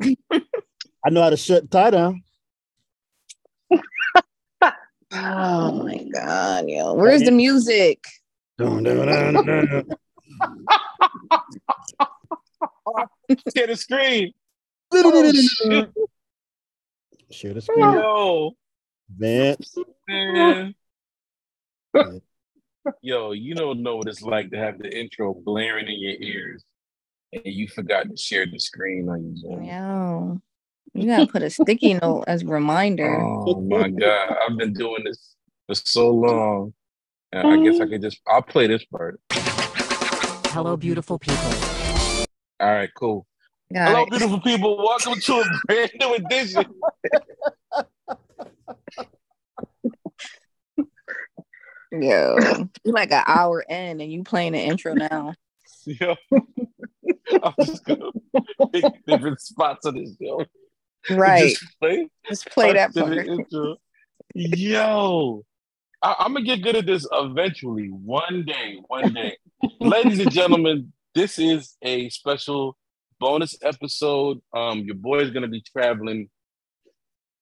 I 0.00 1.10
know 1.10 1.22
how 1.22 1.30
to 1.30 1.36
shut 1.36 1.70
tie 1.70 1.90
down. 1.90 2.22
Oh 5.12 5.82
my 5.84 6.04
god, 6.12 6.68
yo. 6.68 6.94
Where's 6.94 7.22
the 7.22 7.30
music? 7.30 8.04
Dun, 8.58 8.82
dun, 8.82 9.06
dun, 9.06 9.34
dun, 9.34 9.66
dun. 9.66 9.84
Share 13.56 13.66
the 13.68 13.76
screen. 13.76 14.32
Oh, 14.92 15.32
Share 17.30 17.54
the 17.54 17.60
screen. 17.60 17.92
Yo, 17.92 18.52
Vance. 19.16 19.76
man. 20.08 20.74
Yo, 23.02 23.32
you 23.32 23.54
don't 23.54 23.82
know 23.82 23.96
what 23.96 24.08
it's 24.08 24.22
like 24.22 24.50
to 24.50 24.58
have 24.58 24.78
the 24.78 24.96
intro 24.96 25.34
blaring 25.34 25.86
in 25.88 25.98
your 25.98 26.14
ears 26.20 26.64
and 27.44 27.54
you 27.54 27.68
forgot 27.68 28.08
to 28.08 28.16
share 28.16 28.46
the 28.46 28.58
screen 28.58 29.08
on 29.08 29.24
your 29.24 29.36
Zoom. 29.36 29.64
Yo. 29.64 30.40
You 30.94 31.06
gotta 31.06 31.26
put 31.26 31.42
a 31.42 31.50
sticky 31.50 31.94
note 31.94 32.24
as 32.26 32.42
a 32.42 32.46
reminder. 32.46 33.20
Oh 33.20 33.60
my 33.60 33.90
god, 33.90 34.36
I've 34.48 34.56
been 34.56 34.72
doing 34.72 35.04
this 35.04 35.36
for 35.66 35.74
so 35.74 36.10
long. 36.10 36.72
And 37.32 37.46
I 37.46 37.62
guess 37.62 37.80
I 37.80 37.86
could 37.86 38.00
just 38.00 38.20
I'll 38.26 38.40
play 38.40 38.66
this 38.66 38.84
part. 38.86 39.20
Hello, 39.30 40.76
beautiful 40.76 41.18
people. 41.18 41.52
All 42.60 42.72
right, 42.72 42.88
cool. 42.94 43.26
Got 43.74 43.88
Hello, 43.88 44.02
it. 44.04 44.10
beautiful 44.10 44.40
people. 44.40 44.78
Welcome 44.78 45.20
to 45.20 45.32
a 45.34 45.44
brand 45.66 45.90
new 46.00 46.14
edition. 46.14 46.64
Yo. 51.92 52.38
You 52.84 52.92
like 52.92 53.12
an 53.12 53.24
hour 53.26 53.60
in 53.68 54.00
and 54.00 54.10
you 54.10 54.24
playing 54.24 54.52
the 54.52 54.60
intro 54.60 54.94
now. 54.94 55.34
Yo, 56.00 56.16
I'm 57.42 57.54
just 57.64 57.84
gonna 57.84 58.10
pick 58.72 58.84
different 59.06 59.40
spots 59.40 59.86
of 59.86 59.94
this 59.94 60.16
show. 60.20 60.44
Right. 61.10 61.50
Just 61.50 61.64
play, 61.80 62.08
Just 62.28 62.46
play 62.50 62.72
that 62.72 62.92
parts 62.92 62.96
of 62.96 63.10
the 63.10 63.16
part. 63.16 63.26
intro. 63.28 63.76
Yo, 64.34 65.44
I, 66.02 66.16
I'm 66.18 66.32
gonna 66.32 66.44
get 66.44 66.62
good 66.62 66.74
at 66.74 66.86
this 66.86 67.06
eventually. 67.12 67.86
One 67.86 68.44
day, 68.44 68.80
one 68.88 69.14
day. 69.14 69.36
Ladies 69.78 70.18
and 70.18 70.32
gentlemen, 70.32 70.92
this 71.14 71.38
is 71.38 71.76
a 71.82 72.08
special 72.08 72.76
bonus 73.20 73.54
episode. 73.62 74.40
Um, 74.52 74.80
your 74.80 74.96
boy 74.96 75.18
is 75.20 75.30
gonna 75.30 75.46
be 75.46 75.62
traveling 75.62 76.28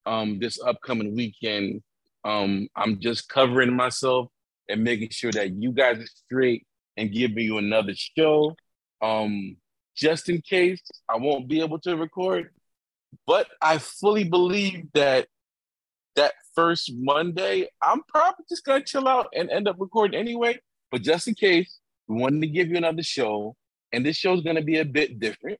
um 0.05 0.39
this 0.39 0.61
upcoming 0.61 1.17
weekend. 1.17 1.83
Um, 2.25 2.69
I'm 2.77 3.01
just 3.01 3.31
covering 3.31 3.75
myself 3.75 4.29
and 4.69 4.85
making 4.85 5.11
sure 5.11 5.33
that 5.33 5.55
you 5.55 5.73
guys 5.73 5.99
are 5.99 6.07
straight 6.07 6.67
and 6.97 7.13
giving 7.13 7.45
you 7.45 7.59
another 7.59 7.93
show. 7.95 8.57
Um, 9.03 9.57
just 9.97 10.29
in 10.29 10.41
case 10.41 10.83
I 11.09 11.17
won't 11.17 11.49
be 11.49 11.61
able 11.61 11.79
to 11.81 11.97
record. 11.97 12.51
But 13.27 13.49
I 13.63 13.79
fully 13.79 14.25
believe 14.25 14.87
that 14.95 15.29
that 16.17 16.35
first 16.55 16.93
Monday, 16.95 17.69
I'm 17.83 18.03
probably 18.09 18.45
just 18.49 18.65
gonna 18.65 18.85
chill 18.85 19.09
out 19.09 19.29
and 19.35 19.51
end 19.51 19.69
up 19.69 19.77
recording 19.79 20.19
anyway. 20.19 20.59
But 20.91 21.03
just 21.03 21.29
in 21.29 21.35
case, 21.35 21.79
we 22.09 22.21
wanted 22.21 22.41
to 22.43 22.49
give 22.49 22.69
you 22.69 22.77
another 22.77 23.03
show, 23.03 23.57
and 23.93 24.05
this 24.05 24.17
show's 24.17 24.43
gonna 24.43 24.63
be 24.63 24.79
a 24.79 24.85
bit 24.85 25.19
different. 25.19 25.59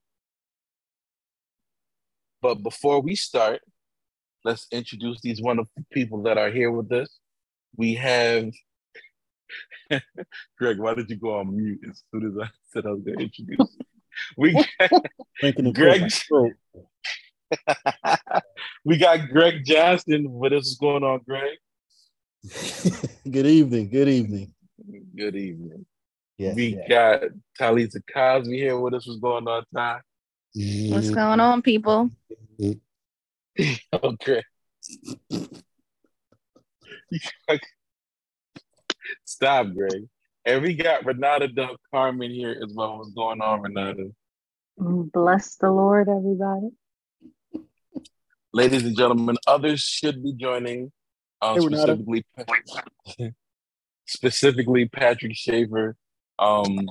But 2.41 2.55
before 2.55 3.01
we 3.01 3.15
start, 3.15 3.61
let's 4.43 4.67
introduce 4.71 5.21
these 5.21 5.41
wonderful 5.41 5.83
people 5.91 6.23
that 6.23 6.37
are 6.37 6.51
here 6.51 6.71
with 6.71 6.91
us. 6.91 7.09
We 7.75 7.95
have 7.95 8.51
Greg. 10.57 10.79
Why 10.79 10.93
did 10.93 11.09
you 11.09 11.17
go 11.17 11.39
on 11.39 11.55
mute 11.55 11.81
as 11.89 12.03
soon 12.11 12.27
as 12.27 12.47
I 12.47 12.49
said 12.71 12.85
I 12.85 12.91
was 12.91 13.01
gonna 13.01 13.21
introduce? 13.21 13.57
you? 13.57 13.85
We 14.37 14.65
Drinking 15.39 15.65
the 15.65 15.71
Greg- 15.73 16.11
we 18.85 18.97
got 18.97 19.29
Greg 19.29 19.65
Johnson. 19.65 20.31
What's 20.31 20.75
going 20.75 21.03
on, 21.03 21.21
Greg? 21.27 21.57
good 23.29 23.45
evening. 23.45 23.89
Good 23.89 24.07
evening. 24.07 24.53
Good 25.15 25.35
evening. 25.35 25.85
Yes, 26.37 26.55
we 26.55 26.75
yes. 26.75 26.89
got 26.89 27.21
Talisa 27.59 28.01
Cosby 28.13 28.57
here 28.57 28.77
with 28.77 28.93
us. 28.93 29.07
What's 29.07 29.19
going 29.19 29.47
on, 29.47 29.63
Ty? 29.73 30.01
What's 30.89 31.09
going 31.09 31.39
on, 31.39 31.61
people? 31.61 32.09
Okay. 33.93 34.43
Stop, 39.25 39.73
Greg. 39.73 40.07
And 40.45 40.61
we 40.61 40.75
got 40.75 41.05
Renata 41.05 41.47
Del 41.47 41.75
Carmen 41.91 42.31
here 42.31 42.59
as 42.63 42.73
well. 42.73 42.99
What's 42.99 43.11
going 43.11 43.41
on, 43.41 43.61
Renata? 43.61 44.11
Bless 44.77 45.55
the 45.55 45.71
Lord, 45.71 46.07
everybody. 46.09 46.69
Ladies 48.53 48.83
and 48.85 48.95
gentlemen, 48.95 49.37
others 49.47 49.81
should 49.81 50.23
be 50.23 50.33
joining. 50.33 50.91
Uh, 51.41 51.55
Hey, 51.55 51.59
specifically, 51.59 52.25
specifically 54.05 54.87
Patrick 54.87 55.35
Shaver. 55.35 55.95
Um, 56.39 56.89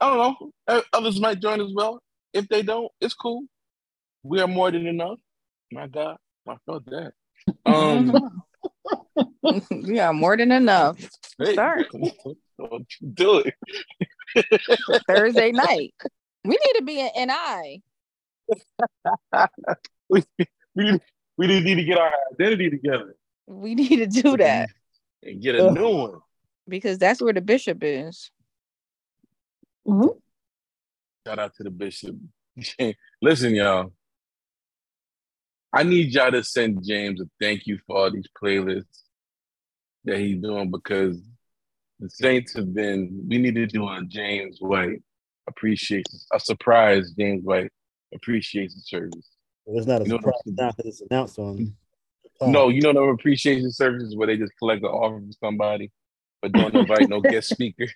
I 0.00 0.14
don't 0.14 0.36
know. 0.68 0.82
Others 0.92 1.20
might 1.20 1.40
join 1.40 1.60
as 1.60 1.72
well. 1.74 2.00
If 2.32 2.48
they 2.48 2.62
don't, 2.62 2.90
it's 3.00 3.14
cool. 3.14 3.44
We 4.22 4.40
are 4.40 4.46
more 4.46 4.70
than 4.70 4.86
enough. 4.86 5.18
My 5.72 5.86
God, 5.86 6.16
I 6.46 6.56
felt 6.66 6.86
that. 6.86 7.12
Um, 7.64 8.12
you 9.70 9.94
got 9.94 10.14
more 10.14 10.36
than 10.36 10.52
enough. 10.52 10.98
hey, 11.38 11.52
Start. 11.52 11.86
don't 11.92 12.86
you 13.00 13.08
do 13.14 13.42
it. 13.44 14.62
Thursday 15.06 15.52
night. 15.52 15.94
We 16.44 16.50
need 16.50 16.78
to 16.78 16.82
be 16.84 17.00
an 17.00 17.28
NI. 17.28 17.82
we, 20.08 20.24
we, 20.74 21.00
we 21.36 21.46
need 21.46 21.74
to 21.74 21.84
get 21.84 21.98
our 21.98 22.10
identity 22.32 22.70
together 22.70 23.14
We 23.46 23.74
need 23.74 23.96
to 23.96 24.06
do 24.06 24.36
that 24.38 24.70
and 25.22 25.42
get 25.42 25.54
a 25.56 25.70
new 25.70 25.88
one. 25.96 26.20
because 26.66 26.98
that's 26.98 27.20
where 27.20 27.32
the 27.34 27.42
bishop 27.42 27.78
is. 27.82 28.30
Mhm. 29.86 30.18
Shout 31.26 31.38
out 31.38 31.54
to 31.56 31.62
the 31.64 31.70
bishop. 31.70 32.16
Listen, 33.20 33.54
y'all. 33.54 33.92
I 35.72 35.82
need 35.82 36.12
y'all 36.14 36.30
to 36.30 36.42
send 36.42 36.82
James 36.86 37.20
a 37.20 37.24
thank 37.40 37.66
you 37.66 37.78
for 37.86 37.98
all 37.98 38.10
these 38.10 38.28
playlists 38.42 39.02
that 40.08 40.18
he's 40.18 40.40
doing 40.40 40.70
because 40.70 41.20
the 42.00 42.10
Saints 42.10 42.54
have 42.54 42.74
been. 42.74 43.26
We 43.28 43.38
need 43.38 43.54
to 43.56 43.66
do 43.66 43.88
a 43.88 44.02
James 44.06 44.58
White 44.60 45.02
appreciation, 45.48 46.04
a 46.32 46.40
surprise 46.40 47.12
James 47.18 47.44
White 47.44 47.70
appreciation 48.14 48.80
service. 48.80 49.28
Well, 49.64 49.78
it's 49.78 49.86
not 49.86 50.02
a 50.02 50.04
You 50.04 50.10
surprise 50.12 50.34
what 50.44 50.56
now 50.56 50.72
because 50.76 51.00
it's 51.00 51.10
announced 51.10 51.38
on. 51.38 51.74
No, 52.40 52.68
you 52.68 52.80
know 52.80 52.92
the 52.92 53.00
appreciation 53.00 53.72
services 53.72 54.16
where 54.16 54.28
they 54.28 54.36
just 54.36 54.52
collect 54.58 54.82
an 54.82 54.90
offer 54.90 55.16
from 55.16 55.32
somebody, 55.32 55.90
but 56.40 56.52
don't 56.52 56.74
invite 56.74 57.08
no 57.08 57.20
guest 57.20 57.48
speaker. 57.52 57.86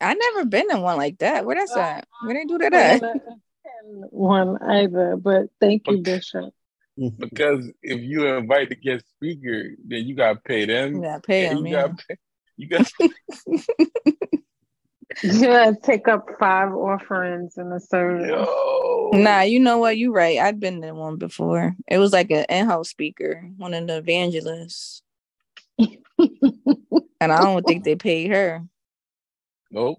I 0.00 0.14
never 0.14 0.46
been 0.46 0.70
in 0.70 0.80
one 0.80 0.96
like 0.96 1.18
that. 1.18 1.44
Where 1.44 1.56
that's 1.56 1.76
at? 1.76 2.06
Where 2.22 2.34
did 2.34 2.48
they 2.48 2.52
do 2.52 2.58
that 2.58 2.72
at? 3.02 3.20
One 4.10 4.56
either, 4.62 5.16
but 5.16 5.48
thank 5.60 5.86
you, 5.88 5.98
Bishop. 5.98 6.54
Because 7.18 7.70
if 7.82 8.00
you 8.00 8.26
invite 8.26 8.70
the 8.70 8.74
guest 8.76 9.04
speaker, 9.10 9.70
then 9.86 10.04
you 10.04 10.14
gotta 10.16 10.40
pay 10.44 10.64
them. 10.64 10.96
You 10.96 11.02
gotta 11.02 11.20
pay 11.20 11.48
them. 11.48 11.64
you 11.66 11.72
Yeah. 11.76 11.82
gotta 11.88 11.96
pay. 12.08 12.16
You 12.56 12.68
got 12.68 12.92
You 15.22 15.40
gotta 15.42 15.76
take 15.82 16.06
up 16.06 16.26
five 16.38 16.72
offerings 16.72 17.56
in 17.56 17.70
the 17.70 17.80
service. 17.80 18.28
yo. 18.28 19.10
Nah, 19.14 19.40
you 19.40 19.58
know 19.58 19.78
what? 19.78 19.96
You 19.96 20.12
right. 20.12 20.38
I've 20.38 20.60
been 20.60 20.82
in 20.84 20.96
one 20.96 21.16
before. 21.16 21.74
It 21.88 21.98
was 21.98 22.12
like 22.12 22.30
an 22.30 22.44
in-house 22.48 22.88
speaker, 22.90 23.48
one 23.56 23.74
of 23.74 23.86
the 23.86 23.96
evangelists, 23.98 25.02
and 25.78 25.88
I 27.20 27.40
don't 27.42 27.66
think 27.66 27.84
they 27.84 27.96
paid 27.96 28.30
her. 28.30 28.64
Nope. 29.70 29.98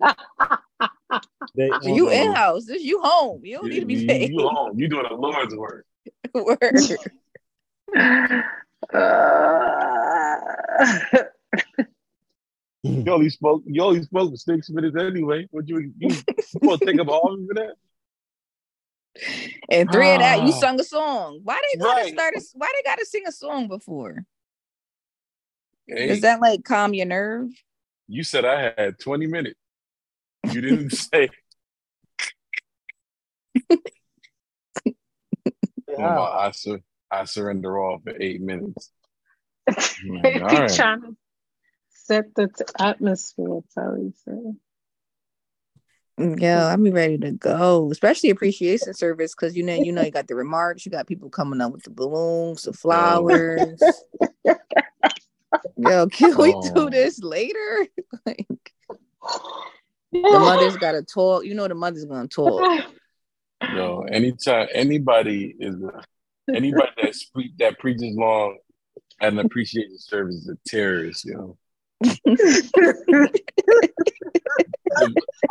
They, 1.56 1.70
you 1.84 2.08
um, 2.08 2.14
in-house. 2.14 2.66
This 2.66 2.84
you 2.84 3.02
home. 3.02 3.42
You 3.44 3.58
don't 3.58 3.70
need 3.70 3.80
to 3.82 3.86
be 3.86 3.96
You- 3.96 4.08
paid. 4.08 4.30
You 4.32 4.48
home. 4.48 4.80
You 4.80 4.88
doing 4.88 5.06
the 5.10 5.16
Lord's 5.16 5.56
work. 5.56 5.86
Word. 6.34 6.98
Uh, 8.94 10.40
You 12.84 13.12
only 13.12 13.30
spoke. 13.30 13.62
You 13.66 13.84
only 13.84 14.04
spoke 14.04 14.32
for 14.32 14.38
six 14.38 14.70
minutes 14.70 14.96
anyway. 14.98 15.48
What 15.52 15.68
you 15.68 15.92
you, 15.98 16.10
you 16.10 16.60
gonna 16.62 16.78
take 16.78 17.00
up 17.00 17.10
all 17.10 17.34
of 17.34 17.48
that? 17.56 17.74
And 19.70 19.92
three 19.92 20.14
of 20.14 20.20
that, 20.20 20.40
you 20.44 20.54
Ah. 20.54 20.60
sung 20.60 20.80
a 20.80 20.84
song. 20.84 21.42
Why 21.44 21.60
they 21.74 21.78
gotta 21.80 22.02
Right. 22.04 22.14
start? 22.14 22.36
A, 22.36 22.42
why 22.54 22.72
they 22.74 22.90
gotta 22.90 23.06
sing 23.06 23.24
a 23.28 23.32
song 23.34 23.68
before? 23.68 24.24
Hey, 25.88 26.08
Does 26.08 26.22
that 26.22 26.40
like 26.40 26.64
calm 26.64 26.94
your 26.94 27.06
nerve? 27.06 27.50
you 28.08 28.24
said 28.24 28.46
I 28.46 28.74
had 28.78 29.00
twenty 29.00 29.28
minutes. 29.28 29.60
You 30.50 30.62
didn't 30.62 30.92
say. 30.94 31.30
Wow. 36.00 36.38
I 36.38 36.52
sur- 36.52 36.82
I 37.12 37.26
surrender 37.26 37.78
all 37.78 38.00
for 38.00 38.14
eight 38.20 38.42
minutes. 38.42 38.92
they 39.68 40.10
All 40.10 40.22
be 40.22 40.40
right. 40.40 40.72
trying 40.72 41.02
to 41.02 41.18
set 41.90 42.34
the 42.36 42.48
t- 42.48 42.64
atmosphere, 42.80 43.62
Teresa. 43.74 44.54
Yeah, 46.18 46.68
I'll 46.68 46.78
be 46.78 46.92
ready 46.92 47.18
to 47.20 47.32
go, 47.32 47.90
especially 47.92 48.30
appreciation 48.30 48.94
service 48.94 49.34
because 49.34 49.56
you 49.56 49.64
know, 49.64 49.74
you 49.74 49.94
know, 49.94 50.04
you 50.04 50.12
got 50.12 50.28
the 50.28 50.36
remarks, 50.36 50.86
you 50.86 50.92
got 50.92 51.08
people 51.08 51.30
coming 51.30 51.62
up 51.62 51.72
with 51.72 51.84
the 51.84 51.92
balloons, 51.92 52.64
the 52.64 52.74
flowers. 52.74 53.82
Yo, 55.78 56.08
can 56.08 56.38
we 56.38 56.54
do 56.62 56.90
this 56.90 57.24
later? 57.24 57.88
like 58.26 58.48
the 60.12 60.40
mother's 60.40 60.76
got 60.76 60.92
to 60.92 61.04
talk. 61.04 61.46
You 61.46 61.56
know, 61.56 61.68
the 61.68 61.76
mother's 61.76 62.06
gonna 62.06 62.28
talk. 62.28 62.86
Yo, 63.62 64.02
anytime 64.10 64.68
anybody 64.74 65.56
is 65.60 65.76
anybody 66.54 66.92
that 67.02 67.16
speak 67.16 67.58
that 67.58 67.80
preaches 67.80 68.16
long 68.16 68.58
at 69.22 69.34
an 69.34 69.40
appreciation 69.40 69.98
service 69.98 70.36
is 70.36 70.50
a 70.50 70.58
terrorist, 70.68 71.26
yo. 71.26 71.58
I, 72.04 73.30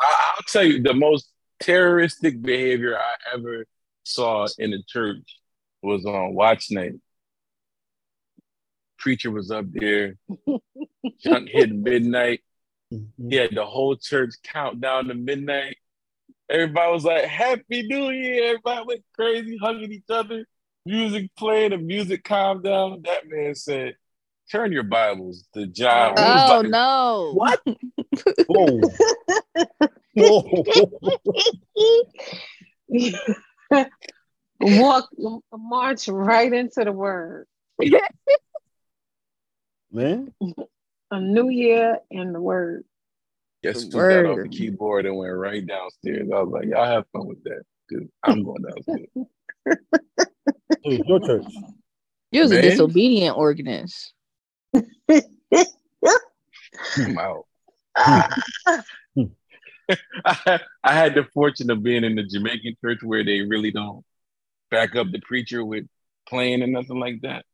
I'll 0.00 0.42
tell 0.46 0.64
you 0.64 0.82
the 0.82 0.94
most 0.94 1.30
terroristic 1.60 2.40
behavior 2.40 2.96
I 2.96 3.34
ever 3.34 3.66
saw 4.04 4.46
in 4.58 4.70
the 4.70 4.82
church 4.86 5.38
was 5.82 6.06
on 6.06 6.34
watch 6.34 6.70
night. 6.70 6.94
Preacher 8.98 9.30
was 9.30 9.50
up 9.50 9.66
there, 9.70 10.16
junk 11.22 11.48
hit 11.50 11.70
midnight. 11.72 12.40
Mhm. 12.92 13.30
He 13.30 13.36
had 13.36 13.54
the 13.54 13.66
whole 13.66 13.96
church 13.96 14.30
count 14.42 14.80
down 14.80 15.08
to 15.08 15.14
midnight. 15.14 15.76
Everybody 16.50 16.92
was 16.92 17.04
like, 17.04 17.24
Happy 17.24 17.82
New 17.82 18.10
Year. 18.10 18.44
Everybody 18.46 18.84
went 18.86 19.04
crazy, 19.14 19.58
hugging 19.60 19.92
each 19.92 20.10
other. 20.10 20.44
Music 20.86 21.30
playing, 21.36 21.70
the 21.70 21.78
music 21.78 22.24
calmed 22.24 22.64
down. 22.64 23.02
That 23.04 23.28
man 23.28 23.54
said, 23.54 23.96
Turn 24.50 24.72
your 24.72 24.84
Bibles 24.84 25.44
to 25.52 25.66
John. 25.66 26.14
Oh 26.16 26.22
like, 26.22 26.50
oh, 26.50 26.62
no! 26.62 27.32
What? 27.34 27.60
Whoa. 28.46 28.80
Whoa. 30.14 30.64
Walk, 34.60 35.10
march 35.52 36.08
right 36.08 36.52
into 36.52 36.82
the 36.82 36.92
word. 36.92 37.46
Man. 39.92 40.32
A 41.10 41.20
new 41.20 41.50
year 41.50 41.98
and 42.10 42.34
the 42.34 42.40
word. 42.40 42.84
Guess 43.62 43.92
who 43.92 43.98
Word. 43.98 44.24
got 44.24 44.30
off 44.30 44.38
the 44.42 44.48
keyboard 44.48 45.06
and 45.06 45.16
went 45.16 45.34
right 45.34 45.66
downstairs? 45.66 46.28
I 46.32 46.42
was 46.42 46.52
like, 46.52 46.68
Y'all 46.68 46.86
have 46.86 47.04
fun 47.12 47.26
with 47.26 47.42
that. 47.44 47.62
Because 47.88 48.06
I'm 48.22 48.44
going 48.44 48.62
downstairs. 48.62 49.08
It 50.84 50.84
was 50.84 51.00
your 51.08 51.20
church. 51.20 51.52
You 52.30 52.42
was 52.42 52.52
a 52.52 52.62
disobedient 52.62 53.36
organist. 53.36 54.12
I'm 55.08 55.22
out. 57.18 57.46
I, 57.96 58.42
I 60.24 60.60
had 60.84 61.14
the 61.14 61.26
fortune 61.32 61.70
of 61.70 61.82
being 61.82 62.04
in 62.04 62.14
the 62.14 62.22
Jamaican 62.22 62.76
church 62.80 62.98
where 63.02 63.24
they 63.24 63.42
really 63.42 63.70
don't 63.70 64.04
back 64.70 64.96
up 64.96 65.10
the 65.10 65.20
preacher 65.20 65.64
with 65.64 65.86
playing 66.28 66.62
and 66.62 66.72
nothing 66.72 67.00
like 67.00 67.22
that. 67.22 67.44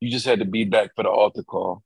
You 0.00 0.10
just 0.10 0.26
had 0.26 0.38
to 0.38 0.44
be 0.44 0.64
back 0.64 0.90
for 0.94 1.02
the 1.02 1.10
altar 1.10 1.42
call. 1.42 1.82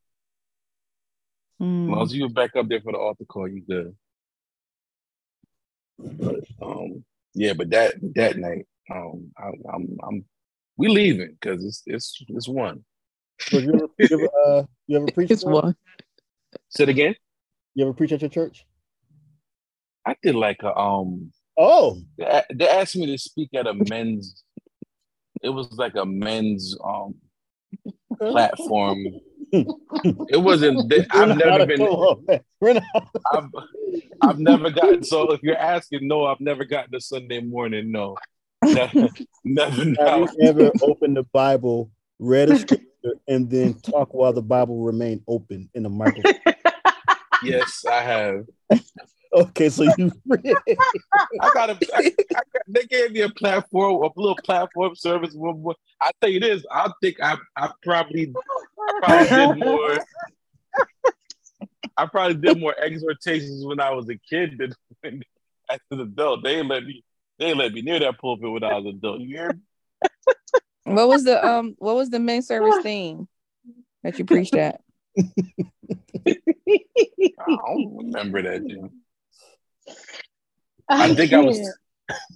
As 1.61 1.67
Mm. 1.67 1.89
long 1.91 2.03
as 2.03 2.15
you 2.15 2.23
were 2.23 2.31
back 2.31 2.57
up 2.57 2.69
there 2.69 2.81
for 2.81 2.93
the 2.93 2.99
altar 2.99 3.25
call, 3.27 3.47
you 3.47 3.61
good. 3.61 3.95
But 5.99 6.41
um, 6.62 7.05
yeah, 7.35 7.53
but 7.53 7.69
that 7.71 7.95
that 8.15 8.39
night, 8.39 8.67
um, 8.91 9.31
I, 9.37 9.51
I'm 9.73 9.97
I'm 10.03 10.25
we 10.79 10.89
leaving 10.89 11.37
because 11.39 11.62
it's 11.65 11.83
it's 11.85 12.25
it's 12.29 12.49
one. 12.49 12.85
So 13.41 13.59
you 13.59 13.75
ever, 13.75 13.89
you 13.99 14.09
ever, 14.19 14.31
uh, 14.47 14.62
you 14.87 14.97
ever 14.97 15.07
preach? 15.09 15.31
It's 15.31 15.45
one. 15.45 15.77
Say 16.71 16.85
it 16.85 16.89
again. 16.89 17.15
You 17.75 17.85
ever 17.85 17.93
preach 17.95 18.13
at 18.13 18.23
your 18.23 18.31
church? 18.31 18.65
I 20.06 20.17
did 20.23 20.35
like 20.35 20.63
a 20.63 20.75
um. 20.75 21.33
Oh, 21.59 21.99
They, 22.17 22.43
they 22.55 22.69
asked 22.69 22.97
me 22.97 23.05
to 23.06 23.19
speak 23.19 23.51
at 23.55 23.67
a 23.67 23.75
men's. 23.75 24.45
It 25.43 25.51
was 25.51 25.71
like 25.73 25.97
a 25.97 26.06
men's 26.06 26.75
um 26.83 27.17
platform. 28.19 29.05
It 29.52 30.41
wasn't. 30.43 30.93
I've 31.11 31.37
never 31.37 31.67
been. 31.67 31.79
come 31.79 31.88
on, 31.88 32.25
man. 32.26 32.41
We're 32.61 32.75
not. 32.75 32.85
I've, 33.32 33.44
I've 34.23 34.38
never 34.38 34.70
gotten. 34.70 35.02
So 35.05 35.32
if 35.32 35.43
you're 35.43 35.56
asking, 35.56 36.06
no, 36.06 36.25
I've 36.26 36.41
never 36.41 36.64
gotten 36.64 36.94
a 36.94 37.00
Sunday 37.00 37.41
morning. 37.41 37.91
No, 37.91 38.17
never, 38.64 39.08
never. 39.44 39.70
Have 39.70 39.87
No. 39.99 40.29
you 40.38 40.49
ever 40.49 40.70
opened 40.82 41.17
the 41.17 41.25
Bible, 41.32 41.91
read 42.19 42.50
a 42.50 42.58
scripture, 42.58 42.85
and 43.29 43.50
then 43.50 43.75
talk 43.81 44.12
while 44.14 44.32
the 44.32 44.43
Bible 44.43 44.82
remained 44.82 45.23
open 45.26 45.69
in 45.75 45.82
the 45.85 45.88
microphone? 45.91 46.35
Yes, 47.43 47.87
I 47.91 48.03
have. 48.03 48.44
Okay, 49.32 49.69
so 49.69 49.85
you 49.85 50.11
I 51.41 51.50
got 51.55 51.71
a. 51.71 51.79
I, 51.94 51.99
I 51.99 52.43
got, 52.53 52.62
they 52.67 52.82
gave 52.85 53.12
me 53.12 53.21
a 53.21 53.29
platform, 53.29 54.03
a 54.03 54.11
little 54.21 54.38
platform 54.44 54.97
service. 54.97 55.35
One 55.35 55.62
more- 55.62 55.77
I 56.03 56.11
tell 56.21 56.31
you 56.31 56.41
this, 56.41 56.65
I 56.71 56.91
think 57.00 57.21
I, 57.23 57.37
I 57.56 57.71
probably, 57.82 58.32
probably 59.00 59.29
did 59.29 59.56
more. 59.65 59.99
I 61.97 62.06
probably 62.06 62.35
did 62.35 62.59
more 62.59 62.75
exhortations 62.81 63.65
when 63.65 63.81
I 63.81 63.91
was 63.91 64.09
a 64.09 64.17
kid 64.17 64.56
than 64.59 64.75
when, 65.00 65.23
as 65.71 65.79
an 65.91 66.00
adult. 66.00 66.43
They 66.43 66.56
ain't 66.56 66.69
let 66.69 66.85
me. 66.85 67.05
They 67.38 67.47
ain't 67.47 67.59
let 67.59 67.73
me 67.73 67.82
near 67.82 68.00
that 68.00 68.19
pulpit 68.19 68.50
when 68.50 68.65
I 68.65 68.75
was 68.75 68.87
an 68.87 68.97
adult. 68.97 69.21
You 69.21 69.29
hear 69.37 69.53
me? 69.53 69.61
What 70.85 71.09
was 71.09 71.25
the 71.25 71.47
um? 71.47 71.77
What 71.79 71.94
was 71.94 72.11
the 72.11 72.19
men's 72.19 72.49
service 72.49 72.75
theme 72.82 73.29
that 74.03 74.19
you 74.19 74.25
preached 74.25 74.56
at? 74.56 74.81
I 76.27 76.37
don't 77.47 77.97
remember 77.97 78.43
that. 78.43 78.67
Jim. 78.67 78.91
I 80.89 81.15
think 81.15 81.33
I 81.33 81.41
was. 81.41 81.59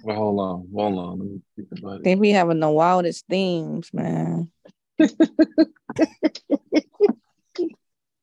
Well, 0.05 0.17
hold 0.17 0.41
on, 0.41 0.69
hold 0.73 0.99
on. 0.99 1.19
Let 1.19 1.29
me 1.29 1.41
think 1.57 1.69
about 1.81 1.93
I 1.93 1.97
it. 1.97 2.05
think 2.05 2.21
we 2.21 2.31
having 2.31 2.61
the 2.61 2.71
wildest 2.71 3.25
themes, 3.29 3.91
man. 3.93 4.51
I 5.01 5.09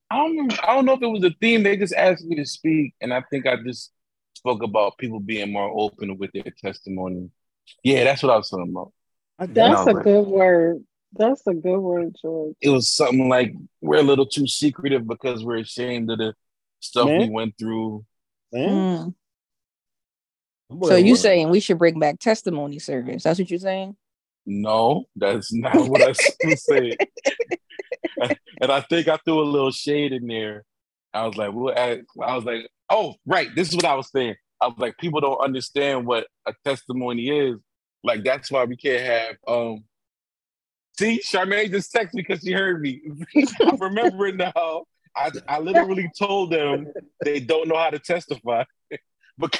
don't. 0.09 0.63
I 0.63 0.75
don't 0.75 0.85
know 0.85 0.93
if 0.93 1.01
it 1.01 1.07
was 1.07 1.23
a 1.23 1.31
theme. 1.41 1.63
They 1.63 1.77
just 1.77 1.93
asked 1.93 2.25
me 2.25 2.35
to 2.37 2.45
speak, 2.45 2.93
and 3.01 3.13
I 3.13 3.21
think 3.29 3.47
I 3.47 3.55
just 3.65 3.91
spoke 4.35 4.63
about 4.63 4.97
people 4.97 5.19
being 5.19 5.51
more 5.51 5.69
open 5.73 6.17
with 6.17 6.31
their 6.33 6.51
testimony. 6.63 7.29
Yeah, 7.83 8.03
that's 8.03 8.23
what 8.23 8.31
I 8.31 8.37
was 8.37 8.49
talking 8.49 8.69
about. 8.71 8.91
That's 9.39 9.87
a 9.87 9.93
No. 9.93 10.01
good 10.01 10.27
word. 10.27 10.83
That's 11.13 11.45
a 11.47 11.53
good 11.53 11.79
word, 11.79 12.15
George. 12.21 12.55
It 12.61 12.69
was 12.69 12.89
something 12.89 13.27
like 13.29 13.53
we're 13.81 13.99
a 13.99 14.03
little 14.03 14.25
too 14.25 14.47
secretive 14.47 15.07
because 15.07 15.43
we're 15.43 15.59
ashamed 15.59 16.09
of 16.11 16.19
the 16.19 16.33
stuff 16.79 17.07
we 17.07 17.29
went 17.29 17.57
through. 17.57 18.05
man. 18.53 18.69
Mm. 18.69 19.15
Mm. 20.71 20.87
So 20.87 20.95
you 20.95 21.15
saying 21.15 21.49
we 21.49 21.59
should 21.59 21.77
bring 21.77 21.99
back 21.99 22.19
testimony 22.19 22.79
service? 22.79 23.23
That's 23.23 23.39
what 23.39 23.49
you're 23.49 23.59
saying? 23.59 23.95
No, 24.45 25.05
that's 25.15 25.53
not 25.53 25.75
what 25.89 26.01
I 26.01 26.13
was 26.43 26.63
saying. 26.69 26.97
and 28.61 28.71
I 28.71 28.81
think 28.81 29.07
I 29.07 29.17
threw 29.17 29.41
a 29.41 29.43
little 29.43 29.71
shade 29.71 30.13
in 30.13 30.27
there. 30.27 30.63
I 31.13 31.27
was 31.27 31.35
like, 31.37 31.51
we'll 31.53 31.73
add, 31.75 32.03
I 32.21 32.35
was 32.35 32.45
like, 32.45 32.67
oh, 32.89 33.15
right. 33.25 33.53
This 33.53 33.69
is 33.69 33.75
what 33.75 33.85
I 33.85 33.95
was 33.95 34.09
saying. 34.11 34.35
I 34.61 34.67
was 34.67 34.77
like, 34.77 34.97
people 34.97 35.19
don't 35.19 35.41
understand 35.43 36.05
what 36.05 36.27
a 36.45 36.53
testimony 36.63 37.29
is. 37.29 37.59
Like, 38.03 38.23
that's 38.23 38.49
why 38.49 38.63
we 38.63 38.77
can't 38.77 39.01
have 39.01 39.35
um 39.47 39.83
see, 40.97 41.19
Charmaine 41.19 41.71
just 41.71 41.93
texted 41.93 42.13
me 42.13 42.23
because 42.27 42.43
she 42.43 42.51
heard 42.51 42.81
me. 42.81 43.01
I 43.61 43.75
remember 43.79 44.27
it 44.27 44.37
now. 44.37 44.83
I, 45.15 45.31
I 45.47 45.59
literally 45.59 46.09
told 46.17 46.51
them 46.51 46.87
they 47.23 47.39
don't 47.39 47.67
know 47.67 47.77
how 47.77 47.89
to 47.89 47.99
testify 47.99 48.63
because 49.37 49.59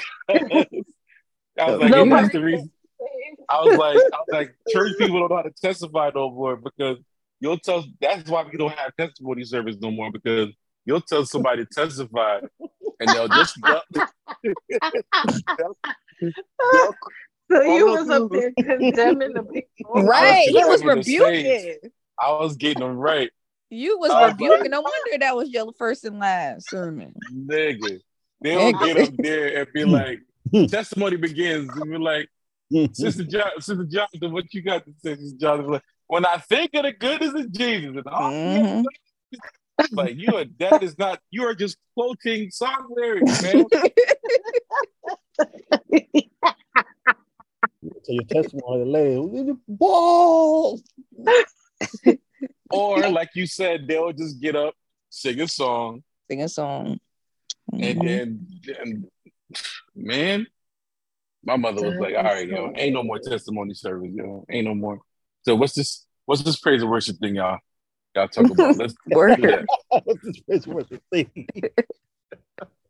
I 1.62 1.70
was 1.70 1.80
like, 1.80 1.90
No, 1.90 2.02
and 2.02 2.12
that's 2.12 2.32
the 2.32 2.42
reason. 2.42 2.70
I 3.48 3.60
was 3.60 3.76
like, 3.78 3.96
I 3.96 4.18
was 4.18 4.28
like, 4.30 4.54
church 4.70 4.92
people 4.98 5.20
don't 5.20 5.30
know 5.30 5.36
how 5.36 5.42
to 5.42 5.50
testify 5.50 6.10
no 6.14 6.30
more 6.30 6.56
because 6.56 6.98
you'll 7.40 7.58
tell. 7.58 7.84
That's 8.00 8.28
why 8.30 8.44
we 8.50 8.56
don't 8.56 8.72
have 8.72 8.94
testimony 8.96 9.44
service 9.44 9.76
no 9.80 9.90
more 9.90 10.10
because 10.12 10.48
you'll 10.84 11.00
tell 11.00 11.24
somebody 11.26 11.64
to 11.64 11.70
testify 11.74 12.38
and 13.00 13.08
they'll 13.10 13.28
just. 13.28 13.56
they'll- 13.64 13.82
So 17.50 17.60
you 17.62 17.86
was 17.86 18.08
up 18.08 18.30
there 18.30 18.50
condemning 18.58 19.34
the 19.34 19.42
people. 19.42 20.02
Right. 20.04 20.46
He 20.48 20.64
was 20.64 20.82
rebuking. 20.82 21.76
I 22.18 22.30
was 22.30 22.56
getting 22.56 22.80
them 22.80 22.96
right, 22.96 23.30
You 23.70 23.98
was 23.98 24.10
I 24.10 24.22
was 24.26 24.32
rebuking. 24.32 24.70
No 24.70 24.80
wonder 24.80 25.18
that 25.20 25.36
was 25.36 25.50
your 25.50 25.72
first 25.76 26.04
and 26.04 26.18
last 26.18 26.70
sermon. 26.70 27.14
nigga. 27.34 27.98
They'll 28.40 28.72
Nigga. 28.72 28.86
get 28.86 29.08
up 29.08 29.14
there 29.18 29.58
and 29.58 29.72
be 29.72 29.84
like, 29.84 30.20
testimony 30.68 31.16
begins, 31.16 31.76
and 31.76 31.90
be 31.90 31.98
like, 31.98 32.28
Sister 32.94 33.24
John, 33.24 33.50
Sister 33.58 33.84
Jonathan, 33.84 34.32
what 34.32 34.52
you 34.54 34.62
got 34.62 34.84
to 34.84 34.92
say, 35.04 35.16
Sister 35.16 35.38
Jonathan? 35.38 35.72
Like, 35.72 35.82
when 36.06 36.24
I 36.26 36.36
think 36.38 36.70
of 36.74 36.82
the 36.84 36.92
goodness 36.92 37.34
of 37.34 37.52
Jesus, 37.52 37.90
and 37.96 38.06
all 38.06 38.30
Mhm. 38.32 38.84
like 39.92 40.16
you 40.16 40.36
are 40.36 40.44
that 40.58 40.82
is 40.82 40.96
not 40.98 41.20
you 41.30 41.44
are 41.44 41.54
just 41.54 41.76
quoting 41.94 42.50
song 42.50 42.86
lyrics, 42.90 43.40
man. 43.42 43.66
So 48.04 48.12
your 48.12 48.24
testimony, 48.24 48.84
lady, 48.84 49.52
balls. 49.66 50.82
or 52.70 53.08
like 53.10 53.30
you 53.34 53.46
said, 53.46 53.86
they'll 53.88 54.12
just 54.12 54.40
get 54.40 54.54
up, 54.54 54.74
sing 55.10 55.40
a 55.40 55.48
song, 55.48 56.02
Sing 56.30 56.42
a 56.42 56.48
song. 56.48 57.00
and 57.72 58.00
Mhm. 58.00 58.04
then 58.04 58.46
and 58.84 59.08
man. 59.94 60.46
My 61.44 61.56
mother 61.56 61.82
was 61.82 61.96
like, 61.96 62.14
"All 62.14 62.22
right, 62.22 62.46
yo, 62.46 62.72
ain't 62.76 62.94
no 62.94 63.02
more 63.02 63.18
testimony 63.18 63.74
service, 63.74 64.12
yo, 64.14 64.44
ain't 64.48 64.66
no 64.66 64.74
more." 64.74 65.00
So 65.42 65.56
what's 65.56 65.74
this? 65.74 66.06
What's 66.24 66.42
this 66.42 66.58
praise 66.58 66.82
and 66.82 66.90
worship 66.90 67.18
thing, 67.18 67.34
y'all? 67.34 67.58
Y'all 68.14 68.28
talk 68.28 68.50
about? 68.50 68.76
Let's 68.76 68.94
do 68.94 69.16
Word. 69.16 69.42
that. 69.42 69.66
What's 69.88 70.22
this 70.22 70.40
place 70.40 70.66
worth 70.66 70.88
the 70.88 71.00
thing? 71.10 71.48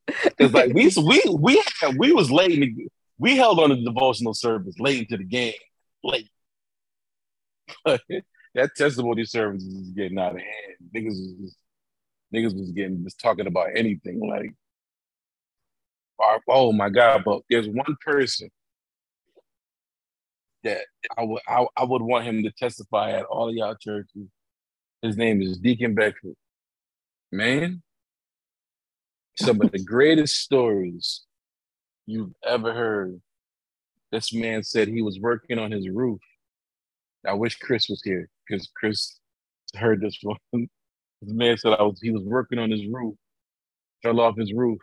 Because 0.06 0.52
like 0.52 0.72
we 0.74 0.90
we 1.02 1.22
we 1.38 1.62
had, 1.80 1.96
we 1.96 2.12
was 2.12 2.30
late. 2.30 2.52
In 2.52 2.60
the, 2.60 2.88
we 3.18 3.36
held 3.36 3.58
on 3.60 3.70
to 3.70 3.76
the 3.76 3.84
devotional 3.84 4.34
service 4.34 4.74
late 4.78 5.00
into 5.00 5.16
the 5.16 5.24
game, 5.24 5.54
late. 6.02 6.28
But 7.84 8.00
that 8.54 8.74
testimony 8.76 9.24
service 9.24 9.62
is 9.62 9.90
getting 9.90 10.18
out 10.18 10.32
of 10.32 10.38
hand. 10.38 10.92
Niggas 10.94 11.08
was 11.08 11.34
just, 11.40 11.56
niggas 12.34 12.58
was 12.58 12.72
getting 12.72 13.04
just 13.04 13.20
talking 13.20 13.46
about 13.46 13.70
anything. 13.76 14.20
Like, 14.28 14.52
oh, 16.22 16.38
oh 16.48 16.72
my 16.72 16.88
god! 16.88 17.22
But 17.24 17.42
there's 17.50 17.68
one 17.68 17.96
person 18.04 18.50
that 20.64 20.82
I 21.16 21.24
would 21.24 21.42
I, 21.48 21.66
I 21.76 21.84
would 21.84 22.02
want 22.02 22.26
him 22.26 22.42
to 22.42 22.50
testify 22.52 23.12
at 23.12 23.24
all 23.24 23.48
of 23.48 23.54
y'all 23.54 23.74
churches. 23.74 24.28
His 25.02 25.16
name 25.16 25.42
is 25.42 25.58
Deacon 25.58 25.94
Beckford. 25.94 26.34
Man, 27.32 27.82
some 29.36 29.60
of 29.60 29.72
the 29.72 29.78
greatest 29.84 30.36
stories 30.36 31.22
you've 32.06 32.32
ever 32.44 32.72
heard. 32.72 33.20
This 34.12 34.32
man 34.32 34.62
said 34.62 34.88
he 34.88 35.02
was 35.02 35.18
working 35.18 35.58
on 35.58 35.70
his 35.70 35.88
roof. 35.88 36.20
I 37.26 37.32
wish 37.32 37.56
Chris 37.58 37.88
was 37.88 38.02
here 38.02 38.28
because 38.46 38.68
Chris 38.76 39.18
heard 39.76 40.00
this 40.00 40.18
one. 40.22 40.68
This 41.22 41.32
man 41.32 41.56
said 41.56 41.72
I 41.72 41.82
was 41.82 42.00
he 42.00 42.10
was 42.10 42.24
working 42.24 42.58
on 42.58 42.70
his 42.70 42.86
roof, 42.86 43.14
fell 44.02 44.20
off 44.20 44.36
his 44.36 44.52
roof, 44.52 44.78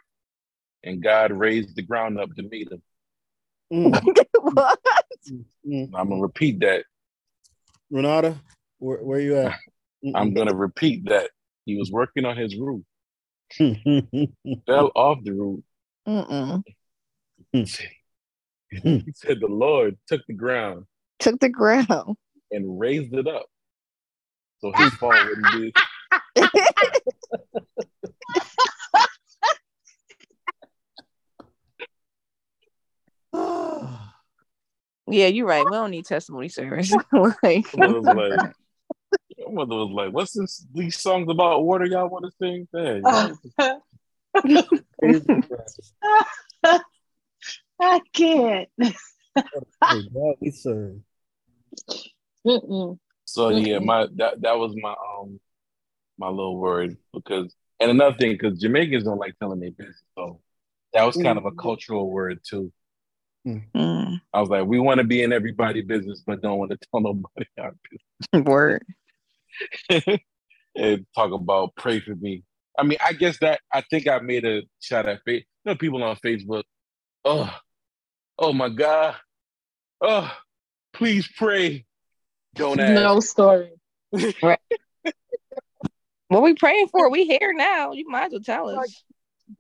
and 0.84 1.02
God 1.04 1.32
raised 1.32 1.76
the 1.76 1.82
ground 1.82 2.20
up 2.20 2.34
to 2.36 2.44
meet 2.44 2.72
him. 2.72 2.82
Mm, 3.72 3.92
what? 4.42 4.80
mm. 5.68 5.90
I'm 5.94 6.10
gonna 6.10 6.22
repeat 6.22 6.60
that. 6.62 6.86
Renata, 7.92 8.36
where, 8.80 8.98
where 9.04 9.20
you 9.20 9.38
at? 9.38 9.56
I'm 10.16 10.34
gonna 10.34 10.56
repeat 10.56 11.06
that. 11.10 11.32
He 11.66 11.76
was 11.78 11.92
working 11.92 12.26
on 12.26 12.38
his 12.38 12.56
roof, 12.56 12.82
Mm. 13.60 14.32
fell 14.66 14.92
off 14.96 15.20
the 15.24 15.32
roof. 15.34 15.64
He 18.72 19.12
said 19.16 19.40
the 19.40 19.48
Lord 19.48 19.98
took 20.08 20.22
the 20.28 20.34
ground 20.36 20.86
Took 21.20 21.40
the 21.40 21.50
ground. 21.50 22.16
and 22.52 22.80
raised 22.80 23.14
it 23.16 23.28
up. 23.28 23.48
So 24.62 24.72
his 24.76 24.94
fall 24.96 25.12
wouldn't 25.12 25.52
be. 25.52 25.74
Yeah, 35.12 35.28
you're 35.28 35.48
right. 35.48 35.66
We 35.68 35.76
don't 35.76 35.92
need 35.92 36.06
testimony 36.06 36.50
service. 36.50 36.92
like, 37.12 37.34
like, 37.44 37.66
my 37.78 39.52
mother 39.52 39.76
was 39.76 39.92
like, 39.92 40.14
"What's 40.14 40.34
this? 40.34 40.66
These 40.74 41.00
songs 41.00 41.30
about 41.30 41.64
water 41.64 41.86
y'all 41.86 42.10
want 42.10 42.26
to 42.26 42.32
sing?" 42.42 42.68
Hey, 42.74 43.02
I 47.82 48.02
can't. 48.14 48.70
God, 48.80 50.36
we 50.40 50.52
serve. 50.52 51.00
So 53.26 53.50
yeah, 53.50 53.80
my 53.80 54.08
that 54.16 54.42
that 54.42 54.58
was 54.58 54.76
my 54.82 54.92
um 54.92 55.40
my 56.18 56.28
little 56.30 56.58
word 56.58 56.98
because 57.14 57.56
and 57.80 57.92
another 57.92 58.18
thing 58.18 58.34
because 58.34 58.60
Jamaicans 58.60 59.04
don't 59.04 59.20
like 59.20 59.38
telling 59.40 59.60
their 59.60 59.72
business, 59.72 60.02
so 60.16 60.42
that 60.94 61.04
was 61.04 61.16
kind 61.16 61.38
of 61.38 61.46
a 61.46 61.52
cultural 61.52 62.10
word 62.10 62.40
too. 62.48 62.72
Mm, 63.48 64.22
I 64.34 64.42
was 64.42 64.50
like, 64.50 64.66
we 64.66 64.80
want 64.80 65.00
to 65.00 65.04
be 65.04 65.24
in 65.24 65.34
everybody's 65.34 65.86
business, 65.86 66.24
but 66.26 66.42
don't 66.42 66.60
want 66.60 66.72
to 66.72 66.78
tell 66.92 67.02
nobody 67.02 67.46
our 67.60 67.74
business. 67.90 68.48
word. 68.48 68.86
business. 69.88 70.20
and 70.76 71.06
talk 71.16 71.32
about 71.32 71.76
pray 71.76 72.00
for 72.00 72.16
me. 72.16 72.44
I 72.78 72.84
mean, 72.84 72.98
I 73.04 73.14
guess 73.14 73.38
that 73.40 73.60
I 73.74 73.82
think 73.82 74.08
I 74.08 74.20
made 74.20 74.46
a 74.46 74.62
shot 74.80 75.08
at 75.08 75.24
face. 75.26 75.44
You 75.66 75.72
know, 75.72 75.76
people 75.76 76.04
on 76.04 76.16
Facebook. 76.18 76.64
Oh, 77.26 77.54
oh 78.38 78.54
my 78.54 78.70
God. 78.70 79.16
Oh, 80.02 80.32
please 80.94 81.28
pray. 81.28 81.86
Don't 82.56 82.80
ask. 82.80 82.94
No 82.94 83.20
story. 83.20 83.72
What 86.30 86.44
we 86.44 86.54
praying 86.54 86.88
for? 86.88 87.10
We 87.10 87.26
here 87.26 87.54
now. 87.54 87.92
You 87.92 88.08
might 88.08 88.28
as 88.28 88.32
well 88.32 88.42
tell 88.42 88.70
us. 88.70 89.04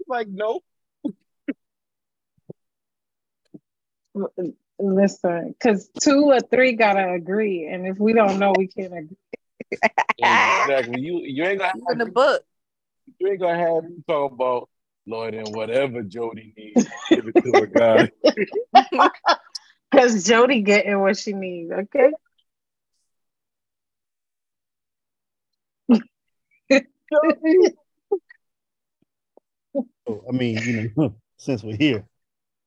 Like, 0.08 0.28
no. 0.30 0.62
Listen, 4.82 5.50
because 5.60 5.90
two 6.02 6.26
or 6.26 6.40
three 6.40 6.74
gotta 6.74 7.12
agree, 7.14 7.68
and 7.68 7.86
if 7.86 7.98
we 8.00 8.14
don't 8.14 8.40
know, 8.40 8.54
we 8.58 8.68
can't 8.68 8.94
agree. 8.94 9.18
Exactly. 10.18 11.00
You 11.02 11.22
you 11.24 11.44
ain't 11.44 11.60
gonna 11.60 11.74
You 11.76 11.86
in 11.92 12.00
have 12.00 12.08
the 12.08 12.12
book. 12.14 12.44
you 13.20 13.28
ain't 13.30 13.40
gonna 13.40 13.58
have 13.58 13.84
me 13.84 14.04
talk 14.08 14.32
about 14.32 14.70
Lord 15.06 15.34
and 15.34 15.54
whatever 15.54 16.02
Jody 16.02 16.54
needs, 16.56 16.88
give 17.10 17.28
it 17.28 17.36
to 17.44 17.54
her, 17.54 17.68
God. 17.68 18.12
Because 19.92 20.24
Jody 20.26 20.62
getting 20.62 21.00
what 21.00 21.18
she 21.18 21.34
needs. 21.34 21.72
Okay. 21.72 22.12
Oh, 30.08 30.24
I 30.28 30.32
mean, 30.32 30.58
you 30.64 30.92
know, 30.96 31.16
since 31.38 31.64
we're 31.64 31.76
here. 31.76 32.06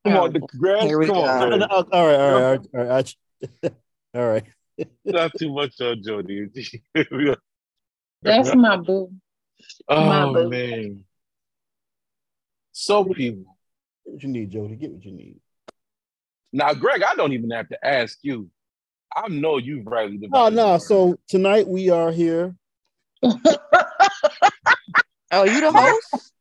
Come 0.05 0.17
on, 0.17 0.33
the 0.33 0.41
grass. 0.41 0.83
Here 0.85 0.99
we 0.99 1.07
Come 1.07 1.17
on, 1.19 1.51
go. 1.51 1.59
man. 1.59 1.63
All 1.71 1.85
right, 1.85 1.93
all 1.93 2.07
right, 2.07 2.17
all 2.19 2.41
right, 2.41 2.61
all 2.75 2.85
right. 2.85 3.17
All 4.15 4.29
right. 4.29 4.45
Not 5.07 5.33
too 5.39 5.51
much 5.55 5.81
on 5.81 6.03
Jody. 6.03 6.49
That's 8.23 8.55
my 8.55 8.77
boo. 8.77 9.11
My 9.89 10.25
oh 10.25 10.33
boo. 10.35 10.51
man. 10.51 11.05
So 12.73 13.05
people. 13.05 13.57
Get 14.05 14.13
what 14.13 14.23
you 14.23 14.29
need, 14.29 14.51
Jody. 14.51 14.77
Get 14.77 14.93
what 14.93 15.03
you 15.05 15.13
need. 15.13 15.41
Now, 16.53 16.75
Greg, 16.75 17.03
I 17.03 17.15
don't 17.15 17.33
even 17.33 17.51
have 17.53 17.71
to 17.71 17.83
ask 17.87 18.19
you. 18.21 18.51
I 19.17 19.29
know 19.29 19.57
you've 19.57 19.87
rightly 19.87 20.19
No, 20.19 20.27
divided. 20.27 20.57
no. 20.57 20.73
the. 20.75 20.79
So 20.81 21.19
tonight 21.29 21.67
we 21.69 21.89
are 21.91 22.11
here. 22.13 22.55
Oh, 25.35 25.45
you 25.45 25.61
the 25.63 25.73
host? 25.73 26.33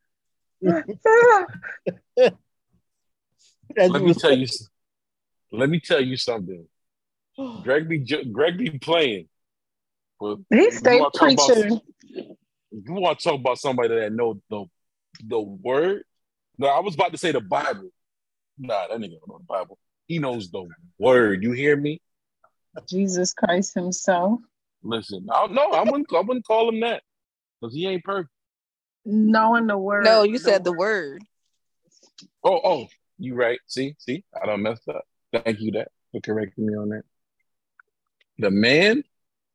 As 3.76 3.90
let 3.90 4.02
me 4.02 4.14
tell 4.14 4.36
you. 4.36 4.44
s- 4.44 4.68
Let 5.50 5.68
me 5.68 5.80
tell 5.80 6.00
you 6.02 6.16
something. 6.16 6.66
Greg 7.62 7.88
be 7.88 7.98
Greg 7.98 8.58
be 8.58 8.70
playing. 8.78 9.28
But 10.20 10.38
he 10.50 10.56
you 10.64 10.70
stay 10.70 11.00
wanna 11.00 11.10
talk 11.10 11.32
about- 11.32 11.48
preaching. 11.48 11.80
you 12.70 12.92
want 12.94 13.18
to 13.18 13.24
talk 13.24 13.40
about 13.40 13.58
somebody 13.58 13.88
that 13.96 14.12
know 14.12 14.40
the 14.50 14.64
the 15.26 15.40
word? 15.40 16.04
No, 16.58 16.68
I 16.68 16.80
was 16.80 16.94
about 16.94 17.12
to 17.12 17.18
say 17.18 17.32
the 17.32 17.40
Bible. 17.40 17.90
Nah, 18.58 18.88
that 18.88 18.98
nigga 18.98 19.18
don't 19.18 19.28
know 19.28 19.38
the 19.38 19.44
Bible. 19.44 19.78
He 20.06 20.18
knows 20.18 20.50
the 20.50 20.68
word. 20.98 21.42
You 21.42 21.52
hear 21.52 21.76
me? 21.76 22.00
Jesus 22.88 23.32
Christ 23.34 23.74
Himself. 23.74 24.40
Listen, 24.82 25.26
I 25.30 25.46
no, 25.48 25.70
I 25.70 25.82
wouldn't. 25.82 26.06
I 26.12 26.20
wouldn't 26.20 26.44
call 26.46 26.68
him 26.68 26.80
that 26.80 27.02
because 27.60 27.74
he 27.74 27.86
ain't 27.86 28.04
perfect. 28.04 28.30
Knowing 29.04 29.66
the 29.66 29.76
word. 29.78 30.04
No, 30.04 30.22
you 30.22 30.38
said 30.38 30.64
the 30.64 30.72
word. 30.72 31.22
Oh, 32.44 32.60
oh, 32.64 32.86
you 33.22 33.36
right. 33.36 33.60
See, 33.66 33.94
see, 33.98 34.24
I 34.40 34.46
don't 34.46 34.62
messed 34.62 34.88
up. 34.88 35.04
Thank 35.32 35.60
you 35.60 35.70
that 35.72 35.88
for 36.10 36.20
correcting 36.20 36.66
me 36.66 36.74
on 36.74 36.88
that. 36.88 37.02
The 38.38 38.50
man, 38.50 39.04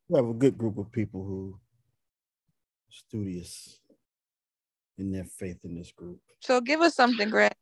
we 0.08 0.16
have 0.16 0.26
a 0.28 0.32
good 0.32 0.56
group 0.56 0.78
of 0.78 0.90
people 0.90 1.22
who 1.22 1.58
studious 2.88 3.78
in 4.96 5.12
their 5.12 5.24
faith 5.24 5.58
in 5.64 5.76
this 5.76 5.92
group. 5.92 6.18
So 6.40 6.62
give 6.62 6.80
us 6.80 6.94
something, 6.94 7.28
Greg. 7.28 7.52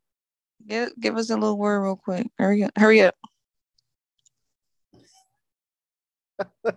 Give, 0.65 0.89
give 0.99 1.17
us 1.17 1.29
a 1.29 1.35
little 1.35 1.57
word 1.57 1.81
real 1.81 1.97
quick. 1.97 2.27
Hurry 2.37 2.63
up. 2.63 2.71
Hurry 2.77 3.01
up. 3.01 3.15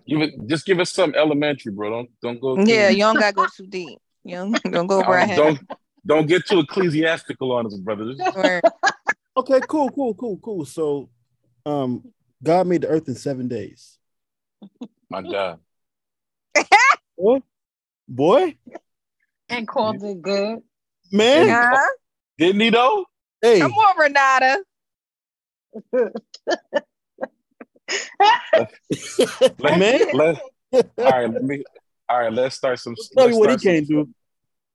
give 0.07 0.23
it, 0.23 0.35
just 0.47 0.67
give 0.67 0.81
us 0.81 0.91
some 0.93 1.15
elementary, 1.15 1.73
bro. 1.73 1.91
Don't 1.91 2.11
don't 2.21 2.41
go. 2.41 2.57
Yeah, 2.57 2.89
too- 2.89 2.97
you 2.97 3.05
don't 3.05 3.19
gotta 3.19 3.35
go 3.35 3.47
too 3.57 3.67
deep. 3.67 3.99
You 4.25 4.37
don't, 4.37 4.63
don't 4.73 4.87
go 4.89 4.99
over 5.01 5.17
our 5.17 5.27
don't, 5.27 5.37
don't 5.37 5.61
don't 6.07 6.27
get 6.27 6.47
too 6.47 6.61
ecclesiastical 6.61 7.53
on 7.53 7.67
us, 7.67 7.77
brother. 7.77 8.13
Just- 8.13 8.37
Word. 8.37 8.63
Okay, 9.37 9.61
cool, 9.69 9.91
cool, 9.91 10.15
cool, 10.15 10.39
cool. 10.39 10.65
So, 10.65 11.09
um, 11.65 12.05
God 12.43 12.67
made 12.67 12.83
the 12.83 12.89
earth 12.89 13.09
in 13.09 13.15
seven 13.15 13.49
days. 13.49 13.99
My 15.09 15.23
God, 15.23 15.59
Boy, 17.19 17.43
boy, 18.09 18.57
And 19.49 19.67
called 19.67 20.03
it 20.03 20.23
good. 20.23 20.59
man, 21.13 21.49
Huh? 21.49 21.89
didn't 22.39 22.61
he 22.61 22.71
though? 22.71 23.05
hey, 23.43 23.61
Come 23.61 23.73
on, 23.73 23.99
Renata. 23.99 24.65
Let, 29.59 29.79
man, 29.79 30.01
let, 30.13 30.37
all 30.73 30.83
right, 30.99 31.31
let 31.31 31.43
me. 31.43 31.65
All 32.09 32.21
right, 32.21 32.33
let's 32.33 32.57
start 32.57 32.79
some. 32.79 32.95
tell 32.95 33.27
Let's 33.27 33.37
me 33.37 33.41
what 33.41 33.51
he 33.51 33.59
some, 33.59 33.73
can't 33.73 33.89
do. 33.89 34.09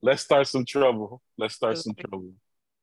Let's 0.01 0.23
start 0.23 0.47
some 0.47 0.65
trouble. 0.65 1.21
Let's 1.37 1.55
start 1.55 1.77
some 1.77 1.95
trouble. 1.95 2.33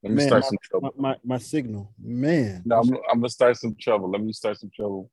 Let 0.03 0.09
me 0.11 0.15
Man, 0.17 0.27
start 0.27 0.45
some 0.45 0.57
trouble. 0.61 0.93
My, 0.97 1.09
my, 1.11 1.17
my 1.23 1.37
signal, 1.37 1.93
man. 1.97 2.61
No, 2.65 2.79
I'm, 2.81 2.93
I'm 3.09 3.19
gonna 3.19 3.29
start 3.29 3.55
some 3.57 3.73
trouble. 3.79 4.11
Let 4.11 4.21
me 4.21 4.33
start 4.33 4.59
some 4.59 4.69
trouble. 4.75 5.09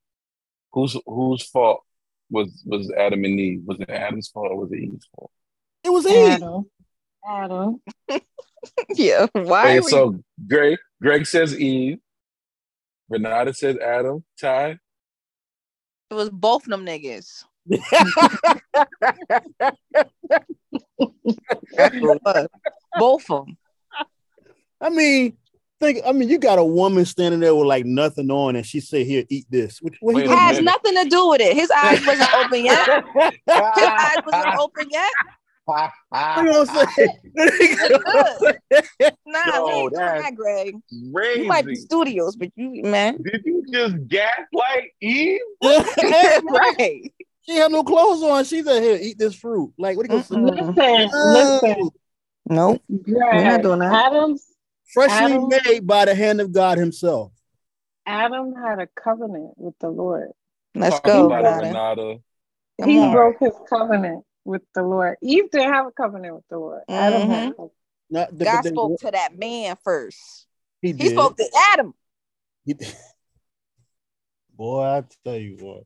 Whose 0.73 0.97
whose 1.05 1.43
fault 1.43 1.81
was 2.29 2.61
was 2.65 2.91
Adam 2.91 3.23
and 3.23 3.39
Eve? 3.39 3.61
Was 3.65 3.79
it 3.79 3.89
Adam's 3.89 4.27
fault 4.27 4.47
or 4.51 4.57
was 4.57 4.71
it 4.73 4.79
Eve's 4.79 5.07
fault? 5.15 5.31
It 5.85 5.89
was 5.91 6.05
Eve. 6.05 6.27
Adam. 6.31 6.65
Adam. 7.25 7.81
yeah. 8.95 9.27
Why? 9.31 9.67
Hey, 9.69 9.77
are 9.77 9.81
we- 9.81 9.89
so 9.89 10.19
Greg 10.45 10.77
Greg 11.01 11.25
says 11.25 11.57
Eve. 11.57 11.99
Renata 13.09 13.53
says 13.53 13.77
Adam. 13.77 14.25
Ty. 14.39 14.77
it 16.09 16.13
was 16.13 16.29
both 16.29 16.63
of 16.63 16.69
them 16.69 16.85
niggas. 16.85 17.45
That's 21.77 21.95
what 21.95 22.17
it 22.17 22.21
was. 22.23 22.47
Both 22.97 23.29
of 23.31 23.45
them. 23.45 23.57
I 24.81 24.89
mean, 24.89 25.37
think. 25.81 25.99
I 26.05 26.13
mean, 26.13 26.29
you 26.29 26.37
got 26.37 26.59
a 26.59 26.63
woman 26.63 27.03
standing 27.05 27.41
there 27.41 27.53
with 27.53 27.67
like 27.67 27.85
nothing 27.85 28.31
on, 28.31 28.55
and 28.55 28.65
she 28.65 28.79
say, 28.79 29.03
"Here, 29.03 29.25
eat 29.29 29.45
this." 29.49 29.81
What, 29.81 29.93
what 29.99 30.15
Wait 30.15 30.25
he 30.27 30.31
Has 30.31 30.57
minute. 30.57 30.63
nothing 30.65 30.95
to 31.03 31.09
do 31.09 31.29
with 31.29 31.41
it. 31.41 31.55
His 31.55 31.69
eyes 31.71 32.05
wasn't 32.05 32.33
open 32.35 32.65
yet. 32.65 32.87
His 32.87 33.03
eyes 33.55 34.17
wasn't 34.25 34.55
open 34.57 34.87
yet. 34.89 35.11
do? 35.17 36.39
You 36.39 36.43
know 36.45 36.65
what 36.65 36.69
I'm 36.69 36.87
saying? 36.95 37.19
Nah, 39.25 39.55
Yo, 39.55 39.65
we 39.65 39.71
ain't 39.73 39.93
doing 39.93 40.03
that, 40.03 40.35
Greg. 40.35 40.75
You 40.89 41.47
might 41.47 41.65
be 41.65 41.75
studios, 41.75 42.35
but 42.35 42.49
you 42.55 42.83
man. 42.83 43.21
Did 43.21 43.41
you 43.45 43.63
just 43.71 43.95
gaslight 44.07 44.89
Eve? 44.99 45.39
right. 45.63 47.13
she 47.43 47.55
had 47.55 47.71
no 47.71 47.83
clothes 47.83 48.21
on. 48.23 48.43
She 48.43 48.61
said, 48.61 48.83
"Here, 48.83 48.97
eat 49.01 49.17
this 49.17 49.35
fruit." 49.35 49.71
Like, 49.77 49.95
what 49.95 50.09
are 50.09 50.15
you 50.15 50.21
gonna 50.21 50.23
say? 50.23 50.35
Listen, 50.35 51.33
listen. 51.33 51.71
Uh, 51.71 51.89
nope. 52.49 52.81
We're 52.89 53.43
not 53.43 53.61
doing 53.61 53.79
that. 53.79 54.07
Adam's 54.07 54.45
Freshly 54.93 55.33
Adam- 55.33 55.49
made 55.65 55.87
by 55.87 56.05
the 56.05 56.15
hand 56.15 56.41
of 56.41 56.51
God 56.51 56.77
Himself. 56.77 57.31
Adam 58.05 58.53
had 58.55 58.79
a 58.79 58.87
covenant 58.87 59.53
with 59.57 59.75
the 59.79 59.89
Lord. 59.89 60.29
Let's 60.73 60.99
go, 61.01 61.27
about 61.27 61.45
it, 61.45 61.67
Renata. 61.67 62.01
Renata. 62.01 62.19
He 62.85 62.99
on. 62.99 63.11
broke 63.11 63.39
his 63.39 63.53
covenant 63.69 64.25
with 64.43 64.63
the 64.73 64.83
Lord. 64.83 65.17
Eve 65.21 65.51
didn't 65.51 65.71
have 65.71 65.87
a 65.87 65.91
covenant 65.91 66.35
with 66.35 66.47
the 66.49 66.57
Lord. 66.57 66.81
Adam 66.89 67.21
had 67.21 67.29
mm-hmm. 67.29 67.47
a 67.47 67.51
covenant. 67.51 67.71
Not 68.09 68.37
the, 68.37 68.45
God 68.45 68.65
spoke 68.65 68.99
to 69.01 69.11
that 69.11 69.37
man 69.37 69.77
first. 69.83 70.47
He 70.81 70.93
He 70.93 71.09
spoke 71.09 71.37
to 71.37 71.45
Adam. 71.73 71.93
He- 72.65 72.75
Boy, 74.55 74.83
I 74.83 75.03
tell 75.23 75.37
you 75.37 75.57
what. 75.59 75.83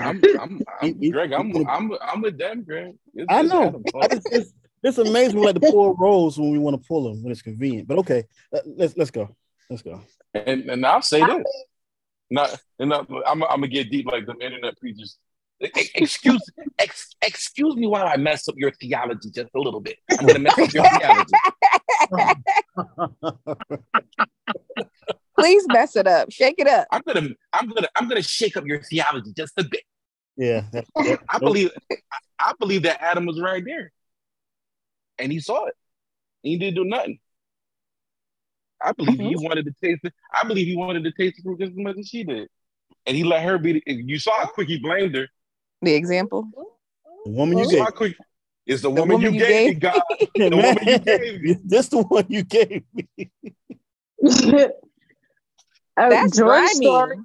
I'm, 0.00 0.22
I'm, 0.40 0.60
I'm 0.80 1.10
Greg. 1.10 1.32
I'm, 1.32 1.66
I'm, 1.66 1.92
I'm 2.00 2.20
with 2.20 2.38
them, 2.38 2.62
Greg. 2.62 2.94
It's, 3.14 3.26
I 3.28 3.42
know. 3.42 3.62
Adam's 3.64 3.84
I 4.00 4.36
just, 4.36 4.54
it's, 4.82 4.98
it's 4.98 5.08
amazing 5.08 5.40
we 5.40 5.46
like 5.46 5.60
to 5.60 5.70
pull 5.70 5.94
roles 5.94 6.38
when 6.38 6.50
we 6.50 6.58
want 6.58 6.80
to 6.80 6.86
pull 6.88 7.04
them 7.04 7.22
when 7.22 7.32
it's 7.32 7.42
convenient. 7.42 7.88
But 7.88 7.98
okay, 7.98 8.24
let- 8.50 8.66
let's 8.66 8.96
let's 8.96 9.10
go. 9.10 9.34
Let's 9.70 9.82
go. 9.82 10.00
And, 10.34 10.68
and 10.70 10.84
I'll 10.86 11.02
say 11.02 11.24
this. 11.24 11.44
Not, 12.30 12.60
and 12.78 12.92
I'm, 12.94 13.06
I'm, 13.26 13.42
I'm 13.42 13.48
gonna 13.60 13.68
get 13.68 13.90
deep 13.90 14.06
like 14.06 14.24
the 14.26 14.32
internet 14.34 14.78
preachers. 14.78 15.18
Excuse, 15.94 16.42
ex, 16.78 17.14
excuse 17.22 17.76
me 17.76 17.86
while 17.86 18.06
I 18.06 18.16
mess 18.16 18.48
up 18.48 18.54
your 18.56 18.72
theology 18.72 19.30
just 19.30 19.50
a 19.54 19.60
little 19.60 19.80
bit. 19.80 19.98
I'm 20.10 20.26
gonna 20.26 20.38
mess 20.40 20.58
up 20.58 20.72
your 20.72 20.84
theology. 20.84 21.32
Please 25.38 25.64
mess 25.68 25.96
it 25.96 26.06
up. 26.06 26.30
Shake 26.30 26.56
it 26.58 26.68
up. 26.68 26.86
I'm 26.90 27.02
gonna, 27.06 27.28
I'm 27.52 27.68
gonna, 27.68 27.88
I'm 27.96 28.08
gonna 28.08 28.22
shake 28.22 28.56
up 28.56 28.64
your 28.66 28.82
theology 28.82 29.32
just 29.36 29.52
a 29.58 29.64
bit. 29.64 29.82
yeah, 30.36 30.62
that- 30.72 30.86
that- 30.96 31.20
I 31.28 31.38
believe, 31.38 31.70
I, 31.90 31.96
I 32.40 32.52
believe 32.58 32.82
that 32.84 33.00
Adam 33.02 33.26
was 33.26 33.40
right 33.40 33.62
there, 33.64 33.92
and 35.22 35.32
he 35.32 35.40
saw 35.40 35.66
it. 35.66 35.74
He 36.42 36.58
didn't 36.58 36.74
do 36.74 36.84
nothing. 36.84 37.18
I 38.84 38.92
believe 38.92 39.18
he 39.20 39.36
wanted 39.36 39.64
to 39.66 39.74
taste 39.82 40.00
it. 40.02 40.12
I 40.34 40.46
believe 40.46 40.66
he 40.66 40.76
wanted 40.76 41.04
to 41.04 41.12
taste 41.12 41.36
the 41.36 41.42
fruit 41.44 41.60
just 41.60 41.70
as 41.72 41.78
much 41.78 41.96
as 41.98 42.08
she 42.08 42.24
did, 42.24 42.48
and 43.06 43.16
he 43.16 43.22
let 43.22 43.44
her 43.44 43.56
be. 43.58 43.74
The, 43.74 43.82
you 43.86 44.18
saw 44.18 44.32
how 44.40 44.46
quick 44.46 44.66
he 44.68 44.78
blamed 44.78 45.14
her. 45.14 45.28
The 45.82 45.94
example. 45.94 46.48
the 47.24 47.30
woman 47.30 47.58
you 47.58 47.64
You 47.64 47.70
gave. 47.70 47.80
how 47.80 47.90
quick. 47.90 48.16
It's 48.66 48.82
the, 48.82 48.88
The 48.90 48.94
woman, 49.00 49.16
woman 49.16 49.34
you 49.34 49.40
you 49.40 49.46
gave, 49.46 49.66
me, 49.68 49.74
gave. 49.74 49.80
God. 49.80 50.02
The 50.36 50.50
woman 50.56 50.86
you 50.86 50.98
gave 50.98 51.40
me. 51.42 51.56
This 51.64 51.88
the 51.88 52.02
one 52.02 52.26
you 52.28 52.42
gave 52.42 52.82
me. 52.94 53.08
Uh, 54.24 54.68
That's 55.96 56.36
George 56.36 56.48
grimy. 56.48 56.86
story. 56.86 57.16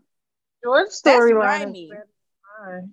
George 0.64 0.88
That's 0.88 1.02
storyline 1.02 1.34
grimy. 1.34 1.92
is 1.92 2.90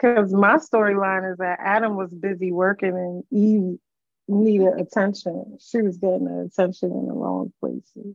because 0.00 0.32
my 0.32 0.56
storyline 0.56 1.30
is 1.32 1.38
that 1.38 1.58
Adam 1.60 1.96
was 1.96 2.12
busy 2.12 2.52
working 2.52 2.90
and 2.90 3.24
Eve 3.30 3.78
needed 4.28 4.74
attention. 4.78 5.58
She 5.60 5.82
was 5.82 5.96
getting 5.96 6.24
the 6.24 6.42
attention 6.42 6.92
in 6.92 7.06
the 7.06 7.12
wrong 7.12 7.52
places. 7.60 8.14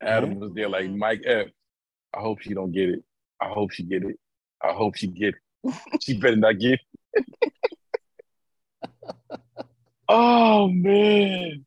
Adam 0.00 0.38
was 0.38 0.52
there 0.54 0.68
like 0.68 0.90
Mike 0.90 1.22
F. 1.24 1.48
I 2.14 2.20
hope 2.20 2.40
she 2.40 2.54
don't 2.54 2.72
get 2.72 2.90
it. 2.90 3.02
I 3.40 3.48
hope 3.48 3.72
she 3.72 3.82
get 3.82 4.04
it. 4.04 4.18
I 4.62 4.72
hope 4.72 4.96
she 4.96 5.08
get 5.08 5.34
it. 5.34 5.74
She 6.00 6.18
better 6.18 6.36
not 6.36 6.58
get 6.58 6.78
it. 7.12 7.24
oh 10.08 10.68
man. 10.68 11.64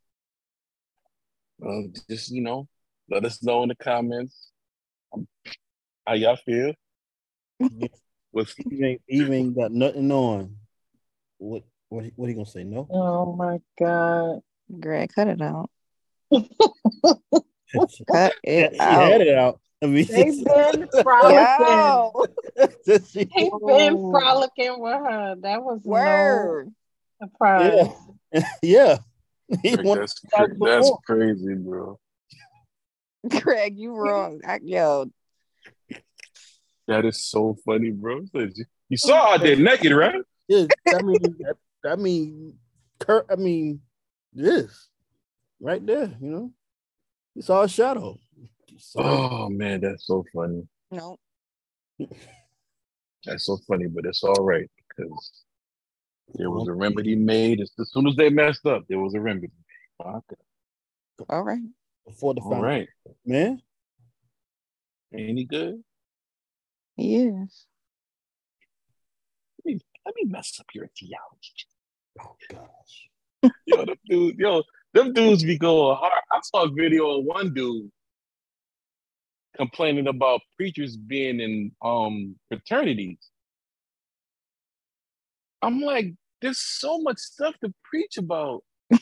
Well, 1.59 1.89
just 2.09 2.31
you 2.31 2.41
know, 2.41 2.67
let 3.09 3.25
us 3.25 3.43
know 3.43 3.63
in 3.63 3.69
the 3.69 3.75
comments 3.75 4.49
um, 5.13 5.27
how 6.07 6.13
y'all 6.13 6.37
feel. 6.37 6.73
With 8.33 8.53
Eve 8.71 8.83
ain't, 8.83 9.01
Eve 9.09 9.31
ain't 9.31 9.55
got 9.55 9.71
nothing 9.71 10.11
on. 10.11 10.55
What 11.37 11.63
what 11.89 12.05
he- 12.05 12.13
what 12.15 12.29
he 12.29 12.33
gonna 12.35 12.45
say? 12.45 12.63
No. 12.63 12.87
Oh 12.89 13.33
my 13.35 13.59
God. 13.77 14.39
Greg, 14.79 15.11
cut 15.13 15.27
it 15.27 15.41
out. 15.41 15.69
she 16.31 18.05
Cut 18.05 18.33
it 18.43 18.79
had 18.79 18.81
out. 18.81 19.21
it 19.21 19.37
out. 19.37 19.59
I 19.83 19.87
mean, 19.87 20.05
They've 20.07 20.45
been 20.45 20.87
frolicking. 21.03 22.11
They've 22.85 23.51
been 23.65 24.11
frolicking 24.11 24.79
with 24.79 24.93
her. 24.93 25.35
That 25.41 25.63
was 25.63 25.81
word. 25.83 26.71
no 27.19 27.27
surprise. 27.27 27.87
yeah. 28.61 28.99
He 29.61 29.75
Greg, 29.75 29.85
wanted 29.85 30.01
that's 30.01 30.21
to 30.21 30.27
start 30.27 30.57
cra- 30.57 30.69
that's 30.69 30.91
crazy, 31.05 31.55
bro. 31.55 31.99
Greg, 33.41 33.77
you 33.77 33.93
wrong. 33.93 34.41
I, 34.45 34.59
yo, 34.63 35.07
That 36.91 37.05
is 37.05 37.23
so 37.23 37.55
funny, 37.65 37.91
bro. 37.91 38.25
You 38.89 38.97
saw 38.97 39.29
her 39.29 39.33
out 39.35 39.41
there 39.43 39.55
naked, 39.55 39.93
right? 39.93 40.21
Yeah, 40.49 40.65
I 40.93 41.01
mean, 41.01 41.37
I 41.89 41.95
mean, 41.95 42.57
Kurt. 42.99 43.25
I 43.31 43.35
mean, 43.37 43.79
this 44.33 44.89
right 45.61 45.85
there. 45.85 46.11
You 46.19 46.29
know, 46.29 46.51
you 47.33 47.43
saw 47.43 47.61
a 47.63 47.69
shadow. 47.69 48.17
So, 48.77 48.99
Oh 49.01 49.49
man, 49.49 49.79
that's 49.79 50.05
so 50.05 50.25
funny. 50.35 50.67
no. 50.91 51.17
That's 53.25 53.45
so 53.45 53.57
funny, 53.67 53.85
but 53.87 54.05
it's 54.05 54.23
all 54.23 54.43
right 54.43 54.67
because 54.89 55.43
there 56.33 56.49
was 56.49 56.67
a 56.67 56.73
remedy 56.73 57.15
made. 57.15 57.61
As, 57.61 57.71
as 57.79 57.91
soon 57.93 58.07
as 58.07 58.15
they 58.17 58.29
messed 58.29 58.65
up, 58.65 58.83
there 58.89 58.99
was 58.99 59.13
a 59.13 59.21
remedy. 59.21 59.51
Okay. 60.03 60.35
All 61.29 61.43
right. 61.43 61.61
before 62.05 62.33
the 62.33 62.41
All 62.41 62.49
final, 62.49 62.65
right. 62.65 62.87
man. 63.25 63.61
Ain't 65.13 65.37
he 65.37 65.45
good? 65.45 65.83
He 67.01 67.15
is. 67.15 67.65
Let 69.65 70.15
me 70.15 70.23
mess 70.25 70.57
up 70.59 70.67
your 70.73 70.87
theology. 70.99 71.65
Oh 72.21 72.35
gosh. 72.49 73.51
Yo, 73.65 73.85
them 73.85 73.95
dudes, 74.07 74.37
yo, 74.37 74.63
them 74.93 75.13
dudes 75.13 75.43
be 75.43 75.57
going 75.57 75.95
hard. 75.97 76.11
I 76.31 76.39
saw 76.43 76.65
a 76.65 76.71
video 76.71 77.17
of 77.19 77.25
one 77.25 77.53
dude 77.55 77.89
complaining 79.57 80.07
about 80.07 80.41
preachers 80.57 80.95
being 80.95 81.39
in 81.39 81.71
um 81.83 82.35
fraternities. 82.49 83.17
I'm 85.63 85.81
like, 85.81 86.13
there's 86.41 86.59
so 86.59 86.99
much 86.99 87.17
stuff 87.17 87.55
to 87.63 87.73
preach 87.83 88.17
about. 88.17 88.63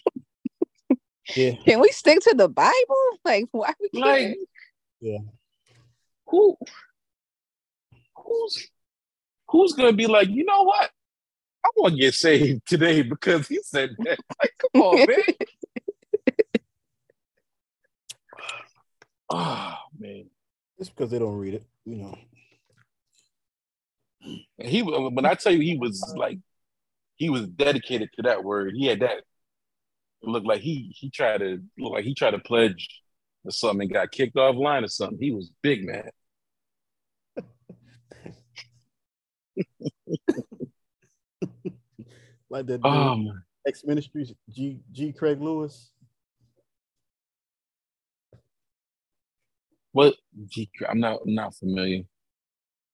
Yeah. 1.35 1.51
Can 1.63 1.79
we 1.79 1.89
stick 1.89 2.21
to 2.21 2.33
the 2.35 2.49
Bible? 2.49 3.05
Like, 3.23 3.45
why 3.51 3.71
we 3.79 3.99
Like, 3.99 4.19
can't? 4.19 4.37
Yeah. 4.99 5.17
who 6.25 6.57
who's 8.29 8.67
who's 9.49 9.73
gonna 9.73 9.93
be 9.93 10.07
like, 10.07 10.29
you 10.29 10.45
know 10.45 10.63
what? 10.63 10.89
I 11.65 11.69
want 11.75 11.95
to 11.95 11.99
get 11.99 12.13
saved 12.13 12.65
today 12.65 13.01
because 13.01 13.47
he 13.47 13.59
said 13.63 13.91
that. 13.99 14.19
Like, 14.39 14.53
come 14.73 14.81
on, 14.81 15.07
man. 15.07 15.19
oh 19.29 19.75
man. 19.99 20.29
It's 20.77 20.89
because 20.89 21.11
they 21.11 21.19
don't 21.19 21.35
read 21.37 21.55
it. 21.55 21.65
You 21.85 21.97
know. 21.97 22.17
And 24.59 24.69
he 24.69 24.81
when 24.81 25.25
I 25.25 25.33
tell 25.33 25.51
you 25.51 25.61
he 25.61 25.77
was 25.77 26.13
like 26.15 26.39
he 27.15 27.29
was 27.29 27.47
dedicated 27.47 28.09
to 28.15 28.21
that 28.23 28.43
word. 28.43 28.75
He 28.75 28.85
had 28.85 29.01
that 29.01 29.17
it 30.21 30.27
looked 30.27 30.47
like 30.47 30.61
he 30.61 30.93
he 30.95 31.09
tried 31.09 31.39
to 31.39 31.61
look 31.77 31.93
like 31.93 32.05
he 32.05 32.13
tried 32.13 32.31
to 32.31 32.39
pledge 32.39 33.01
or 33.43 33.51
something 33.51 33.83
and 33.83 33.93
got 33.93 34.11
kicked 34.11 34.35
offline 34.35 34.83
or 34.83 34.89
something. 34.89 35.19
He 35.19 35.31
was 35.31 35.51
big 35.61 35.85
man. 35.85 36.09
Like 42.49 42.65
that 42.67 42.83
Um 42.85 43.43
ex 43.67 43.83
ministries, 43.85 44.33
G 44.49 44.79
G 44.91 45.11
Craig 45.13 45.39
Lewis. 45.41 45.91
What? 49.91 50.15
G- 50.47 50.69
I'm 50.87 50.99
not. 50.99 51.19
I'm 51.25 51.35
not 51.35 51.55
familiar. 51.55 52.03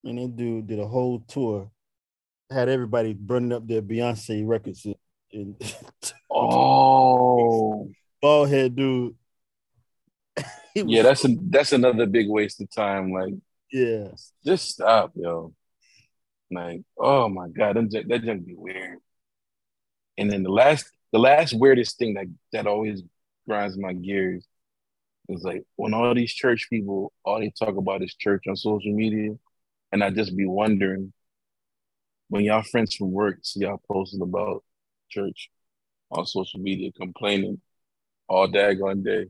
And 0.04 0.18
that 0.20 0.36
dude 0.36 0.68
did 0.68 0.80
a 0.80 0.88
whole 0.88 1.20
tour, 1.28 1.72
had 2.50 2.70
everybody 2.70 3.14
burning 3.14 3.54
up 3.54 3.68
their 3.68 3.82
Beyonce 3.82 4.46
records. 4.46 4.86
And 5.34 5.56
Oh, 6.30 7.90
bald 8.22 8.50
head 8.50 8.76
dude. 8.76 9.16
Yeah. 10.76 11.04
That's 11.04 11.24
a, 11.24 11.30
that's 11.40 11.72
another 11.72 12.06
big 12.06 12.28
waste 12.30 12.60
of 12.60 12.70
time. 12.70 13.10
Like, 13.14 13.34
yeah. 13.72 14.10
just 14.46 14.72
stop, 14.72 15.14
yo. 15.16 15.54
Like, 16.52 16.82
oh 16.98 17.28
my 17.30 17.50
god, 17.50 17.76
that 17.76 17.90
junk- 17.90 18.08
that 18.08 18.24
junk 18.24 18.46
be 18.46 18.56
weird. 18.56 19.00
And 20.18 20.32
then 20.32 20.44
the 20.44 20.52
last, 20.52 20.90
the 21.12 21.20
last 21.20 21.54
weirdest 21.54 21.98
thing 21.98 22.14
that 22.16 22.28
that 22.52 22.68
always 22.68 23.02
grinds 23.48 23.78
my 23.78 23.94
gears 23.94 24.46
is 25.30 25.44
like 25.44 25.64
when 25.76 25.94
all 25.94 26.14
these 26.14 26.34
church 26.34 26.68
people, 26.70 27.12
all 27.24 27.40
they 27.40 27.52
talk 27.52 27.76
about 27.76 28.04
is 28.04 28.14
church 28.16 28.44
on 28.48 28.56
social 28.56 28.94
media, 28.94 29.36
and 29.92 30.04
I 30.04 30.10
just 30.12 30.36
be 30.36 30.46
wondering 30.46 31.14
when 32.30 32.44
y'all 32.44 32.64
friends 32.64 32.96
from 32.96 33.12
work 33.12 33.40
see 33.44 33.62
y'all 33.62 33.82
posting 33.92 34.22
about 34.22 34.64
church 35.10 35.50
on 36.12 36.26
social 36.26 36.60
media, 36.60 36.92
complaining 36.92 37.62
all 38.28 38.48
daggone 38.48 39.04
day. 39.04 39.26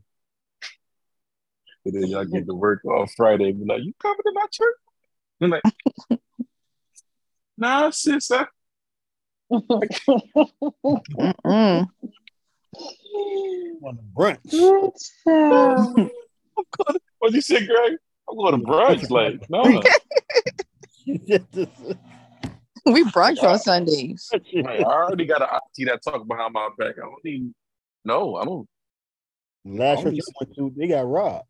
And 1.84 1.94
then 1.94 2.08
y'all 2.08 2.24
get 2.24 2.46
to 2.46 2.54
work 2.54 2.84
on 2.84 3.06
Friday, 3.16 3.50
and 3.50 3.60
be 3.60 3.66
like, 3.66 3.84
"You 3.84 3.94
coming 4.00 4.18
to 4.22 4.32
my 4.32 4.46
church?" 4.50 4.76
I'm 5.40 5.50
like, 5.50 5.62
"Nah, 7.58 7.90
sis, 7.90 8.30
I. 8.30 8.46
On 13.82 13.98
brunch. 14.14 14.50
Child. 15.24 15.98
I'm. 15.98 16.10
What 17.18 17.32
you 17.32 17.40
say, 17.40 17.66
Greg? 17.66 17.96
I'm 18.28 18.36
going 18.36 18.60
to 18.60 18.66
brunch. 18.66 19.10
Like, 19.10 19.48
no, 19.48 19.62
We 22.86 23.04
brunch 23.04 23.42
on 23.42 23.58
Sundays. 23.58 24.30
Like, 24.52 24.80
I 24.80 24.84
already 24.84 25.26
got 25.26 25.42
an 25.42 25.48
auntie 25.52 25.84
that 25.86 26.02
talk 26.02 26.26
behind 26.26 26.52
my 26.52 26.68
back. 26.78 26.94
I 26.98 27.00
don't 27.00 27.24
need. 27.24 27.52
No, 28.04 28.36
I 28.36 28.44
don't. 28.44 28.68
Last 29.64 30.02
church 30.02 30.14
I 30.14 30.32
went 30.40 30.54
to, 30.56 30.72
they 30.76 30.88
got 30.88 31.06
robbed. 31.06 31.44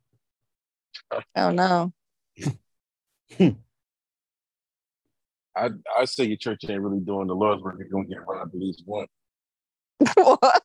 Oh 1.36 1.50
no. 1.50 1.92
I 5.56 5.70
I 5.98 6.04
say 6.04 6.24
your 6.24 6.36
church 6.36 6.64
ain't 6.68 6.82
really 6.82 7.00
doing 7.00 7.28
the 7.28 7.34
Lord's 7.34 7.62
work. 7.62 7.76
You're 7.78 7.88
gonna 7.88 8.06
get 8.06 8.26
robbed 8.26 8.54
at 8.54 8.60
least 8.60 8.82
once. 8.86 9.08
what? 10.14 10.62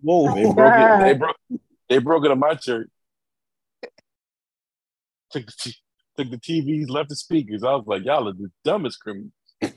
Whoa. 0.00 0.34
They 0.34 0.52
broke 0.52 0.74
it. 0.78 0.98
They 0.98 1.14
broke. 1.14 1.36
They 1.88 1.98
broke 1.98 2.24
it 2.24 2.30
in 2.30 2.38
my 2.38 2.54
church. 2.54 2.88
Took 5.30 5.46
the, 5.46 5.52
t- 5.58 5.76
took 6.16 6.30
the 6.30 6.38
TVs, 6.38 6.88
left 6.88 7.10
the 7.10 7.16
speakers. 7.16 7.62
I 7.62 7.74
was 7.74 7.84
like, 7.86 8.04
y'all 8.04 8.28
are 8.28 8.32
the 8.32 8.50
dumbest 8.64 9.00
criminals. 9.00 9.32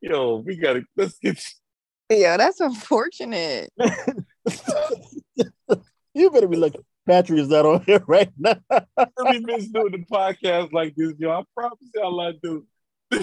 Yo, 0.00 0.42
we 0.44 0.56
gotta 0.56 0.82
let's 0.96 1.18
get. 1.18 1.40
Yeah, 2.08 2.36
that's 2.36 2.58
unfortunate. 2.58 3.72
you 6.14 6.30
better 6.30 6.48
be 6.48 6.56
lucky. 6.56 6.80
Patrick 7.10 7.40
is 7.40 7.48
not 7.48 7.66
on 7.66 7.82
here 7.82 8.04
right 8.06 8.30
now. 8.38 8.54
really 9.18 9.40
miss 9.40 9.66
doing 9.66 9.90
the 9.90 9.98
podcast 9.98 10.72
like 10.72 10.94
this, 10.94 11.12
yo. 11.18 11.32
I 11.32 11.42
promise 11.56 11.78
y'all 11.92 12.20
I 12.20 12.32
do. 12.40 12.64
they 13.10 13.18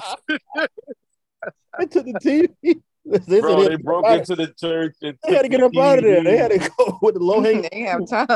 took 1.86 2.06
the 2.06 2.20
TV. 2.22 2.82
They, 3.06 3.40
Bro, 3.40 3.62
had 3.62 3.72
they 3.72 3.76
broke 3.78 4.06
into 4.06 4.36
the 4.36 4.54
church 4.60 4.98
and 5.02 5.18
They 5.24 5.36
had 5.36 5.44
to 5.44 5.48
get 5.48 5.64
up 5.64 5.72
out 5.78 6.00
of 6.00 6.04
there. 6.04 6.22
They 6.22 6.36
had 6.36 6.52
to 6.52 6.70
go 6.78 7.00
with 7.02 7.16
the 7.16 7.22
low 7.22 7.40
hanging. 7.40 7.70
they 7.72 7.80
have 7.84 8.06
time. 8.06 8.28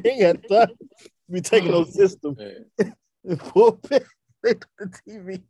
they 0.00 0.18
had 0.18 0.48
time 0.48 0.68
to 0.68 1.08
be 1.32 1.40
taking 1.40 1.72
those 1.72 1.88
oh, 1.88 2.02
systems 2.02 2.38
Man, 2.38 2.94
and 3.24 3.40
pull. 3.40 3.80
They 3.90 3.98
took 4.50 4.68
the 4.78 5.00
TV. 5.08 5.42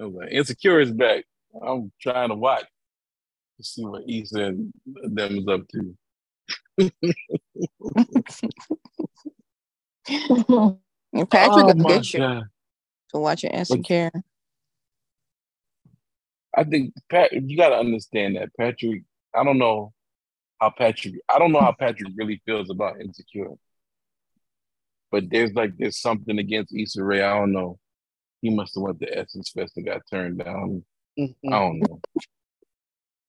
I 0.00 0.04
like, 0.04 0.30
Insecure 0.30 0.80
is 0.80 0.92
back. 0.92 1.24
I'm 1.60 1.90
trying 2.00 2.28
to 2.28 2.36
watch 2.36 2.66
to 3.56 3.64
see 3.64 3.84
what 3.84 4.08
Issa 4.08 4.44
and 4.44 4.72
them 4.84 5.38
is 5.38 5.48
up 5.48 5.66
to. 5.70 5.96
And 6.78 6.90
Patrick 11.30 11.64
oh 11.64 11.66
will 11.66 11.74
get 11.74 12.12
you 12.12 12.20
God. 12.20 12.44
to 13.10 13.18
watch 13.18 13.42
your 13.42 13.52
insecure. 13.52 14.10
I 16.56 16.64
think 16.64 16.94
Pat, 17.10 17.32
you 17.32 17.56
got 17.56 17.70
to 17.70 17.76
understand 17.76 18.36
that 18.36 18.50
Patrick. 18.58 19.02
I 19.34 19.44
don't 19.44 19.58
know 19.58 19.92
how 20.60 20.70
Patrick. 20.70 21.14
I 21.28 21.38
don't 21.38 21.52
know 21.52 21.60
how 21.60 21.72
Patrick 21.72 22.12
really 22.16 22.42
feels 22.44 22.70
about 22.70 23.00
insecure. 23.00 23.48
But 25.10 25.30
there's 25.30 25.52
like 25.52 25.76
there's 25.76 26.00
something 26.00 26.38
against 26.38 26.74
Issa 26.74 27.04
Rae. 27.04 27.22
I 27.22 27.38
don't 27.38 27.52
know. 27.52 27.78
He 28.40 28.50
must 28.50 28.74
have 28.74 28.82
went 28.82 29.00
to 29.00 29.18
Essence 29.18 29.50
Fest 29.50 29.76
and 29.76 29.86
got 29.86 30.02
turned 30.10 30.38
down. 30.38 30.84
I 31.18 31.20
mm-hmm. 31.20 31.50
don't 31.50 31.80
know. 31.80 32.00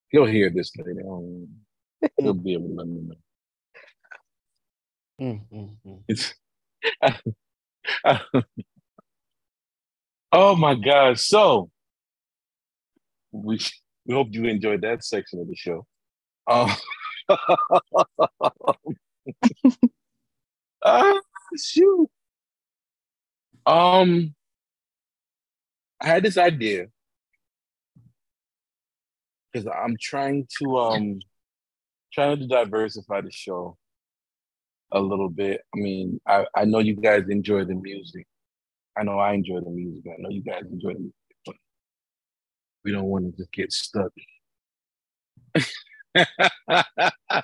He'll 0.08 0.26
hear 0.26 0.50
this 0.50 0.72
later. 0.76 1.02
I 2.04 2.08
don't 2.18 2.26
know. 2.26 2.32
He'll 2.32 2.42
be 2.42 2.52
able 2.54 2.68
to 2.68 2.74
let 2.74 2.86
me 2.86 3.00
know. 3.02 3.14
Mm, 5.20 5.40
mm, 5.52 5.76
mm. 5.86 6.02
It's, 6.08 6.34
oh 10.32 10.56
my 10.56 10.74
God. 10.74 11.18
So 11.18 11.70
we 13.32 13.58
we 14.06 14.14
hope 14.14 14.28
you 14.30 14.44
enjoyed 14.44 14.82
that 14.82 15.04
section 15.04 15.40
of 15.40 15.48
the 15.48 15.56
show. 15.56 15.86
Um, 16.46 16.70
ah, 20.84 21.20
shoot. 21.56 22.08
Um, 23.66 24.34
I 26.00 26.06
had 26.06 26.22
this 26.22 26.36
idea 26.36 26.88
because 29.52 29.66
I'm 29.66 29.96
trying 29.98 30.46
to 30.58 30.78
um 30.78 31.20
trying 32.14 32.38
to 32.38 32.46
diversify 32.46 33.20
the 33.20 33.30
show 33.32 33.76
a 34.92 35.00
little 35.00 35.28
bit. 35.28 35.62
I 35.74 35.78
mean, 35.78 36.20
I, 36.26 36.46
I 36.54 36.64
know 36.64 36.78
you 36.78 36.94
guys 36.94 37.24
enjoy 37.28 37.64
the 37.64 37.74
music. 37.74 38.26
I 38.96 39.02
know 39.02 39.18
I 39.18 39.32
enjoy 39.32 39.60
the 39.60 39.70
music. 39.70 40.04
I 40.06 40.14
know 40.22 40.30
you 40.30 40.42
guys 40.42 40.62
enjoy 40.70 40.92
the 40.94 41.00
music, 41.00 41.14
but 41.44 41.56
we 42.84 42.92
don't 42.92 43.06
want 43.06 43.24
to 43.24 43.36
just 43.36 43.52
get 43.52 43.72
stuck. 43.72 44.12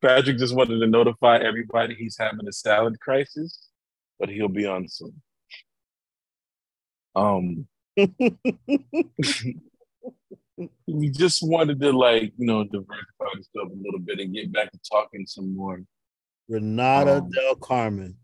Patrick 0.00 0.38
just 0.38 0.54
wanted 0.54 0.78
to 0.78 0.86
notify 0.86 1.38
everybody 1.38 1.96
he's 1.96 2.16
having 2.18 2.46
a 2.46 2.52
salad 2.52 3.00
crisis, 3.00 3.68
but 4.20 4.28
he'll 4.28 4.48
be 4.48 4.66
on 4.66 4.86
soon. 4.86 5.20
Um, 7.16 7.66
we 10.86 11.08
just 11.10 11.42
wanted 11.42 11.80
to 11.80 11.90
like 11.92 12.32
you 12.38 12.46
know 12.46 12.64
diversify 12.64 13.30
the 13.36 13.42
stuff 13.42 13.68
a 13.68 13.82
little 13.84 13.98
bit 14.00 14.20
and 14.20 14.32
get 14.34 14.52
back 14.52 14.70
to 14.70 14.78
talking 14.90 15.26
some 15.26 15.54
more 15.56 15.82
Renata 16.48 17.16
Um, 17.18 17.30
Del 17.30 17.54
Carmen. 17.56 18.16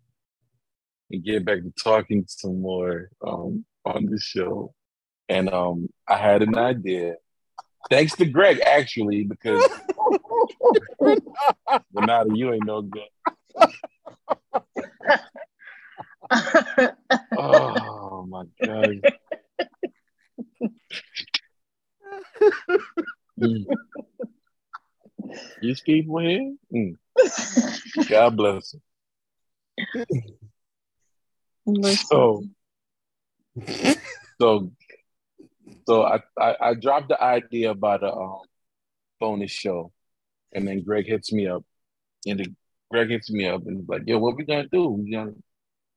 and 1.11 1.25
get 1.25 1.45
back 1.45 1.63
to 1.63 1.73
talking 1.83 2.25
some 2.29 2.61
more 2.61 3.11
um, 3.27 3.65
on 3.85 4.07
the 4.07 4.19
show. 4.21 4.75
And 5.29 5.49
um, 5.53 5.89
I 6.07 6.17
had 6.19 6.43
an 6.43 6.57
idea. 6.59 7.15
Thanks 7.89 8.15
to 8.17 8.27
Greg, 8.27 8.61
actually, 8.61 9.25
because 9.25 9.65
Renata, 11.95 12.31
you 12.35 12.53
ain't 12.53 12.67
no 12.67 12.83
good. 12.83 13.03
Oh 17.37 18.27
my 18.29 18.45
god. 18.65 19.01
Mm. 23.41 23.65
These 25.63 25.81
people 25.81 26.19
here, 26.19 26.55
Mm. 26.75 26.97
God 28.09 28.37
bless 28.37 28.73
them. 28.73 28.83
So, 31.95 32.45
so, 34.41 34.73
so 35.87 36.03
I, 36.03 36.21
I, 36.39 36.57
I 36.61 36.75
dropped 36.75 37.09
the 37.09 37.23
idea 37.23 37.71
about 37.71 38.03
a 38.03 38.13
um, 38.13 38.41
bonus 39.21 39.51
show, 39.51 39.93
and 40.53 40.69
then 40.69 40.83
Greg 40.83 41.07
hits 41.07 41.33
me 41.33 41.47
up, 41.47 41.65
and 42.27 42.41
the, 42.41 42.55
Greg 42.91 43.09
hits 43.09 43.31
me 43.31 43.47
up 43.47 43.67
and 43.67 43.79
he's 43.79 43.89
like, 43.89 44.03
"Yo, 44.07 44.19
what 44.19 44.37
we 44.37 44.45
gonna 44.45 44.69
do? 44.71 44.89
We 44.89 45.13
gonna 45.13 45.33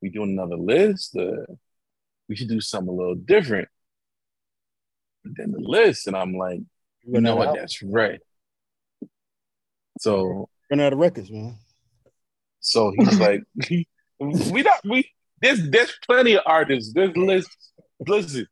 we 0.01 0.09
doing 0.09 0.31
another 0.31 0.57
list? 0.57 1.15
Uh, 1.17 1.45
we 2.29 2.35
should 2.35 2.49
do 2.49 2.61
something 2.61 2.89
a 2.89 2.95
little 2.95 3.15
different 3.15 3.67
than 5.23 5.51
the 5.51 5.59
list." 5.59 6.07
And 6.07 6.15
I'm 6.15 6.33
like, 6.35 6.59
"You 7.03 7.21
know 7.21 7.35
what? 7.35 7.55
That's 7.55 7.81
right." 7.83 8.19
So, 9.99 10.49
Run 10.71 10.79
out 10.79 10.93
of 10.93 10.99
records, 10.99 11.29
man. 11.31 11.55
so 12.59 12.91
he's 12.97 13.19
like, 13.19 13.41
"We 14.19 14.61
not 14.63 14.79
we." 14.85 15.09
There's 15.41 15.69
there's 15.69 15.97
plenty 16.07 16.33
of 16.35 16.43
artists. 16.45 16.93
There's 16.93 17.15
lists. 17.17 17.71
Listen, 18.07 18.47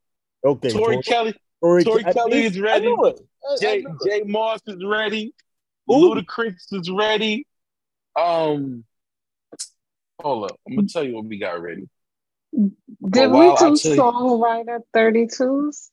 Okay. 0.46 0.70
Tori 0.72 1.02
Kelly, 1.04 1.34
Tori 1.64 1.84
Tori 1.84 2.06
I- 2.06 2.14
Kelly 2.14 2.44
is 2.46 2.60
ready. 2.60 2.88
I- 2.88 3.14
I 3.14 3.58
Jay. 3.60 3.86
J. 4.06 4.22
Moss 4.26 4.60
is 4.68 4.84
ready. 4.86 5.34
Ooh. 5.92 6.14
Ludacris 6.14 6.56
is 6.72 6.92
ready. 6.92 7.48
Um, 8.16 8.84
hold 10.22 10.52
up. 10.52 10.60
I'm 10.68 10.76
gonna 10.76 10.88
tell 10.88 11.04
you 11.04 11.16
what 11.16 11.26
we 11.26 11.38
got 11.40 11.60
ready. 11.62 11.90
Did 12.54 13.32
we 13.32 13.40
I'll 13.40 13.56
do 13.56 13.78
tell 13.78 13.96
you- 13.96 14.02
songwriter 14.02 14.80
32s? 14.96 15.90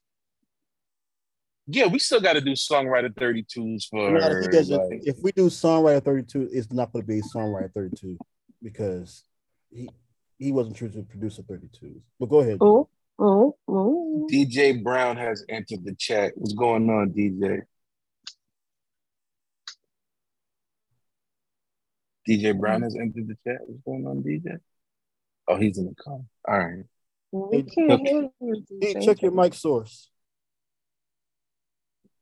Yeah, 1.70 1.86
we 1.86 1.98
still 1.98 2.20
got 2.20 2.32
to 2.32 2.40
do 2.40 2.52
songwriter 2.52 3.14
32s 3.14 3.88
for 3.90 4.08
You 4.08 4.18
know, 4.18 4.26
I 4.26 4.40
think 4.40 4.52
there's 4.52 4.70
a- 4.70 4.78
like, 4.78 5.02
if 5.04 5.16
we 5.22 5.32
do 5.32 5.48
songwriter 5.48 6.02
32, 6.02 6.48
it's 6.50 6.72
not 6.72 6.90
going 6.92 7.02
to 7.02 7.06
be 7.06 7.20
songwriter 7.20 7.72
32 7.74 8.16
because 8.62 9.22
he 9.70 9.90
he 10.38 10.50
wasn't 10.50 10.76
true 10.76 10.88
to 10.88 11.02
producer 11.02 11.42
32s. 11.42 12.00
But 12.18 12.30
go 12.30 12.40
ahead. 12.40 12.62
Ooh, 12.62 12.88
ooh, 13.20 13.54
ooh. 13.68 14.26
DJ 14.30 14.82
Brown 14.82 15.16
has 15.18 15.44
entered 15.50 15.84
the 15.84 15.94
chat. 15.94 16.32
What's 16.36 16.54
going 16.54 16.88
on, 16.88 17.10
DJ? 17.10 17.62
DJ 22.26 22.58
Brown 22.58 22.80
has 22.82 22.96
entered 22.96 23.28
the 23.28 23.36
chat. 23.46 23.60
What's 23.66 23.82
going 23.82 24.06
on, 24.06 24.22
DJ? 24.22 24.58
Oh, 25.48 25.56
he's 25.56 25.76
in 25.76 25.86
the 25.86 25.94
car. 25.96 26.20
All 26.46 26.58
right. 26.58 26.84
We 27.30 27.62
can't 27.62 28.00
hear 28.00 28.30
you. 28.40 28.64
DJ. 28.70 29.04
check 29.04 29.20
your 29.20 29.32
mic 29.32 29.52
source. 29.52 30.08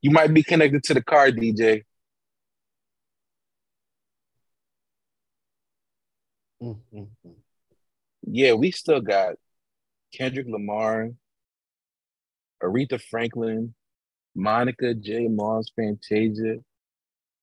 You 0.07 0.13
might 0.13 0.33
be 0.33 0.45
connected 0.45 0.85
to 0.85 0.95
the 0.95 1.03
car, 1.03 1.33
DJ. 1.33 1.83
Mm, 6.63 6.79
mm, 6.95 7.09
mm. 7.27 7.35
Yeah, 8.23 8.53
we 8.53 8.71
still 8.71 9.01
got 9.01 9.35
Kendrick 10.15 10.47
Lamar, 10.49 11.11
Aretha 12.63 13.03
Franklin, 13.03 13.75
Monica 14.37 14.95
J. 14.95 15.27
Moss, 15.27 15.73
Fantasia, 15.75 16.59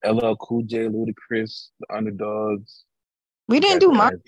LL 0.05 0.37
Cool 0.37 0.63
J, 0.63 0.87
Ludacris, 0.87 1.67
The 1.81 1.93
Underdogs. 1.93 2.85
We 3.49 3.59
didn't 3.59 3.81
do 3.81 3.91
Monica. 3.91 4.23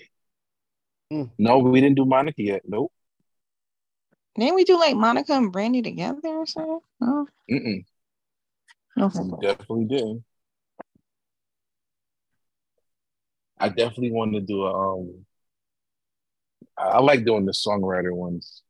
Mm. 1.10 1.30
No, 1.38 1.56
we 1.60 1.80
didn't 1.80 1.96
do 1.96 2.04
Monica 2.04 2.42
yet. 2.42 2.60
Nope. 2.68 2.92
Didn't 4.38 4.56
we 4.56 4.64
do 4.64 4.78
like 4.78 4.94
Monica 4.94 5.32
and 5.32 5.50
Brandy 5.50 5.80
together 5.80 6.28
or 6.28 6.44
something? 6.44 6.80
No, 7.00 7.26
Mm-mm. 7.50 7.86
Definitely 9.40 9.84
didn't. 9.84 10.24
I 13.58 13.68
definitely 13.68 14.12
want 14.12 14.34
to 14.34 14.40
do 14.40 14.62
a. 14.62 14.94
Um, 14.94 15.26
I 16.78 17.00
like 17.00 17.24
doing 17.24 17.46
the 17.46 17.52
songwriter 17.52 18.12
ones. 18.12 18.62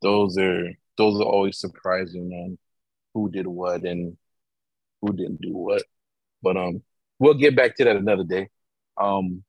Those 0.00 0.36
are 0.38 0.70
those 0.98 1.20
are 1.20 1.24
always 1.24 1.58
surprising 1.58 2.32
on 2.32 2.58
who 3.14 3.30
did 3.30 3.46
what 3.46 3.82
and 3.84 4.16
who 5.00 5.12
didn't 5.12 5.40
do 5.40 5.56
what. 5.56 5.82
But 6.42 6.56
um, 6.56 6.82
we'll 7.18 7.34
get 7.34 7.56
back 7.56 7.76
to 7.76 7.84
that 7.84 7.96
another 7.96 8.24
day. 8.24 8.48
Um, 8.96 9.44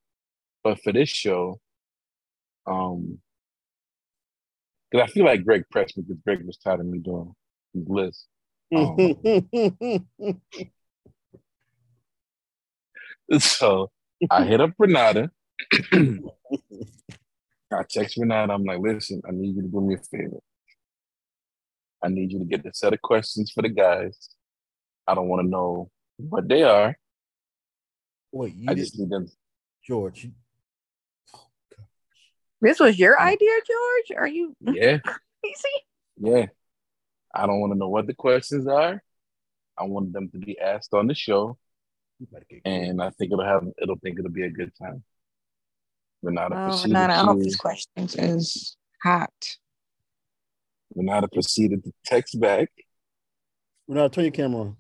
but 0.63 0.81
for 0.81 0.93
this 0.93 1.09
show, 1.09 1.59
um, 2.67 3.19
because 4.89 5.09
I 5.09 5.11
feel 5.11 5.25
like 5.25 5.43
Greg 5.43 5.63
pressed 5.71 5.97
me 5.97 6.03
because 6.07 6.21
Greg 6.23 6.45
was 6.45 6.57
tired 6.57 6.79
of 6.79 6.85
me 6.85 6.99
doing 6.99 7.35
list. 7.73 8.27
Um, 8.75 10.37
So 13.39 13.89
I 14.29 14.43
hit 14.43 14.61
up 14.61 14.71
Renata. 14.77 15.31
I 15.93 17.83
text 17.89 18.17
Renata. 18.17 18.53
I'm 18.53 18.63
like, 18.63 18.79
listen, 18.79 19.21
I 19.27 19.31
need 19.31 19.55
you 19.55 19.63
to 19.63 19.67
do 19.67 19.81
me 19.81 19.95
a 19.95 19.97
favor. 19.97 20.37
I 22.03 22.09
need 22.09 22.31
you 22.31 22.39
to 22.39 22.45
get 22.45 22.65
a 22.65 22.73
set 22.73 22.93
of 22.93 23.01
questions 23.01 23.51
for 23.51 23.61
the 23.61 23.69
guys. 23.69 24.29
I 25.07 25.15
don't 25.15 25.29
want 25.29 25.43
to 25.45 25.49
know 25.49 25.89
what 26.17 26.47
they 26.47 26.63
are. 26.63 26.95
Wait, 28.31 28.55
you 28.55 28.69
I 28.69 28.73
did, 28.73 28.81
just 28.83 28.99
need 28.99 29.09
them. 29.09 29.27
George. 29.87 30.25
you- 30.25 30.31
This 32.61 32.79
was 32.79 32.99
your 32.99 33.19
idea, 33.19 33.51
George? 33.67 34.17
Are 34.19 34.27
you 34.27 34.55
Yeah, 34.61 34.97
crazy? 35.41 35.77
yeah. 36.17 36.45
I 37.33 37.47
don't 37.47 37.59
want 37.59 37.73
to 37.73 37.79
know 37.79 37.89
what 37.89 38.07
the 38.07 38.13
questions 38.13 38.67
are. 38.67 39.01
I 39.77 39.83
want 39.85 40.13
them 40.13 40.29
to 40.29 40.37
be 40.37 40.59
asked 40.59 40.93
on 40.93 41.07
the 41.07 41.15
show, 41.15 41.57
you 42.19 42.27
better 42.31 42.45
get 42.49 42.61
and 42.65 43.01
I 43.01 43.09
think 43.09 43.31
it'll 43.31 43.43
have 43.43 43.65
it'll 43.81 43.97
think 43.97 44.19
it'll 44.19 44.31
be 44.31 44.43
a 44.43 44.49
good 44.49 44.71
time. 44.75 45.03
Renata 46.21 46.55
Oh, 46.55 46.67
proceeded 46.69 46.93
Renata, 46.93 47.13
I 47.13 47.23
hope 47.23 47.39
these 47.39 47.55
questions 47.55 48.15
is 48.15 48.77
hot. 49.01 49.57
Renata 50.95 51.27
proceeded 51.27 51.83
to 51.83 51.91
text 52.05 52.39
back. 52.39 52.69
Renata, 53.87 54.09
turn 54.09 54.25
your 54.25 54.31
camera 54.31 54.61
on. 54.61 54.77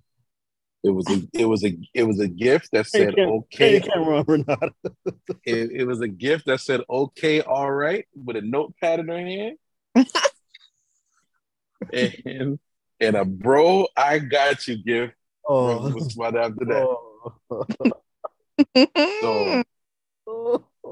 It 0.83 0.91
was 0.91 1.09
a 1.09 1.21
it 1.33 1.45
was 1.45 1.63
a 1.65 1.77
it 1.93 2.03
was 2.03 2.19
a 2.19 2.27
gift 2.27 2.69
that 2.73 2.87
said 2.87 3.15
cam- 3.15 3.15
Turn 3.15 3.29
okay. 3.29 3.71
your 3.73 3.81
camera 3.81 4.17
on, 4.19 4.25
Renata. 4.27 4.73
It, 5.45 5.71
it 5.71 5.87
was 5.87 6.01
a 6.01 6.07
gift 6.07 6.45
that 6.45 6.59
said 6.59 6.81
okay, 6.89 7.41
all 7.41 7.71
right, 7.71 8.05
with 8.15 8.35
a 8.35 8.41
notepad 8.41 8.99
in 8.99 9.07
her 9.07 9.17
hand. 9.17 9.57
and 11.91 12.59
and 12.99 13.15
a 13.15 13.25
bro, 13.25 13.87
I 13.97 14.19
got 14.19 14.67
you 14.67 14.77
gift 14.83 15.13
Oh. 15.47 15.91
was 15.93 16.15
right 16.15 16.35
after 16.35 16.65
that. 16.65 16.87
Oh. 16.87 17.33
So 19.21 19.63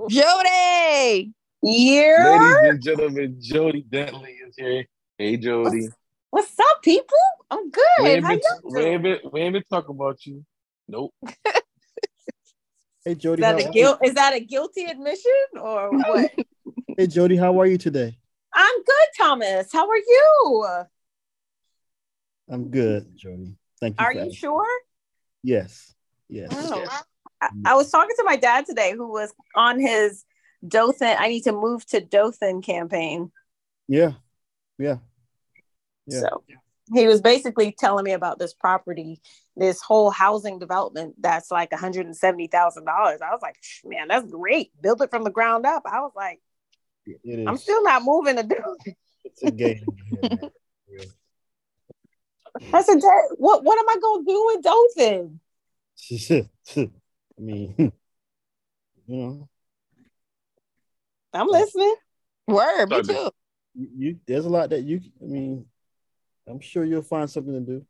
Jody! 0.10 1.34
Yeah. 1.64 2.24
ladies 2.24 2.58
and 2.64 2.82
gentlemen, 2.82 3.38
Jody 3.40 3.86
Bentley 3.88 4.32
is 4.48 4.56
here. 4.58 4.86
Hey 5.18 5.38
Jody. 5.38 5.88
What's 6.32 6.60
up, 6.60 6.82
people? 6.82 7.18
I'm 7.50 7.66
We 7.66 7.72
good. 7.72 8.08
ain't 8.08 8.24
How 8.24 8.30
been, 8.30 8.40
y'all 8.64 8.72
we 8.74 8.82
ain't 8.82 9.04
doing? 9.04 9.20
been, 9.22 9.32
we 9.32 9.42
ain't 9.42 9.54
been 9.54 9.64
talking 9.70 9.96
about 9.96 10.26
you. 10.26 10.46
Nope. 10.88 11.14
Hey 13.04 13.16
Jody, 13.16 13.42
Is 13.42 13.48
Jody, 13.48 13.64
that 13.64 13.66
a 13.66 13.68
are 13.68 13.72
guilt? 13.72 14.00
Is 14.04 14.14
that 14.14 14.34
a 14.36 14.40
guilty 14.40 14.84
admission 14.86 15.32
or 15.60 15.90
what? 15.92 16.32
Hey 16.98 17.08
Jody, 17.08 17.36
how 17.36 17.60
are 17.60 17.66
you 17.66 17.78
today? 17.80 18.16
I'm 18.54 18.84
good, 18.84 19.08
Thomas. 19.18 19.72
How 19.72 19.88
are 19.90 19.98
you? 19.98 20.68
I'm 22.50 22.70
good, 22.70 23.16
Jody. 23.16 23.56
Thank 23.80 24.00
you. 24.00 24.06
Are 24.06 24.14
you 24.14 24.20
asking. 24.20 24.34
sure? 24.34 24.68
Yes. 25.44 25.94
Yes. 26.30 26.50
Oh. 26.52 26.86
I, 27.42 27.50
I 27.66 27.76
was 27.76 27.90
talking 27.90 28.16
to 28.18 28.24
my 28.24 28.36
dad 28.36 28.66
today, 28.66 28.94
who 28.96 29.12
was 29.12 29.34
on 29.56 29.80
his 29.80 30.26
Dothan. 30.68 31.16
I 31.20 31.28
need 31.28 31.44
to 31.46 31.54
move 31.54 31.86
to 31.88 32.02
Dothan 32.02 32.62
campaign. 32.62 33.32
Yeah. 33.88 34.14
Yeah. 34.78 34.98
Yeah. 36.06 36.20
So 36.20 36.44
he 36.94 37.08
was 37.08 37.22
basically 37.22 37.74
telling 37.78 38.04
me 38.04 38.12
about 38.12 38.38
this 38.38 38.54
property, 38.54 39.22
this 39.56 39.82
whole 39.82 40.12
housing 40.12 40.60
development 40.60 41.16
that's 41.20 41.50
like 41.50 41.72
$170,000. 41.72 42.52
I 42.52 43.32
was 43.32 43.40
like, 43.42 43.58
man, 43.86 44.08
that's 44.10 44.30
great. 44.30 44.72
Build 44.82 45.02
it 45.02 45.10
from 45.10 45.24
the 45.24 45.32
ground 45.32 45.66
up. 45.66 45.84
I 45.86 46.02
was 46.02 46.12
like, 46.16 46.40
It 47.06 47.20
is. 47.24 47.48
I'm 47.48 47.58
still 47.58 47.84
not 47.84 48.04
moving 48.04 48.36
to 48.36 48.44
Dothan. 48.44 48.96
It's 49.24 49.44
a 49.44 49.52
game. 49.52 49.86
here, 50.10 50.22
man. 50.30 50.52
I 52.74 52.82
said, 52.82 53.00
what, 53.38 53.64
what 53.64 53.80
am 53.80 53.90
I 53.90 53.98
going 54.02 54.26
to 54.26 54.32
do 54.32 54.52
in 54.56 54.62
Dothan? 54.62 55.40
I 57.38 57.42
mean, 57.42 57.76
you 59.08 59.18
know, 59.18 59.50
I'm 61.34 61.48
listening. 61.48 61.96
Word, 62.48 62.90
me 62.90 63.04
too. 63.04 63.30
you, 63.74 63.90
you 63.96 64.20
there's 64.28 64.46
a 64.46 64.50
lot 64.50 64.70
that 64.72 64.82
you. 64.82 65.00
I 65.22 65.26
mean, 65.26 65.66
I'm 66.48 66.60
sure 66.60 66.84
you'll 66.84 67.04
find 67.04 67.30
something 67.30 67.54
to 67.54 67.62
do. 67.62 67.86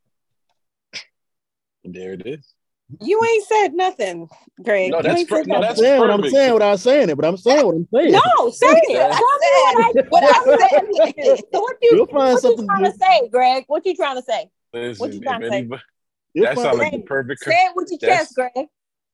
There 1.84 2.12
it 2.12 2.26
is. 2.26 2.54
You 3.00 3.20
ain't 3.24 3.46
said 3.46 3.74
nothing, 3.74 4.28
Greg. 4.62 4.90
No, 4.90 5.02
that's 5.02 5.20
ain't 5.20 5.28
per- 5.28 5.36
said 5.38 5.46
no, 5.48 5.60
nothing. 5.60 5.68
I'm 5.70 5.76
that's 5.76 5.80
saying 5.80 6.00
what 6.00 6.10
I'm 6.10 6.30
saying 6.30 6.54
without 6.54 6.80
saying 6.80 7.10
it, 7.10 7.16
but 7.16 7.24
I'm 7.24 7.36
saying 7.36 7.66
what 7.66 7.74
I'm 7.74 7.88
saying. 7.92 8.12
No, 8.12 8.50
say 8.50 8.66
it. 8.66 8.96
Tell 8.96 9.08
me 9.08 10.02
what 10.08 10.24
I, 10.24 10.40
what 10.42 10.60
I 10.60 11.22
said. 11.24 11.44
So 11.52 11.60
what 11.60 11.76
you, 11.82 11.96
You'll 11.96 12.06
find 12.06 12.16
what 12.16 12.30
you 12.30 12.38
something 12.40 12.56
to 12.58 12.66
trying 12.66 12.92
to 12.92 12.98
say, 12.98 13.28
Greg? 13.28 13.64
What 13.66 13.86
you 13.86 13.96
trying 13.96 14.16
to 14.16 14.22
say? 14.22 14.50
Listen, 14.72 15.00
What 15.00 15.14
you 15.14 15.20
trying 15.20 15.40
to 15.40 15.48
say? 15.48 15.58
anybody, 15.58 15.82
You'll 16.34 16.46
that 16.46 16.58
sounds 16.58 16.78
like 16.78 16.92
the 16.92 16.98
perfect. 17.00 17.44
Say 17.44 17.50
it 17.52 17.72
with 17.74 17.88
your 17.90 17.98
chest, 18.00 18.34
Greg. 18.34 18.50
Say 18.54 18.66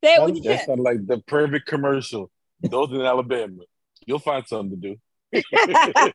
it 0.02 0.22
with 0.22 0.34
your 0.36 0.44
That 0.44 0.56
chest. 0.56 0.66
sounds 0.66 0.80
like 0.80 1.06
the 1.06 1.18
perfect 1.18 1.66
commercial. 1.66 2.30
Those 2.60 2.90
in 2.90 3.00
Alabama, 3.02 3.62
you'll 4.06 4.18
find 4.18 4.46
something 4.46 4.80
to 4.80 4.88
do. 4.88 4.96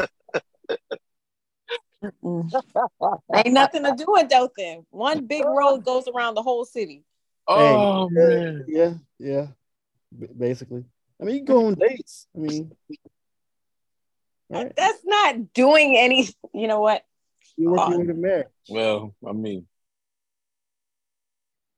Ain't 2.02 3.52
nothing 3.52 3.84
to 3.84 3.94
do 3.96 4.16
in 4.16 4.28
Dothan. 4.28 4.86
One 4.90 5.26
big 5.26 5.44
road 5.44 5.84
goes 5.84 6.06
around 6.08 6.34
the 6.34 6.42
whole 6.42 6.64
city. 6.64 7.04
Oh, 7.48 7.56
oh 7.56 8.10
yeah, 8.12 8.28
man, 8.28 8.64
yeah, 8.68 8.94
yeah. 9.18 9.46
B- 10.16 10.28
Basically, 10.36 10.84
I 11.20 11.24
mean, 11.24 11.36
you 11.36 11.44
go 11.44 11.66
on 11.66 11.74
dates. 11.74 12.26
I 12.34 12.38
mean, 12.40 12.72
right? 14.50 14.72
That's 14.76 15.00
not 15.04 15.52
doing 15.52 15.96
any. 15.96 16.28
You 16.52 16.68
know 16.68 16.80
what? 16.80 17.04
You 17.56 17.70
want 17.70 17.82
Oh. 17.82 17.90
you 17.90 17.98
want 17.98 18.08
to 18.08 18.14
get 18.14 18.22
married. 18.22 18.46
well, 18.68 19.14
I 19.26 19.32
mean, 19.32 19.66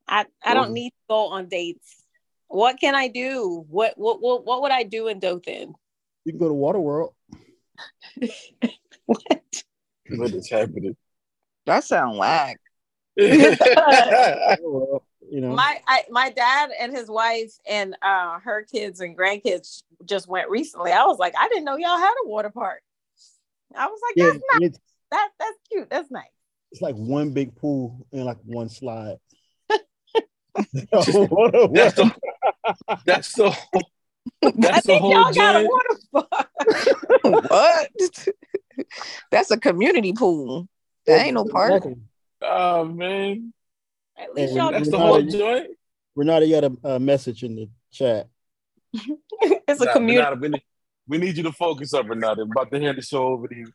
I 0.06 0.26
I 0.44 0.54
don't 0.54 0.72
need 0.72 0.90
to 0.90 0.96
go 1.08 1.28
on 1.28 1.48
dates. 1.48 2.04
What 2.48 2.80
can 2.80 2.94
I 2.94 3.08
do? 3.08 3.64
What 3.68 3.94
what 3.96 4.20
what 4.22 4.44
what 4.44 4.62
would 4.62 4.72
I 4.72 4.84
do 4.84 5.08
in 5.08 5.18
Dothan? 5.20 5.74
You 6.24 6.32
can 6.32 6.38
go 6.38 6.48
to 6.48 6.54
Waterworld. 6.54 7.12
What? 9.06 9.64
What 10.10 10.32
is 10.32 10.48
happening? 10.50 10.96
That 11.66 11.84
sound 11.84 12.18
whack. 12.18 12.58
well, 13.18 15.02
you 15.30 15.40
know, 15.40 15.52
my 15.54 15.80
I, 15.86 16.04
my 16.10 16.30
dad 16.30 16.70
and 16.78 16.96
his 16.96 17.08
wife 17.08 17.52
and 17.68 17.96
uh 18.02 18.38
her 18.40 18.64
kids 18.64 19.00
and 19.00 19.16
grandkids 19.16 19.82
just 20.04 20.28
went 20.28 20.48
recently. 20.48 20.92
I 20.92 21.04
was 21.04 21.18
like, 21.18 21.34
I 21.38 21.48
didn't 21.48 21.64
know 21.64 21.76
y'all 21.76 21.98
had 21.98 22.14
a 22.24 22.28
water 22.28 22.50
park. 22.50 22.80
I 23.76 23.86
was 23.86 24.00
like, 24.02 24.14
yeah, 24.16 24.30
that's 24.32 24.60
nice. 24.60 24.78
That 25.10 25.28
that's 25.38 25.58
cute. 25.70 25.90
That's 25.90 26.10
nice. 26.10 26.24
it's 26.72 26.80
like 26.80 26.94
one 26.94 27.32
big 27.32 27.54
pool 27.56 28.06
and 28.12 28.24
like 28.24 28.38
one 28.44 28.68
slide. 28.68 29.16
What 30.90 31.54
a- 31.54 31.68
that's 31.72 31.94
the 31.94 32.14
that's 33.06 33.32
the 33.34 33.56
I 34.42 34.50
that's 34.56 34.86
the 34.86 34.92
think 34.92 35.00
whole 35.00 35.12
y'all 35.12 35.32
got 35.32 35.62
a 35.62 35.68
water 35.68 35.98
park. 36.12 36.48
what? 37.50 38.28
That's 39.30 39.50
a 39.50 39.58
community 39.58 40.12
pool. 40.12 40.68
That 41.06 41.26
ain't 41.26 41.34
no 41.34 41.44
park. 41.44 41.76
Exactly. 41.76 41.96
Oh 42.42 42.84
man, 42.84 43.52
At 44.16 44.34
least 44.34 44.52
Hey, 44.52 44.58
y'all 44.58 44.70
that's 44.70 44.90
the 44.90 44.98
whole 44.98 45.22
joint. 45.22 45.68
Renata, 46.14 46.46
you 46.46 46.60
got 46.60 46.72
a, 46.84 46.94
a 46.94 47.00
message 47.00 47.42
in 47.42 47.56
the 47.56 47.68
chat. 47.90 48.28
it's 48.92 49.80
a 49.80 49.84
Nah, 49.86 49.92
community. 49.92 50.18
Renata, 50.18 50.36
we, 50.40 50.48
need, 50.48 50.62
we 51.08 51.18
need 51.18 51.36
you 51.36 51.42
to 51.44 51.52
focus 51.52 51.94
up, 51.94 52.08
Renata. 52.08 52.42
I'm 52.42 52.50
about 52.50 52.70
to 52.70 52.80
hand 52.80 52.98
the 52.98 53.02
show 53.02 53.26
over 53.26 53.48
to 53.48 53.54
you. 53.56 53.66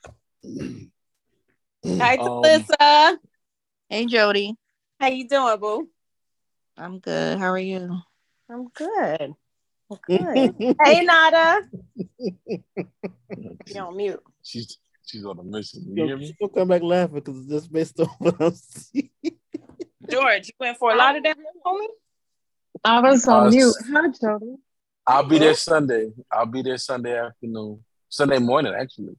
Hi, 1.99 2.15
Um, 2.17 2.26
Melissa. 2.26 3.19
Hey 3.89 4.06
Jody. 4.06 4.56
How 4.99 5.08
you 5.08 5.28
doing, 5.28 5.60
boo? 5.60 5.89
I'm 6.78 6.99
good. 6.99 7.38
How 7.38 7.52
are 7.52 7.60
you? 7.60 7.99
I'm 8.49 8.67
good. 8.69 9.34
I'm 9.91 9.97
good. 10.08 10.76
hey, 10.84 11.04
Nada. 11.04 11.62
You 13.67 13.82
on 13.82 13.97
mute. 13.97 14.21
She's 14.43 14.78
she's 15.06 15.26
on 15.26 15.39
a 15.39 15.44
mission. 15.44 15.84
You 15.96 16.06
hear 16.06 16.18
me? 16.18 16.34
She'll 16.39 16.50
come 16.50 16.68
back 16.68 16.82
laughing 16.82 17.16
because 17.16 17.38
it's 17.39 17.48
just 17.52 17.72
based 17.72 18.00
on 18.00 18.08
what 18.20 18.36
I'm 18.39 18.54
seeing. 18.54 19.10
George, 20.10 20.48
you 20.48 20.54
went 20.60 20.78
for 20.78 20.92
a 20.92 20.96
lot 20.96 21.16
of 21.16 21.24
that, 21.24 21.38
homie? 21.66 21.88
I 22.84 23.00
was 23.02 23.28
on 23.28 23.48
Uh, 23.48 23.50
mute. 23.52 23.76
Hi, 23.94 24.08
Jody. 24.10 24.56
I'll 25.08 25.24
be 25.24 25.38
there 25.39 25.54
Sunday. 25.56 26.12
I'll 26.32 26.46
be 26.46 26.62
there 26.62 26.78
Sunday 26.78 27.18
afternoon. 27.18 27.84
Sunday 28.10 28.39
morning, 28.39 28.74
actually. 28.78 29.16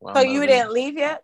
Well, 0.00 0.14
So 0.14 0.20
you 0.22 0.40
really- 0.40 0.46
didn't 0.48 0.72
leave 0.72 0.94
yet? 0.98 1.22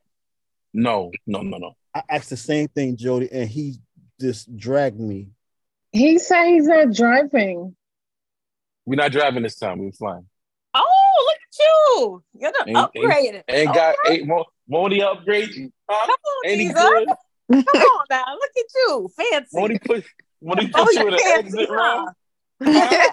No, 0.73 1.11
no, 1.27 1.41
no, 1.43 1.59
no. 1.59 1.73
I 1.95 2.03
asked 2.09 2.31
the 2.31 2.37
same 2.37 2.69
thing, 2.69 2.97
Jody, 2.97 3.29
and 3.33 3.49
he 3.49 3.77
just 4.21 4.57
dragged 4.57 5.01
me. 5.01 5.29
He 5.93 6.19
said 6.19 6.47
he's 6.47 6.67
not 6.69 6.93
driving. 6.95 7.75
We're 8.87 8.97
not 8.97 9.11
driving 9.13 9.43
this 9.43 9.57
time. 9.57 9.79
We're 9.81 9.91
flying. 9.93 10.27
Oh, 11.61 12.23
look 12.23 12.33
at 12.33 12.41
you. 12.41 12.41
You're 12.41 12.53
the 12.53 12.65
Ain't- 12.69 12.91
ain't- 12.95 13.13
upgraded. 13.13 13.43
Ain't 13.49 13.71
Oh, 13.71 13.75
got 13.75 13.97
eight 14.07 14.27
more. 14.27 14.47
Won't 14.69 14.93
he 14.93 15.03
upgrade 15.03 15.55
you? 15.55 15.73
Huh? 15.89 16.07
Come 16.07 16.11
on, 16.11 16.51
Ain't 16.51 16.61
he 16.61 16.67
Jesus. 16.69 16.83
good? 16.83 17.09
Come 17.67 17.83
on 17.83 18.07
now. 18.11 18.25
Look 18.35 18.51
at 18.57 18.65
you. 18.75 19.11
Fancy. 19.17 19.49
Won't 19.53 19.73
he 19.73 19.79
put? 19.79 20.05
Won't 20.41 20.61
he 20.61 20.71
Oh, 20.75 20.89
you 20.93 21.01
in 21.01 21.07
you 21.09 21.15
an 21.15 21.21
fancy, 21.21 21.47
exit 21.49 21.69
huh? 21.71 21.75
row? 21.75 22.07
Huh? 22.63 23.11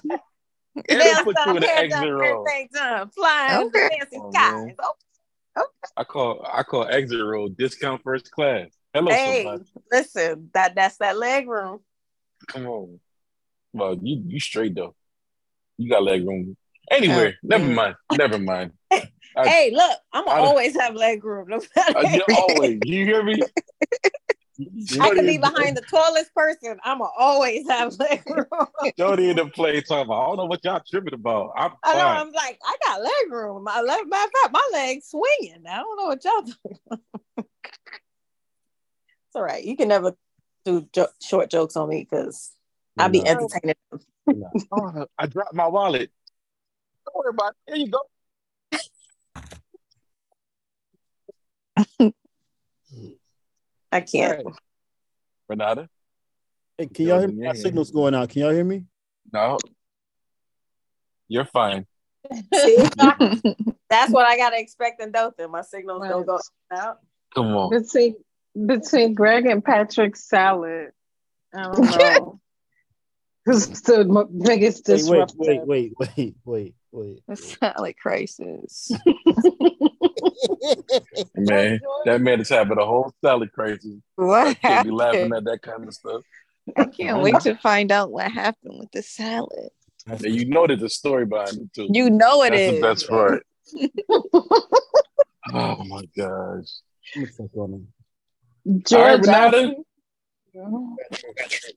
It'll 0.87 1.23
put 1.23 1.37
you 1.45 1.51
in 1.51 1.57
an 1.57 1.63
hair 1.63 1.77
exit 1.85 1.91
done, 2.01 2.09
row. 2.11 2.43
everything 2.43 2.69
done. 2.71 3.09
Flying 3.09 3.67
Okay. 3.67 3.89
fancy 3.99 4.17
Oh, 4.17 4.31
skies. 4.31 4.65
man. 4.65 4.75
Oh, 5.55 5.65
I 5.95 6.03
call 6.03 6.45
I 6.53 6.61
call 6.63 6.87
exit 6.87 7.19
row 7.23 7.49
discount 7.49 8.03
first 8.03 8.29
class. 8.31 8.67
Hello, 8.93 9.11
hey, 9.11 9.43
somebody. 9.43 9.63
listen, 9.91 10.49
that 10.53 10.75
that's 10.75 10.97
that 10.97 11.17
leg 11.17 11.47
room. 11.49 11.79
Come 12.47 12.67
on. 12.67 12.99
Well, 13.73 13.97
you 14.01 14.21
you 14.27 14.39
straight 14.39 14.75
though. 14.75 14.95
You 15.77 15.89
got 15.89 16.03
leg 16.03 16.27
room. 16.27 16.55
Anyway, 16.91 17.33
Oh, 17.33 17.37
never 17.43 17.65
mind. 17.67 17.95
Never 18.17 18.39
mind. 18.39 18.71
I- 18.91 19.47
hey, 19.47 19.71
look, 19.71 19.99
I'm 20.13 20.25
gonna 20.25 20.41
always 20.41 20.75
have 20.79 20.95
leg 20.95 21.23
room. 21.23 21.47
No 21.49 21.61
matter- 21.75 21.97
Uh, 21.99 22.01
you 22.09 22.23
always. 22.35 22.79
You 22.85 23.05
hear 23.05 23.23
me? 23.23 23.41
I 24.99 25.11
can 25.13 25.27
be 25.27 25.37
behind 25.37 25.77
the 25.77 25.83
tallest 25.87 26.33
person. 26.33 26.79
I'm 26.83 26.97
gonna 26.97 27.11
always 27.15 27.67
have 27.69 27.95
leg 27.99 28.23
room. 28.27 28.47
In 29.19 29.35
the 29.35 29.51
play 29.53 29.81
talking 29.81 30.05
about. 30.05 30.23
I 30.23 30.25
don't 30.27 30.37
know 30.37 30.45
what 30.45 30.63
y'all 30.63 30.81
tripping 30.89 31.13
about. 31.13 31.51
I'm 31.55 31.73
I 31.83 31.93
know. 31.93 31.99
fine. 31.99 32.17
I'm 32.21 32.31
like, 32.31 32.59
I 32.65 32.75
got 32.83 33.01
leg 33.03 33.31
room. 33.31 33.63
My 33.63 33.81
leg, 33.81 34.07
matter 34.07 34.25
of 34.25 34.31
fact, 34.41 34.53
my 34.53 34.69
legs 34.73 35.09
swinging. 35.09 35.63
I 35.69 35.75
don't 35.77 35.95
know 35.97 36.05
what 36.07 36.25
y'all 36.25 36.41
doing. 36.41 36.79
it's 37.37 39.35
all 39.35 39.43
right. 39.43 39.63
You 39.63 39.75
can 39.77 39.89
never 39.89 40.15
do 40.65 40.87
jo- 40.91 41.07
short 41.21 41.51
jokes 41.51 41.75
on 41.75 41.89
me 41.89 42.07
because 42.09 42.51
I'll 42.97 43.09
be 43.09 43.21
No. 43.21 43.29
entertaining. 43.29 43.75
I 45.19 45.27
dropped 45.27 45.53
my 45.53 45.67
wallet. 45.67 46.09
Don't 47.07 47.15
worry 47.15 47.29
about 47.29 47.55
it. 47.67 47.73
Here 47.73 47.85
you 47.85 47.91
go. 47.91 48.01
I 53.91 54.01
can't. 54.01 54.45
Right. 54.45 54.55
Renata? 55.47 55.89
Hey, 56.77 56.87
can 56.87 57.05
y'all 57.05 57.19
hear 57.19 57.29
me? 57.29 57.45
My 57.45 57.53
signal's 57.53 57.91
going 57.91 58.13
out. 58.13 58.27
Can 58.29 58.41
y'all 58.41 58.51
hear 58.51 58.65
me? 58.65 58.83
No. 59.31 59.57
You're 61.27 61.45
fine. 61.45 61.85
See? 62.53 62.89
That's 63.89 64.11
what 64.11 64.27
I 64.27 64.35
gotta 64.35 64.59
expect 64.59 65.01
in 65.01 65.11
Dothan. 65.11 65.49
My 65.49 65.61
signals 65.61 66.03
don't 66.07 66.25
go 66.25 66.39
out. 66.71 66.97
Come 67.33 67.55
on. 67.55 67.69
Between 67.69 68.15
between 68.65 69.13
Greg 69.13 69.45
and 69.45 69.63
Patrick's 69.63 70.27
salad, 70.27 70.89
I 71.53 71.63
don't 71.63 71.85
know. 71.89 72.41
Who's 73.45 73.81
the 73.81 74.03
mo- 74.03 74.25
biggest 74.25 74.89
Wait, 74.89 75.05
wait, 75.05 75.31
wait, 75.37 75.65
wait, 75.65 75.93
wait, 75.97 76.35
wait, 76.43 76.75
wait. 76.91 77.19
It's 77.27 77.59
not 77.61 77.79
like 77.79 77.97
crisis. 77.97 78.91
Man, 81.35 81.79
that 82.05 82.21
man 82.21 82.39
is 82.41 82.49
having 82.49 82.77
a 82.77 82.85
whole 82.85 83.13
salad 83.23 83.51
crisis. 83.51 83.95
I 84.19 84.23
What 84.23 84.59
can't 84.61 84.85
be 84.85 84.91
laughing 84.91 85.33
at 85.33 85.43
that 85.45 85.61
kind 85.61 85.87
of 85.87 85.93
stuff. 85.93 86.21
I 86.75 86.85
can't 86.85 87.21
wait 87.21 87.39
to 87.41 87.55
find 87.55 87.91
out 87.91 88.11
what 88.11 88.31
happened 88.31 88.79
with 88.79 88.91
the 88.91 89.01
salad. 89.01 89.69
And 90.05 90.21
you 90.21 90.45
know 90.45 90.67
there's 90.67 90.83
a 90.83 90.89
story 90.89 91.25
behind 91.25 91.57
it 91.57 91.73
too. 91.73 91.87
You 91.91 92.09
know 92.09 92.43
it 92.43 92.51
That's 92.51 92.61
is. 92.61 92.75
the 92.75 92.81
best 92.81 93.09
part. 93.09 93.45
Oh 95.53 95.81
my 95.85 96.01
gosh. 96.17 96.65
Let 97.15 97.23
me 97.23 97.29
check 97.37 97.55
on 97.55 97.71
him. 97.71 97.87
All 98.67 98.73
right, 98.73 98.83
George 98.83 99.27
Renata, 99.27 99.75
asked- 100.59 101.73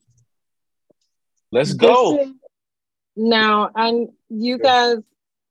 let's 1.53 1.73
go. 1.73 2.17
This 2.17 2.27
is- 2.27 2.33
Now, 3.15 3.69
and 3.75 4.09
you 4.29 4.57
guys, 4.57 4.97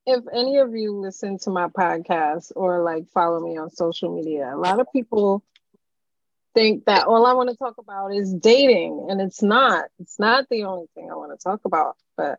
if 0.07 0.25
any 0.33 0.59
of 0.59 0.75
you 0.75 0.94
listen 0.96 1.38
to 1.40 1.51
my 1.51 1.68
podcast 1.68 2.53
or 2.57 2.83
like 2.83 3.09
follow 3.09 3.40
me 3.40 3.59
on 3.59 3.70
social 3.70 4.14
media, 4.14 4.53
a 4.55 4.59
lot 4.59 4.81
of 4.81 4.87
people 4.92 5.44
think 6.55 6.85
that 6.87 7.07
all 7.07 7.27
I 7.27 7.35
want 7.35 7.51
to 7.51 7.57
talk 7.57 7.77
about 7.79 8.14
is 8.14 8.33
dating, 8.35 9.07
and 9.11 9.20
it's 9.20 9.42
not. 9.42 9.87
It's 10.01 10.18
not 10.18 10.49
the 10.51 10.64
only 10.64 10.87
thing 10.94 11.11
I 11.11 11.16
want 11.16 11.38
to 11.38 11.42
talk 11.42 11.61
about, 11.64 11.96
but 12.16 12.38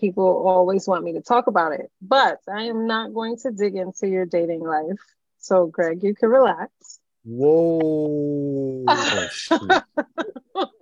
people 0.00 0.24
always 0.46 0.86
want 0.86 1.04
me 1.04 1.14
to 1.14 1.22
talk 1.22 1.46
about 1.46 1.72
it. 1.72 1.90
But 2.02 2.40
I 2.52 2.64
am 2.64 2.86
not 2.86 3.14
going 3.14 3.38
to 3.38 3.50
dig 3.52 3.76
into 3.76 4.08
your 4.08 4.26
dating 4.26 4.62
life. 4.62 5.00
So, 5.38 5.66
Greg, 5.66 6.02
you 6.02 6.14
can 6.14 6.28
relax. 6.30 6.99
Whoa. 7.24 8.84
Oh. 8.88 9.80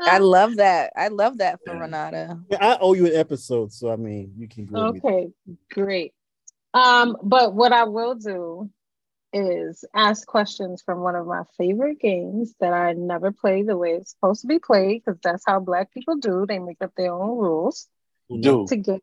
I 0.00 0.18
love 0.18 0.56
that. 0.56 0.92
I 0.96 1.08
love 1.08 1.38
that 1.38 1.60
for 1.64 1.74
Yeah. 1.74 1.80
Renata. 1.80 2.40
Yeah, 2.50 2.58
I 2.66 2.78
owe 2.80 2.94
you 2.94 3.06
an 3.06 3.16
episode, 3.16 3.72
so 3.72 3.90
I 3.90 3.96
mean, 3.96 4.32
you 4.36 4.48
can 4.48 4.66
go. 4.66 4.86
Okay, 4.88 5.28
great. 5.70 6.14
Um, 6.74 7.16
but 7.22 7.54
what 7.54 7.72
I 7.72 7.84
will 7.84 8.14
do 8.14 8.70
is 9.32 9.84
ask 9.94 10.26
questions 10.26 10.82
from 10.82 11.00
one 11.00 11.14
of 11.14 11.26
my 11.26 11.42
favorite 11.58 12.00
games 12.00 12.54
that 12.60 12.72
I 12.72 12.92
never 12.94 13.30
play 13.30 13.62
the 13.62 13.76
way 13.76 13.92
it's 13.92 14.12
supposed 14.12 14.40
to 14.42 14.46
be 14.46 14.58
played 14.58 15.02
because 15.04 15.20
that's 15.22 15.44
how 15.46 15.60
Black 15.60 15.92
people 15.92 16.16
do. 16.16 16.46
They 16.46 16.58
make 16.58 16.78
up 16.80 16.92
their 16.96 17.12
own 17.12 17.36
rules 17.36 17.88
Dude, 18.30 18.68
to 18.68 18.76
get 18.76 19.02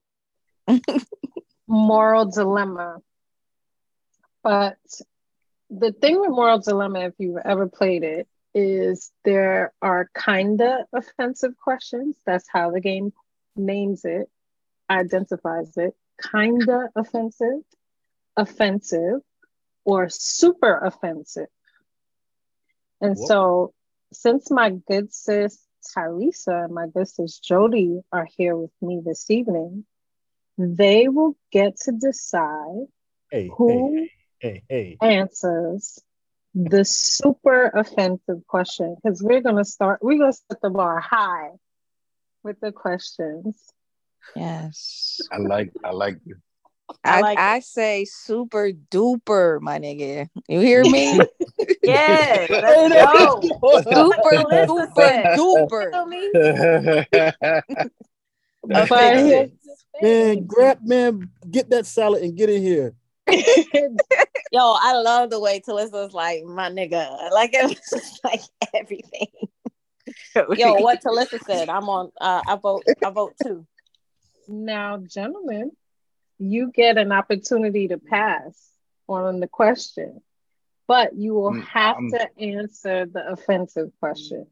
moral 1.68 2.26
dilemma. 2.26 2.98
But 4.44 4.78
the 5.80 5.92
thing 5.92 6.20
with 6.20 6.30
moral 6.30 6.60
dilemma, 6.60 7.00
if 7.02 7.14
you've 7.18 7.42
ever 7.44 7.68
played 7.68 8.04
it, 8.04 8.28
is 8.54 9.12
there 9.24 9.74
are 9.82 10.10
kinda 10.18 10.86
offensive 10.94 11.58
questions. 11.58 12.16
That's 12.26 12.48
how 12.48 12.72
the 12.72 12.80
game 12.80 13.14
names 13.56 14.06
it, 14.06 14.30
identifies 14.90 15.76
it. 15.78 15.96
Kinda 16.32 16.90
offensive, 16.96 17.64
offensive, 18.38 19.22
or 19.84 20.10
super 20.10 20.78
offensive. 20.78 21.50
And 23.02 23.18
Whoa. 23.18 23.26
so, 23.26 23.74
since 24.14 24.50
my 24.50 24.70
good 24.70 25.14
sis 25.14 25.62
Teresa 25.94 26.64
and 26.64 26.74
my 26.74 26.88
good 26.88 27.08
sis 27.08 27.40
Jody 27.40 28.02
are 28.12 28.28
here 28.38 28.56
with 28.56 28.72
me 28.82 29.02
this 29.04 29.30
evening, 29.30 29.86
they 30.58 31.10
will 31.10 31.36
get 31.52 31.78
to 31.82 31.92
decide 31.92 32.88
Hey, 33.30 33.50
who 33.56 33.98
hey, 33.98 34.12
hey, 34.46 34.64
hey. 34.70 34.98
answers 35.02 36.00
the 36.54 36.86
super 36.86 37.68
offensive 37.68 38.46
question 38.48 38.96
because 38.96 39.22
we're 39.22 39.42
gonna 39.42 39.66
start. 39.66 40.00
We're 40.02 40.20
gonna 40.20 40.34
set 40.34 40.62
the 40.62 40.70
bar 40.70 41.00
high 41.00 41.50
with 42.44 42.60
the 42.62 42.72
questions. 42.72 43.58
Yes. 44.36 45.20
I 45.32 45.38
like 45.38 45.72
I 45.84 45.92
like 45.92 46.18
you. 46.26 46.38
I 47.04 47.18
I, 47.18 47.22
like 47.22 47.40
I 47.40 47.60
say 47.60 48.06
super 48.06 48.72
duper, 48.72 49.60
my 49.60 49.80
nigga. 49.80 50.30
You 50.48 50.60
hear 50.60 50.84
me? 50.84 51.20
Yeah, 51.84 52.48
Hey, 52.48 52.90
let's 52.90 53.14
go. 53.14 53.42
Super, 53.42 54.32
Melissa 54.32 54.92
super 55.36 55.92
duper. 55.92 55.92
Feel 55.92 56.06
me? 56.08 56.32
But 58.68 58.90
Man, 60.02 60.46
grab 60.46 60.80
man, 60.84 61.30
get 61.50 61.70
that 61.70 61.86
salad 61.86 62.24
and 62.24 62.36
get 62.36 62.50
in 62.50 62.64
here. 62.64 62.96
Yo, 64.52 64.76
I 64.82 64.94
love 65.02 65.30
the 65.30 65.40
way 65.40 65.60
Talissa's 65.60 66.14
like 66.14 66.44
my 66.44 66.70
nigga. 66.70 67.32
Like 67.32 67.54
it 67.54 67.64
was 67.68 67.80
just 67.92 68.24
like 68.24 68.42
everything. 68.74 69.28
Yo, 70.36 70.76
what 70.82 71.02
Talissa 71.02 71.40
said. 71.46 71.70
I'm 71.70 71.90
on. 71.90 72.12
Uh, 72.20 72.42
I 72.46 72.56
vote. 72.56 72.84
I 73.04 73.10
vote 73.10 73.36
too. 73.42 73.66
now, 74.48 74.98
gentlemen, 74.98 75.72
you 76.38 76.72
get 76.72 76.98
an 76.98 77.12
opportunity 77.12 77.88
to 77.88 77.98
pass 77.98 78.70
on 79.08 79.40
the 79.40 79.48
question, 79.48 80.22
but 80.88 81.16
you 81.16 81.34
will 81.34 81.52
Mm, 81.54 81.66
have 81.66 81.96
I'm- 81.96 82.12
to 82.12 82.40
answer 82.40 83.06
the 83.06 83.28
offensive 83.32 83.92
question. 84.00 84.48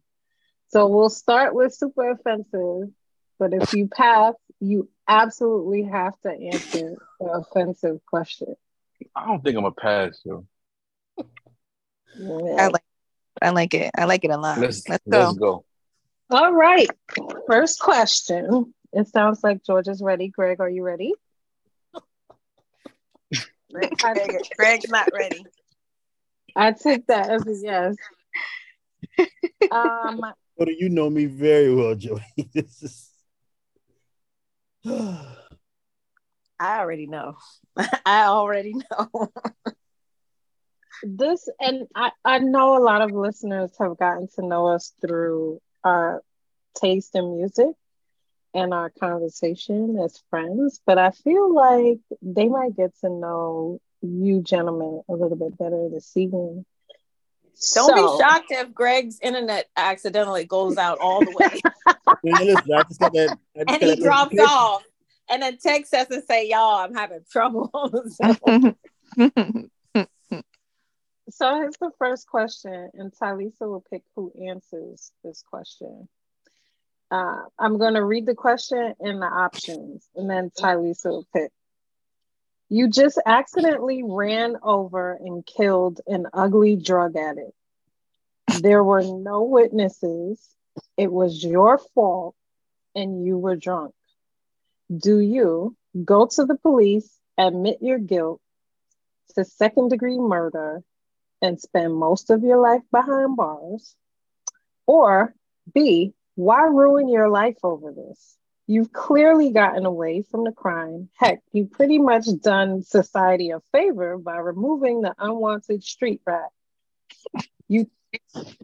So 0.70 0.88
we'll 0.88 1.10
start 1.12 1.54
with 1.54 1.74
super 1.76 2.10
offensive, 2.10 2.90
but 3.38 3.54
if 3.54 3.74
you 3.74 3.88
pass, 3.88 4.34
you 4.60 4.90
absolutely 5.08 5.84
have 5.84 6.20
to 6.22 6.32
answer 6.32 6.96
the 7.20 7.26
offensive 7.28 8.00
question. 8.08 8.56
I 9.16 9.26
don't 9.26 9.44
think 9.44 9.58
I'm 9.58 9.66
a 9.66 9.72
pass, 9.72 10.20
yo. 10.24 10.46
I 11.20 12.68
like, 12.68 12.84
I 13.42 13.50
like 13.50 13.74
it. 13.74 13.92
I 13.98 14.06
like 14.06 14.24
it 14.24 14.32
a 14.32 14.38
lot. 14.38 14.60
Let's 14.60 14.88
Let's, 14.88 15.04
go. 15.10 15.20
let's 15.20 15.38
go. 15.38 15.66
All 16.30 16.54
right. 16.54 16.90
First 17.48 17.80
question. 17.80 18.74
It 18.92 19.08
sounds 19.08 19.44
like 19.44 19.64
George 19.64 19.88
is 19.88 20.02
ready. 20.02 20.28
Greg, 20.30 20.60
are 20.60 20.70
you 20.70 20.84
ready? 20.84 21.14
Greg, 23.72 23.92
Greg's 24.58 24.90
not 24.90 25.10
ready. 25.14 25.44
I 26.56 26.72
take 26.72 27.08
that 27.08 27.30
as 27.30 27.48
a 27.48 27.56
yes. 27.62 27.96
Um, 29.72 30.22
But 30.58 30.68
you 30.78 30.90
know 30.90 31.10
me 31.10 31.26
very 31.26 31.74
well, 31.74 31.96
Joey. 31.96 32.22
this 32.54 32.84
is 32.84 33.10
I 36.60 36.80
already 36.80 37.08
know. 37.08 37.36
I 38.06 38.26
already 38.26 38.74
know. 38.74 39.32
this 41.04 41.50
and 41.60 41.88
I, 41.96 42.12
I 42.24 42.40
know 42.40 42.78
a 42.78 42.84
lot 42.84 43.02
of 43.02 43.12
listeners 43.12 43.72
have 43.80 43.98
gotten 43.98 44.28
to 44.36 44.46
know 44.46 44.68
us 44.68 44.94
through 45.02 45.62
our 45.84 46.22
taste 46.76 47.16
in 47.16 47.38
music 47.38 47.70
and 48.54 48.74
our 48.74 48.90
conversation 48.92 50.00
as 50.04 50.22
friends, 50.30 50.80
but 50.86 50.98
I 50.98 51.12
feel 51.12 51.54
like 51.54 52.00
they 52.22 52.48
might 52.48 52.76
get 52.78 52.92
to 53.02 53.10
know 53.10 53.80
you 54.02 54.42
gentlemen 54.42 55.02
a 55.10 55.14
little 55.14 55.38
bit 55.38 55.58
better 55.58 55.90
this 55.92 56.16
evening. 56.16 56.66
Don't 57.76 57.90
So- 57.90 57.96
be 58.18 58.22
shocked 58.24 58.52
if 58.52 58.74
Greg's 58.74 59.20
internet 59.22 59.68
accidentally 59.76 60.46
goes 60.46 60.78
out 60.78 61.00
all 61.00 61.20
the 61.22 61.32
way 61.40 61.62
Man, 62.24 62.46
listen, 62.46 62.74
I 62.74 62.84
just 62.84 63.00
got 63.00 63.14
that. 63.14 63.38
I 63.56 63.64
just 63.64 63.70
and 63.70 63.82
he 63.82 63.90
that 63.96 64.00
drops 64.00 64.40
off 64.40 64.84
and 65.34 65.42
then 65.42 65.58
texts 65.58 65.94
us 65.94 66.08
and 66.12 66.24
say, 66.24 66.48
"Y'all, 66.50 66.76
I'm 66.86 66.94
having 66.94 67.26
trouble." 67.32 67.70
So- 68.10 68.76
So 71.30 71.56
here's 71.56 71.78
the 71.78 71.92
first 71.98 72.28
question, 72.28 72.90
and 72.96 73.12
Talisa 73.14 73.62
will 73.62 73.84
pick 73.90 74.04
who 74.16 74.32
answers 74.50 75.12
this 75.24 75.42
question. 75.50 76.10
Uh, 77.10 77.44
I'm 77.58 77.78
going 77.78 77.94
to 77.94 78.04
read 78.04 78.26
the 78.26 78.36
question 78.36 78.94
and 79.00 79.22
the 79.22 79.26
options, 79.28 80.06
and 80.16 80.30
then 80.30 80.52
Talisa 80.60 81.06
will 81.06 81.28
pick. 81.34 81.52
You 82.68 82.90
just 82.90 83.20
accidentally 83.26 84.04
ran 84.04 84.58
over 84.64 85.14
and 85.14 85.46
killed 85.46 86.02
an 86.08 86.28
ugly 86.34 86.76
drug 86.76 87.16
addict. 87.16 87.54
There 88.62 88.84
were 88.84 89.04
no 89.04 89.44
witnesses. 89.44 90.46
It 90.98 91.12
was 91.12 91.42
your 91.42 91.78
fault, 91.96 92.36
and 92.96 93.24
you 93.26 93.38
were 93.38 93.56
drunk. 93.56 93.94
Do 94.96 95.20
you 95.20 95.76
go 96.04 96.28
to 96.28 96.46
the 96.46 96.56
police, 96.56 97.10
admit 97.38 97.78
your 97.82 98.00
guilt 98.00 98.42
to 99.36 99.46
second 99.46 99.90
degree 99.90 100.20
murder, 100.20 100.84
and 101.42 101.60
spend 101.60 101.96
most 101.96 102.30
of 102.30 102.44
your 102.44 102.60
life 102.60 102.84
behind 102.92 103.36
bars? 103.36 103.96
Or 104.86 105.34
B, 105.74 106.14
why 106.36 106.64
ruin 106.64 107.10
your 107.10 107.30
life 107.30 107.58
over 107.64 107.92
this? 107.92 108.38
You've 108.66 108.94
clearly 108.94 109.52
gotten 109.52 109.86
away 109.86 110.22
from 110.22 110.46
the 110.46 110.52
crime. 110.52 111.10
Heck, 111.18 111.42
you 111.52 111.66
pretty 111.66 111.98
much 112.00 112.26
done 112.42 112.82
society 112.84 113.50
a 113.50 113.60
favor 113.72 114.18
by 114.18 114.38
removing 114.38 115.02
the 115.02 115.14
unwanted 115.18 115.84
street 115.84 116.22
rat. 116.26 116.50
You 117.68 117.90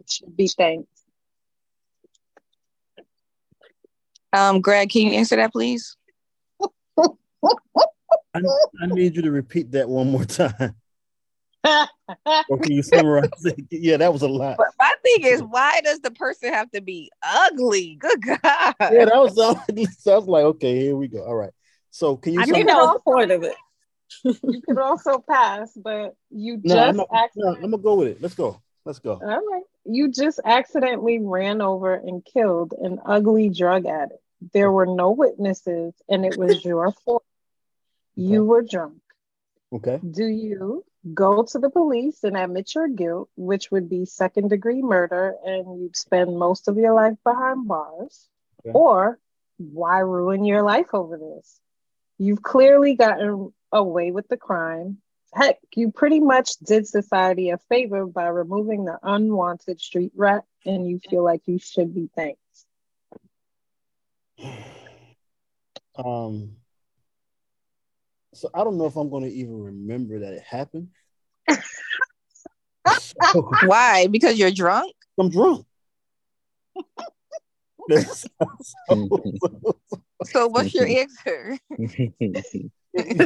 should 0.08 0.36
be 0.36 0.48
thanked. 0.48 0.88
um, 4.32 4.60
Greg, 4.60 4.90
can 4.90 5.02
you 5.02 5.12
answer 5.12 5.36
that, 5.36 5.52
please? 5.52 5.96
I, 7.42 8.40
I 8.82 8.86
need 8.86 9.16
you 9.16 9.22
to 9.22 9.30
repeat 9.30 9.72
that 9.72 9.88
one 9.88 10.10
more 10.10 10.24
time. 10.24 10.76
Or 12.48 12.58
can 12.58 12.72
you 12.72 12.82
summarize 12.82 13.28
it? 13.44 13.66
Yeah, 13.70 13.96
that 13.98 14.12
was 14.12 14.22
a 14.22 14.28
lot. 14.28 14.56
But 14.56 14.68
my 14.78 14.92
thing 15.04 15.24
is, 15.24 15.42
why 15.42 15.80
does 15.82 16.00
the 16.00 16.10
person 16.10 16.52
have 16.52 16.70
to 16.72 16.80
be 16.80 17.10
ugly? 17.22 17.96
Good 18.00 18.22
God. 18.22 18.74
Yeah, 18.80 19.04
that 19.04 19.14
was 19.14 19.38
all. 19.38 19.62
So 19.98 20.14
I 20.14 20.18
was 20.18 20.26
like, 20.26 20.44
okay, 20.44 20.76
here 20.80 20.96
we 20.96 21.06
go. 21.06 21.22
All 21.22 21.36
right. 21.36 21.52
So 21.90 22.16
can 22.16 22.32
you? 22.32 22.40
I 22.40 22.44
sum- 22.46 22.52
mean, 22.52 22.66
that 22.66 22.76
was 22.76 22.94
the 22.94 23.00
point 23.00 23.30
of 23.30 23.44
it. 23.44 23.54
you 24.24 24.60
could 24.62 24.78
also 24.78 25.18
pass, 25.18 25.72
but 25.76 26.16
you 26.30 26.60
no, 26.64 26.78
I'm, 26.78 26.96
just 26.96 27.08
not, 27.12 27.30
no, 27.36 27.54
I'm 27.54 27.60
gonna 27.60 27.78
go 27.78 27.94
with 27.94 28.08
it. 28.08 28.22
Let's 28.22 28.34
go. 28.34 28.60
Let's 28.84 28.98
go. 28.98 29.12
All 29.12 29.28
right. 29.28 29.62
You 29.84 30.10
just 30.10 30.40
accidentally 30.44 31.20
ran 31.20 31.62
over 31.62 31.94
and 31.94 32.24
killed 32.24 32.74
an 32.80 32.98
ugly 33.04 33.50
drug 33.50 33.86
addict. 33.86 34.20
There 34.52 34.72
were 34.72 34.86
no 34.86 35.10
witnesses, 35.10 35.94
and 36.08 36.24
it 36.24 36.36
was 36.36 36.64
your 36.64 36.92
fault. 37.04 37.22
You 38.16 38.44
were 38.44 38.62
drunk. 38.62 39.00
Okay. 39.72 39.98
Do 39.98 40.26
you 40.26 40.84
go 41.14 41.44
to 41.44 41.58
the 41.58 41.70
police 41.70 42.24
and 42.24 42.36
admit 42.36 42.74
your 42.74 42.88
guilt, 42.88 43.30
which 43.36 43.70
would 43.70 43.88
be 43.88 44.04
second 44.04 44.50
degree 44.50 44.82
murder, 44.82 45.36
and 45.44 45.80
you'd 45.80 45.96
spend 45.96 46.36
most 46.36 46.68
of 46.68 46.76
your 46.76 46.94
life 46.94 47.16
behind 47.24 47.68
bars? 47.68 48.28
Okay. 48.60 48.72
Or 48.74 49.18
why 49.58 50.00
ruin 50.00 50.44
your 50.44 50.62
life 50.62 50.88
over 50.92 51.16
this? 51.16 51.60
You've 52.18 52.42
clearly 52.42 52.94
gotten 52.94 53.52
away 53.72 54.10
with 54.10 54.28
the 54.28 54.36
crime. 54.36 54.98
Heck, 55.32 55.58
you 55.76 55.92
pretty 55.92 56.20
much 56.20 56.56
did 56.56 56.88
society 56.88 57.50
a 57.50 57.58
favor 57.58 58.04
by 58.06 58.26
removing 58.26 58.84
the 58.84 58.98
unwanted 59.02 59.80
street 59.80 60.12
rat, 60.16 60.44
and 60.66 60.86
you 60.86 60.98
feel 60.98 61.22
like 61.22 61.42
you 61.46 61.58
should 61.58 61.94
be 61.94 62.10
thanked. 62.14 62.38
Um. 65.96 66.59
So 68.34 68.48
I 68.54 68.62
don't 68.64 68.78
know 68.78 68.86
if 68.86 68.96
I'm 68.96 69.10
gonna 69.10 69.26
even 69.26 69.60
remember 69.60 70.20
that 70.20 70.32
it 70.32 70.42
happened. 70.42 70.88
So, 73.32 73.56
Why? 73.62 74.06
Because 74.06 74.38
you're 74.38 74.50
drunk? 74.50 74.94
I'm 75.18 75.30
drunk. 75.30 75.66
So 80.24 80.46
what's 80.48 80.74
your 80.74 80.86
answer? 80.86 81.58
That's 82.92 83.16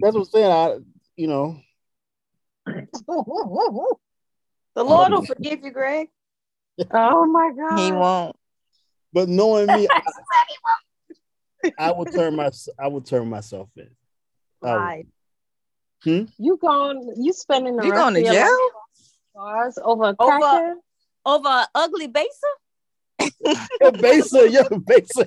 what 0.00 0.16
I'm 0.16 0.24
saying. 0.24 0.50
I, 0.50 0.78
you 1.16 1.26
know, 1.26 1.60
The 4.74 4.84
Lord 4.84 5.12
will 5.12 5.22
forgive 5.22 5.60
you, 5.62 5.70
Greg. 5.70 6.08
Oh 6.92 7.26
my 7.26 7.52
God. 7.56 7.78
He 7.78 7.92
won't. 7.92 8.36
but 9.12 9.28
knowing 9.28 9.66
me, 9.72 9.88
I, 9.94 10.00
I 11.78 11.92
will 11.92 12.04
turn 12.06 12.36
my, 12.36 12.50
I 12.78 12.88
would 12.88 13.06
turn 13.06 13.28
myself 13.28 13.68
in. 13.76 13.88
I 14.62 14.72
would. 14.72 14.80
Lied. 14.80 15.06
You 16.38 16.56
going, 16.60 17.14
you 17.18 17.32
spending 17.32 17.76
the 17.76 17.84
You 17.84 17.90
rest 17.92 18.02
going 18.02 18.14
to 18.14 18.20
of 18.20 18.24
your 18.26 18.34
jail? 18.34 18.44
life 18.44 19.10
bars 19.34 19.78
over 19.82 20.04
a 20.04 20.16
Over- 20.18 20.38
crackhead? 20.38 20.74
Over 21.26 21.48
an 21.48 21.66
ugly 21.74 22.06
baser? 22.06 22.30
Yeah, 23.80 23.90
Besa, 23.90 24.48
yeah, 24.50 24.62
Besa. 24.86 25.24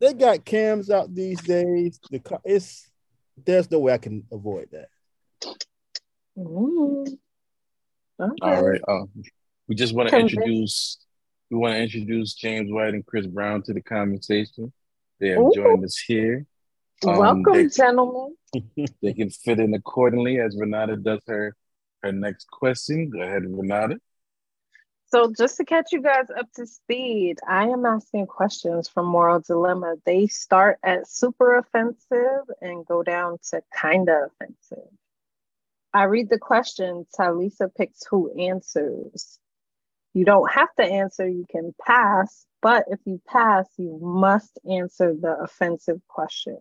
they 0.00 0.14
got 0.14 0.44
cams 0.44 0.90
out 0.90 1.14
these 1.14 1.40
days. 1.42 1.98
The 2.10 2.18
car, 2.20 2.40
it's 2.44 2.88
there's 3.44 3.70
no 3.70 3.78
way 3.80 3.92
I 3.92 3.98
can 3.98 4.24
avoid 4.32 4.68
that. 4.72 4.88
Mm. 6.38 7.18
Okay. 8.18 8.34
All 8.42 8.62
right. 8.66 8.80
Um, 8.88 9.08
we 9.68 9.74
just 9.74 9.94
want 9.94 10.08
to 10.10 10.18
introduce. 10.18 10.98
We 11.50 11.58
want 11.58 11.74
to 11.74 11.82
introduce 11.82 12.34
James 12.34 12.72
White 12.72 12.94
and 12.94 13.06
Chris 13.06 13.26
Brown 13.26 13.62
to 13.62 13.72
the 13.72 13.80
conversation. 13.80 14.72
They 15.20 15.28
have 15.28 15.38
Ooh. 15.38 15.52
joined 15.54 15.84
us 15.84 15.96
here. 15.96 16.46
Um, 17.06 17.18
Welcome, 17.18 17.52
they- 17.52 17.68
gentlemen. 17.68 18.36
They 19.02 19.12
can 19.12 19.30
fit 19.30 19.60
in 19.60 19.74
accordingly 19.74 20.40
as 20.40 20.56
Renata 20.58 20.96
does 20.96 21.20
her 21.26 21.54
her 22.02 22.12
next 22.12 22.48
question. 22.50 23.10
Go 23.10 23.20
ahead, 23.20 23.42
Renata. 23.44 23.98
So 25.08 25.32
just 25.36 25.56
to 25.58 25.64
catch 25.64 25.92
you 25.92 26.02
guys 26.02 26.26
up 26.36 26.50
to 26.56 26.66
speed, 26.66 27.38
I 27.48 27.64
am 27.68 27.86
asking 27.86 28.26
questions 28.26 28.88
from 28.88 29.06
Moral 29.06 29.40
Dilemma. 29.40 29.96
They 30.04 30.26
start 30.26 30.78
at 30.82 31.08
super 31.08 31.58
offensive 31.58 32.50
and 32.60 32.84
go 32.84 33.02
down 33.02 33.38
to 33.50 33.62
kinda 33.80 34.26
offensive. 34.26 34.90
I 35.94 36.04
read 36.04 36.28
the 36.28 36.38
question, 36.38 37.06
Talisa 37.16 37.72
picks 37.74 38.04
who 38.10 38.32
answers. 38.32 39.38
You 40.16 40.24
don't 40.24 40.50
have 40.50 40.74
to 40.76 40.82
answer, 40.82 41.28
you 41.28 41.44
can 41.50 41.74
pass, 41.78 42.46
but 42.62 42.86
if 42.88 43.00
you 43.04 43.20
pass, 43.26 43.66
you 43.76 43.98
must 44.00 44.58
answer 44.66 45.14
the 45.14 45.36
offensive 45.42 46.00
question. 46.08 46.56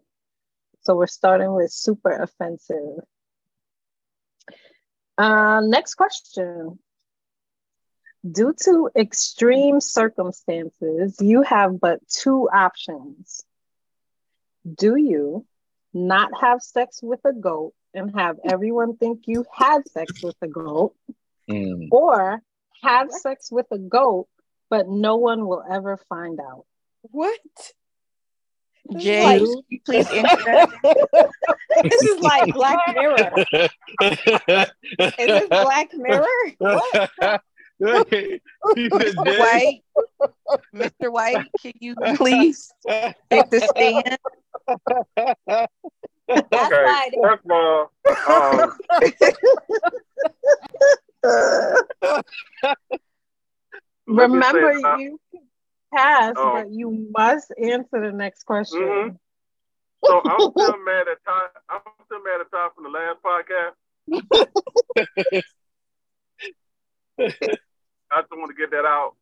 So 0.81 0.97
we're 0.97 1.07
starting 1.07 1.53
with 1.53 1.71
super 1.71 2.11
offensive. 2.11 2.99
Uh, 5.17 5.61
next 5.63 5.95
question. 5.95 6.79
Due 8.29 8.53
to 8.65 8.89
extreme 8.93 9.79
circumstances, 9.79 11.15
you 11.21 11.41
have 11.43 11.79
but 11.79 12.05
two 12.09 12.49
options. 12.51 13.45
Do 14.69 14.97
you 14.97 15.45
not 15.93 16.29
have 16.41 16.61
sex 16.61 17.01
with 17.01 17.21
a 17.23 17.31
goat 17.31 17.73
and 17.93 18.19
have 18.19 18.35
everyone 18.43 18.97
think 18.97 19.27
you 19.27 19.45
had 19.49 19.87
sex 19.87 20.21
with 20.21 20.35
a 20.41 20.47
goat, 20.49 20.93
Mm. 21.49 21.87
or 21.91 22.41
have 22.85 23.11
sex 23.11 23.51
with 23.51 23.65
a 23.71 23.77
goat, 23.77 24.27
but 24.69 24.87
no 24.87 25.15
one 25.17 25.47
will 25.47 25.63
ever 25.69 25.97
find 26.09 26.39
out? 26.39 26.65
What? 27.01 27.39
Jay, 28.97 29.23
Like- 29.23 29.41
please 29.85 30.09
answer. 30.11 30.67
This 31.83 32.03
is 32.03 32.19
like 32.21 32.53
Black 32.53 32.79
Mirror. 32.93 33.33
Is 33.99 35.27
this 35.27 35.49
Black 35.49 35.89
Mirror? 35.93 36.25
What? 36.59 37.11
Mr. 37.81 39.39
White, 39.39 39.83
Mr. 40.73 41.11
White, 41.11 41.51
can 41.61 41.73
you 41.81 41.95
please 42.15 42.71
take 42.87 43.49
the 43.49 43.59
stand? 43.59 44.17
That's 46.27 46.47
Okay. 46.53 46.83
why 46.83 47.09
First 47.21 47.43
of 47.45 47.51
all, 47.51 47.91
um, 48.29 48.77
let 48.89 49.01
me 49.03 49.11
say 49.19 49.33
Remember, 54.07 54.73
something. 54.79 54.99
you 55.01 55.19
can 55.31 55.41
pass, 55.93 56.33
Oh. 56.37 56.53
but 56.53 56.71
you 56.71 57.07
must 57.15 57.51
answer 57.61 58.01
the 58.01 58.11
next 58.11 58.43
question. 58.43 58.79
Mhm. 58.81 59.19
So 60.05 60.21
I'm 60.23 60.51
still 60.51 60.77
mad 60.83 61.07
at 61.07 61.23
Ty. 61.25 61.47
I'm 61.69 61.81
still 62.05 62.21
mad 62.23 62.41
at 62.41 62.51
Ty 62.51 62.69
from 62.75 62.83
the 62.83 62.89
last 62.89 63.21
podcast. 63.23 63.75
I 68.11 68.21
just 68.21 68.31
want 68.31 68.51
to 68.51 68.55
get 68.55 68.71
that 68.71 68.85
out. 68.85 69.15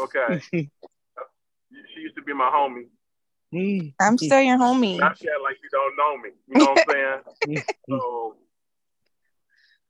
Okay. 0.00 0.40
she 0.50 2.00
used 2.00 2.16
to 2.16 2.22
be 2.22 2.32
my 2.32 2.50
homie. 2.50 2.88
Mm. 3.54 3.94
I'm 4.00 4.18
still 4.18 4.40
your 4.40 4.58
homie. 4.58 4.98
Not 4.98 5.22
yet 5.22 5.34
like 5.44 5.58
you 5.62 5.68
don't 5.70 5.96
know 5.96 6.16
me. 6.18 6.30
You 6.48 6.58
know 6.58 6.72
what 6.72 6.84
I'm 6.88 7.22
saying? 7.46 7.64
so, 7.88 8.36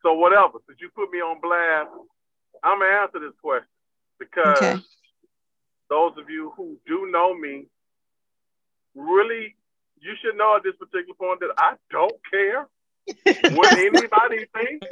so 0.04 0.12
whatever. 0.14 0.58
Since 0.68 0.78
you 0.80 0.90
put 0.94 1.10
me 1.10 1.18
on 1.18 1.40
blast, 1.40 1.90
I'm 2.62 2.78
gonna 2.78 2.92
answer 3.02 3.18
this 3.18 3.34
question 3.42 3.68
because 4.20 4.62
Okay. 4.62 4.82
those 5.90 6.12
of 6.18 6.30
you 6.30 6.52
who 6.56 6.76
do 6.86 7.10
know 7.10 7.34
me, 7.34 7.66
really, 8.94 9.56
you 10.00 10.12
should 10.22 10.36
know 10.36 10.56
at 10.56 10.62
this 10.62 10.76
particular 10.76 11.14
point 11.14 11.40
that 11.40 11.54
I 11.58 11.74
don't 11.90 12.16
care 12.30 12.68
what 13.48 13.70
anybody 13.76 14.46
thinks. 14.54 14.86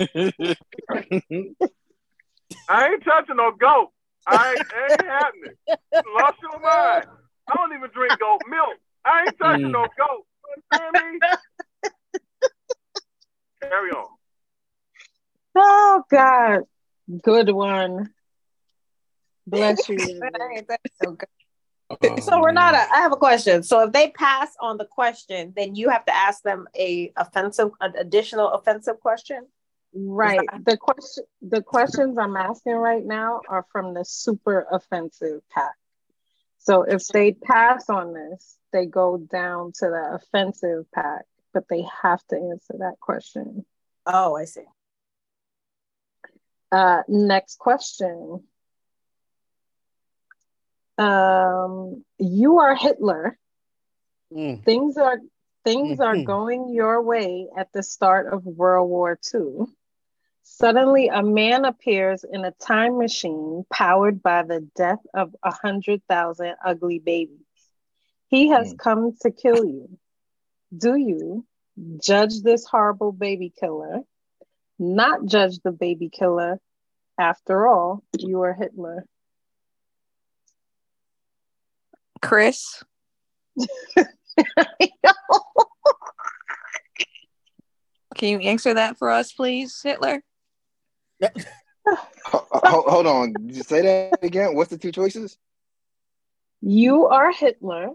I 2.68 2.88
ain't 2.88 3.04
touching 3.04 3.36
no 3.36 3.52
goat. 3.52 3.90
I 4.26 4.54
ain't, 4.54 4.66
ain't 4.72 5.08
happening. 5.10 5.56
Lost 6.14 6.38
your 6.42 6.60
mind. 6.60 7.06
I 7.48 7.54
don't 7.56 7.76
even 7.76 7.90
drink 7.92 8.18
goat 8.18 8.40
milk. 8.48 8.78
I 9.04 9.26
ain't 9.26 9.38
touching 9.38 9.68
Mm. 9.68 9.72
no 9.72 9.88
goat. 9.98 10.24
You 10.24 10.78
understand 10.80 10.96
me? 10.96 11.20
Carry 13.68 13.90
on. 13.90 14.08
Oh 15.54 16.02
God, 16.10 16.62
good 17.22 17.50
one. 17.50 18.10
Bless 19.46 19.88
you. 19.88 19.98
so 21.02 21.12
good. 21.12 21.28
Oh, 22.00 22.20
so 22.20 22.40
Renata, 22.40 22.86
I 22.92 23.00
have 23.00 23.12
a 23.12 23.16
question. 23.16 23.62
So 23.62 23.82
if 23.82 23.92
they 23.92 24.10
pass 24.10 24.54
on 24.60 24.78
the 24.78 24.86
question, 24.86 25.52
then 25.54 25.74
you 25.74 25.90
have 25.90 26.04
to 26.06 26.16
ask 26.16 26.42
them 26.42 26.66
a 26.76 27.12
offensive, 27.16 27.70
an 27.80 27.92
additional 27.98 28.50
offensive 28.50 29.00
question. 29.00 29.46
Right. 29.94 30.48
The 30.64 30.76
question, 30.78 31.24
the 31.42 31.62
questions 31.62 32.16
I'm 32.18 32.36
asking 32.36 32.74
right 32.74 33.04
now 33.04 33.40
are 33.48 33.66
from 33.70 33.92
the 33.92 34.04
super 34.04 34.66
offensive 34.70 35.42
pack. 35.50 35.74
So 36.58 36.82
if 36.82 37.06
they 37.08 37.32
pass 37.32 37.90
on 37.90 38.14
this, 38.14 38.56
they 38.72 38.86
go 38.86 39.18
down 39.18 39.72
to 39.80 39.86
the 39.86 40.14
offensive 40.14 40.86
pack, 40.94 41.24
but 41.52 41.68
they 41.68 41.84
have 42.02 42.24
to 42.28 42.36
answer 42.36 42.74
that 42.78 43.00
question. 43.00 43.66
Oh, 44.06 44.36
I 44.36 44.44
see. 44.44 44.62
Uh, 46.72 47.02
next 47.08 47.58
question. 47.58 48.42
Um, 50.98 52.04
you 52.18 52.58
are 52.58 52.74
Hitler. 52.74 53.38
Mm. 54.32 54.64
Things 54.64 54.96
are 54.98 55.18
things 55.64 56.00
are 56.00 56.16
Mhm. 56.16 56.24
going 56.24 56.68
your 56.74 57.02
way 57.02 57.48
at 57.56 57.72
the 57.72 57.82
start 57.82 58.32
of 58.32 58.44
World 58.46 58.88
War 58.90 59.18
II. 59.18 59.66
Suddenly, 60.42 61.08
a 61.08 61.22
man 61.22 61.64
appears 61.64 62.24
in 62.24 62.44
a 62.44 62.52
time 62.52 62.98
machine 62.98 63.64
powered 63.72 64.22
by 64.22 64.42
the 64.42 64.60
death 64.76 65.04
of 65.14 65.34
a 65.42 65.52
hundred 65.52 66.02
thousand 66.08 66.56
ugly 66.64 66.98
babies. 66.98 67.46
He 68.28 68.48
has 68.48 68.72
Mm. 68.72 68.78
come 68.78 69.16
to 69.22 69.30
kill 69.30 69.64
you. 69.64 69.98
Do 70.76 70.96
you 70.96 71.46
judge 71.98 72.40
this 72.42 72.64
horrible 72.66 73.12
baby 73.12 73.50
killer? 73.50 74.02
Not 74.78 75.26
judge 75.26 75.58
the 75.60 75.72
baby 75.72 76.08
killer. 76.08 76.58
After 77.18 77.66
all, 77.66 78.02
you 78.18 78.40
are 78.42 78.54
Hitler. 78.54 79.04
Chris, 82.20 82.82
can 88.14 88.28
you 88.28 88.38
answer 88.40 88.74
that 88.74 88.96
for 88.98 89.10
us, 89.10 89.32
please, 89.32 89.80
Hitler? 89.82 90.22
Ho- 91.86 92.46
ho- 92.50 92.84
hold 92.86 93.06
on. 93.06 93.32
Did 93.32 93.56
you 93.56 93.62
say 93.62 93.82
that 93.82 94.18
again? 94.22 94.54
What's 94.54 94.70
the 94.70 94.78
two 94.78 94.92
choices? 94.92 95.36
You 96.60 97.06
are 97.08 97.32
Hitler. 97.32 97.90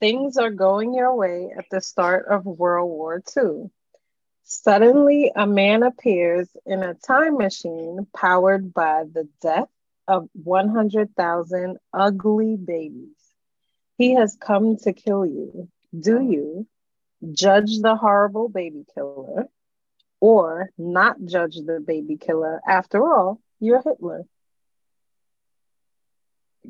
Things 0.00 0.36
are 0.36 0.50
going 0.50 0.92
your 0.94 1.14
way 1.14 1.50
at 1.56 1.64
the 1.70 1.80
start 1.80 2.26
of 2.28 2.44
World 2.44 2.90
War 2.90 3.22
II. 3.36 3.70
Suddenly, 4.50 5.30
a 5.36 5.46
man 5.46 5.82
appears 5.82 6.48
in 6.64 6.82
a 6.82 6.94
time 6.94 7.36
machine 7.36 8.06
powered 8.16 8.72
by 8.72 9.04
the 9.04 9.28
death 9.42 9.68
of 10.08 10.30
100,000 10.32 11.76
ugly 11.92 12.56
babies. 12.56 13.18
He 13.98 14.14
has 14.14 14.38
come 14.40 14.78
to 14.78 14.94
kill 14.94 15.26
you. 15.26 15.68
Do 15.98 16.22
you 16.22 16.66
judge 17.30 17.80
the 17.80 17.94
horrible 17.94 18.48
baby 18.48 18.86
killer 18.94 19.48
or 20.18 20.70
not 20.78 21.22
judge 21.26 21.56
the 21.56 21.84
baby 21.86 22.16
killer? 22.16 22.62
After 22.66 23.04
all, 23.04 23.42
you're 23.60 23.82
Hitler. 23.82 24.24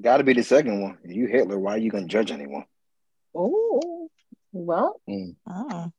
Got 0.01 0.17
to 0.17 0.25
be 0.25 0.33
the 0.33 0.43
second 0.43 0.83
one. 0.83 0.99
You 1.05 1.29
Hitler. 1.29 1.61
Why 1.61 1.75
are 1.75 1.79
you 1.79 1.93
gonna 1.93 2.07
judge 2.07 2.33
anyone? 2.33 2.65
Oh, 3.37 4.11
well, 4.51 5.01
Oh. 5.49 5.93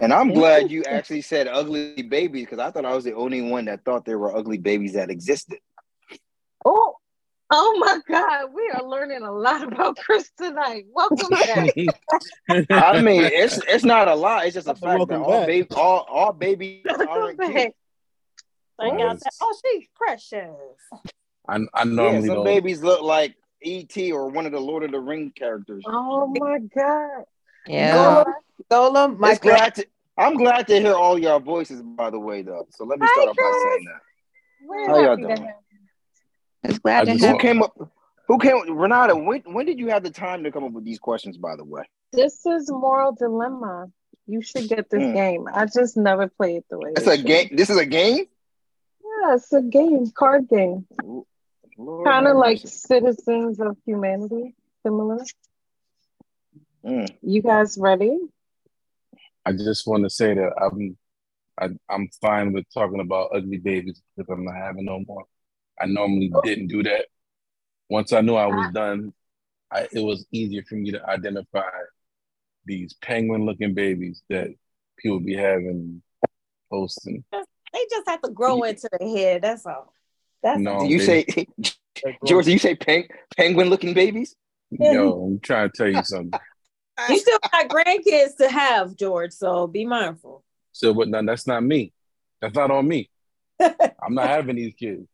And 0.00 0.12
I'm 0.12 0.32
glad 0.32 0.70
you 0.70 0.84
actually 0.84 1.22
said 1.22 1.48
ugly 1.48 2.02
babies 2.02 2.44
because 2.44 2.58
I 2.60 2.70
thought 2.70 2.84
I 2.84 2.94
was 2.94 3.04
the 3.04 3.14
only 3.14 3.42
one 3.42 3.64
that 3.64 3.84
thought 3.84 4.04
there 4.04 4.18
were 4.18 4.34
ugly 4.36 4.58
babies 4.58 4.92
that 4.94 5.10
existed. 5.10 5.58
Oh, 6.64 6.96
oh 7.50 7.76
my 7.78 7.98
God, 8.08 8.50
we 8.54 8.70
are 8.70 8.82
learning 8.82 9.22
a 9.22 9.32
lot 9.32 9.62
about 9.72 9.96
Chris 9.96 10.30
tonight. 10.38 10.84
Welcome 10.92 11.30
back. 11.30 11.74
I 12.70 13.00
mean, 13.00 13.22
it's 13.24 13.58
it's 13.58 13.84
not 13.84 14.08
a 14.08 14.14
lie. 14.14 14.44
It's 14.44 14.54
just 14.54 14.68
a 14.68 14.74
fact 14.74 14.82
that 14.82 14.98
Welcome 14.98 15.22
all 15.22 15.38
back. 15.40 15.46
baby 15.46 15.68
all 15.74 16.06
all 16.08 16.32
babies 16.32 16.86
aren't 17.08 17.40
cute. 17.42 17.54
back. 17.54 17.72
I. 18.80 19.16
Oh, 19.40 19.54
she's 19.64 19.86
precious. 19.96 20.50
I, 21.48 21.56
I 21.74 21.84
Yeah, 21.84 21.84
normally 21.84 22.26
some 22.28 22.36
don't. 22.36 22.44
babies 22.44 22.82
look 22.82 23.02
like 23.02 23.34
E.T. 23.62 24.12
or 24.12 24.28
one 24.28 24.46
of 24.46 24.52
the 24.52 24.60
Lord 24.60 24.84
of 24.84 24.92
the 24.92 25.00
Ring 25.00 25.32
characters. 25.34 25.84
Oh 25.86 26.26
my 26.26 26.58
God. 26.58 27.24
Yeah. 27.68 28.24
Gollum, 28.70 29.18
my 29.18 29.30
It's 29.32 29.40
glad 29.40 29.74
to, 29.76 29.86
I'm 30.16 30.34
glad 30.34 30.66
to 30.68 30.80
hear 30.80 30.94
all 30.94 31.18
y'all 31.18 31.40
voices, 31.40 31.82
by 31.82 32.10
the 32.10 32.18
way, 32.18 32.42
though. 32.42 32.66
So 32.70 32.84
let 32.84 32.98
me 32.98 33.06
Hi, 33.06 33.12
start 33.14 33.28
off 33.28 33.36
by 33.36 33.52
saying 33.62 33.84
that. 33.86 34.00
We're 34.68 34.86
How 34.86 34.96
y'all 35.04 35.16
doing? 35.16 35.30
have 35.30 35.40
you. 35.40 35.48
It's 36.64 36.78
glad 36.80 37.04
to 37.06 37.12
have 37.12 37.20
Who 37.20 37.38
came 37.38 37.62
up? 37.62 37.76
Who 38.26 38.38
came? 38.38 38.76
Renata, 38.76 39.14
when 39.16 39.42
when 39.46 39.64
did 39.64 39.78
you 39.78 39.88
have 39.88 40.02
the 40.02 40.10
time 40.10 40.42
to 40.44 40.50
come 40.50 40.64
up 40.64 40.72
with 40.72 40.84
these 40.84 40.98
questions? 40.98 41.38
By 41.38 41.56
the 41.56 41.64
way, 41.64 41.82
This 42.12 42.44
is 42.44 42.70
moral 42.70 43.12
dilemma. 43.12 43.86
You 44.26 44.42
should 44.42 44.68
get 44.68 44.90
this 44.90 45.02
Hmm. 45.04 45.14
game. 45.14 45.46
I 45.52 45.64
just 45.66 45.96
never 45.96 46.28
played 46.28 46.64
the 46.68 46.78
way 46.78 46.90
it's 46.96 47.06
it 47.06 47.12
a 47.12 47.16
should. 47.16 47.26
game. 47.26 47.48
This 47.52 47.70
is 47.70 47.78
a 47.78 47.86
game. 47.86 48.26
Yeah, 49.02 49.34
it's 49.36 49.50
a 49.52 49.62
game, 49.62 50.10
card 50.10 50.48
game. 50.48 50.86
Kind 52.04 52.26
of 52.26 52.36
like. 52.36 52.58
Citizens 52.66 53.60
of 53.60 53.76
Humanity, 53.86 54.54
similar. 54.82 55.24
Mm. 56.84 57.08
You 57.22 57.42
guys 57.42 57.76
ready? 57.78 58.18
I 59.44 59.52
just 59.52 59.86
want 59.86 60.04
to 60.04 60.10
say 60.10 60.34
that 60.34 60.52
I'm 60.60 60.96
I, 61.60 61.70
I'm 61.92 62.08
fine 62.20 62.52
with 62.52 62.66
talking 62.72 63.00
about 63.00 63.30
ugly 63.34 63.58
babies 63.58 64.00
because 64.16 64.30
I'm 64.30 64.44
not 64.44 64.54
having 64.54 64.84
no 64.84 65.00
more. 65.06 65.24
I 65.80 65.86
normally 65.86 66.32
didn't 66.44 66.68
do 66.68 66.82
that. 66.84 67.06
Once 67.90 68.12
I 68.12 68.20
knew 68.20 68.34
I 68.36 68.46
was 68.46 68.72
done, 68.72 69.12
I, 69.72 69.88
it 69.92 70.00
was 70.00 70.24
easier 70.30 70.62
for 70.68 70.76
me 70.76 70.92
to 70.92 71.04
identify 71.08 71.62
these 72.64 72.94
penguin-looking 73.02 73.74
babies 73.74 74.22
that 74.28 74.48
people 74.98 75.18
be 75.20 75.34
having 75.36 76.02
posting. 76.70 77.24
They 77.32 77.86
just 77.90 78.08
have 78.08 78.22
to 78.22 78.30
grow 78.30 78.62
into 78.62 78.88
the 78.98 79.08
head. 79.08 79.42
That's 79.42 79.66
all. 79.66 79.92
That's 80.42 80.60
No, 80.60 80.74
all. 80.74 80.84
You 80.84 80.98
they- 80.98 81.24
say 81.24 81.46
George? 82.24 82.44
Did 82.44 82.52
you 82.52 82.58
say 82.58 82.76
peng- 82.76 83.08
penguin 83.36 83.68
looking 83.68 83.94
babies? 83.94 84.36
No, 84.70 85.22
I'm 85.24 85.40
trying 85.40 85.70
to 85.70 85.76
tell 85.76 85.88
you 85.88 86.04
something. 86.04 86.38
You 87.08 87.18
still 87.18 87.38
got 87.52 87.68
grandkids 87.68 88.36
to 88.38 88.48
have, 88.48 88.96
George. 88.96 89.32
So 89.32 89.66
be 89.66 89.84
mindful. 89.84 90.44
So, 90.72 90.94
but 90.94 91.08
no, 91.08 91.24
that's 91.24 91.46
not 91.46 91.62
me. 91.62 91.92
That's 92.40 92.54
not 92.54 92.70
on 92.70 92.86
me. 92.86 93.10
I'm 93.60 94.14
not 94.14 94.28
having 94.28 94.56
these 94.56 94.74
kids. 94.74 95.06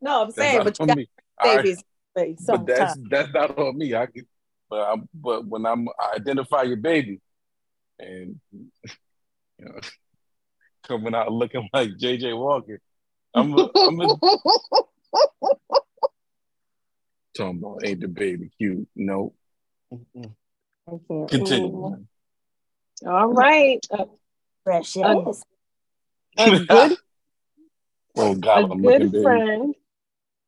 No, 0.00 0.22
I'm 0.22 0.28
That's 0.28 0.36
saying, 0.38 0.64
but 0.64 0.78
you 0.78 0.86
got 0.86 0.96
me. 0.96 1.08
Babies. 1.42 1.82
Like, 2.16 2.36
but 2.46 2.66
that's 2.66 2.96
that's 3.08 3.32
not 3.32 3.56
on 3.58 3.78
me. 3.78 3.94
I 3.94 4.06
can, 4.06 4.26
but 4.68 4.80
I'm, 4.80 5.08
but 5.14 5.46
when 5.46 5.64
I'm 5.64 5.88
I 5.88 6.16
identify 6.16 6.62
your 6.62 6.76
baby, 6.76 7.20
and 7.98 8.40
you 8.50 8.70
know, 9.60 9.78
coming 10.88 11.14
out 11.14 11.30
looking 11.32 11.68
like 11.72 11.90
JJ 11.90 12.36
Walker, 12.36 12.80
I'm 13.34 13.56
a, 13.56 13.70
I'm 13.76 14.00
a, 14.00 14.06
talking 17.36 17.58
about 17.58 17.84
ain't 17.84 18.00
the 18.00 18.08
baby 18.08 18.50
cute? 18.58 18.88
No, 18.96 19.34
Mm-mm. 19.92 20.34
Continue. 20.86 21.72
Mm. 21.72 22.06
All 23.06 23.32
right. 23.32 23.84
A, 23.90 24.06
Precious. 24.64 25.44
a 26.36 26.58
good 26.66 26.96
oh 28.16 28.34
God, 28.34 28.70
I'm 28.70 28.82
good 28.82 29.02
looking 29.02 29.10
baby. 29.10 29.22
friend, 29.22 29.74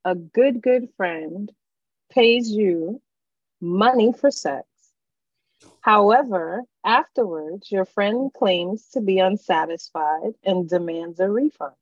a 0.04 0.14
good 0.14 0.60
good 0.62 0.88
friend 0.96 1.50
pays 2.10 2.50
you 2.50 3.00
money 3.60 4.12
for 4.12 4.30
sex. 4.30 4.66
However, 5.80 6.62
afterwards, 6.84 7.70
your 7.70 7.84
friend 7.84 8.32
claims 8.32 8.88
to 8.90 9.00
be 9.00 9.18
unsatisfied 9.18 10.34
and 10.44 10.68
demands 10.68 11.18
a 11.20 11.28
refund. 11.30 11.74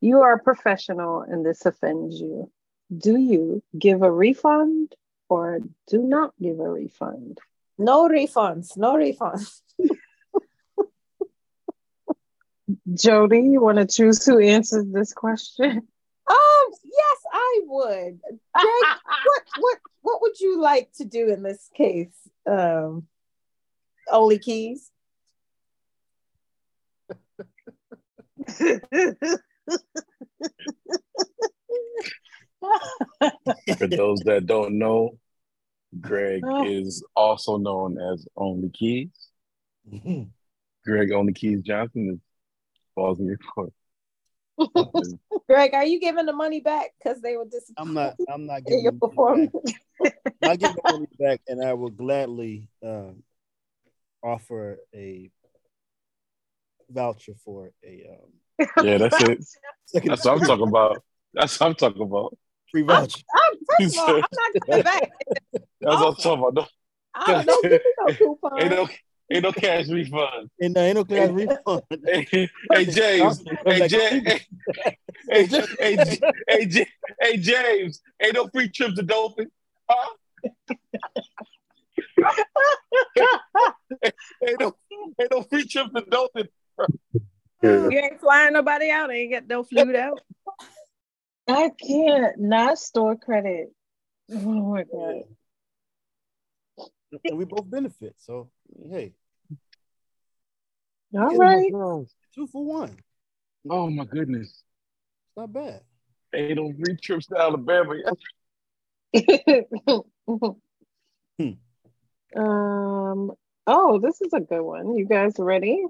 You 0.00 0.20
are 0.22 0.34
a 0.34 0.42
professional 0.42 1.20
and 1.20 1.44
this 1.44 1.66
offends 1.66 2.20
you. 2.20 2.50
Do 2.96 3.18
you 3.18 3.62
give 3.78 4.02
a 4.02 4.10
refund 4.10 4.94
or 5.30 5.60
do 5.86 6.02
not 6.02 6.34
give 6.42 6.58
a 6.58 6.68
refund? 6.68 7.38
No 7.78 8.08
refunds. 8.08 8.76
No 8.76 8.94
refunds. 8.96 9.60
Jody, 12.94 13.40
you 13.40 13.62
want 13.62 13.78
to 13.78 13.86
choose 13.86 14.26
who 14.26 14.40
answers 14.40 14.86
this 14.92 15.14
question? 15.14 15.70
Um, 16.26 16.70
yes, 16.84 17.18
I 17.32 17.60
would. 17.64 18.20
Greg, 18.20 18.36
what 19.24 19.42
what 19.58 19.78
what 20.02 20.20
would 20.22 20.38
you 20.40 20.60
like 20.60 20.92
to 20.98 21.04
do 21.04 21.28
in 21.30 21.42
this 21.42 21.70
case? 21.74 22.14
Um 22.46 23.06
only 24.10 24.38
keys. 24.38 24.90
For 33.78 33.86
those 33.86 34.20
that 34.20 34.46
don't 34.46 34.78
know, 34.78 35.18
Greg 36.00 36.42
is 36.64 37.04
also 37.16 37.56
known 37.56 37.98
as 37.98 38.26
Only 38.36 38.70
Keys. 38.70 39.08
Mhm. 39.92 40.28
Greg 40.84 41.12
Only 41.12 41.32
Keys 41.32 41.62
Johnson 41.62 42.10
is 42.14 42.20
falls 42.94 43.20
in 43.20 43.26
your 43.26 43.38
court. 43.38 43.72
Greg, 45.48 45.74
are 45.74 45.84
you 45.84 46.00
giving 46.00 46.26
the 46.26 46.32
money 46.32 46.60
back? 46.60 46.90
Because 46.98 47.20
they 47.20 47.36
were 47.36 47.44
disappointed 47.44 47.76
I'm 47.88 47.94
not. 47.94 48.16
I'm 48.28 48.46
not 48.46 48.64
giving 48.66 48.84
your 48.84 48.92
performance. 48.92 49.52
I 50.42 50.56
give 50.56 50.74
the 50.74 50.82
money 50.86 51.06
back, 51.18 51.40
and 51.48 51.64
I 51.64 51.74
will 51.74 51.90
gladly 51.90 52.68
um, 52.84 53.22
offer 54.22 54.78
a 54.94 55.30
voucher 56.88 57.34
for 57.44 57.70
a 57.84 58.06
um, 58.10 58.84
Yeah, 58.84 58.98
that's 58.98 59.20
it. 59.20 59.44
second 59.86 60.10
That's 60.10 60.24
what 60.24 60.34
I'm 60.38 60.40
talking 60.46 60.68
about. 60.68 61.02
That's 61.34 61.58
what 61.60 61.66
I'm 61.68 61.74
talking 61.74 62.02
about. 62.02 62.36
Free 62.70 62.82
voucher. 62.82 63.22
I'm, 63.34 63.58
first 63.80 63.96
of 63.96 64.02
all, 64.02 64.14
I'm 64.16 64.20
not 64.20 64.66
giving 64.66 64.82
back. 64.82 65.10
That's 65.80 66.00
what 66.00 66.08
I'm 66.08 66.14
talking 66.14 66.38
about. 66.38 66.54
No, 66.54 66.66
I 67.14 67.32
don't 67.32 67.46
know. 67.46 67.62
Give 67.62 67.72
me 67.72 67.80
no 67.98 68.14
coupon. 68.14 68.60
ain't 68.60 68.70
no, 68.70 68.88
ain't 69.30 69.42
no 69.42 69.52
cash 69.52 69.88
refund. 69.88 70.50
And 70.60 70.76
uh, 70.76 70.80
ain't 70.80 70.96
no 70.96 71.04
class 71.04 71.30
refund. 71.30 71.82
Hey, 72.04 72.50
hey 72.72 72.84
James. 72.84 73.42
Hey, 73.64 73.88
James. 73.88 74.26
Hey, 74.26 75.46
hey, 75.46 75.46
hey, 75.46 75.96
hey, 75.98 76.26
hey, 76.48 76.86
hey, 77.20 77.36
James. 77.38 78.00
Ain't 78.22 78.34
no 78.34 78.48
free 78.48 78.68
trip 78.68 78.94
to 78.94 79.02
Dothan. 79.02 79.50
Huh? 79.90 80.10
ain't 84.46 84.60
no, 84.60 84.74
ain't 85.20 85.30
no 85.30 85.42
free 85.42 85.66
trip 85.66 85.88
to 85.94 86.04
Dothan. 86.08 86.48
You 87.62 87.90
ain't 87.90 88.20
flying 88.20 88.52
nobody 88.52 88.90
out. 88.90 89.10
Ain't 89.12 89.30
get 89.30 89.48
no 89.48 89.64
flued 89.64 89.96
out. 89.96 90.20
I 91.50 91.70
can't 91.70 92.38
not 92.38 92.78
store 92.78 93.16
credit. 93.16 93.72
Oh 94.32 94.72
my 94.72 94.84
god. 94.84 95.22
and 97.24 97.38
we 97.38 97.44
both 97.44 97.68
benefit. 97.68 98.14
So 98.18 98.50
hey, 98.90 99.12
All 101.14 101.36
right. 101.36 101.72
two 102.34 102.46
for 102.46 102.64
one. 102.64 102.96
Oh 103.68 103.90
my 103.90 104.04
goodness. 104.04 104.48
It's 104.48 105.36
not 105.36 105.52
bad. 105.52 105.80
Ain't 106.34 106.56
no 106.56 106.72
free 106.72 106.96
trips 106.96 107.26
to 107.26 107.38
Alabama. 107.38 107.94
Hmm. 111.38 111.50
um. 112.40 113.32
Oh, 113.66 113.98
this 114.00 114.20
is 114.20 114.32
a 114.32 114.40
good 114.40 114.62
one. 114.62 114.96
You 114.96 115.04
guys 115.04 115.34
ready? 115.38 115.84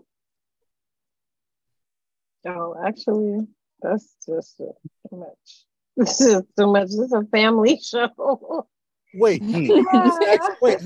Oh, 2.46 2.74
actually, 2.82 3.46
that's 3.82 4.14
just 4.26 4.56
too 4.58 4.72
much. 5.12 5.54
This 5.96 6.20
is 6.20 6.42
too 6.58 6.66
much. 6.68 6.86
This 6.88 6.98
is 6.98 7.12
a 7.12 7.24
family 7.32 7.78
show. 7.82 8.66
Wait, 9.12 9.42
Hmm. 9.42 9.66
this 9.66 10.14
is 10.14 10.18
actually, 10.28 10.54
wait. 10.62 10.78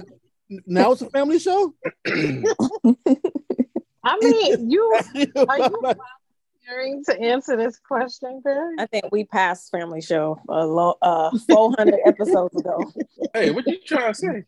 Now 0.66 0.92
it's 0.92 1.02
a 1.02 1.10
family 1.10 1.38
show. 1.38 1.74
I 2.06 2.12
mean, 4.20 4.70
you 4.70 4.98
are 5.48 5.58
you 5.58 5.82
volunteering 5.82 7.02
to 7.06 7.20
answer 7.20 7.56
this 7.56 7.78
question, 7.78 8.40
Greg? 8.42 8.56
I 8.78 8.86
think 8.86 9.06
we 9.12 9.24
passed 9.24 9.70
Family 9.70 10.00
Show 10.00 10.40
a 10.48 10.66
lo- 10.66 10.96
uh 11.02 11.30
400 11.48 12.00
episodes 12.06 12.56
ago. 12.56 12.90
Hey, 13.34 13.50
what 13.50 13.66
you 13.66 13.76
trying 13.86 14.14
to 14.14 14.18
say? 14.18 14.44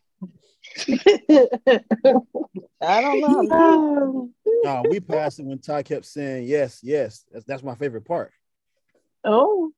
I 2.81 3.01
don't 3.01 3.21
know. 3.21 4.29
No, 4.63 4.85
we 4.89 4.99
passed 4.99 5.39
it 5.39 5.45
when 5.45 5.59
Ty 5.59 5.83
kept 5.83 6.05
saying 6.05 6.47
yes, 6.47 6.79
yes. 6.83 7.25
That's 7.31 7.45
that's 7.45 7.63
my 7.63 7.75
favorite 7.75 8.05
part. 8.05 8.31
Oh, 9.27 9.71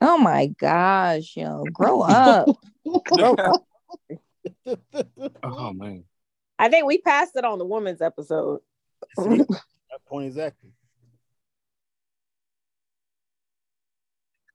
Oh 0.00 0.16
my 0.16 0.46
gosh, 0.46 1.36
yo, 1.36 1.64
grow 1.72 2.00
up. 2.02 2.48
oh 5.42 5.72
man. 5.74 6.04
I 6.58 6.68
think 6.68 6.86
we 6.86 6.98
passed 6.98 7.36
it 7.36 7.44
on 7.44 7.58
the 7.58 7.66
woman's 7.66 8.00
episode. 8.00 8.60
See, 9.18 9.38
that 9.48 10.04
point 10.06 10.28
exactly. 10.28 10.70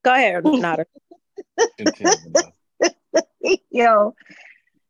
Go 0.04 0.14
ahead, 0.14 0.44
Nada. 0.46 0.86
Yo, 3.72 4.16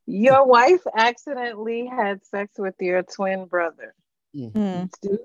your 0.05 0.47
wife 0.47 0.81
accidentally 0.95 1.85
had 1.85 2.25
sex 2.25 2.53
with 2.57 2.75
your 2.79 3.03
twin 3.03 3.45
brother. 3.45 3.93
Hmm. 4.33 4.85
Do, 5.01 5.19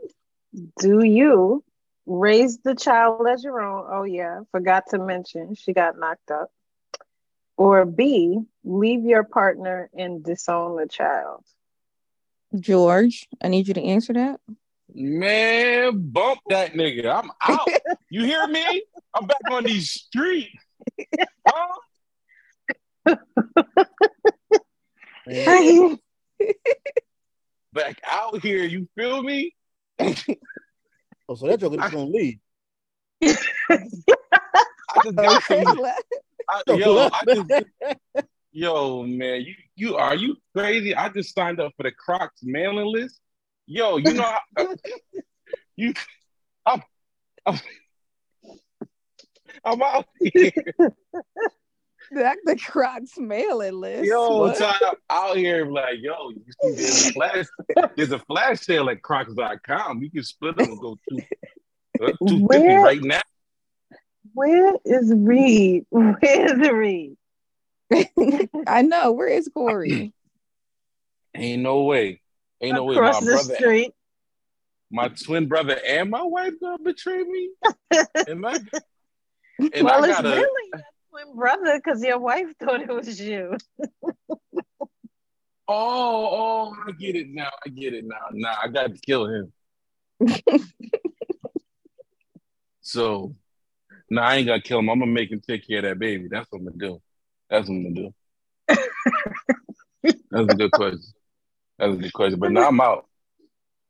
do 0.78 1.04
you 1.04 1.64
raise 2.10 2.58
the 2.58 2.74
child 2.74 3.26
as 3.28 3.44
your 3.44 3.60
own? 3.60 3.86
Oh, 3.88 4.02
yeah, 4.02 4.40
forgot 4.50 4.84
to 4.90 4.98
mention 4.98 5.54
she 5.54 5.72
got 5.72 5.98
knocked 5.98 6.30
up. 6.30 6.50
Or 7.56 7.84
B, 7.84 8.40
leave 8.64 9.04
your 9.04 9.22
partner 9.22 9.90
and 9.96 10.24
disown 10.24 10.76
the 10.76 10.88
child. 10.88 11.44
George, 12.58 13.28
I 13.42 13.48
need 13.48 13.68
you 13.68 13.74
to 13.74 13.82
answer 13.82 14.12
that. 14.14 14.40
Man, 14.92 16.10
bump 16.10 16.40
that 16.48 16.72
nigga. 16.72 17.14
I'm 17.14 17.30
out. 17.40 17.68
You 18.12 18.24
hear 18.24 18.44
me? 18.48 18.82
I'm 19.14 19.24
back 19.24 19.48
on 19.48 19.62
these 19.62 19.88
streets. 19.88 20.50
Huh? 21.46 23.16
Man, 25.26 25.96
Back 27.72 28.00
out 28.04 28.42
here. 28.42 28.64
You 28.64 28.88
feel 28.96 29.22
me? 29.22 29.54
oh, 31.30 31.34
so 31.34 31.46
that 31.46 31.60
joke 31.60 31.74
is 31.74 31.78
gonna 31.78 32.04
leave. 32.04 32.38
I 33.22 33.78
just 35.02 35.16
got 35.16 35.42
I, 36.48 36.62
yo, 36.74 37.08
I 37.12 37.20
just, 37.28 37.64
yo, 38.50 39.04
man, 39.04 39.42
you 39.42 39.54
you 39.76 39.96
are 39.96 40.16
you 40.16 40.36
crazy? 40.56 40.94
I 40.94 41.08
just 41.10 41.32
signed 41.34 41.60
up 41.60 41.72
for 41.76 41.84
the 41.84 41.92
Crocs 41.92 42.42
mailing 42.42 42.86
list. 42.86 43.20
Yo, 43.66 43.98
you 43.98 44.14
know, 44.14 44.22
how, 44.22 44.40
uh, 44.56 44.74
you, 45.76 45.94
I'm, 46.66 46.82
I'm, 47.46 47.60
I'm 49.64 49.82
out 49.82 50.06
here. 50.20 50.50
That 52.12 52.38
the 52.44 52.56
Crocs 52.56 53.18
mailing 53.18 53.74
list. 53.80 54.04
Yo, 54.06 54.38
What? 54.38 54.56
so 54.56 54.66
I'm 54.66 54.94
out 55.10 55.36
here 55.36 55.64
like, 55.66 55.98
yo, 56.00 56.30
you 56.30 56.42
see, 56.60 56.74
there's 56.74 57.06
a 57.08 57.12
flash, 57.12 57.46
there's 57.96 58.12
a 58.12 58.18
flash 58.18 58.60
sale 58.60 58.90
at 58.90 59.00
Crocs.com. 59.02 60.02
You 60.02 60.10
can 60.10 60.24
split 60.24 60.56
them 60.56 60.70
and 60.70 60.80
go 60.80 60.98
two, 61.08 61.18
uh, 62.02 62.06
two 62.26 62.38
fifty 62.40 62.42
Where- 62.42 62.82
right 62.82 63.00
now. 63.02 63.20
Where 64.34 64.74
is 64.84 65.12
Reed? 65.14 65.86
Where's 65.90 66.68
Reed? 66.70 67.16
I 68.66 68.82
know. 68.82 69.12
Where 69.12 69.28
is 69.28 69.48
Corey? 69.52 70.12
Ain't 71.34 71.62
no 71.62 71.82
way. 71.84 72.20
Ain't 72.60 72.74
no 72.74 72.84
way. 72.84 72.96
My 72.96 73.08
Across 73.08 73.20
the 73.24 73.26
brother, 73.32 73.54
street. 73.54 73.92
my 74.90 75.08
twin 75.08 75.46
brother, 75.46 75.78
and 75.86 76.10
my 76.10 76.22
wife 76.22 76.54
gonna 76.60 76.78
betray 76.82 77.22
me. 77.22 77.50
And 78.28 78.44
I, 78.46 78.54
and 79.58 79.84
well, 79.84 80.04
I 80.04 80.08
gotta. 80.08 80.28
really 80.28 80.70
your 80.72 80.82
twin 81.10 81.36
brother 81.36 81.76
because 81.76 82.02
your 82.02 82.18
wife 82.18 82.48
thought 82.60 82.82
it 82.82 82.88
was 82.88 83.20
you. 83.20 83.56
Oh, 85.68 86.72
oh, 86.72 86.76
I 86.86 86.92
get 86.92 87.14
it 87.14 87.28
now. 87.28 87.50
I 87.64 87.68
get 87.68 87.94
it 87.94 88.04
now. 88.04 88.16
Nah, 88.32 88.56
I 88.62 88.68
got 88.68 88.92
to 88.92 89.00
kill 89.00 89.26
him. 89.26 89.52
so, 92.80 93.36
nah, 94.10 94.22
I 94.22 94.36
ain't 94.36 94.48
got 94.48 94.56
to 94.56 94.62
kill 94.62 94.80
him. 94.80 94.88
I'm 94.88 94.98
gonna 94.98 95.12
make 95.12 95.30
him 95.30 95.40
take 95.40 95.66
care 95.66 95.78
of 95.78 95.84
that 95.84 95.98
baby. 95.98 96.26
That's 96.28 96.50
what 96.50 96.58
I'm 96.58 96.64
gonna 96.64 96.76
do. 96.76 97.02
That's 97.48 97.68
what 97.68 97.74
I'm 97.76 97.82
gonna 97.82 97.94
do. 97.94 98.14
That's 100.30 100.52
a 100.52 100.56
good 100.56 100.72
question. 100.72 101.02
That's 101.78 101.94
a 101.94 101.96
good 101.96 102.12
question. 102.12 102.40
But 102.40 102.52
now 102.52 102.68
I'm 102.68 102.80
out. 102.80 103.06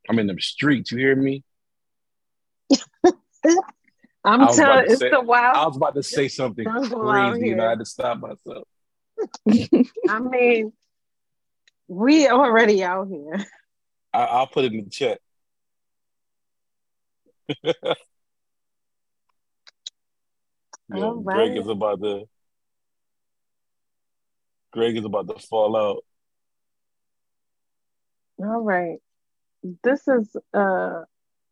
I'm 0.09 0.19
in 0.19 0.27
the 0.27 0.37
streets. 0.39 0.93
You 0.93 0.99
hear 0.99 1.17
me? 1.17 1.45
I'm 4.25 4.43
I 4.43 4.47
was 4.47 4.59
about 4.59 4.67
telling 4.67 4.91
it's 4.91 5.01
say- 5.01 5.11
the 5.11 5.21
wild. 5.21 5.57
I 5.57 5.67
was 5.67 5.77
about 5.77 5.95
to 5.95 6.03
say 6.03 6.29
something 6.29 6.65
crazy, 6.67 7.53
and 7.53 7.61
I 7.61 7.71
had 7.71 7.79
to 7.79 7.85
stop 7.85 8.19
myself. 8.19 8.67
I 10.09 10.19
mean, 10.19 10.73
we 11.89 12.29
already 12.29 12.83
out 12.85 13.09
here. 13.09 13.45
I, 14.13 14.25
I'll 14.25 14.47
put 14.47 14.65
it 14.65 14.73
in 14.73 14.85
the 14.85 14.91
chat. 14.91 15.21
Yo, 20.93 21.05
All 21.05 21.15
Greg 21.21 21.57
is 21.57 21.69
about 21.69 22.01
to. 22.03 22.25
Greg 24.73 24.97
is 24.97 25.05
about 25.05 25.29
to 25.29 25.39
fall 25.47 25.77
out. 25.77 26.05
All 28.39 28.61
right. 28.61 28.99
This 29.85 30.07
is 30.09 30.37
a, 30.53 31.05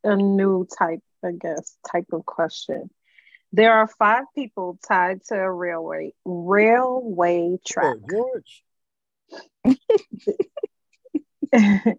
a 0.05 0.17
new 0.17 0.67
type, 0.79 1.01
I 1.25 1.33
guess, 1.33 1.77
type 1.91 2.07
of 2.13 2.25
question. 2.27 2.91
There 3.53 3.73
are 3.73 3.87
five 3.87 4.25
people 4.35 4.79
tied 4.87 5.25
to 5.29 5.35
a 5.35 5.51
railway 5.51 6.13
railway 6.25 7.59
track. 7.67 7.97
Oh. 8.13 8.41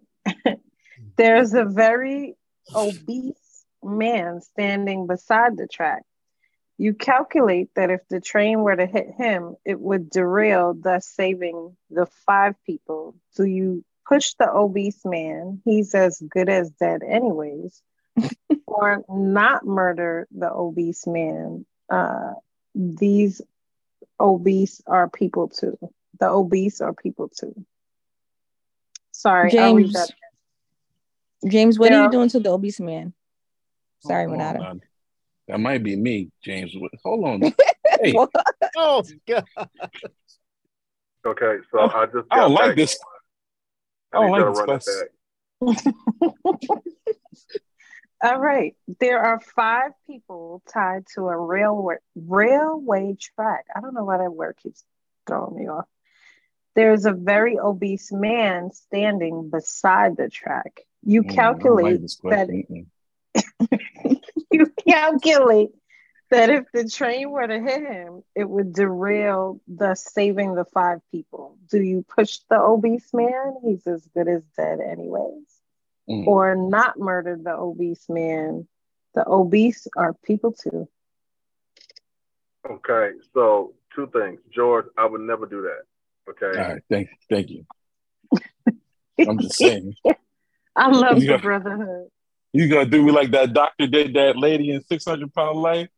There's 1.16 1.54
a 1.54 1.64
very 1.64 2.36
obese 2.74 3.64
man 3.82 4.40
standing 4.40 5.06
beside 5.06 5.56
the 5.56 5.66
track. 5.66 6.02
You 6.78 6.94
calculate 6.94 7.68
that 7.76 7.90
if 7.90 8.00
the 8.08 8.20
train 8.20 8.60
were 8.60 8.76
to 8.76 8.86
hit 8.86 9.10
him, 9.16 9.56
it 9.66 9.78
would 9.78 10.08
derail, 10.08 10.72
thus 10.72 11.06
saving 11.06 11.76
the 11.90 12.06
five 12.26 12.54
people. 12.64 13.16
Do 13.36 13.44
you 13.44 13.84
push 14.08 14.34
the 14.38 14.50
obese 14.50 15.04
man? 15.04 15.60
He's 15.64 15.94
as 15.94 16.22
good 16.26 16.48
as 16.48 16.70
dead, 16.70 17.02
anyways. 17.06 17.82
Or 18.80 19.04
not 19.08 19.66
murder 19.66 20.26
the 20.30 20.50
obese 20.50 21.06
man? 21.06 21.66
Uh, 21.88 22.34
these 22.74 23.42
obese 24.18 24.80
are 24.86 25.08
people 25.08 25.48
too. 25.48 25.78
The 26.18 26.28
obese 26.28 26.80
are 26.80 26.94
people 26.94 27.28
too. 27.28 27.54
Sorry, 29.12 29.56
I'll 29.58 29.76
James. 29.76 29.92
that. 29.92 30.10
James, 31.48 31.78
what 31.78 31.92
are 31.92 32.02
you 32.02 32.10
doing 32.10 32.28
to 32.30 32.40
the 32.40 32.50
obese 32.50 32.80
man? 32.80 33.12
Sorry, 34.00 34.24
Hold 34.26 34.38
Renata. 34.38 34.60
man. 34.60 34.80
That 35.48 35.60
might 35.60 35.82
be 35.82 35.96
me, 35.96 36.30
James. 36.42 36.74
Hold 37.04 37.24
on. 37.24 37.52
Hey, 38.02 38.14
Oh, 38.76 39.02
God. 39.26 39.44
Okay, 41.26 41.56
so 41.70 41.80
Oh, 41.80 41.88
I 41.88 42.06
just 42.06 42.26
I 42.30 42.36
don't 42.36 42.54
got 42.54 42.66
like 42.66 42.76
this. 42.76 42.98
I 44.12 44.18
I 44.18 44.20
don't 44.20 44.30
like 44.30 44.44
to 44.44 44.50
this 44.76 45.02
All 48.22 48.38
right. 48.40 48.74
There 49.00 49.20
are 49.20 49.40
five 49.40 49.92
people 50.06 50.62
tied 50.72 51.06
to 51.14 51.28
a 51.28 51.36
railway 51.36 51.96
railway 52.14 53.16
track. 53.18 53.66
I 53.74 53.80
don't 53.80 53.94
know 53.94 54.04
why 54.04 54.18
that 54.18 54.32
word 54.32 54.56
keeps 54.62 54.84
throwing 55.26 55.56
me 55.56 55.68
off. 55.68 55.86
There's 56.74 57.06
a 57.06 57.12
very 57.12 57.58
obese 57.58 58.12
man 58.12 58.72
standing 58.72 59.50
beside 59.50 60.16
the 60.16 60.28
track. 60.28 60.80
You 61.02 61.22
Mm, 61.22 61.26
like 61.26 61.36
calculate 61.36 62.00
that. 62.28 62.48
You 64.52 64.66
calculate 64.88 65.70
that 66.30 66.50
if 66.50 66.64
the 66.72 66.88
train 66.88 67.30
were 67.30 67.46
to 67.46 67.60
hit 67.60 67.82
him, 67.82 68.22
it 68.34 68.48
would 68.48 68.72
derail, 68.72 69.60
thus 69.68 70.04
saving 70.12 70.54
the 70.54 70.64
five 70.64 71.00
people. 71.10 71.58
Do 71.70 71.80
you 71.80 72.02
push 72.02 72.38
the 72.50 72.58
obese 72.60 73.12
man? 73.14 73.56
He's 73.64 73.86
as 73.86 74.06
good 74.14 74.28
as 74.28 74.42
dead, 74.56 74.80
anyways. 74.80 75.59
Mm. 76.10 76.26
Or 76.26 76.56
not 76.56 76.98
murder 76.98 77.38
the 77.40 77.52
obese 77.54 78.06
man? 78.08 78.66
The 79.14 79.28
obese 79.28 79.86
are 79.96 80.12
people 80.24 80.52
too. 80.52 80.88
Okay, 82.68 83.10
so 83.32 83.74
two 83.94 84.08
things. 84.12 84.40
George, 84.52 84.86
I 84.98 85.06
would 85.06 85.20
never 85.20 85.46
do 85.46 85.62
that. 85.62 85.82
Okay. 86.30 86.60
All 86.60 86.68
right, 86.68 86.82
thank, 86.90 87.08
thank 87.30 87.50
you. 87.50 87.64
I'm 89.28 89.38
just 89.38 89.56
saying, 89.56 89.94
I 90.76 90.88
love 90.90 91.18
Yeah. 91.18 91.36
the 91.36 91.42
brotherhood. 91.42 92.08
you 92.52 92.68
gonna 92.68 92.86
do 92.86 93.02
me 93.04 93.12
like 93.12 93.30
that 93.30 93.52
doctor 93.52 93.86
did 93.86 94.14
that 94.14 94.36
lady 94.36 94.72
in 94.72 94.82
600 94.84 95.32
pound 95.32 95.58
life. 95.58 95.88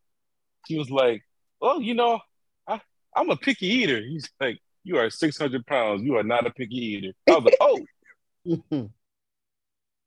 She 0.68 0.78
was 0.78 0.90
like, 0.90 1.22
"Oh, 1.60 1.80
you 1.80 1.94
know, 1.94 2.20
I, 2.66 2.80
I'm 3.16 3.30
a 3.30 3.36
picky 3.36 3.66
eater." 3.66 4.00
He's 4.00 4.28
like, 4.40 4.58
"You 4.84 4.98
are 4.98 5.10
600 5.10 5.66
pounds. 5.66 6.02
You 6.02 6.16
are 6.16 6.22
not 6.22 6.46
a 6.46 6.50
picky 6.50 6.76
eater." 6.76 7.12
I 7.28 7.34
was 7.36 7.44
like, 7.44 7.56
"Oh, 7.60 8.90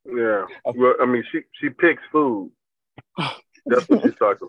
Yeah. 0.06 0.46
Well, 0.66 0.96
I 1.02 1.06
mean, 1.06 1.24
she 1.32 1.42
she 1.60 1.70
picks 1.70 2.04
food. 2.12 2.52
That's 3.66 3.88
what 3.90 4.04
she's 4.04 4.16
talking 4.16 4.48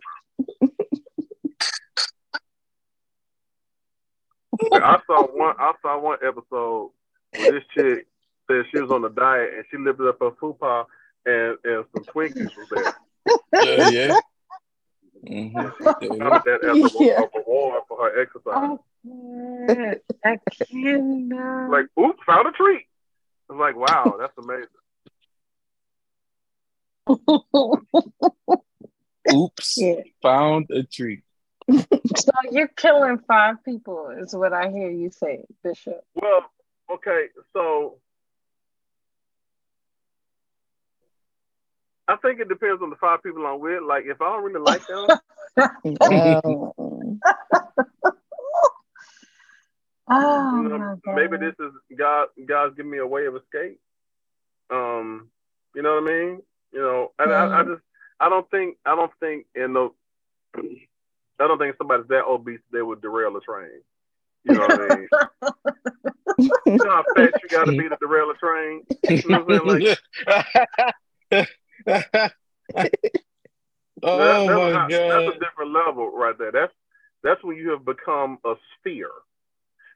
about. 4.60 4.82
I 4.82 4.98
saw 5.06 5.26
one. 5.26 5.54
I 5.58 5.72
saw 5.82 5.98
one 6.00 6.18
episode 6.26 6.90
where 7.36 7.52
this 7.52 7.64
chick 7.74 8.06
said 8.50 8.64
she 8.70 8.80
was 8.80 8.90
on 8.90 9.04
a 9.04 9.08
diet 9.10 9.50
and 9.54 9.64
she 9.70 9.76
lifted 9.76 10.08
up 10.08 10.18
her 10.20 10.30
fupa 10.32 10.84
and 11.26 11.56
and 11.64 11.84
some 11.94 12.04
Twinkies 12.04 12.50
was 12.56 12.68
there. 12.70 12.94
yeah, 13.64 13.88
yeah." 13.88 14.20
Mhm. 15.26 15.52
Counted 15.82 16.42
that 16.44 16.60
as 16.64 16.94
a, 16.94 17.04
Yeah. 17.04 17.22
a 17.22 17.38
reward 17.38 17.82
for 17.88 17.98
her 18.02 18.20
exercise. 18.20 18.78
Oh, 19.08 19.94
I 20.24 20.38
cannot. 20.70 21.70
Like, 21.70 21.86
oops, 21.98 22.20
found 22.26 22.46
a 22.48 22.52
treat. 22.52 22.86
It's 23.48 23.58
like, 23.58 23.76
wow, 23.76 24.16
that's 24.18 24.36
amazing. 24.38 24.66
Oops, 29.32 29.74
yeah. 29.76 30.00
found 30.22 30.70
a 30.70 30.84
tree. 30.84 31.22
So 31.68 32.32
you're 32.50 32.68
killing 32.68 33.18
five 33.26 33.64
people, 33.64 34.10
is 34.10 34.34
what 34.34 34.52
I 34.52 34.70
hear 34.70 34.90
you 34.90 35.10
say, 35.10 35.44
Bishop. 35.64 36.00
Well, 36.14 36.48
okay, 36.92 37.26
so 37.52 37.98
I 42.08 42.16
think 42.16 42.40
it 42.40 42.48
depends 42.48 42.82
on 42.82 42.90
the 42.90 42.96
five 42.96 43.22
people 43.22 43.46
I'm 43.46 43.60
with. 43.60 43.82
Like, 43.82 44.04
if 44.06 44.20
I 44.20 44.26
don't 44.26 44.44
really 44.44 44.60
like 44.60 44.86
them, 44.86 45.06
Oh. 46.00 47.18
Oh 50.08 50.62
you 50.62 50.68
know, 50.68 51.00
maybe 51.16 51.36
this 51.36 51.56
is 51.58 51.72
God. 51.98 52.28
God's 52.46 52.76
giving 52.76 52.92
me 52.92 52.98
a 52.98 53.06
way 53.06 53.26
of 53.26 53.34
escape. 53.34 53.80
Um, 54.70 55.30
you 55.74 55.82
know 55.82 56.00
what 56.00 56.04
I 56.04 56.06
mean? 56.06 56.42
You 56.72 56.80
know, 56.80 57.12
and 57.18 57.32
I, 57.32 57.44
I 57.44 57.48
mm-hmm. 57.48 57.72
just, 57.72 57.82
I 58.20 58.28
don't 58.28 58.50
think, 58.50 58.76
I 58.84 58.94
don't 58.94 59.12
think 59.20 59.46
in 59.54 59.72
the, 59.72 59.90
I 60.56 61.46
don't 61.46 61.58
think 61.58 61.76
somebody's 61.78 62.08
that 62.08 62.24
obese 62.24 62.60
they 62.72 62.82
would 62.82 63.02
derail 63.02 63.36
a 63.36 63.40
train. 63.40 63.82
You 64.44 64.54
know 64.54 64.60
what 64.60 64.80
I 64.80 64.96
mean? 64.96 65.08
you 66.66 66.76
know 66.76 66.90
how 66.90 67.04
fat 67.14 67.32
you 67.42 67.48
got 67.48 67.64
to 67.64 67.72
be 67.72 67.88
to 67.88 67.96
derail 68.00 68.30
a 68.30 68.34
train. 68.34 68.82
You 69.08 69.22
know 69.28 69.40
what 69.42 69.62
I'm 69.62 69.80
saying? 69.80 69.96
Like, 71.30 71.48
oh 71.92 72.24
That- 74.02 74.18
that's, 74.18 74.50
oh, 74.50 74.56
my 74.56 74.70
not- 74.72 74.90
god! 74.90 75.10
that's 75.10 75.36
a 75.36 75.40
different 75.40 75.72
level 75.72 76.10
right 76.10 76.36
there. 76.38 76.52
That's 76.52 76.72
that's 77.22 77.42
when 77.42 77.56
you 77.56 77.70
have 77.70 77.84
become 77.84 78.38
a 78.44 78.54
sphere. 78.78 79.10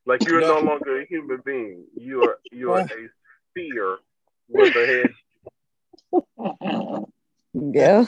Like 0.06 0.26
you're 0.26 0.40
no 0.40 0.60
longer 0.60 1.02
a 1.02 1.06
human 1.06 1.42
being. 1.44 1.84
You 1.94 2.22
are 2.24 2.38
you 2.50 2.72
are 2.72 2.80
a 2.80 3.08
sphere 3.50 3.98
with 4.48 4.74
a 4.74 4.86
head. 4.86 5.10
Yeah. 7.52 8.04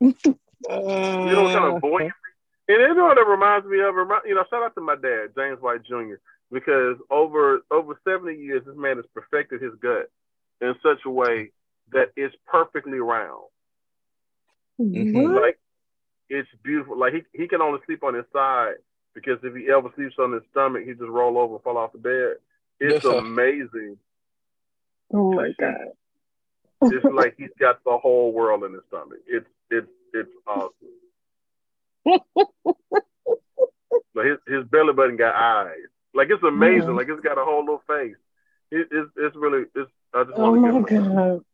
You 0.00 1.34
know 1.34 1.42
what 1.42 1.52
kind 1.52 1.74
of 1.74 1.80
buoyancy? 1.80 2.14
And 2.68 2.80
you 2.80 2.94
know 2.94 3.04
what 3.04 3.18
it 3.18 3.26
reminds 3.26 3.66
me 3.66 3.80
of? 3.80 3.94
You 4.26 4.34
know, 4.34 4.44
shout 4.50 4.62
out 4.62 4.74
to 4.74 4.80
my 4.80 4.96
dad, 4.96 5.28
James 5.36 5.60
White 5.60 5.84
Jr., 5.84 6.16
because 6.52 6.96
over 7.10 7.60
over 7.70 7.98
70 8.04 8.36
years, 8.38 8.62
this 8.66 8.76
man 8.76 8.96
has 8.96 9.06
perfected 9.14 9.62
his 9.62 9.72
gut 9.80 10.10
in 10.60 10.74
such 10.82 10.98
a 11.06 11.10
way 11.10 11.50
that 11.92 12.10
it's 12.16 12.34
perfectly 12.46 12.98
round. 12.98 13.44
What? 14.76 15.42
Like 15.42 15.58
it's 16.28 16.48
beautiful. 16.62 16.98
Like 16.98 17.14
he, 17.14 17.22
he 17.32 17.48
can 17.48 17.62
only 17.62 17.80
sleep 17.86 18.02
on 18.04 18.14
his 18.14 18.26
side 18.32 18.74
because 19.14 19.38
if 19.42 19.54
he 19.54 19.70
ever 19.70 19.90
sleeps 19.96 20.16
on 20.18 20.32
his 20.32 20.42
stomach, 20.50 20.82
he 20.84 20.92
just 20.92 21.02
roll 21.02 21.38
over 21.38 21.54
and 21.54 21.62
fall 21.62 21.78
off 21.78 21.92
the 21.92 21.98
bed. 21.98 22.36
It's 22.80 23.04
Yes, 23.04 23.12
amazing. 23.12 23.96
Oh 25.12 25.32
my 25.32 25.52
god. 25.58 25.92
It's 26.82 27.04
like 27.12 27.34
he's 27.36 27.50
got 27.58 27.82
the 27.84 27.98
whole 27.98 28.32
world 28.32 28.64
in 28.64 28.72
his 28.72 28.82
stomach. 28.88 29.18
It's 29.26 29.46
it's 29.70 29.88
it's 30.14 30.30
awesome. 30.46 30.72
But 34.14 34.26
his 34.26 34.38
his 34.46 34.64
belly 34.64 34.92
button 34.92 35.16
got 35.16 35.34
eyes. 35.34 35.86
Like 36.14 36.28
it's 36.30 36.42
amazing. 36.42 36.88
Mhm. 36.90 36.96
Like 36.96 37.08
it's 37.08 37.20
got 37.22 37.38
a 37.38 37.44
whole 37.44 37.60
little 37.60 37.82
face. 37.86 38.16
It, 38.70 38.88
it's 38.90 39.10
it's 39.16 39.36
really 39.36 39.64
it's. 39.74 39.90
I 40.14 40.24
just 40.24 40.36
Oh 40.36 40.50
want 40.50 40.60
my 40.62 40.68
to 40.70 40.94
give. 40.94 41.02
him- 41.04 41.14
god. 41.14 41.44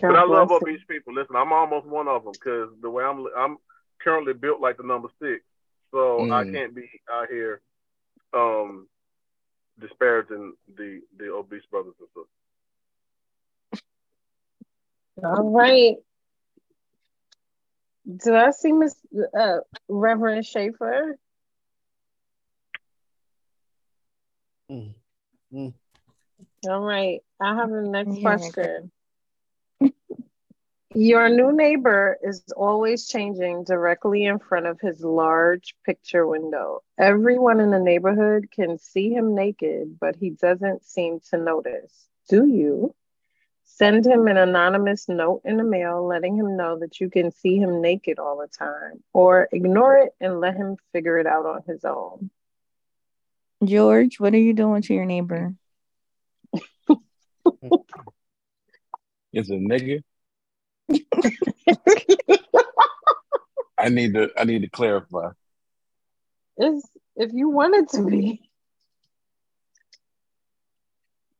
But 0.00 0.16
I 0.16 0.24
love 0.24 0.50
obese 0.50 0.80
people. 0.88 1.12
Listen, 1.14 1.36
I'm 1.36 1.52
almost 1.52 1.86
one 1.86 2.08
of 2.08 2.24
them 2.24 2.32
because 2.32 2.70
the 2.80 2.90
way 2.90 3.04
I'm 3.04 3.26
I'm 3.36 3.58
currently 4.00 4.32
built 4.32 4.60
like 4.60 4.76
the 4.78 4.82
number 4.84 5.08
six, 5.20 5.44
so 5.92 6.22
I 6.32 6.44
Mm. 6.44 6.52
can't 6.52 6.74
be 6.74 6.88
out 7.12 7.28
here 7.28 7.60
um 8.32 8.88
disparaging 9.80 10.54
the 10.76 11.02
the 11.18 11.32
obese 11.32 11.66
brothers 11.70 11.94
and 12.00 12.08
sisters. 12.08 12.26
All 15.20 15.50
right. 15.50 15.96
Did 18.06 18.34
I 18.34 18.50
see 18.50 18.72
Miss 18.72 18.94
uh, 19.38 19.58
Reverend 19.88 20.44
Schaefer? 20.44 21.16
Mm. 24.70 24.94
Mm. 25.52 25.74
All 26.68 26.80
right. 26.80 27.20
I 27.40 27.54
have 27.56 27.70
the 27.70 27.82
next 27.82 28.16
Yeah. 28.16 28.20
question. 28.22 28.90
Your 30.94 31.30
new 31.30 31.52
neighbor 31.52 32.18
is 32.22 32.42
always 32.54 33.08
changing 33.08 33.64
directly 33.64 34.24
in 34.24 34.38
front 34.38 34.66
of 34.66 34.78
his 34.80 35.02
large 35.02 35.74
picture 35.86 36.26
window. 36.26 36.82
Everyone 36.98 37.60
in 37.60 37.70
the 37.70 37.78
neighborhood 37.80 38.50
can 38.50 38.76
see 38.78 39.10
him 39.10 39.34
naked, 39.34 39.98
but 39.98 40.16
he 40.16 40.30
doesn't 40.30 40.84
seem 40.84 41.20
to 41.30 41.38
notice. 41.38 42.08
Do 42.28 42.46
you? 42.46 42.94
Send 43.64 44.06
him 44.06 44.28
an 44.28 44.36
anonymous 44.36 45.08
note 45.08 45.42
in 45.44 45.56
the 45.56 45.64
mail 45.64 46.06
letting 46.06 46.36
him 46.36 46.56
know 46.56 46.78
that 46.78 47.00
you 47.00 47.10
can 47.10 47.32
see 47.32 47.56
him 47.56 47.80
naked 47.80 48.18
all 48.18 48.38
the 48.38 48.46
time, 48.46 49.02
or 49.12 49.48
ignore 49.50 49.96
it 49.96 50.14
and 50.20 50.40
let 50.40 50.56
him 50.56 50.76
figure 50.92 51.18
it 51.18 51.26
out 51.26 51.46
on 51.46 51.62
his 51.66 51.84
own. 51.84 52.30
George, 53.64 54.20
what 54.20 54.34
are 54.34 54.38
you 54.38 54.54
doing 54.54 54.82
to 54.82 54.94
your 54.94 55.04
neighbor? 55.04 55.54
It's 59.32 59.48
a 59.48 59.54
nigga. 59.54 60.02
I 63.78 63.88
need 63.88 64.14
to 64.14 64.30
I 64.36 64.44
need 64.44 64.62
to 64.62 64.68
clarify. 64.68 65.30
Is 66.58 66.86
if 67.16 67.32
you 67.32 67.48
want 67.48 67.74
it 67.74 67.88
to 67.96 68.04
be. 68.04 68.48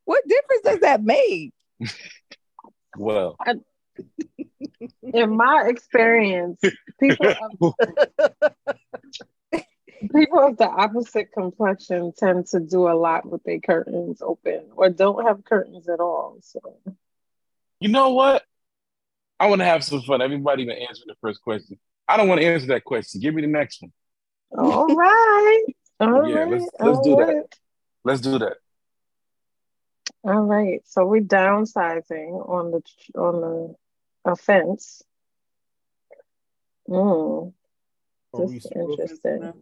What 0.05 0.27
difference 0.27 0.63
does 0.65 0.81
that 0.81 1.03
make? 1.03 1.53
Well, 2.97 3.37
in 5.03 5.37
my 5.37 5.65
experience, 5.69 6.61
people 7.01 7.27
of, 7.61 7.75
people 10.15 10.39
of 10.41 10.57
the 10.57 10.69
opposite 10.69 11.33
complexion 11.33 12.13
tend 12.17 12.47
to 12.49 12.61
do 12.61 12.89
a 12.89 12.93
lot 12.95 13.25
with 13.27 13.43
their 13.45 13.61
curtains 13.61 14.21
open 14.23 14.67
or 14.77 14.91
don't 14.91 15.25
have 15.27 15.45
curtains 15.45 15.89
at 15.89 16.01
all. 16.01 16.39
So 16.43 16.61
you 17.81 17.89
know 17.89 18.11
what? 18.11 18.43
I 19.41 19.47
want 19.49 19.61
to 19.61 19.65
have 19.65 19.83
some 19.85 20.03
fun. 20.03 20.23
Everybody 20.23 20.65
gonna 20.67 20.79
answer 20.79 21.03
the 21.07 21.17
first 21.21 21.43
question. 21.43 21.79
I 22.07 22.17
don't 22.17 22.29
want 22.29 22.41
to 22.41 22.47
answer 22.47 22.67
that 22.69 22.85
question. 22.85 23.21
Give 23.21 23.35
me 23.35 23.43
the 23.43 23.49
next 23.49 23.83
one. 23.83 23.93
all 24.57 24.87
right. 24.95 25.65
All 26.01 26.29
Yeah, 26.29 26.41
right, 26.41 26.51
let's- 26.51 26.71
let's 26.81 27.01
do 27.01 27.17
that. 27.17 27.47
Let's 28.05 28.21
do 28.21 28.39
that. 28.39 28.57
All 30.25 30.43
right. 30.43 30.81
So 30.87 31.05
we're 31.05 31.23
downsizing 31.23 32.49
on 32.49 32.71
the 32.71 32.83
on 33.19 33.41
the 33.41 34.31
offense. 34.31 35.03
Mm, 36.89 37.53
Are 38.33 38.47
This 38.47 38.65
is 38.65 38.73
interesting. 38.75 39.53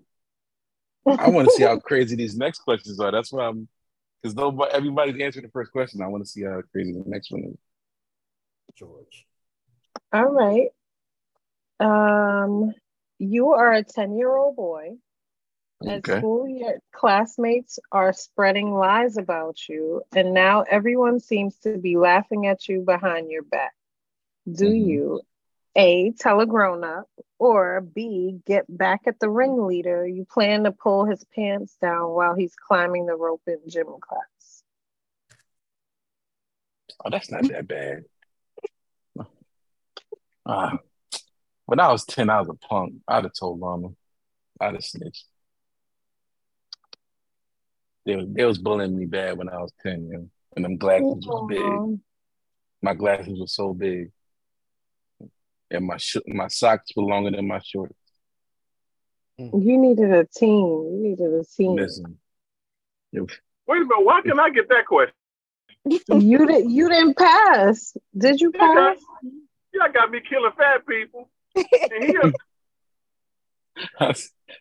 I 1.06 1.28
want 1.28 1.48
to 1.48 1.54
see 1.54 1.62
how 1.62 1.78
crazy 1.78 2.16
these 2.16 2.36
next 2.36 2.58
questions 2.58 3.00
are. 3.00 3.10
That's 3.10 3.32
why 3.32 3.46
I'm 3.46 3.68
because 4.22 4.36
nobody 4.36 4.72
everybody's 4.72 5.20
answering 5.20 5.46
the 5.46 5.52
first 5.52 5.72
question. 5.72 6.02
I 6.02 6.08
want 6.08 6.24
to 6.24 6.30
see 6.30 6.44
how 6.44 6.60
crazy 6.72 6.92
the 6.92 7.04
next 7.06 7.30
one 7.30 7.44
is. 7.44 7.56
George. 8.76 9.26
All 10.12 10.26
right. 10.26 10.68
Um, 11.78 12.74
you 13.18 13.50
are 13.50 13.72
a 13.72 13.84
10-year-old 13.84 14.56
boy. 14.56 14.96
At 15.86 15.98
Okay. 15.98 16.18
school, 16.18 16.46
your 16.46 16.78
classmates 16.92 17.78
are 17.90 18.12
spreading 18.12 18.74
lies 18.74 19.16
about 19.16 19.66
you, 19.68 20.02
and 20.14 20.34
now 20.34 20.62
everyone 20.62 21.20
seems 21.20 21.56
to 21.60 21.78
be 21.78 21.96
laughing 21.96 22.46
at 22.46 22.68
you 22.68 22.82
behind 22.82 23.30
your 23.30 23.42
back. 23.42 23.74
Do 24.50 24.66
Mhm. 24.66 24.86
you 24.86 25.20
A, 25.76 26.10
tell 26.12 26.40
a 26.40 26.46
grown 26.46 26.84
up, 26.84 27.08
or 27.38 27.80
B, 27.80 28.40
get 28.44 28.66
back 28.68 29.02
at 29.06 29.20
the 29.20 29.30
ringleader 29.30 30.06
you 30.06 30.24
plan 30.26 30.64
to 30.64 30.72
pull 30.72 31.04
his 31.06 31.24
pants 31.24 31.76
down 31.76 32.10
while 32.10 32.34
he's 32.34 32.54
climbing 32.56 33.06
the 33.06 33.14
rope 33.16 33.42
in 33.46 33.60
gym 33.68 33.86
class? 34.00 34.64
Oh, 37.02 37.08
that's 37.08 37.30
not 37.30 37.44
that 37.48 37.66
bad. 37.68 38.04
Ah, 40.44 40.78
when 41.66 41.80
I 41.80 41.90
was 41.92 42.04
10, 42.04 42.28
I 42.28 42.40
was 42.40 42.48
a 42.50 42.54
punk. 42.54 42.96
I'd 43.06 43.24
have 43.24 43.32
told 43.32 43.60
mama. 43.60 43.94
I'd 44.60 44.74
have 44.74 44.84
snitched. 44.84 45.26
They, 48.06 48.16
was- 48.16 48.28
they 48.30 48.44
was 48.44 48.58
bullying 48.58 48.96
me 48.96 49.06
bad 49.06 49.36
when 49.38 49.48
I 49.48 49.58
was 49.58 49.72
10, 49.82 50.06
you 50.06 50.12
know, 50.12 50.28
and 50.56 50.64
them 50.64 50.76
glasses 50.76 51.26
was 51.26 51.46
big. 51.48 52.00
My 52.82 52.94
glasses 52.94 53.38
were 53.38 53.46
so 53.46 53.74
big. 53.74 54.10
And 55.70 55.86
my 55.86 55.98
sh- 55.98 56.16
my 56.26 56.48
socks 56.48 56.90
were 56.96 57.04
longer 57.04 57.30
than 57.30 57.46
my 57.46 57.60
shorts. 57.64 57.94
Mm. 59.40 59.64
You 59.64 59.78
needed 59.78 60.10
a 60.12 60.24
team. 60.24 60.66
You 60.66 60.98
needed 61.00 61.32
a 61.32 61.44
team. 61.44 61.76
Listen. 61.76 62.18
Wait 63.12 63.22
a 63.68 63.74
minute, 63.74 64.04
why 64.04 64.20
can 64.22 64.40
I 64.40 64.50
get 64.50 64.68
that 64.70 64.86
question? 64.86 65.14
You 65.84 66.46
didn't. 66.46 66.70
You 66.70 66.88
didn't 66.88 67.16
pass. 67.16 67.96
Did 68.16 68.40
you 68.40 68.50
Yeah, 68.54 68.74
pass? 68.74 68.98
Y'all 69.72 69.92
got 69.92 70.10
me 70.10 70.20
killing 70.28 70.50
fat 70.56 70.86
people. 70.86 71.30
And 71.54 72.04
he 72.04 72.16
a 72.16 72.32
I, 74.00 74.14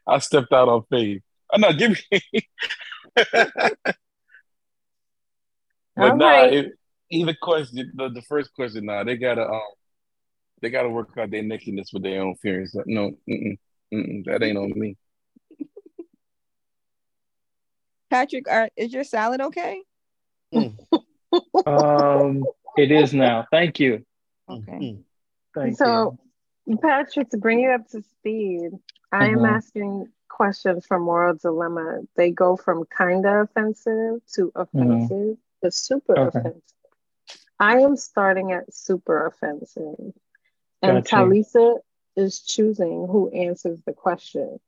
I 0.08 0.20
stepped 0.20 0.54
out 0.54 0.70
on 0.70 0.84
faith. 0.92 1.22
Oh, 1.52 1.58
no, 1.58 1.74
give 1.74 1.92
me. 2.12 2.22
But 3.16 3.28
All 5.98 6.16
nah, 6.16 6.28
right. 6.28 6.54
it, 6.54 6.74
either 7.12 7.36
question, 7.42 7.92
the, 7.96 8.10
the 8.10 8.22
first 8.24 8.54
question, 8.54 8.86
nah, 8.86 9.04
they 9.04 9.18
gotta 9.18 9.46
um, 9.48 9.62
they 10.62 10.70
gotta 10.70 10.90
work 10.90 11.10
out 11.18 11.32
their 11.32 11.44
nakedness 11.44 11.92
with 11.94 12.04
their 12.04 12.22
own 12.22 12.36
fears. 12.36 12.76
No, 12.86 13.12
mm-mm, 13.30 13.58
mm-mm, 13.94 14.26
that 14.26 14.44
ain't 14.44 14.58
on 14.58 14.78
me. 14.78 14.98
Patrick, 18.10 18.50
are, 18.50 18.70
is 18.76 18.92
your 18.92 19.04
salad 19.04 19.42
okay? 19.42 19.82
Um, 21.66 22.46
it 22.76 22.92
is 22.92 23.14
now. 23.14 23.46
Thank 23.52 23.80
you. 23.80 24.04
Okay. 24.50 24.72
Mm. 24.72 25.04
Thank 25.54 25.78
So, 25.78 26.18
Patrick, 26.82 27.30
to 27.30 27.38
bring 27.38 27.60
you 27.60 27.70
up 27.70 27.88
to 27.90 28.02
speed, 28.02 28.72
I 29.12 29.28
am 29.28 29.40
Mhm. 29.40 29.56
asking 29.56 30.12
questions 30.30 30.86
from 30.86 31.04
Moral 31.04 31.36
Dilemma. 31.36 32.02
They 32.16 32.32
go 32.32 32.56
from 32.56 32.86
kinda 32.98 33.42
offensive 33.42 34.22
to 34.36 34.52
offensive 34.56 35.38
to 35.64 35.72
super 35.72 36.14
Mm-hmm. 36.16 36.28
Okay. 36.38 36.40
offensive. 36.40 36.62
I 37.60 37.80
am 37.80 37.98
starting 37.98 38.54
at 38.54 38.74
super 38.74 39.26
offensive, 39.26 40.14
and 40.82 41.04
Gotcha. 41.04 41.16
Talisa 41.18 41.80
is 42.16 42.42
choosing 42.42 43.08
who 43.08 43.30
answers 43.30 43.82
the 43.84 43.94
question. 43.94 44.60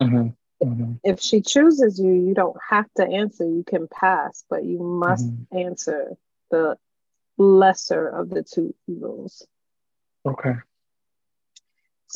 you. 0.00 0.06
Mhm, 0.06 0.36
mhm, 0.62 1.00
If 1.02 1.20
she 1.20 1.40
chooses 1.40 1.98
you, 1.98 2.12
you 2.12 2.34
don't 2.34 2.56
have 2.68 2.86
to 2.94 3.04
answer. 3.06 3.44
You 3.44 3.64
can 3.64 3.88
pass, 3.88 4.44
but 4.48 4.64
you 4.64 4.78
must 4.78 5.26
mhm. 5.26 5.46
answer 5.66 6.16
the 6.50 6.78
lesser 7.38 8.06
of 8.08 8.30
the 8.30 8.42
two 8.42 8.74
evils. 8.86 9.46
Okay. 10.24 10.54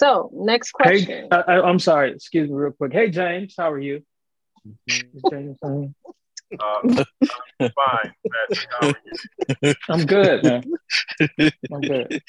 So 0.01 0.31
next 0.33 0.73
question. 0.73 1.29
I, 1.31 1.37
I, 1.37 1.61
I'm 1.61 1.79
sorry. 1.79 2.13
Excuse 2.13 2.49
me, 2.49 2.57
real 2.57 2.73
quick. 2.73 2.91
Hey, 2.91 3.11
James, 3.11 3.55
how 3.59 3.71
are 3.71 3.79
you? 3.79 4.03
Is 4.87 5.05
James 5.31 5.59
on? 5.63 5.95
Uh, 6.59 7.05
I'm 7.61 7.71
fine, 7.71 8.15
Patrick. 8.33 8.69
How 8.81 8.89
are? 8.89 9.75
I'm 9.91 10.07
good, 10.07 10.43
man. 10.43 10.65
I'm 11.71 11.81
good. 11.83 12.23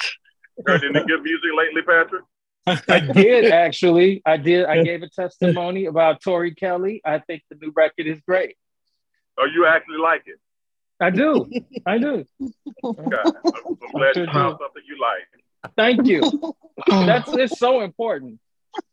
Heard 0.65 0.84
any 0.84 1.05
good 1.05 1.24
music 1.24 1.49
lately, 1.57 1.82
Patrick? 1.82 2.24
I 2.89 2.99
did 2.99 3.53
actually. 3.53 4.22
I 4.26 4.36
did. 4.36 4.65
I 4.65 4.84
gave 4.84 5.01
a 5.01 5.09
testimony 5.09 5.86
about 5.86 6.22
Tori 6.22 6.53
Kelly. 6.53 6.99
I 7.05 7.19
think 7.19 7.43
the 7.49 7.55
new 7.55 7.72
record 7.74 8.05
is 8.05 8.19
great. 8.28 8.57
Or 9.38 9.47
you 9.47 9.65
actually 9.65 9.99
like 9.99 10.24
it? 10.26 10.39
I 10.99 11.09
do. 11.09 11.49
I 11.86 11.97
do. 11.99 12.26
Okay. 12.84 13.17
I'm, 13.26 13.34
I'm 13.45 13.91
glad 13.93 14.17
you 14.17 14.26
found 14.26 14.57
something 14.59 14.84
you 14.86 14.97
like. 14.99 15.41
Thank 15.76 16.07
you. 16.07 16.22
That's 16.88 17.32
it's 17.34 17.59
so 17.59 17.82
important. 17.82 18.39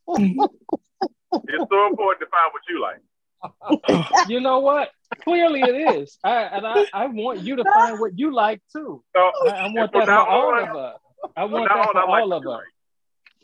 It's 0.09 1.67
so 1.71 1.87
important 1.87 2.21
to 2.21 2.27
find 2.27 2.53
what 2.53 2.63
you 2.69 2.81
like. 2.83 3.01
You 4.29 4.41
know 4.41 4.59
what? 4.59 4.91
Clearly 5.23 5.61
it 5.63 5.97
is. 5.99 6.19
I, 6.25 6.43
and 6.43 6.67
I, 6.67 6.85
I 6.93 7.07
want 7.07 7.41
you 7.41 7.57
to 7.57 7.65
find 7.75 7.99
what 8.01 8.19
you 8.19 8.35
like 8.35 8.61
too. 8.75 9.03
So, 9.17 9.21
I, 9.47 9.51
I 9.51 9.67
want 9.73 9.93
that 9.93 10.05
for 10.07 10.13
all 10.13 10.55
on- 10.55 10.69
of 10.69 10.77
us. 10.77 11.01
I 11.37 11.45
want 11.45 11.69
that 11.69 11.75
for 11.93 11.99
I 11.99 12.03
like 12.03 12.23
all 12.23 12.29
what 12.29 12.37
of 12.37 12.43
us. 12.43 12.47
like. 12.47 12.65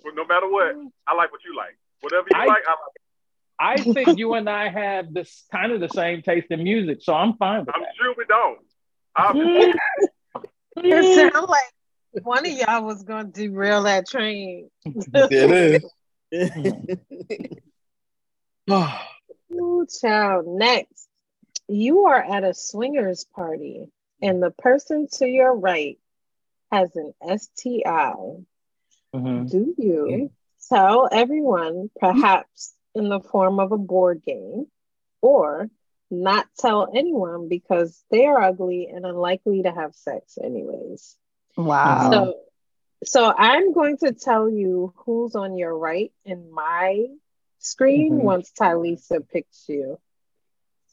Well, 0.05 0.15
no 0.15 0.25
matter 0.27 0.49
what, 0.51 0.75
I 1.07 1.15
like 1.15 1.33
what 1.33 1.41
you 1.45 1.57
like. 1.57 1.79
Whatever 2.01 2.27
you 2.31 2.37
I- 2.39 2.47
like, 2.47 2.63
I 2.67 2.71
like. 2.71 2.79
I 3.57 3.77
think 3.93 4.19
you 4.19 4.35
and 4.35 4.51
I 4.51 4.69
have 4.69 5.15
this 5.15 5.45
kind 5.53 5.71
of 5.71 5.81
the 5.81 5.89
same 5.89 6.23
taste 6.23 6.49
in 6.51 6.65
music, 6.65 6.99
so 7.03 7.15
I'm 7.15 7.37
fine 7.37 7.61
with 7.61 7.69
I'm 7.75 7.83
that. 7.83 7.91
sure 8.03 8.13
we 8.19 8.25
don't. 8.25 8.59
Obviously, 9.17 9.75
It 10.79 11.33
sounds 11.33 11.49
like 11.49 11.63
one 12.23 12.47
of 12.47 12.53
y'all 12.53 12.85
was 12.85 13.03
going 13.03 13.33
to 13.33 13.49
derail 13.49 13.83
that 13.85 14.09
train. 14.09 14.71
It 14.85 15.83
is. 16.33 17.61
Ooh, 19.53 19.87
child. 20.01 20.47
Next, 20.47 21.09
you 21.69 22.07
are 22.07 22.23
at 22.23 22.45
a 22.45 22.55
swingers 22.55 23.25
party, 23.35 23.87
and 24.23 24.43
the 24.43 24.51
person 24.51 25.09
to 25.19 25.27
your 25.27 25.55
right 25.55 25.99
has 26.71 26.95
an 26.97 27.13
STI. 27.23 28.15
Mhm. 29.15 29.51
Do 29.51 29.75
you 29.79 30.31
tell 30.69 31.09
everyone, 31.11 31.91
perhaps 32.01 32.75
in 32.95 33.09
the 33.09 33.21
form 33.21 33.61
of 33.61 33.73
a 33.73 33.79
board 33.79 34.23
game, 34.25 34.67
or 35.21 35.71
not 36.11 36.47
tell 36.59 36.91
anyone 36.95 37.49
because 37.49 38.05
they 38.11 38.27
are 38.27 38.41
ugly 38.41 38.89
and 38.89 39.05
unlikely 39.05 39.63
to 39.63 39.73
have 39.73 39.95
sex, 39.95 40.39
anyways? 40.43 41.17
Wow. 41.57 42.11
So, 42.11 42.35
so 43.05 43.33
I'm 43.37 43.73
going 43.73 43.97
to 43.99 44.13
tell 44.13 44.49
you 44.49 44.93
who's 44.97 45.35
on 45.35 45.57
your 45.57 45.77
right 45.77 46.13
in 46.25 46.51
my 46.53 47.07
screen 47.59 48.15
Mhm. 48.15 48.23
once 48.23 48.53
Tylisa 48.59 49.27
picks 49.29 49.69
you. 49.69 49.99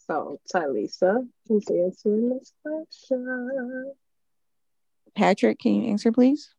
So, 0.08 0.40
Tylisa, 0.54 1.28
who's 1.48 1.68
answering 1.70 2.30
this 2.30 2.52
question? 2.64 3.94
Patrick, 5.16 5.60
can 5.60 5.76
you 5.76 5.90
answer, 5.92 6.12
please? 6.12 6.54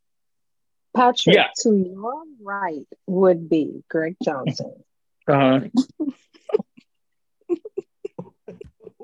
Patrick, 0.94 1.36
Yeah. 1.36 1.48
to 1.60 1.74
your 1.74 2.24
right 2.40 2.86
would 3.06 3.48
be 3.48 3.82
Greg 3.88 4.16
Johnson. 4.22 4.84
Uh-huh. 5.28 5.60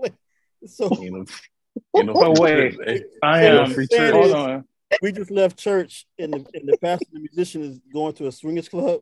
so 0.67 0.91
You 1.01 1.11
know, 1.13 1.25
you 1.95 2.05
know, 2.05 2.13
Oh, 2.17 2.35
wait. 2.41 2.79
I 3.23 3.45
am. 3.45 3.71
free 3.73 3.87
Hold 3.91 4.33
on. 4.33 4.68
We 5.03 5.13
just 5.13 5.31
left 5.31 5.59
church 5.59 6.07
and 6.19 6.33
the, 6.33 6.37
and 6.55 6.69
the 6.69 6.79
pastor 6.79 7.07
the 7.13 7.21
musician 7.21 7.63
is 7.63 7.81
going 7.93 8.15
to 8.15 8.27
a 8.27 8.33
swingers 8.33 8.69
club. 8.69 9.01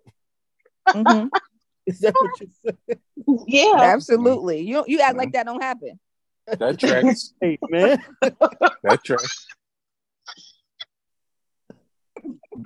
Mhm. 0.89 1.29
Is 1.87 2.01
that 2.01 2.15
what 2.15 2.41
you 2.41 2.49
said? 2.65 2.99
Yeah. 3.47 3.75
Absolutely. 3.79 4.61
You 4.63 4.85
you 4.89 5.01
act 5.01 5.17
like 5.17 5.33
that 5.33 5.47
don't 5.47 5.63
happen. 5.63 6.01
That 6.47 6.79
tracks. 6.79 7.33
Hey 7.41 7.59
man. 7.71 7.99
That 8.83 9.05
tracks. 9.05 9.47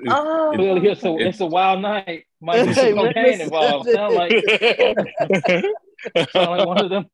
Oh, 0.09 0.53
Clearly, 0.55 0.89
it's 0.89 1.05
a 1.05 1.17
it's 1.19 1.41
a 1.41 1.47
wild 1.47 1.83
night. 1.83 2.25
Might 2.41 2.63
be 2.65 2.73
Hey, 2.73 2.93
some 2.93 2.95
man, 2.97 3.13
cocaine 3.13 3.41
involved. 3.43 3.91
Sound 3.91 4.15
like 4.15 4.33
sound 6.33 6.51
like 6.51 6.67
one 6.67 6.79
of 6.85 6.89
them. 6.91 7.07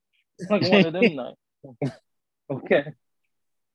Like 0.48 0.62
one 0.70 0.86
of 0.86 0.92
them 0.92 1.16
nights. 1.16 1.96
Okay. 2.50 2.84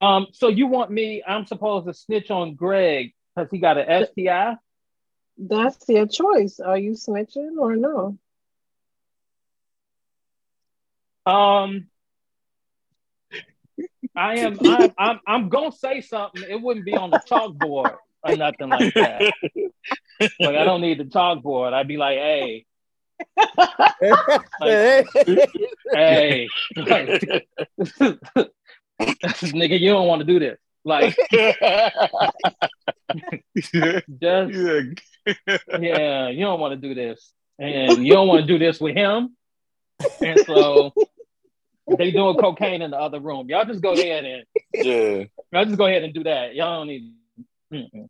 Um. 0.02 0.28
So 0.34 0.47
you 0.47 0.68
want 0.68 0.91
me? 0.91 1.24
I'm 1.28 1.45
supposed 1.45 1.88
to 1.88 1.93
snitch 1.93 2.32
on 2.32 2.56
Greg 2.56 3.14
because 3.36 3.49
he 3.52 3.60
got 3.60 3.78
an 3.78 4.06
STI. 4.06 4.56
that's 5.38 5.88
your 5.88 6.08
choice. 6.08 6.60
Are 6.60 6.78
you 6.78 6.91
snitching 6.91 7.58
or 7.58 7.76
no? 7.76 8.18
Um. 11.26 11.88
I 14.16 14.36
am. 14.38 14.60
I'm, 14.66 14.91
I'm. 14.97 15.20
I'm 15.28 15.49
gonna 15.49 15.72
say 15.72 16.02
something. 16.02 16.43
It 16.43 16.62
wouldn't 16.62 16.86
be 16.86 16.95
on 16.97 17.12
the 17.12 17.20
chalkboard 17.20 17.95
or 18.24 18.34
nothing 18.34 18.70
like 18.70 18.93
that. 18.95 19.24
Like 20.39 20.56
I 20.56 20.64
don't 20.64 20.82
need 20.82 20.99
the 20.99 21.06
chalkboard. 21.06 21.74
I'd 21.74 21.88
be 21.88 21.97
like, 21.97 22.18
hey, 22.18 22.66
Hey. 24.62 24.97
hey, 25.93 26.49
like, 26.76 27.24
nigga, 29.26 29.80
you 29.80 29.91
don't 29.91 30.08
want 30.08 30.20
to 30.22 30.26
do 30.26 30.39
this. 30.39 30.58
Like, 30.84 31.16
just 33.56 34.12
Yeah. 34.20 34.82
yeah, 35.80 36.30
you 36.30 36.39
don't 36.45 36.60
want 36.60 36.80
to 36.80 36.88
do 36.88 36.93
this, 36.95 37.32
and 37.60 38.06
you 38.06 38.14
don't 38.14 38.28
want 38.28 38.41
to 38.41 38.47
do 38.47 38.58
this 38.58 38.80
with 38.80 38.95
him. 38.95 39.36
And 40.24 40.39
so 40.45 40.93
they 41.97 42.12
doing 42.12 42.38
cocaine 42.38 42.82
in 42.82 42.91
the 42.91 42.97
other 42.99 43.20
room. 43.20 43.47
Y'all 43.49 43.66
just 43.66 43.82
go 43.82 43.93
ahead 43.93 44.26
and 44.26 44.43
Yeah. 44.82 45.26
y'all 45.52 45.66
just 45.66 45.78
go 45.78 45.86
ahead 45.86 46.04
and 46.04 46.14
do 46.14 46.24
that. 46.24 46.56
Y'all 46.56 46.80
don't 46.80 46.88
need. 46.88 47.14
Mm-mm. 47.74 48.08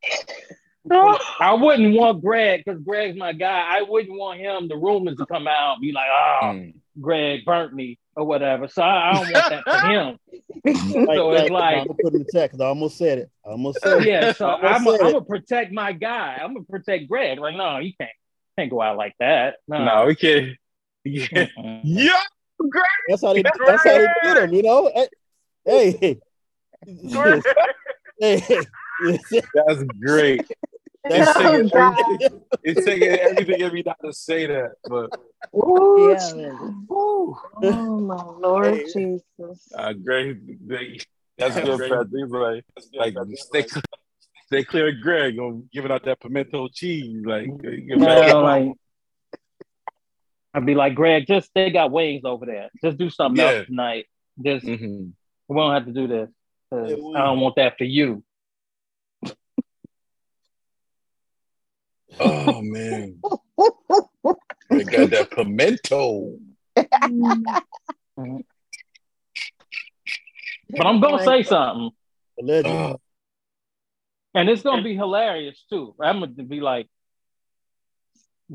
I 1.39 1.53
wouldn't 1.53 1.95
want 1.95 2.21
Greg 2.23 2.63
because 2.65 2.81
Greg's 2.81 3.17
my 3.17 3.33
guy. 3.33 3.65
I 3.69 3.83
wouldn't 3.83 4.17
want 4.17 4.39
him, 4.39 4.67
the 4.67 4.75
rumors 4.77 5.17
to 5.17 5.25
come 5.25 5.47
out, 5.47 5.73
and 5.73 5.81
be 5.81 5.91
like, 5.91 6.09
oh, 6.09 6.39
Mm. 6.45 6.73
Greg 6.99 7.45
burnt 7.45 7.73
me 7.73 7.97
or 8.15 8.25
whatever. 8.25 8.67
So 8.67 8.81
I, 8.81 9.09
I 9.09 9.13
don't 9.13 9.31
want 9.31 9.49
that 9.49 9.63
for 9.81 9.87
him. 9.87 10.17
Like, 10.63 10.75
So 11.17 11.31
it's 11.31 11.41
like, 11.41 11.51
like- 11.51 11.77
I'm 11.77 11.87
gonna 11.87 11.97
put 12.03 12.13
in 12.13 12.19
the 12.23 12.29
text. 12.31 12.61
I 12.61 12.65
almost 12.65 12.97
said 12.97 13.17
it. 13.19 13.31
I 13.45 13.49
almost 13.49 13.79
said 13.81 14.01
it. 14.01 14.07
Yeah, 14.07 14.31
so 14.33 14.47
I 14.47 14.73
almost 14.73 14.75
I'm 14.75 14.83
said 14.83 15.01
I'm 15.01 15.07
it. 15.07 15.11
gonna 15.13 15.25
protect 15.25 15.71
my 15.71 15.91
guy. 15.93 16.39
I'm 16.41 16.53
gonna 16.53 16.65
protect 16.65 17.07
Greg. 17.07 17.39
Like, 17.39 17.55
no, 17.55 17.77
you 17.79 17.93
can't 17.99 18.11
can't 18.57 18.69
go 18.69 18.81
out 18.81 18.97
like 18.97 19.15
that. 19.19 19.55
No, 19.67 19.83
No, 19.83 20.05
we 20.05 20.15
can't. 20.15 20.57
Yeah. 21.03 21.47
Yeah. 21.83 22.11
That's 23.09 23.23
how 23.23 23.33
they. 23.33 23.41
That's 23.41 23.83
how 23.83 23.97
they 23.97 24.07
get 24.23 24.35
them. 24.35 24.53
You 24.53 24.61
know. 24.63 24.91
Hey. 25.65 25.97
Hey. 25.99 26.19
hey. 28.19 28.59
That's 29.55 29.83
great. 29.99 30.45
That's 31.09 31.29
It's 31.29 31.37
taking, 31.37 31.67
God. 31.69 31.99
everything, 31.99 32.41
it's 32.63 32.85
taking 32.85 33.07
everything 33.09 33.59
in 33.61 33.73
me 33.73 33.83
not 33.85 33.97
to 34.03 34.13
say 34.13 34.45
that, 34.47 34.71
but 34.87 35.09
Ooh, 35.55 36.07
Yeah. 36.09 36.53
Oh 37.63 37.99
my 37.99 38.23
Lord 38.23 38.75
Hey. 38.75 38.85
Jesus. 38.85 39.71
Uh, 39.75 39.93
great. 39.93 40.67
great. 40.67 41.05
That's 41.37 41.55
good, 41.55 41.79
Patrick. 41.79 42.63
Like, 42.93 43.15
like 43.15 43.27
stay, 43.37 43.65
stay 44.47 44.63
clear 44.63 44.89
of 44.89 44.95
Greg 45.01 45.39
on 45.39 45.67
giving 45.73 45.91
out 45.91 46.03
that 46.05 46.19
pimento 46.19 46.67
cheese. 46.73 47.23
Like, 47.25 47.47
you 47.47 47.81
get 47.81 47.99
back 47.99 48.33
like 48.35 48.73
I'd 50.53 50.65
be 50.65 50.75
like, 50.75 50.95
Greg, 50.95 51.25
just 51.27 51.49
they 51.55 51.69
got 51.71 51.91
wings 51.91 52.23
over 52.25 52.45
there. 52.45 52.69
Just 52.83 52.97
do 52.97 53.09
something 53.09 53.39
Yeah. 53.43 53.51
else 53.59 53.67
tonight. 53.67 54.05
Just 54.43 54.65
Mhm. 54.65 55.13
we 55.47 55.55
don't 55.55 55.73
have 55.73 55.85
to 55.85 55.93
do 55.93 56.07
this. 56.07 56.29
Yeah, 56.71 56.79
I 57.15 57.25
don't 57.25 57.39
want 57.39 57.55
that 57.55 57.77
for 57.77 57.85
you. 57.85 58.23
Oh 62.19 62.61
man, 62.61 63.21
they 64.69 64.83
got 64.83 65.09
that 65.11 65.31
pimento. 65.31 66.37
But 70.69 70.85
I'm 70.85 71.01
gonna 71.01 71.23
say 71.25 71.43
something, 71.43 71.91
Allegedly. 72.39 72.95
And 74.33 74.49
it's 74.49 74.61
gonna 74.61 74.83
be 74.83 74.95
hilarious 74.95 75.63
too. 75.69 75.93
I'm 75.99 76.19
gonna 76.21 76.31
be 76.31 76.61
like, 76.61 76.87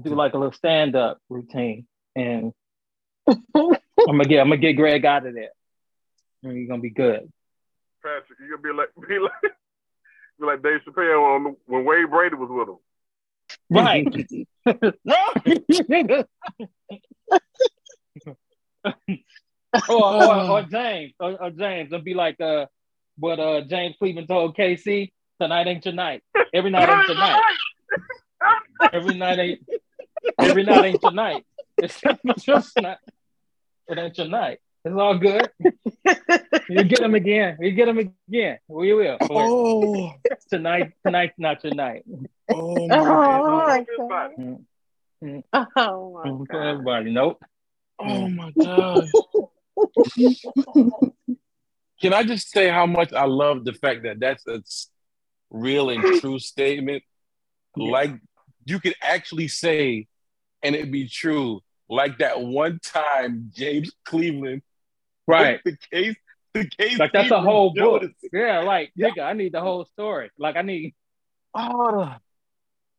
do 0.00 0.14
like 0.14 0.32
a 0.34 0.38
little 0.38 0.52
stand 0.52 0.96
up 0.96 1.18
routine, 1.28 1.86
and 2.14 2.52
I'm 3.28 3.76
gonna 4.06 4.24
get 4.24 4.40
I'm 4.40 4.48
gonna 4.48 4.56
get 4.56 4.74
Greg 4.74 5.04
out 5.04 5.26
of 5.26 5.34
there, 5.34 5.50
And 6.42 6.56
you're 6.56 6.68
gonna 6.68 6.80
be 6.80 6.90
good. 6.90 7.30
Patrick, 8.02 8.38
you're 8.38 8.56
gonna 8.56 8.62
be 8.62 8.78
like 8.78 8.88
be 9.08 9.18
like 9.18 9.52
be 10.40 10.46
like 10.46 10.62
Dave 10.62 10.80
Chappelle 10.86 11.36
on 11.36 11.56
when 11.66 11.84
Wayne 11.84 12.08
Brady 12.08 12.36
was 12.36 12.50
with 12.50 12.68
him. 12.68 12.78
Right. 13.70 14.06
or, 19.88 19.90
or, 19.90 20.50
or 20.50 20.62
James, 20.62 21.12
or, 21.18 21.42
or 21.42 21.50
James, 21.50 21.92
and 21.92 22.04
be 22.04 22.14
like, 22.14 22.40
uh, 22.40 22.66
what 23.18 23.40
uh, 23.40 23.62
James 23.62 23.96
Cleveland 23.98 24.28
told 24.28 24.56
K-Ci, 24.56 25.12
tonight 25.40 25.66
ain't 25.66 25.84
your 25.84 25.94
night. 25.94 26.22
Every 26.54 26.70
night 26.70 26.88
ain't 26.88 27.08
your 27.08 27.16
night. 27.18 27.42
every 28.92 29.14
night 29.16 29.38
ain't 29.38 29.60
every 30.38 30.64
night 30.64 30.84
ain't 30.84 31.02
your 31.02 31.12
night. 31.12 31.44
It's 31.78 32.00
just 32.42 32.80
not. 32.80 32.98
It 33.86 33.98
ain't 33.98 34.16
your 34.16 34.28
night. 34.28 34.60
It's 34.82 34.96
all 34.96 35.18
good. 35.18 35.50
You 36.70 36.84
get 36.84 37.00
them 37.00 37.14
again. 37.14 37.58
You 37.60 37.72
get 37.72 37.84
them 37.84 37.98
again. 37.98 38.58
We 38.66 38.94
will. 38.94 39.18
Oh, 39.20 40.14
tonight, 40.48 40.92
tonight's 41.04 41.34
not 41.38 41.62
your 41.64 41.74
night. 41.74 42.04
Oh 42.50 42.88
Oh 42.88 43.04
my 43.04 43.38
my 43.40 43.86
god. 43.96 44.30
Mm, 44.38 44.64
mm, 45.22 45.42
Oh 45.76 46.12
my 46.12 46.28
mm, 46.30 46.46
For 46.46 46.52
god. 46.62 46.66
everybody, 46.68 47.12
nope. 47.12 47.42
Oh 47.98 48.28
my 48.28 48.52
god. 48.52 49.08
Can 52.00 52.12
I 52.12 52.22
just 52.24 52.50
say 52.50 52.68
how 52.68 52.86
much 52.86 53.12
I 53.12 53.24
love 53.24 53.64
the 53.64 53.72
fact 53.72 54.02
that 54.02 54.20
that's 54.20 54.46
a 54.46 54.62
real 55.50 55.90
and 55.90 56.04
true 56.04 56.38
statement? 56.38 57.02
Like 57.76 58.12
you 58.64 58.80
could 58.80 58.94
actually 59.02 59.48
say, 59.48 60.06
and 60.62 60.74
it'd 60.74 60.92
be 60.92 61.08
true. 61.08 61.60
Like 61.88 62.18
that 62.18 62.40
one 62.40 62.80
time 62.82 63.50
James 63.54 63.90
Cleveland, 64.04 64.62
Right. 65.26 65.60
the 65.64 65.76
case, 65.92 66.16
the 66.54 66.66
case, 66.68 66.98
Like 66.98 67.12
that's 67.12 67.30
a 67.30 67.40
Cleveland 67.40 67.46
whole 67.46 67.74
book. 67.74 68.10
Yeah, 68.32 68.60
like 68.60 68.92
Yeah. 68.94 69.10
nigga, 69.10 69.22
I 69.22 69.32
need 69.32 69.52
the 69.52 69.60
whole 69.60 69.84
story. 69.86 70.30
Like 70.38 70.56
I 70.56 70.62
need 70.62 70.94
Oh, 71.54 72.14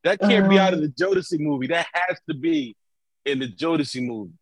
that 0.08 0.20
can't 0.20 0.50
be 0.50 0.58
out 0.60 0.74
Um, 0.74 0.80
of 0.80 0.82
the 0.82 0.90
Jodeci 1.04 1.40
movie. 1.40 1.68
That 1.68 1.88
has 1.94 2.20
to 2.30 2.36
be 2.36 2.76
in 3.26 3.40
the 3.40 3.48
Jodeci 3.48 4.02
movie. 4.06 4.34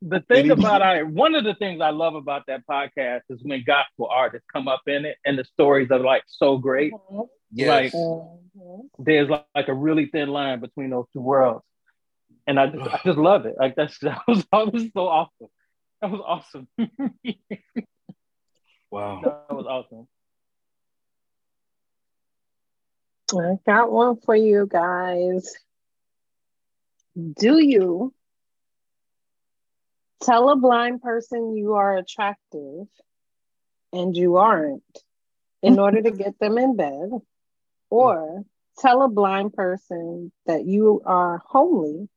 the 0.00 0.20
thing 0.28 0.48
Did 0.48 0.58
about 0.58 0.80
I 0.82 1.02
one 1.02 1.34
of 1.34 1.44
the 1.44 1.54
things 1.54 1.80
I 1.80 1.90
love 1.90 2.14
about 2.14 2.44
that 2.46 2.62
podcast 2.70 3.22
is 3.30 3.40
when 3.42 3.64
gospel 3.66 4.06
artists 4.10 4.46
come 4.52 4.68
up 4.68 4.82
in 4.86 5.04
it 5.04 5.16
and 5.24 5.36
the 5.38 5.44
stories 5.44 5.90
are 5.90 5.98
like 5.98 6.22
so 6.26 6.56
great. 6.58 6.92
Yes. 7.50 7.92
Like 7.92 7.92
there's 8.98 9.28
like, 9.28 9.46
like 9.54 9.68
a 9.68 9.74
really 9.74 10.06
thin 10.06 10.28
line 10.28 10.60
between 10.60 10.90
those 10.90 11.06
two 11.12 11.20
worlds. 11.20 11.64
And 12.46 12.60
I 12.60 12.66
just 12.68 12.88
I 12.94 13.00
just 13.04 13.18
love 13.18 13.46
it. 13.46 13.56
Like 13.58 13.74
that's 13.74 13.98
that 14.02 14.20
was, 14.28 14.44
that 14.52 14.72
was 14.72 14.84
so 14.94 15.08
awesome. 15.08 15.48
That 16.00 16.10
was 16.12 16.20
awesome. 16.24 16.68
wow. 18.90 19.20
that 19.24 19.54
was 19.54 19.66
awesome. 19.66 20.06
I 23.32 23.58
got 23.66 23.92
one 23.92 24.16
for 24.24 24.34
you 24.34 24.66
guys. 24.70 25.52
Do 27.16 27.58
you 27.58 28.14
tell 30.22 30.50
a 30.50 30.56
blind 30.56 31.02
person 31.02 31.56
you 31.56 31.74
are 31.74 31.96
attractive 31.96 32.86
and 33.92 34.16
you 34.16 34.36
aren't 34.36 34.82
in 35.62 35.78
order 35.78 36.02
to 36.02 36.10
get 36.10 36.38
them 36.38 36.58
in 36.58 36.76
bed? 36.76 37.10
Or 37.90 38.44
tell 38.78 39.02
a 39.02 39.08
blind 39.08 39.54
person 39.54 40.30
that 40.46 40.66
you 40.66 41.02
are 41.04 41.42
homely, 41.46 42.08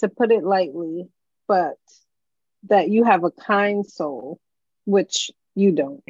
to 0.00 0.08
put 0.08 0.30
it 0.30 0.44
lightly, 0.44 1.08
but 1.48 1.78
that 2.68 2.88
you 2.90 3.04
have 3.04 3.24
a 3.24 3.30
kind 3.30 3.86
soul, 3.86 4.38
which 4.84 5.30
you 5.54 5.72
don't. 5.72 6.02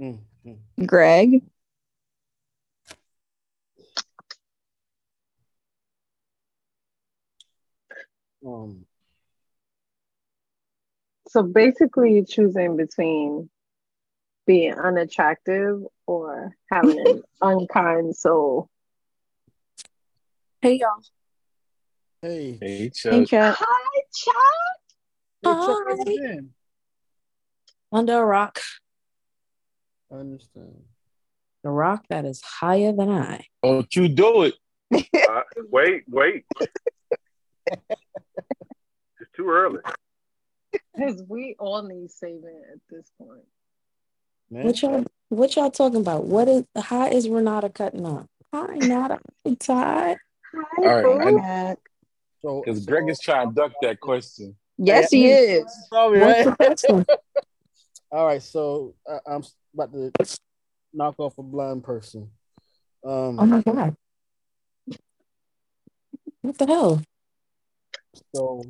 Mm, 0.00 0.18
mm. 0.44 0.86
Greg. 0.86 1.42
Um, 8.46 8.86
So 11.28 11.42
basically, 11.42 12.14
you're 12.14 12.24
choosing 12.24 12.76
between 12.76 13.50
being 14.46 14.74
unattractive 14.74 15.82
or 16.06 16.56
having 16.70 16.98
an 16.98 17.22
unkind 17.42 18.16
soul. 18.16 18.68
Hey 20.62 20.78
y'all. 20.78 21.02
hey, 22.22 22.58
Hey, 22.60 22.78
Hey 22.78 22.90
Chuck. 22.90 23.26
Chuck. 23.28 23.58
Hi, 23.60 24.00
Chuck. 24.14 24.34
Hey, 25.42 25.50
Chuck, 25.50 25.78
Hi. 25.86 26.38
Under 27.92 28.20
a 28.20 28.24
rock. 28.24 28.60
I 30.10 30.16
understand. 30.16 30.82
The 31.62 31.70
rock 31.70 32.04
that 32.08 32.24
is 32.24 32.40
higher 32.42 32.92
than 32.92 33.10
I. 33.10 33.44
Don't 33.62 33.94
you 33.94 34.08
do 34.08 34.42
it. 34.44 34.54
Uh, 35.28 35.42
wait, 35.70 36.04
wait. 36.08 36.44
It's 39.20 39.30
too 39.36 39.48
early. 39.48 39.80
Because 40.94 41.22
we 41.28 41.54
all 41.58 41.82
need 41.82 42.10
saving 42.10 42.62
at 42.72 42.78
this 42.90 43.10
point. 43.18 43.44
Man, 44.50 44.64
What 44.66 44.82
y'all 44.82 45.04
what 45.28 45.56
y'all 45.56 45.70
talking 45.70 46.00
about? 46.00 46.24
What 46.24 46.48
is 46.48 46.64
how 46.76 47.06
is 47.08 47.28
Renata 47.28 47.68
cutting 47.68 48.06
up? 48.06 48.26
Hi, 48.54 48.76
Nada. 48.76 49.20
Hi, 49.46 49.54
Todd. 49.54 50.16
Hi, 50.54 50.82
All 50.82 51.02
right, 51.02 51.02
boo. 51.02 51.38
I- 51.38 51.76
so 52.40 52.62
Because 52.64 52.86
Greg 52.86 53.08
is 53.08 53.18
trying 53.20 53.48
to 53.48 53.54
duck 53.54 53.72
that 53.82 54.00
question. 54.00 54.56
Yes, 54.78 55.10
he 55.10 55.26
is. 55.26 55.64
Sorry, 55.90 56.20
right? 56.20 56.46
All 58.12 58.26
right, 58.26 58.42
so 58.42 58.94
uh, 59.10 59.18
I'm 59.26 59.42
about 59.74 59.92
to 59.92 60.12
knock 60.94 61.16
off 61.18 61.36
a 61.38 61.42
blind 61.42 61.82
person. 61.84 62.30
Um, 63.04 63.38
Oh 63.40 63.46
my 63.46 63.60
god. 63.62 63.96
What 66.42 66.56
the 66.58 66.66
hell? 66.66 67.02
So 68.34 68.64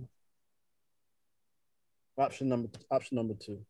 option 2.16 2.48
number 2.48 2.68
option 2.90 3.16
number 3.16 3.34
two. 3.34 3.64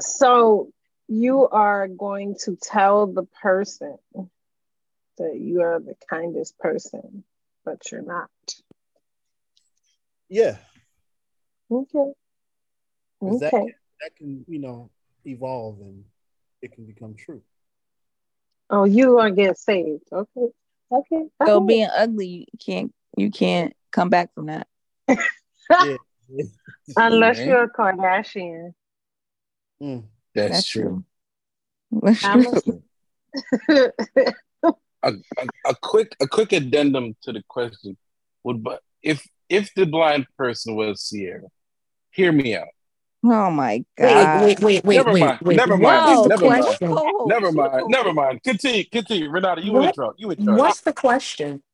So 0.00 0.72
you 1.08 1.48
are 1.48 1.88
going 1.88 2.36
to 2.44 2.56
tell 2.60 3.06
the 3.06 3.24
person 3.24 3.98
that 5.18 5.36
you 5.38 5.62
are 5.62 5.78
the 5.80 5.94
kindest 6.08 6.58
person, 6.58 7.24
but 7.64 7.90
you're 7.90 8.02
not. 8.02 8.30
Yeah, 10.28 10.56
Okay. 11.70 12.12
'cause 13.20 13.40
that 13.40 13.52
Okay. 13.54 13.64
can, 13.66 13.74
that 14.00 14.16
can 14.16 14.44
you 14.48 14.58
know 14.58 14.90
evolve 15.26 15.80
and 15.80 16.04
it 16.62 16.72
can 16.72 16.86
become 16.86 17.14
true. 17.14 17.42
Oh, 18.70 18.84
you 18.84 19.18
are 19.18 19.30
get 19.30 19.58
saved. 19.58 20.04
Okay. 20.10 20.48
Okay. 20.90 21.28
So 21.46 21.60
being 21.60 21.88
ugly, 21.94 22.48
you 22.52 22.58
can't 22.58 22.94
you 23.16 23.30
can't 23.30 23.74
come 23.90 24.08
back 24.08 24.32
from 24.34 24.46
that. 24.46 24.66
Yeah. 25.70 25.96
Unless 26.96 27.38
Man. 27.38 27.48
you're 27.48 27.62
a 27.64 27.70
Kardashian. 27.70 28.72
Mm. 29.82 30.04
That's, 30.34 30.52
That's 30.52 30.68
true. 30.68 31.04
That's 31.90 32.20
true. 32.22 32.82
a- 33.68 33.92
A, 35.04 35.08
a, 35.36 35.46
a 35.66 35.74
quick 35.82 36.14
a 36.20 36.28
quick 36.28 36.52
addendum 36.52 37.16
to 37.22 37.32
the 37.32 37.42
question 37.48 37.96
would 38.44 38.62
but 38.62 38.80
if 39.02 39.26
if 39.48 39.74
the 39.74 39.84
blind 39.84 40.26
person 40.38 40.76
was 40.76 41.02
Sierra, 41.02 41.48
hear 42.12 42.30
me 42.30 42.54
out. 42.54 42.68
Oh 43.24 43.50
my 43.50 43.84
god. 43.98 44.44
wait, 44.44 44.60
wait, 44.60 44.84
wait, 44.84 44.96
Never 44.98 45.12
wait, 45.12 45.20
mind. 45.20 45.40
wait. 45.42 45.56
Never 45.56 45.76
What 45.76 46.04
mind. 46.04 46.20
is 46.20 46.26
Never 46.28 46.48
mind. 46.48 46.64
question? 46.64 46.88
Co-host. 46.88 47.28
Never 47.28 47.46
She 47.48 47.50
the 47.56 47.62
mind. 47.62 47.84
Never 47.88 48.12
mind. 48.14 48.42
Continue. 48.44 48.84
Continue. 48.92 49.28
Renata, 49.30 49.64
you 49.64 49.72
What? 49.72 49.86
in 49.86 49.92
charge. 49.92 50.14
You 50.18 50.30
in 50.30 50.44
charge. 50.44 50.58
What's 50.58 50.80
the 50.82 50.92
question? 50.92 51.62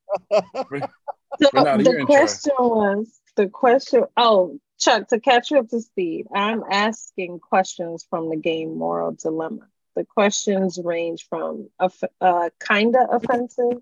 So 1.43 1.49
Renata, 1.53 1.83
the 1.83 2.05
question 2.07 2.53
was 2.59 3.21
the 3.39 3.49
question. 3.49 4.05
Oh, 4.17 4.59
Chuck, 4.81 5.09
to 5.09 5.21
catch 5.21 5.53
you 5.53 5.59
up 5.61 5.69
to 5.69 5.81
speed, 5.81 6.27
I'm 6.35 6.65
asking 6.69 7.39
questions 7.39 8.05
from 8.11 8.31
the 8.31 8.37
game 8.37 8.77
Moral 8.77 9.13
Dilemma. 9.13 9.69
The 9.95 10.05
questions 10.05 10.79
range 10.83 11.29
from 11.29 11.71
off- 11.79 12.03
uh, 12.21 12.51
kinda 12.61 13.07
offensive 13.09 13.81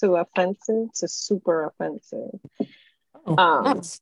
to 0.00 0.16
offensive 0.16 0.92
to 0.92 1.08
super 1.08 1.64
offensive. 1.64 2.38
Oh, 3.26 3.34
Um, 3.36 3.64
nice. 3.64 4.00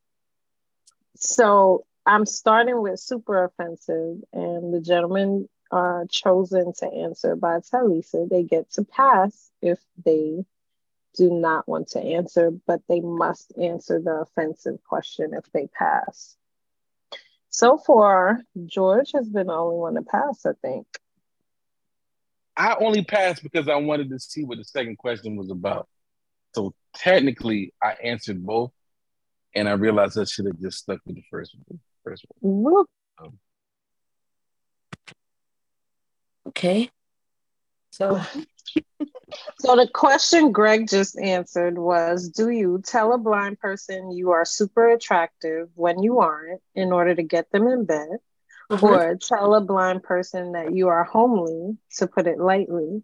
So 1.14 1.86
I'm 2.04 2.26
starting 2.26 2.82
with 2.82 2.98
super 2.98 3.44
offensive, 3.44 4.24
and 4.32 4.74
the 4.74 4.80
gentlemen 4.80 5.48
are 5.70 6.06
chosen 6.10 6.72
to 6.74 6.86
answer 6.86 7.36
by 7.36 7.60
Talisa. 7.60 8.28
They 8.28 8.42
get 8.42 8.70
to 8.72 8.84
pass 8.84 9.52
if 9.62 9.78
they 10.04 10.44
do 11.16 11.30
not 11.30 11.66
want 11.66 11.88
to 11.88 12.01
answer, 12.01 12.51
but 12.66 12.82
they 12.88 13.01
must 13.01 13.52
answer 13.59 14.01
the 14.01 14.20
offensive 14.20 14.78
question 14.84 15.32
if 15.34 15.51
they 15.52 15.66
pass. 15.66 16.36
So 17.48 17.78
far, 17.78 18.40
George 18.66 19.12
has 19.12 19.28
been 19.28 19.47
the 19.47 19.55
only 19.55 19.76
one 19.76 19.94
to 19.94 20.02
pass, 20.02 20.44
I 20.44 20.52
think. 20.60 20.86
I 22.56 22.76
only 22.80 23.05
passed 23.05 23.43
because 23.43 23.68
I 23.68 23.76
wanted 23.76 24.10
to 24.10 24.18
see 24.18 24.44
what 24.44 24.59
the 24.59 24.64
second 24.64 24.98
question 24.98 25.36
was 25.36 25.51
about. 25.51 25.88
So 26.55 26.74
technically, 26.94 27.72
I 27.82 27.93
answered 28.02 28.44
both, 28.44 28.72
and 29.55 29.68
I 29.68 29.72
realized 29.72 30.18
I 30.18 30.24
should 30.24 30.47
have 30.47 30.60
just 30.60 30.78
stuck 30.78 31.01
with 31.06 31.16
the 31.16 31.24
first 31.30 31.55
one. 31.66 31.80
First 32.05 32.24
one. 32.28 32.62
Whoop. 32.62 32.86
Um, 33.18 33.38
okay. 36.48 36.90
So 37.90 38.20
So 39.59 39.74
the 39.74 39.88
question 39.93 40.52
Greg 40.52 40.88
just 40.88 41.18
answered 41.18 41.78
was 41.78 42.28
Do 42.28 42.51
you 42.51 42.80
tell 42.84 43.12
a 43.12 43.18
blind 43.18 43.59
person 43.59 44.12
you 44.12 44.30
are 44.30 44.44
super 44.44 44.88
attractive 44.88 45.68
when 45.74 46.02
you 46.02 46.20
aren't 46.20 46.60
in 46.74 46.93
order 46.93 47.14
to 47.14 47.22
get 47.22 47.51
them 47.51 47.66
in 47.66 47.84
bed? 47.84 48.18
Mhm. 48.70 48.82
Or 48.82 49.14
tell 49.16 49.55
a 49.55 49.60
blind 49.60 50.02
person 50.02 50.52
that 50.52 50.74
you 50.74 50.88
are 50.88 51.05
homely, 51.05 51.76
to 51.98 52.06
put 52.06 52.26
it 52.26 52.38
lightly, 52.38 53.02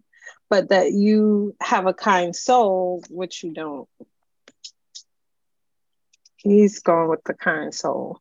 but 0.49 0.69
that 0.69 0.91
you 0.91 1.55
have 1.61 1.87
a 1.87 1.93
kind 1.93 2.35
soul, 2.35 3.01
which 3.09 3.43
you 3.43 3.53
don't. 3.53 3.87
He's 6.37 6.79
going 6.79 7.09
with 7.09 7.23
the 7.23 7.33
kind 7.33 7.73
soul. 7.73 8.19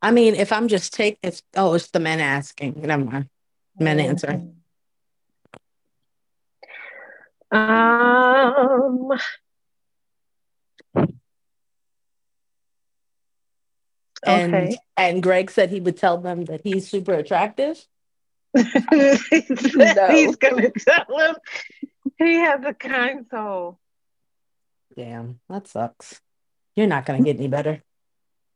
I 0.00 0.10
mean, 0.10 0.34
if 0.34 0.52
I'm 0.52 0.66
just 0.66 0.92
taking, 0.92 1.18
it's 1.22 1.42
oh, 1.56 1.74
it's 1.74 1.90
the 1.90 2.00
men 2.00 2.18
asking. 2.18 2.80
Never 2.82 3.04
mind. 3.04 3.28
Men 3.78 4.00
answer. 4.00 4.42
Um, 7.52 9.12
And 14.24 14.54
Okay. 14.54 14.76
and 14.96 15.22
Greg 15.22 15.50
said 15.50 15.70
he 15.70 15.80
would 15.80 15.96
tell 15.96 16.18
them 16.18 16.44
that 16.44 16.60
he's 16.62 16.88
super 16.88 17.12
attractive. 17.12 17.84
he's 18.54 18.70
gonna 20.36 20.70
tell 20.78 21.18
him 21.18 21.34
he 22.18 22.34
has 22.36 22.60
a 22.64 22.72
kind 22.74 23.26
soul. 23.30 23.80
Damn, 24.94 25.40
that 25.48 25.66
sucks. 25.66 26.20
You're 26.76 26.86
not 26.86 27.04
gonna 27.04 27.22
get 27.22 27.36
any 27.36 27.48
better. 27.48 27.82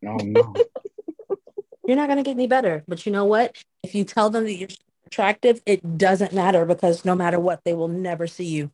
Oh 0.07 0.19
no. 0.19 0.55
You're 1.87 1.97
not 1.97 2.09
gonna 2.09 2.23
get 2.23 2.33
any 2.33 2.47
better. 2.47 2.85
But 2.87 3.05
you 3.07 3.13
know 3.13 3.25
what? 3.25 3.57
If 3.83 3.95
you 3.95 4.05
tell 4.05 4.31
them 4.31 4.45
that 4.45 4.55
you're 4.55 4.69
attractive, 5.07 5.63
it 5.67 5.99
doesn't 5.99 6.33
matter 6.33 6.65
because 6.65 7.05
no 7.05 7.15
matter 7.15 7.39
what, 7.41 7.63
they 7.65 7.75
will 7.75 7.89
never 7.89 8.27
see 8.27 8.47
you. 8.47 8.71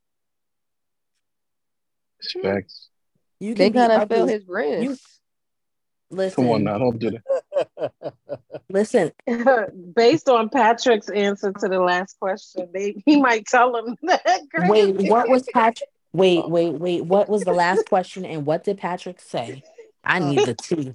Facts. 2.43 2.89
You 3.40 3.55
They 3.55 3.70
can 3.70 3.89
be 3.89 3.94
gotta 3.94 4.07
feel 4.15 4.27
his 4.27 4.47
wrist. 4.47 4.82
You 4.82 4.97
listen. 6.11 6.44
Come 6.44 6.53
on 6.53 6.65
now, 6.65 6.78
don't 6.78 6.99
do 6.99 7.11
that. 7.11 7.93
Listen, 8.69 9.12
Based 9.94 10.28
on 10.28 10.49
Patrick's 10.49 11.09
answer 11.11 11.53
to 11.53 11.69
the 11.69 11.81
last 11.81 12.19
question, 12.19 12.69
they, 12.73 13.03
he 13.05 13.20
might 13.20 13.47
tell 13.47 13.77
him 13.77 13.97
that. 14.03 14.43
wait, 14.69 15.11
what 15.11 15.28
was 15.28 15.44
Patrick? 15.53 15.89
Wait, 16.12 16.43
oh. 16.44 16.49
wait, 16.49 16.70
wait. 16.74 17.05
What 17.05 17.28
was 17.28 17.43
the 17.43 17.53
last 17.53 17.89
question 17.89 18.24
and 18.24 18.47
what 18.47 18.65
did 18.65 18.78
Patrick 18.78 19.20
say? 19.20 19.62
I 20.05 20.20
oh. 20.20 20.31
need 20.31 20.47
the 20.47 20.55
tea. 20.55 20.94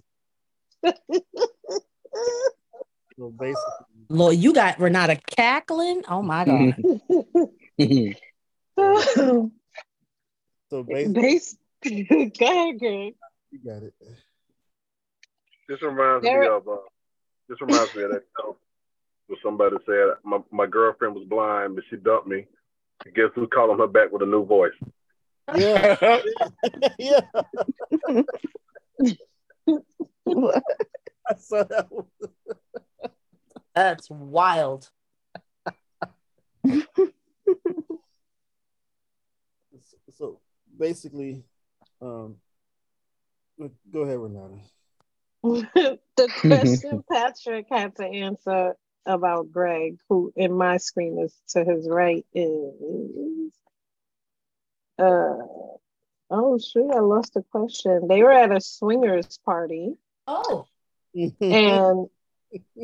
So 3.18 3.32
basically, 3.32 3.74
Lord, 4.10 4.36
you 4.36 4.54
got 4.54 4.80
Renata 4.80 5.20
cackling. 5.36 6.04
Oh 6.08 6.22
my 6.22 6.46
god. 6.46 6.76
Mm-hmm. 7.80 9.48
So 10.70 10.84
basically, 10.84 11.22
Based, 11.22 11.58
go 11.84 12.46
ahead, 12.46 12.80
Greg. 12.80 13.16
you 13.52 13.60
got 13.66 13.84
it. 13.84 13.94
This 15.70 15.82
reminds 15.82 16.24
There- 16.24 16.42
me 16.42 16.48
of 16.48 16.68
uh, 16.68 16.78
this 17.50 17.60
reminds 17.62 17.94
me 17.96 18.04
of 18.04 18.12
that 18.12 18.24
joke 18.40 18.60
where 19.28 19.40
somebody 19.44 19.76
said 19.86 20.16
my, 20.24 20.40
my 20.52 20.66
girlfriend 20.66 21.16
was 21.16 21.26
blind 21.28 21.76
but 21.76 21.84
she 21.90 21.98
dumped 21.98 22.28
me. 22.28 22.46
I 23.06 23.10
guess 23.12 23.30
who's 23.36 23.50
calling 23.54 23.78
her 23.80 23.88
back 23.88 24.12
with 24.12 24.22
a 24.22 24.26
new 24.26 24.46
voice? 24.46 24.72
Yeah, 25.56 25.96
yeah. 26.98 27.22
I 31.30 31.36
saw 31.38 31.64
that 31.64 31.88
one. 31.90 32.06
That's 33.76 34.10
wild. 34.10 34.90
So 40.18 40.40
basically, 40.78 41.44
um, 42.02 42.36
go 43.92 44.02
ahead, 44.02 44.20
Renata. 44.20 44.60
the 45.44 46.30
question 46.42 47.04
Patrick 47.12 47.68
had 47.70 47.96
to 47.98 48.06
answer 48.06 48.76
about 49.06 49.52
Greg, 49.52 49.98
who 50.10 50.34
in 50.36 50.54
my 50.54 50.78
screen 50.78 51.18
is 51.20 51.34
to 51.50 51.64
his 51.64 51.88
right, 51.88 52.26
is 52.34 53.52
uh 55.00 55.38
oh 56.30 56.58
shoot, 56.58 56.92
I 56.92 57.00
lost 57.00 57.36
the 57.36 57.44
question. 57.44 58.08
They 58.08 58.24
were 58.24 58.32
at 58.32 58.52
a 58.52 58.60
swingers 58.60 59.40
party 59.46 59.96
Oh. 60.28 60.68
and 61.16 62.10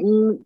mm, 0.04 0.46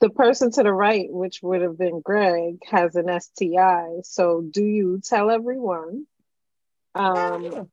the 0.00 0.10
person 0.10 0.50
to 0.52 0.62
the 0.62 0.72
right, 0.72 1.08
which 1.10 1.40
would 1.42 1.62
have 1.62 1.78
been 1.78 2.00
Greg, 2.00 2.58
has 2.68 2.96
an 2.96 3.20
STI. 3.20 4.00
So 4.02 4.42
do 4.50 4.64
you 4.64 5.00
tell 5.04 5.30
everyone? 5.30 6.06
Um 6.94 7.68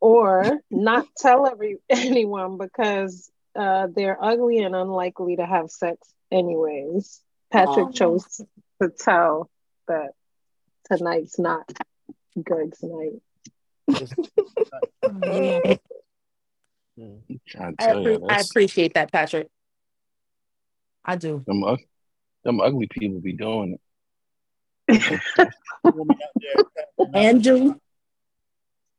or 0.00 0.60
not 0.70 1.06
tell 1.16 1.46
every 1.46 1.78
anyone 1.90 2.56
because 2.56 3.30
uh, 3.54 3.88
they're 3.94 4.22
ugly 4.22 4.58
and 4.58 4.74
unlikely 4.74 5.36
to 5.36 5.44
have 5.46 5.70
sex 5.70 5.98
anyways. 6.30 7.20
Patrick 7.50 7.88
Oh. 7.88 7.92
chose 7.92 8.40
to 8.80 8.88
tell 8.90 9.50
that 9.88 10.12
tonight's 10.90 11.38
not 11.38 11.70
Greg's 12.42 12.82
night. 12.82 13.20
Yeah. 16.96 17.06
Trying 17.48 17.76
to 17.76 17.82
I, 17.84 17.86
tell 17.86 18.02
you, 18.02 18.18
appre- 18.18 18.30
I 18.30 18.40
appreciate 18.40 18.94
that, 18.94 19.10
Patrick. 19.10 19.48
I 21.04 21.16
do. 21.16 21.42
them, 21.46 21.64
ug- 21.64 21.80
them 22.44 22.60
ugly 22.60 22.88
people 22.90 23.20
be 23.20 23.32
doing 23.32 23.78
it. 24.88 25.20
And 27.14 27.42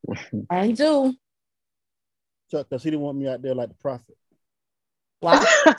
do. 0.07 0.48
And 0.49 0.78
do. 0.78 1.14
Chuck, 2.49 2.68
because 2.69 2.84
he 2.84 2.90
didn't 2.90 3.03
want 3.03 3.18
me 3.18 3.28
out 3.28 3.41
there 3.41 3.56
like 3.56 3.69
the 3.69 3.76
prophet. 3.76 4.18
Wow. 5.22 5.44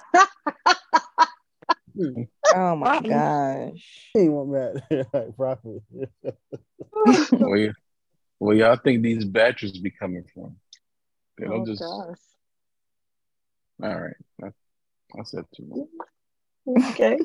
Oh 2.54 2.76
my 2.76 3.00
gosh. 3.00 4.10
He 4.12 4.20
didn't 4.20 4.32
want 4.32 4.50
me 4.50 4.58
out 4.58 4.88
there 4.88 5.06
like 5.12 5.36
prophet. 5.36 5.82
well, 7.32 7.50
y- 7.50 7.72
where 8.38 8.56
y'all 8.56 8.76
think 8.76 9.02
these 9.02 9.24
batteries 9.24 9.78
be 9.78 9.90
coming 9.90 10.24
from? 10.34 10.56
They 11.38 11.46
don't 11.46 11.62
oh 11.62 11.66
just. 11.66 11.80
gosh. 11.80 12.18
All 13.82 14.00
right, 14.00 14.16
I, 14.42 14.46
I 14.48 15.22
said 15.24 15.44
too 15.54 15.88
much. 16.66 16.88
Okay. 16.90 17.18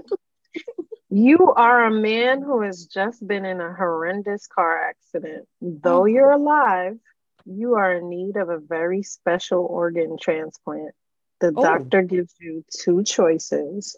You 1.09 1.53
are 1.55 1.85
a 1.85 1.91
man 1.91 2.41
who 2.41 2.61
has 2.61 2.85
just 2.85 3.25
been 3.25 3.45
in 3.45 3.61
a 3.61 3.73
horrendous 3.73 4.47
car 4.47 4.89
accident. 4.89 5.47
Though 5.61 6.01
oh. 6.01 6.05
you're 6.05 6.31
alive, 6.31 6.97
you 7.45 7.75
are 7.75 7.95
in 7.95 8.09
need 8.09 8.35
of 8.35 8.49
a 8.49 8.59
very 8.59 9.03
special 9.03 9.65
organ 9.65 10.17
transplant. 10.19 10.93
The 11.39 11.53
Oh. 11.55 11.63
doctor 11.63 12.01
gives 12.01 12.35
you 12.39 12.65
two 12.69 13.03
choices. 13.03 13.97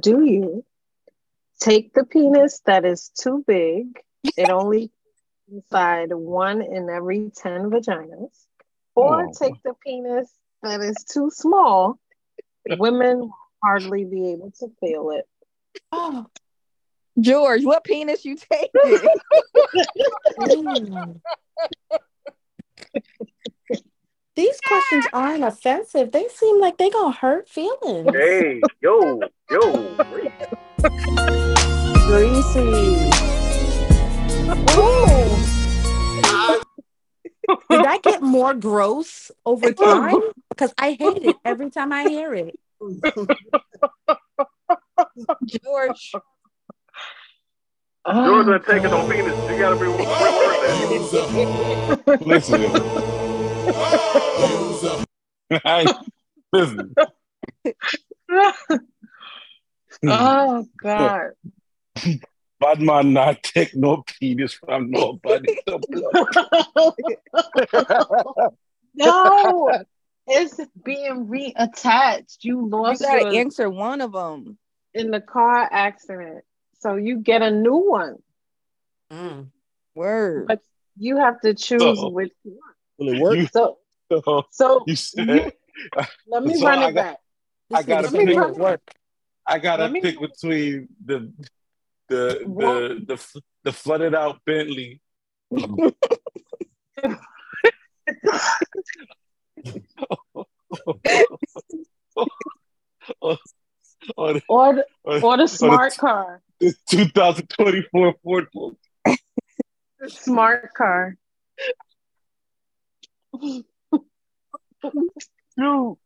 Do 0.00 0.24
you 0.24 0.64
take 1.60 1.92
the 1.92 2.06
penis 2.06 2.60
that 2.64 2.86
is 2.86 3.10
too 3.10 3.44
big? 3.46 4.00
It 4.36 4.48
only 4.48 4.90
inside 5.52 6.12
one 6.14 6.62
in 6.62 6.88
every 6.88 7.30
10 7.36 7.70
vaginas. 7.70 8.46
Or 8.94 9.26
Oh. 9.26 9.32
take 9.38 9.62
the 9.62 9.74
penis 9.84 10.32
that 10.62 10.80
is 10.80 11.04
too 11.04 11.30
small. 11.30 11.98
Women 12.66 13.18
will 13.20 13.36
hardly 13.62 14.06
be 14.06 14.32
able 14.32 14.52
to 14.52 14.68
feel 14.80 15.10
it. 15.10 15.28
Oh. 15.92 16.26
George, 17.20 17.64
what 17.64 17.84
penis 17.84 18.24
you 18.24 18.36
taking? 18.36 19.08
Mm. 20.38 21.20
These 24.36 24.60
questions 24.62 25.06
aren't 25.12 25.44
offensive. 25.44 26.10
They 26.10 26.26
seem 26.28 26.60
like 26.60 26.76
they 26.76 26.90
gonna 26.90 27.12
hurt 27.12 27.48
feelings. 27.48 28.10
Hey, 28.12 28.60
yo, 28.80 29.20
yo. 29.48 29.96
wait. 30.10 30.32
Greasy. 32.06 33.10
Did 37.70 37.86
I 37.86 37.98
get 38.02 38.22
more 38.22 38.54
gross 38.54 39.30
over 39.46 39.72
time? 39.72 40.16
Because 40.48 40.74
I 40.78 40.92
hate 40.92 41.22
it 41.22 41.36
every 41.44 41.70
time 41.70 41.92
I 41.92 42.08
hear 42.08 42.34
it. 42.34 42.58
George. 45.46 46.12
George 48.06 48.46
oh, 48.46 48.54
ain't 48.54 48.64
taking 48.66 48.90
no 48.90 49.08
penis. 49.08 49.50
You 49.50 49.58
gotta 49.58 49.76
be 49.76 49.86
reword 49.86 50.04
that. 50.62 52.20
Listen. 52.26 52.60
I, 55.64 55.86
listen. 56.52 56.94
oh 60.04 60.66
God. 60.82 61.30
Bad 62.60 62.80
man 62.80 63.12
not 63.12 63.42
take 63.42 63.74
no 63.74 64.02
penis 64.06 64.52
from 64.52 64.90
nobody. 64.90 65.56
no, 68.94 69.84
it's 70.26 70.60
being 70.84 71.26
reattached. 71.26 72.38
You 72.42 72.68
lost. 72.68 73.00
You 73.00 73.06
lost 73.06 73.06
gotta 73.06 73.22
yours 73.22 73.34
answer 73.34 73.70
one 73.70 74.00
of 74.00 74.12
them. 74.12 74.58
In 74.94 75.10
the 75.10 75.20
car 75.20 75.68
accident, 75.70 76.44
so 76.78 76.94
you 76.96 77.18
get 77.18 77.42
a 77.42 77.50
new 77.50 77.76
one. 77.76 78.16
Mm. 79.12 79.50
Word. 79.94 80.46
But 80.48 80.60
you 80.96 81.16
have 81.18 81.40
to 81.42 81.54
choose 81.54 81.98
So- 81.98 82.08
which 82.10 82.32
one. 82.44 82.58
Will 82.98 83.08
it 83.14 83.20
work? 83.20 83.36
You- 83.36 83.46
So, 83.48 83.78
So 84.10 84.44
so 84.50 84.84
you 84.86 84.96
said 84.96 85.26
you- 85.28 85.52
let 86.28 86.44
me 86.44 86.54
So 86.56 86.66
run 86.66 86.78
I 86.78 86.88
it 86.88 86.92
got- 86.92 87.02
back. 87.04 87.18
I 87.72 87.82
gotta 87.82 88.08
nigga's 88.08 88.12
pick- 88.26 88.36
gonna 88.36 88.52
work. 88.54 88.82
I 89.46 89.58
gotta 89.58 89.88
me- 89.88 90.00
pick 90.00 90.20
between 90.20 90.88
the 91.04 91.32
the 92.08 92.44
the 92.46 93.04
the 93.06 93.14
f- 93.14 93.36
the 93.64 93.72
flooded 93.72 94.14
out 94.14 94.44
Bentley. 94.44 95.00
Or, 104.16 104.28
or 104.28 104.32
the, 104.34 104.42
Or 104.48 104.74
the, 104.74 104.86
or, 105.04 105.24
or 105.24 105.36
the 105.36 105.46
smart 105.48 105.96
car. 105.96 106.42
the 106.60 106.74
2024 106.88 108.14
Ford 108.22 108.46
Focus. 108.52 108.78
Smart 110.08 110.72
car. 110.74 111.16
Dude. 113.40 113.64
That's 115.56 115.96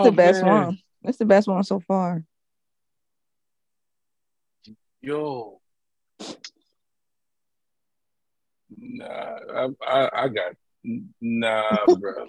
Oh, 0.00 0.04
the 0.04 0.12
best 0.12 0.42
man. 0.42 0.50
one. 0.50 0.78
That's 1.02 1.18
the 1.18 1.24
best 1.24 1.48
one 1.48 1.62
so 1.64 1.80
far. 1.80 2.24
Yo. 5.02 5.60
Nah, 8.76 9.06
I, 9.06 9.68
I, 9.86 10.10
I 10.24 10.28
got 10.28 10.54
nah, 11.20 11.86
bro. 11.86 12.26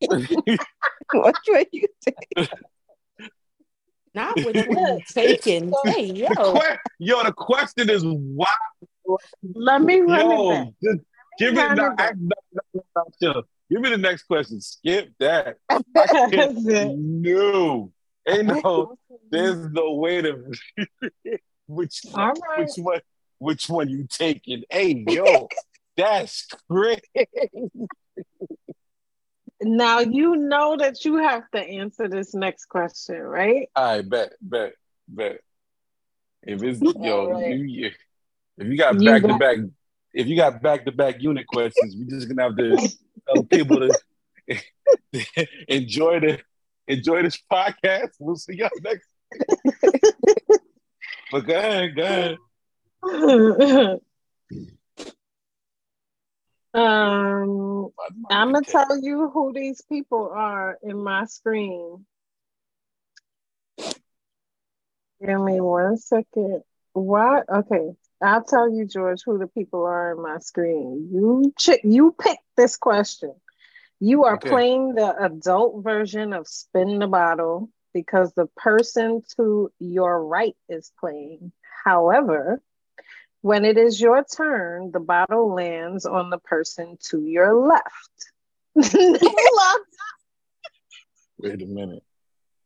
What 1.12 1.34
way 1.48 1.66
you 1.72 1.86
take? 2.00 2.32
Not 4.14 4.36
with 4.44 4.56
one 4.66 4.78
you 4.78 5.00
taking. 5.08 5.72
Hey, 5.84 6.04
yo. 6.06 6.26
Que- 6.28 6.76
Yo, 6.98 7.22
the 7.24 7.32
question 7.32 7.88
is 7.90 8.04
why? 8.04 8.48
Let 9.54 9.82
me 9.82 10.00
run 10.00 10.30
Yo, 10.30 10.50
it 10.50 10.74
back. 10.82 10.96
give 11.38 11.54
me 11.54 11.60
Run 11.60 11.76
no, 11.76 11.86
it 11.92 11.96
back. 11.96 12.12
I- 12.12 12.14
no, 12.18 12.82
no, 12.94 13.32
no. 13.34 13.42
Give 13.70 13.80
me 13.80 13.88
the 13.88 13.96
next 13.96 14.24
question. 14.24 14.60
Skip 14.60 15.12
that. 15.18 15.56
I 15.70 15.80
That's 15.94 16.12
can't. 16.30 16.98
No, 16.98 17.90
ain't 18.28 18.46
no. 18.62 18.96
There's 19.30 19.70
no 19.70 19.94
way 19.94 20.20
to. 20.20 20.52
which 21.66 22.02
All 22.14 22.26
right. 22.32 22.58
which 22.58 22.72
one? 22.76 23.00
Which 23.38 23.68
one 23.68 23.88
you 23.88 24.06
taking? 24.08 24.62
Hey, 24.70 25.04
yo, 25.08 25.48
that's 25.96 26.46
great. 26.68 27.02
Now 29.62 30.00
you 30.00 30.36
know 30.36 30.76
that 30.76 31.04
you 31.04 31.16
have 31.16 31.50
to 31.52 31.60
answer 31.60 32.08
this 32.08 32.34
next 32.34 32.66
question, 32.66 33.20
right? 33.20 33.68
I 33.76 34.02
bet, 34.02 34.32
bet, 34.40 34.74
bet. 35.08 35.40
If 36.42 36.62
it's 36.62 36.80
yo, 36.80 37.32
Alright. 37.32 37.58
you, 37.58 37.90
if 38.58 38.66
you 38.66 38.76
got 38.76 38.98
back 39.02 39.22
to 39.22 39.38
back, 39.38 39.58
if 40.12 40.26
you 40.26 40.36
got 40.36 40.60
back 40.60 40.84
to 40.84 40.92
back 40.92 41.22
unit 41.22 41.46
questions, 41.46 41.94
we're 41.96 42.18
just 42.18 42.28
gonna 42.28 42.42
have 42.42 42.56
to 42.56 42.76
tell 43.28 43.44
people 43.44 43.78
to 44.48 44.58
enjoy 45.68 46.20
the 46.20 46.40
enjoy 46.88 47.22
this 47.22 47.38
podcast. 47.50 48.10
We'll 48.18 48.36
see 48.36 48.56
y'all 48.56 48.70
next. 48.82 49.08
but 51.30 51.46
go 51.46 51.56
ahead, 51.56 51.96
go 51.96 52.38
ahead. 53.04 54.00
um, 56.74 57.90
I'm 58.30 58.52
gonna 58.52 58.64
tell 58.64 58.98
you 59.00 59.30
who 59.30 59.52
these 59.52 59.82
people 59.82 60.30
are 60.34 60.78
in 60.82 60.98
my 61.02 61.24
screen. 61.26 62.06
Give 65.24 65.40
me 65.40 65.60
one 65.60 65.96
second. 65.96 66.62
What? 66.92 67.48
Okay, 67.48 67.90
I'll 68.22 68.44
tell 68.44 68.68
you, 68.72 68.86
George, 68.86 69.20
who 69.24 69.38
the 69.38 69.46
people 69.46 69.84
are 69.84 70.12
in 70.12 70.22
my 70.22 70.38
screen. 70.38 71.08
You 71.12 71.52
ch- 71.58 71.82
you 71.84 72.14
pick 72.18 72.38
this 72.56 72.76
question. 72.76 73.34
You 74.00 74.24
are 74.24 74.36
Okay. 74.36 74.48
playing 74.48 74.94
the 74.94 75.16
adult 75.24 75.82
version 75.82 76.32
of 76.32 76.48
Spin 76.48 76.98
the 76.98 77.06
Bottle 77.06 77.70
because 77.94 78.32
the 78.34 78.46
person 78.56 79.22
to 79.36 79.70
your 79.78 80.24
right 80.26 80.56
is 80.68 80.92
playing. 81.00 81.52
However, 81.84 82.60
when 83.42 83.64
it 83.64 83.76
is 83.76 84.00
your 84.00 84.24
turn, 84.24 84.90
the 84.92 85.00
bottle 85.00 85.52
lands 85.52 86.06
on 86.06 86.30
the 86.30 86.38
person 86.38 86.96
to 87.10 87.20
your 87.20 87.54
left. 87.54 87.84
Wait 91.38 91.60
a 91.60 91.66
minute. 91.66 92.04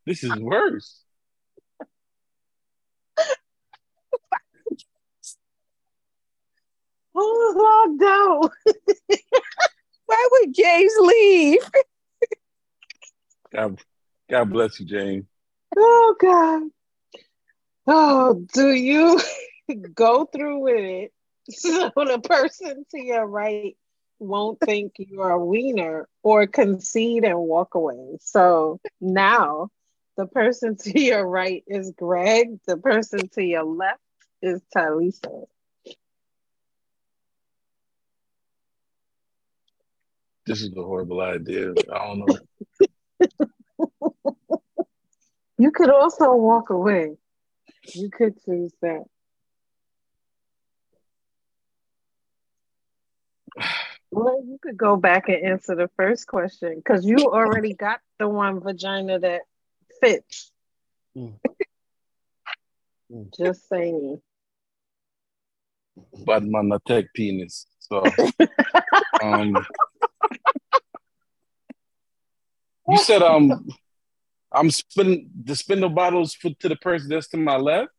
This 0.05 0.23
is 0.23 0.39
worse. 0.39 1.01
Who's 7.15 7.57
logged 7.57 8.03
out? 8.03 8.51
Why 10.07 10.28
would 10.31 10.55
James 10.55 10.93
leave? 11.01 11.70
God, 13.53 13.81
God 14.28 14.51
bless 14.51 14.78
you, 14.78 14.86
James. 14.86 15.24
Oh 15.77 16.16
God. 16.20 16.62
Oh, 17.86 18.44
do 18.53 18.73
you 18.73 19.19
go 19.74 20.24
through 20.26 20.59
with 20.59 20.78
it 20.78 21.12
so 21.51 21.90
the 21.94 22.20
person 22.22 22.84
to 22.90 23.02
your 23.02 23.26
right 23.26 23.76
won't 24.18 24.59
think 24.60 24.94
you're 24.98 25.30
a 25.30 25.44
wiener 25.44 26.09
or 26.22 26.47
concede 26.47 27.24
and 27.24 27.38
walk 27.38 27.74
away? 27.74 28.16
So 28.20 28.80
now 29.01 29.68
the 30.16 30.26
person 30.26 30.76
to 30.76 31.01
your 31.01 31.26
right 31.26 31.62
is 31.66 31.93
Greg, 31.97 32.59
the 32.66 32.76
person 32.76 33.28
to 33.34 33.43
your 33.43 33.64
left 33.64 34.01
is 34.43 34.62
Talisa. 34.74 35.44
This 40.47 40.62
is 40.62 40.70
a 40.76 40.82
horrible 40.82 41.20
idea. 41.20 41.72
I 41.93 42.06
don't 42.06 42.18
know. 42.20 42.36
You 45.59 45.70
could 45.70 45.88
also 45.88 46.34
walk 46.34 46.68
away. 46.68 47.16
You 47.94 48.10
could 48.10 48.34
choose 48.44 48.72
that. 48.82 49.05
Well, 54.16 54.43
you 54.43 54.59
could 54.62 54.78
go 54.78 54.97
back 54.97 55.28
and 55.28 55.44
answer 55.44 55.74
the 55.74 55.90
first 55.94 56.26
question 56.26 56.76
because 56.76 57.05
you 57.05 57.18
already 57.18 57.74
got 57.74 58.01
the 58.18 58.26
one 58.26 58.60
vagina 58.60 59.18
that 59.18 59.43
fits. 60.01 60.51
Mm. 61.14 61.34
Just 63.38 63.68
saying. 63.68 64.22
Bad 66.24 66.47
man, 66.47 66.68
not 66.68 66.82
penis. 67.14 67.66
So, 67.78 68.05
um, 69.22 69.55
you 72.88 72.97
said 72.97 73.20
um, 73.20 73.68
I'm 74.51 74.70
spinning 74.70 75.28
the 75.44 75.55
spindle 75.55 75.90
bottles 75.90 76.32
for, 76.32 76.48
to 76.60 76.70
the 76.70 76.76
person 76.76 77.10
that's 77.10 77.28
to 77.28 77.36
my 77.36 77.56
left. 77.56 77.90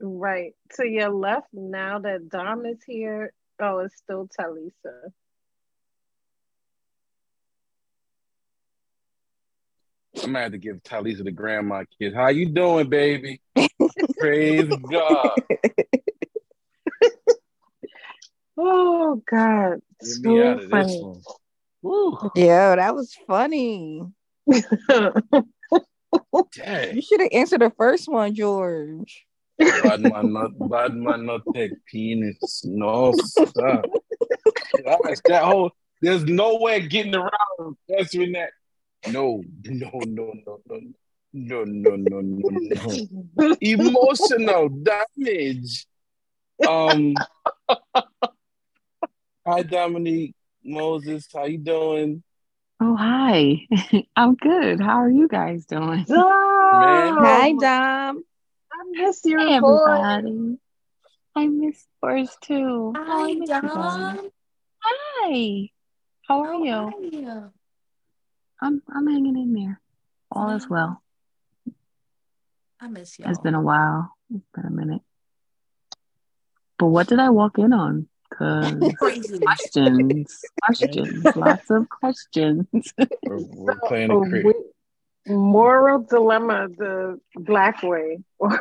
Right. 0.00 0.52
To 0.74 0.86
your 0.86 1.08
left, 1.08 1.48
now 1.54 1.98
that 2.00 2.28
Dom 2.28 2.66
is 2.66 2.84
here, 2.86 3.32
oh, 3.58 3.78
it's 3.78 3.96
still 3.96 4.28
Talisa. 4.38 5.12
I'm 10.22 10.32
gonna 10.32 10.44
have 10.44 10.52
to 10.52 10.58
give 10.58 10.82
Talisa 10.82 11.24
the 11.24 11.30
grandma 11.30 11.84
kid. 11.98 12.14
How 12.14 12.28
you 12.28 12.48
doing, 12.48 12.88
baby? 12.88 13.40
Praise 14.18 14.74
God. 14.90 15.42
Oh, 18.58 19.22
God. 19.30 19.80
Get 20.00 20.32
me 20.32 20.42
out 20.42 20.58
So 20.58 20.64
of 20.64 20.70
this 20.70 20.72
funny. 20.96 21.02
one. 21.02 21.22
Woo. 21.82 22.18
Yeah, 22.34 22.76
that 22.76 22.94
was 22.94 23.14
funny. 23.26 24.00
Dang. 24.48 25.12
You 26.94 27.02
should 27.02 27.20
have 27.20 27.28
answered 27.32 27.60
the 27.60 27.70
first 27.76 28.08
one, 28.08 28.34
George. 28.34 29.26
Bad 29.58 30.00
man, 30.00 30.32
not 30.32 30.52
bad 30.70 30.94
man, 30.94 31.26
not 31.26 31.42
take 31.54 31.72
penis. 31.86 32.62
No, 32.64 33.12
stop. 33.12 33.86
That 35.26 35.42
whole. 35.42 35.70
There's 36.00 36.24
no 36.24 36.56
way 36.56 36.86
getting 36.86 37.14
around 37.14 37.76
answering 37.96 38.32
that. 38.32 38.50
No, 39.08 39.42
no, 39.64 39.90
no, 39.94 40.32
no, 40.46 40.58
no, 40.66 40.80
no, 41.32 41.64
no, 41.64 41.96
no, 41.96 42.20
no, 42.20 42.50
no. 42.50 43.56
Emotional 43.60 44.68
damage. 44.68 45.86
Um. 46.66 47.14
Hi, 49.46 49.62
Dominique 49.62 50.34
Moses. 50.64 51.28
How 51.32 51.44
you 51.44 51.58
doing? 51.58 52.22
Oh, 52.80 52.96
hi. 52.96 53.60
I'm 54.16 54.34
good. 54.34 54.80
How 54.80 55.02
are 55.02 55.10
you 55.10 55.28
guys 55.28 55.66
doing? 55.66 56.04
Man. 56.08 57.14
Hi, 57.16 57.50
Dom, 57.52 57.58
Dom. 57.58 58.24
I 58.72 58.84
miss 58.90 59.24
your 59.24 59.40
Hey, 59.40 59.60
voice. 59.60 59.80
everybody. 59.86 60.58
I 61.36 61.46
miss 61.46 61.86
yours 62.02 62.36
too. 62.42 62.92
Oh, 62.96 63.04
Hi, 63.06 63.34
miss 63.34 63.40
you 63.40 63.46
guys. 63.46 63.72
Dom. 63.72 64.30
Hi. 64.82 65.70
How 66.28 66.40
are 66.40 66.52
How 66.52 66.64
you? 66.64 66.72
are 66.72 67.00
you? 67.00 67.52
I'm 68.60 68.82
I'm 68.88 69.06
hanging 69.06 69.36
in 69.36 69.52
there. 69.54 69.80
All 70.30 70.50
is 70.50 70.68
well. 70.68 71.02
I 72.80 72.88
miss 72.88 73.18
you. 73.18 73.24
It's 73.28 73.38
been 73.38 73.54
a 73.54 73.60
while. 73.60 74.12
It's 74.34 74.44
been 74.54 74.66
a 74.66 74.70
minute. 74.70 75.02
But 76.78 76.86
what 76.88 77.06
did 77.08 77.18
I 77.20 77.30
walk 77.30 77.58
in 77.58 77.72
on? 77.72 78.08
Cause 78.36 78.82
Crazy. 78.98 79.38
questions, 79.40 80.40
questions, 80.64 81.24
lots 81.36 81.70
of 81.70 81.88
questions. 81.88 82.66
We're, 83.24 83.38
we're 83.38 83.78
playing 83.86 84.10
So, 84.10 84.22
a 84.24 84.28
crit. 84.28 84.44
we- 84.46 84.54
moral 85.34 86.02
dilemma 86.02 86.68
the 86.76 87.20
black 87.34 87.82
way. 87.82 88.18
or 88.38 88.60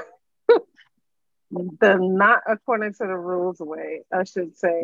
the 1.51 1.97
not 2.01 2.41
according 2.47 2.93
to 2.93 2.99
the 3.05 3.15
rules 3.17 3.59
way, 3.59 4.01
I 4.13 4.23
should 4.23 4.57
say. 4.57 4.81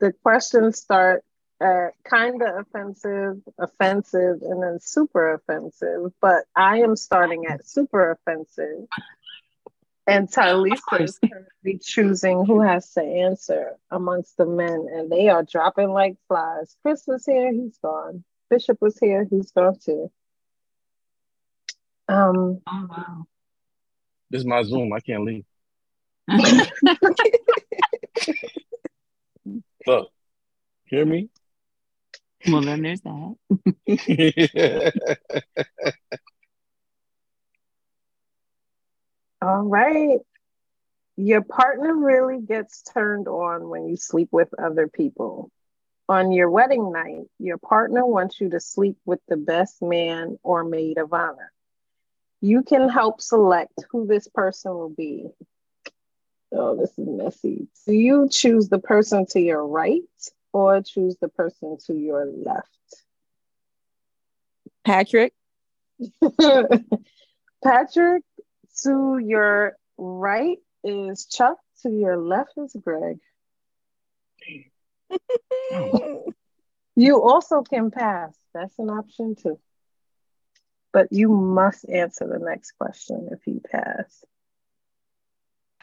The 0.00 0.12
questions 0.22 0.78
start 0.78 1.22
at 1.60 1.94
kind 2.04 2.42
of 2.42 2.66
offensive, 2.66 3.40
offensive, 3.58 4.42
and 4.42 4.62
then 4.62 4.78
super 4.80 5.34
offensive. 5.34 6.12
But 6.20 6.44
I 6.54 6.80
am 6.80 6.96
starting 6.96 7.46
at 7.46 7.66
super 7.66 8.10
offensive. 8.10 8.86
And 10.08 10.28
Tylisa 10.28 11.00
is 11.00 11.18
currently 11.18 11.80
choosing 11.82 12.44
who 12.44 12.60
has 12.60 12.92
to 12.92 13.02
answer 13.02 13.72
amongst 13.90 14.36
the 14.36 14.46
men, 14.46 14.86
and 14.92 15.10
they 15.10 15.28
are 15.28 15.42
dropping 15.42 15.90
like 15.90 16.16
flies. 16.28 16.76
Chris 16.82 17.02
was 17.08 17.26
here, 17.26 17.52
he's 17.52 17.76
gone. 17.78 18.22
Bishop 18.48 18.80
was 18.80 18.96
here, 18.98 19.26
he's 19.28 19.50
gone 19.50 19.76
too. 19.84 20.12
Um, 22.08 22.60
oh 22.68 22.86
wow. 22.88 23.26
This 24.30 24.40
is 24.40 24.46
my 24.46 24.62
Zoom. 24.62 24.92
I 24.92 25.00
can't 25.00 25.24
leave. 25.24 25.44
Look, 29.86 30.10
hear 30.84 31.04
me? 31.04 31.30
Well, 32.48 32.62
then 32.62 32.82
there's 32.82 33.02
that. 33.02 33.36
All 39.42 39.62
right. 39.62 40.18
Your 41.16 41.42
partner 41.42 41.94
really 41.94 42.40
gets 42.40 42.82
turned 42.82 43.28
on 43.28 43.68
when 43.68 43.86
you 43.86 43.96
sleep 43.96 44.28
with 44.32 44.48
other 44.58 44.86
people. 44.86 45.50
On 46.08 46.30
your 46.30 46.50
wedding 46.50 46.92
night, 46.92 47.24
your 47.38 47.58
partner 47.58 48.06
wants 48.06 48.40
you 48.40 48.50
to 48.50 48.60
sleep 48.60 48.96
with 49.04 49.20
the 49.28 49.36
best 49.36 49.82
man 49.82 50.38
or 50.42 50.62
maid 50.62 50.98
of 50.98 51.12
honor. 51.12 51.52
You 52.40 52.62
can 52.62 52.88
help 52.88 53.20
select 53.20 53.72
who 53.90 54.06
this 54.06 54.28
person 54.28 54.72
will 54.72 54.90
be. 54.90 55.26
Oh, 56.52 56.76
this 56.76 56.90
is 56.90 57.08
messy. 57.08 57.66
Do 57.86 57.92
you 57.92 58.28
choose 58.30 58.68
the 58.68 58.78
person 58.78 59.26
to 59.30 59.40
your 59.40 59.66
right 59.66 60.02
or 60.56 60.80
choose 60.80 61.18
the 61.20 61.28
person 61.28 61.76
to 61.86 61.92
your 61.92 62.24
left? 62.24 62.70
Patrick. 64.86 65.34
Patrick, 67.62 68.22
to 68.82 69.18
your 69.18 69.76
right 69.98 70.56
is 70.82 71.26
Chuck, 71.26 71.58
to 71.82 71.90
your 71.90 72.16
left 72.16 72.52
is 72.56 72.74
Greg. 72.82 73.18
you 76.96 77.22
also 77.22 77.60
can 77.60 77.90
pass. 77.90 78.34
That's 78.54 78.78
an 78.78 78.88
option 78.88 79.34
too. 79.34 79.58
But 80.90 81.12
you 81.12 81.28
must 81.28 81.86
answer 81.86 82.26
the 82.26 82.38
next 82.38 82.72
question 82.78 83.28
if 83.30 83.46
you 83.46 83.60
pass. 83.70 84.24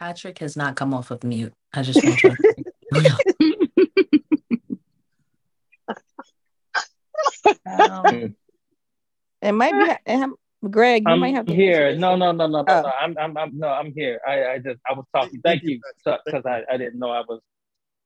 Patrick 0.00 0.40
has 0.40 0.56
not 0.56 0.74
come 0.74 0.92
off 0.92 1.12
of 1.12 1.22
mute. 1.22 1.52
I 1.72 1.82
just 1.82 2.02
want 2.02 2.18
to. 2.18 2.36
Um, 7.66 8.34
it 9.42 9.52
might 9.52 9.72
be 9.72 10.68
Greg. 10.70 11.02
You 11.06 11.12
I'm 11.12 11.20
might 11.20 11.34
have 11.34 11.46
to 11.46 11.54
here. 11.54 11.94
No, 11.96 12.16
no, 12.16 12.32
no, 12.32 12.46
no, 12.46 12.62
no, 12.62 12.64
Oh. 12.66 12.82
no. 12.82 12.90
I'm, 13.00 13.16
I'm, 13.18 13.36
I'm, 13.36 13.58
no, 13.58 13.68
I'm 13.68 13.92
here. 13.92 14.20
I, 14.26 14.46
I 14.46 14.58
just, 14.58 14.80
I 14.88 14.94
was 14.94 15.04
talking. 15.14 15.40
Thank 15.42 15.62
you, 15.62 15.80
because 16.04 16.46
I, 16.46 16.62
I 16.70 16.76
didn't 16.76 16.98
know 16.98 17.10
I 17.10 17.22
was, 17.28 17.40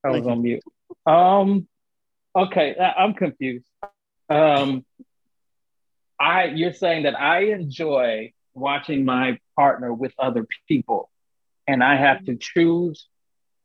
I 0.05 0.09
was 0.09 0.17
Thank 0.17 0.27
you. 0.27 0.31
on 0.33 0.43
mute. 0.43 0.65
Um, 1.07 1.69
okay, 2.35 2.77
I, 2.79 3.03
I'm 3.05 3.15
confused. 3.15 3.67
Um, 4.29 4.85
I, 6.21 6.47
you're 6.47 6.73
saying 6.73 7.05
that 7.05 7.19
I 7.19 7.45
enjoy 7.53 8.33
watching 8.55 9.05
my 9.05 9.39
partner 9.57 9.93
with 9.93 10.13
other 10.19 10.47
people, 10.67 11.11
and 11.69 11.83
I 11.83 11.97
have 11.97 12.25
to 12.25 12.37
choose 12.37 13.07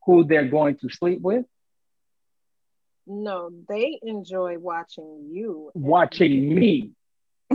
who 0.06 0.24
they're 0.24 0.48
going 0.48 0.76
to 0.78 0.88
sleep 0.88 1.20
with. 1.20 1.44
No, 3.06 3.50
they 3.68 3.98
enjoy 4.02 4.58
watching 4.58 5.28
you. 5.30 5.72
Watching 5.74 6.54
me. 6.54 6.90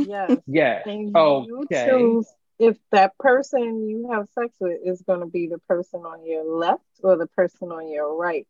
Yes. 0.03 0.41
Yeah. 0.47 0.83
And 0.85 1.45
you 1.45 1.67
Okay. 1.71 1.85
choose 1.85 2.27
if 2.59 2.77
that 2.91 3.17
person 3.17 3.87
you 3.89 4.11
have 4.11 4.27
sex 4.29 4.55
with 4.59 4.79
is 4.83 5.01
going 5.01 5.21
to 5.21 5.25
be 5.27 5.47
the 5.47 5.59
person 5.59 6.01
on 6.01 6.25
your 6.25 6.43
left 6.43 6.83
or 7.03 7.17
the 7.17 7.27
person 7.27 7.71
on 7.71 7.89
your 7.89 8.15
right. 8.15 8.47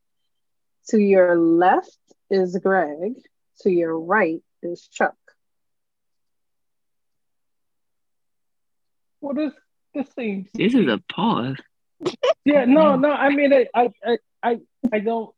To 0.89 0.97
your 0.99 1.37
left 1.37 1.97
is 2.29 2.57
Greg. 2.61 3.13
To 3.61 3.69
your 3.69 3.97
right 3.99 4.41
is 4.61 4.87
Chuck. 4.87 5.15
Well, 9.21 9.33
this, 9.35 9.53
this 9.93 10.07
seems. 10.15 10.49
This 10.53 10.73
is 10.73 10.87
a 10.87 10.99
pause. 11.13 11.57
Yeah, 12.45 12.65
no, 12.65 12.95
no. 12.95 13.11
I 13.11 13.29
mean, 13.29 13.53
I, 13.53 13.67
I, 13.75 13.89
I, 14.05 14.17
I, 14.43 14.57
I 14.91 14.99
don't. 14.99 15.33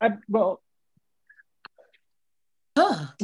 I 0.00 0.10
well, 0.28 0.62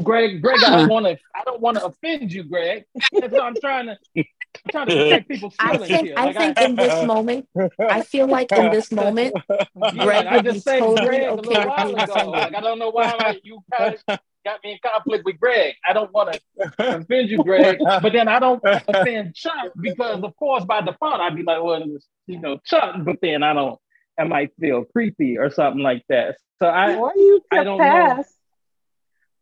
Greg, 0.02 0.42
Greg, 0.42 0.62
I 0.64 0.70
don't 0.78 0.88
want 0.88 1.06
to. 1.06 1.18
I 1.34 1.42
don't 1.44 1.60
want 1.60 1.76
to 1.78 1.86
offend 1.86 2.32
you, 2.32 2.44
Greg. 2.44 2.84
That's 3.12 3.32
what 3.32 3.42
I'm 3.42 3.54
trying 3.60 3.86
to. 3.86 3.98
I'm 4.16 4.70
trying 4.70 4.88
to 4.88 4.96
protect 4.96 5.28
people's 5.28 5.54
I 5.60 5.78
think 5.78 6.06
here. 6.06 6.14
I 6.16 6.24
Like, 6.26 6.36
think 6.36 6.60
in 6.60 6.76
this 6.76 7.02
moment, 7.06 7.48
I 7.78 8.02
feel 8.02 8.26
like 8.26 8.50
in 8.52 8.70
this 8.70 8.90
moment, 8.92 9.34
Yeah, 9.92 10.04
Greg 10.04 10.26
I 10.26 10.36
would 10.36 10.44
be 10.44 10.50
just 10.52 10.64
said 10.64 10.80
totally 10.80 11.06
Greg 11.06 11.22
a 11.22 11.34
little 11.34 11.66
while 11.68 11.94
ago. 11.96 12.30
Like 12.30 12.54
I 12.54 12.60
don't 12.60 12.78
know 12.78 12.90
why 12.90 13.14
like, 13.14 13.40
you 13.44 13.60
kind 13.76 13.94
of 14.08 14.18
got 14.44 14.62
me 14.64 14.72
in 14.72 14.78
conflict 14.84 15.24
with 15.24 15.38
Greg. 15.38 15.74
I 15.86 15.92
don't 15.92 16.12
want 16.12 16.32
to 16.32 16.40
offend 16.78 17.28
you, 17.30 17.42
Greg, 17.42 17.78
but 17.80 18.12
then 18.12 18.28
I 18.28 18.38
don't 18.38 18.62
offend 18.64 19.34
Chuck 19.34 19.72
because, 19.80 20.22
of 20.22 20.34
course, 20.36 20.64
by 20.64 20.80
default, 20.80 21.20
I'd 21.20 21.36
be 21.36 21.42
like, 21.42 21.62
well, 21.62 21.82
it's, 21.94 22.06
you 22.26 22.40
know, 22.40 22.58
Chuck, 22.64 22.96
but 23.04 23.16
then 23.22 23.42
I 23.42 23.52
don't. 23.52 23.78
I 24.18 24.24
might 24.24 24.50
feel 24.60 24.84
creepy 24.84 25.38
or 25.38 25.50
something 25.50 25.82
like 25.82 26.04
that. 26.10 26.36
So 26.60 26.66
I, 26.68 26.94
Or 26.96 27.12
you 27.16 27.40
I 27.50 27.56
can 27.56 27.64
don't 27.64 27.78
pass. 27.78 28.16
know. 28.18 28.24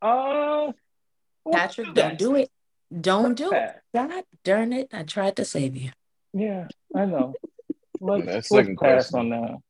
Uh, 0.01 0.73
Patrick, 1.51 1.95
don't 1.95 2.19
do 2.19 2.37
it. 2.37 2.51
Don't 3.01 3.35
do 3.37 3.51
pass. 3.51 3.77
it. 3.77 3.83
God 3.95 4.25
darn 4.45 4.73
it! 4.73 4.89
I 4.93 5.03
tried 5.03 5.37
to 5.37 5.45
save 5.45 5.77
you. 5.77 5.91
Yeah, 6.33 6.69
I 6.95 7.05
know. 7.05 7.35
Let's, 8.01 8.25
That 8.27 8.35
let's 8.35 8.49
second 8.49 8.79
pass 8.79 9.11
question. 9.11 9.33
on 9.33 9.61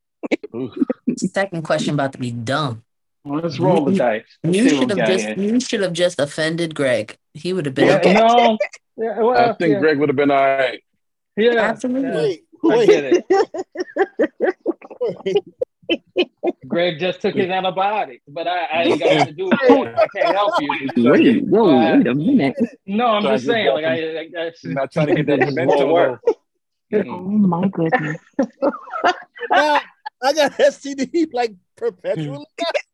that. 0.53 1.17
Second 1.17 1.63
question 1.63 1.95
about 1.95 2.11
to 2.13 2.19
be 2.19 2.31
dumb. 2.31 2.83
Let's 3.25 3.59
roll 3.59 3.85
the 3.85 3.95
dice. 3.95 4.23
Let's 4.43 4.55
You 4.57 4.69
should 4.69 4.89
have 4.91 5.07
just 5.07 5.25
here. 5.25 5.35
you 5.39 5.59
should 5.59 5.81
have 5.81 5.93
just 5.93 6.19
offended 6.19 6.75
Greg. 6.75 7.17
He 7.33 7.53
would 7.53 7.65
have 7.65 7.73
been 7.75 7.87
Yeah, 7.87 7.97
okay. 7.97 8.13
no. 8.13 8.57
Yeah, 8.97 9.17
I 9.25 9.53
think 9.53 9.73
yeah. 9.73 9.79
Greg 9.79 9.97
would 9.97 10.09
have 10.09 10.15
been 10.17 10.29
all 10.29 10.37
right. 10.37 10.83
Yeah, 11.37 11.53
Absolutely. 11.61 12.43
yeah, 12.63 12.71
I 12.71 12.77
Wait, 12.77 12.87
get 12.87 13.23
it. 15.25 15.35
wait. 15.89 16.31
Greg 16.67 16.99
just 16.99 17.21
took 17.21 17.35
his 17.35 17.49
antibiotics, 17.49 18.23
but 18.27 18.47
I, 18.47 18.65
I 18.65 18.83
ain't 18.83 18.99
got 18.99 19.27
to 19.27 19.31
do 19.33 19.49
it. 19.51 19.95
I 19.97 20.07
can't 20.15 20.35
help 20.35 20.53
you. 20.59 20.69
Wait, 21.11 21.43
whoa, 21.45 21.67
So 21.69 21.77
I- 21.77 21.97
wait 21.97 22.07
a 22.07 22.15
minute. 22.15 22.55
no, 22.85 23.07
I'm 23.07 23.21
Trying 23.23 23.35
just 23.35 23.45
to 23.45 23.51
saying, 23.51 23.73
like 23.73 23.85
I, 23.85 23.89
I, 23.89 24.45
I 24.47 24.51
I'm 24.65 24.73
not 24.73 24.91
trying 24.91 25.07
to 25.07 25.15
get 25.15 25.25
that 25.27 25.39
This 25.69 25.83
work. 25.83 26.21
Oh 27.07 27.21
my 27.21 27.67
goodness. 27.69 28.17
Now, 29.51 29.79
I 30.21 30.33
got 30.33 30.51
STD 30.53 31.29
like 31.33 31.53
perpetually. 31.77 32.45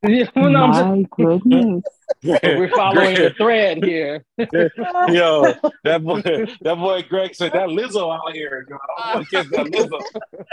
Yeah, 0.08 0.30
well, 0.36 0.50
no, 0.50 0.68
just, 0.68 0.86
My 0.86 1.06
goodness. 1.18 1.84
we're 2.24 2.70
following 2.70 3.16
the 3.16 3.34
thread 3.36 3.84
here. 3.84 4.24
Yo, 4.38 5.54
that 5.84 6.04
boy, 6.04 6.22
that 6.22 6.76
boy 6.78 7.04
Greg 7.10 7.34
said 7.36 7.52
that 7.54 7.68
Lizzo 7.70 8.16
out 8.16 8.32
here. 8.34 8.66
Yo, 8.70 8.78
I 9.00 9.14
don't 9.14 9.16
want 9.16 9.30
to 9.30 9.36
kiss 9.36 9.50
that 9.52 9.66
Lizzo. 9.66 10.46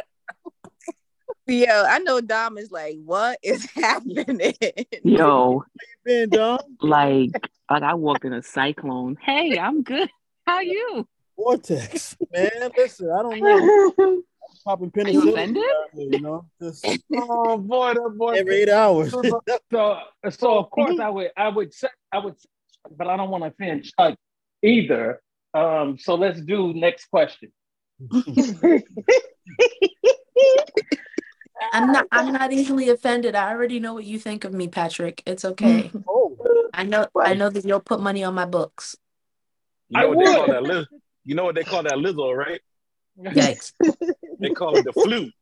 Yo, 1.47 1.85
I 1.89 1.99
know 2.01 2.21
Dom 2.21 2.57
is 2.59 2.71
like, 2.71 2.97
what 3.05 3.39
is 3.43 3.65
happening? 3.75 4.55
Yo, 5.05 5.65
Been 6.05 6.31
done. 6.31 6.61
like, 6.81 7.31
like 7.71 7.83
I 7.83 7.95
walked 7.95 8.25
in 8.25 8.33
a 8.33 8.43
cyclone. 8.43 9.17
Hey, 9.21 9.59
I'm 9.59 9.83
good. 9.83 10.09
How 10.47 10.61
you? 10.61 11.07
Vortex, 11.37 12.17
man. 12.33 12.51
Listen, 12.77 13.11
I 13.11 13.23
don't 13.23 13.41
know. 13.41 13.93
I'm 13.99 14.23
popping 14.65 14.93
Are 14.97 15.11
you 15.11 15.21
penicillin, 15.23 15.33
offended? 15.33 15.63
you 15.95 16.21
know, 16.21 16.47
just 16.61 16.85
Oh 17.17 17.57
boy, 17.59 17.95
that 17.95 18.15
boy. 18.17 18.33
every 18.35 18.57
eight 18.63 18.69
hours. 18.69 19.11
So, 19.11 19.23
so 20.31 20.59
of 20.59 20.71
course 20.71 20.99
I 21.01 21.09
would, 21.09 21.31
I 21.37 21.49
would 21.49 21.73
say, 21.75 21.89
I 22.13 22.19
would, 22.19 22.35
but 22.97 23.07
I 23.09 23.17
don't 23.17 23.31
want 23.31 23.43
to 23.45 23.49
offend 23.49 23.85
Chuck 23.99 24.17
either. 24.63 25.21
Um, 25.55 25.97
so 25.99 26.15
let's 26.15 26.41
do 26.41 26.73
next 26.75 27.07
question. 27.07 27.51
I'm 31.73 31.93
not 31.93 32.07
I'm 32.13 32.33
not 32.41 32.53
easily 32.53 32.89
offended. 32.89 33.35
I 33.35 33.51
already 33.51 33.81
know 33.81 33.95
what 33.95 34.05
you 34.05 34.19
think 34.19 34.45
of 34.45 34.53
me, 34.53 34.69
Patrick. 34.69 35.23
It's 35.27 35.45
okay. 35.45 35.91
oh, 36.09 36.37
I 36.75 36.85
know 36.85 37.07
I 37.19 37.35
know 37.35 37.49
that 37.49 37.65
you'll 37.65 37.81
put 37.81 38.01
money 38.01 38.25
on 38.25 38.35
my 38.35 38.45
books. 38.45 38.97
You 39.89 40.01
know 40.01 40.05
I 40.05 40.09
what 40.09 40.19
they 40.19 40.35
call 40.35 40.47
that 40.47 40.63
Liz? 40.63 40.87
You 41.25 41.35
know 41.35 41.45
what 41.45 41.55
they 41.55 41.65
call 41.65 41.83
that 41.83 41.93
Lizzo, 41.95 42.35
right? 42.37 42.61
Yikes. 43.19 43.73
They 44.41 44.51
call 44.51 44.77
it 44.77 44.85
the 44.85 44.93
flute. 44.93 45.33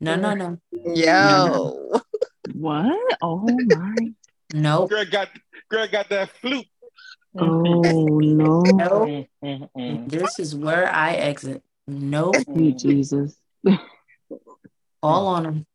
No, 0.00 0.16
no, 0.16 0.34
no. 0.34 0.58
Yo. 0.72 2.00
What? 2.54 3.16
Oh 3.22 3.46
my. 3.46 3.94
Nope. 4.52 4.90
Greg 4.90 5.12
got 5.12 5.28
Greg 5.70 5.92
got 5.92 6.08
that 6.08 6.30
flute. 6.30 6.66
Oh 7.38 8.18
no. 8.18 8.62
Nope. 8.62 9.26
Mm. 9.44 10.10
This 10.10 10.40
is 10.40 10.56
where 10.56 10.92
I 10.92 11.12
exit. 11.12 11.62
Nope. 11.86 12.34
Jesus. 12.76 13.36
All 15.02 15.26
on 15.28 15.42
them. 15.42 15.66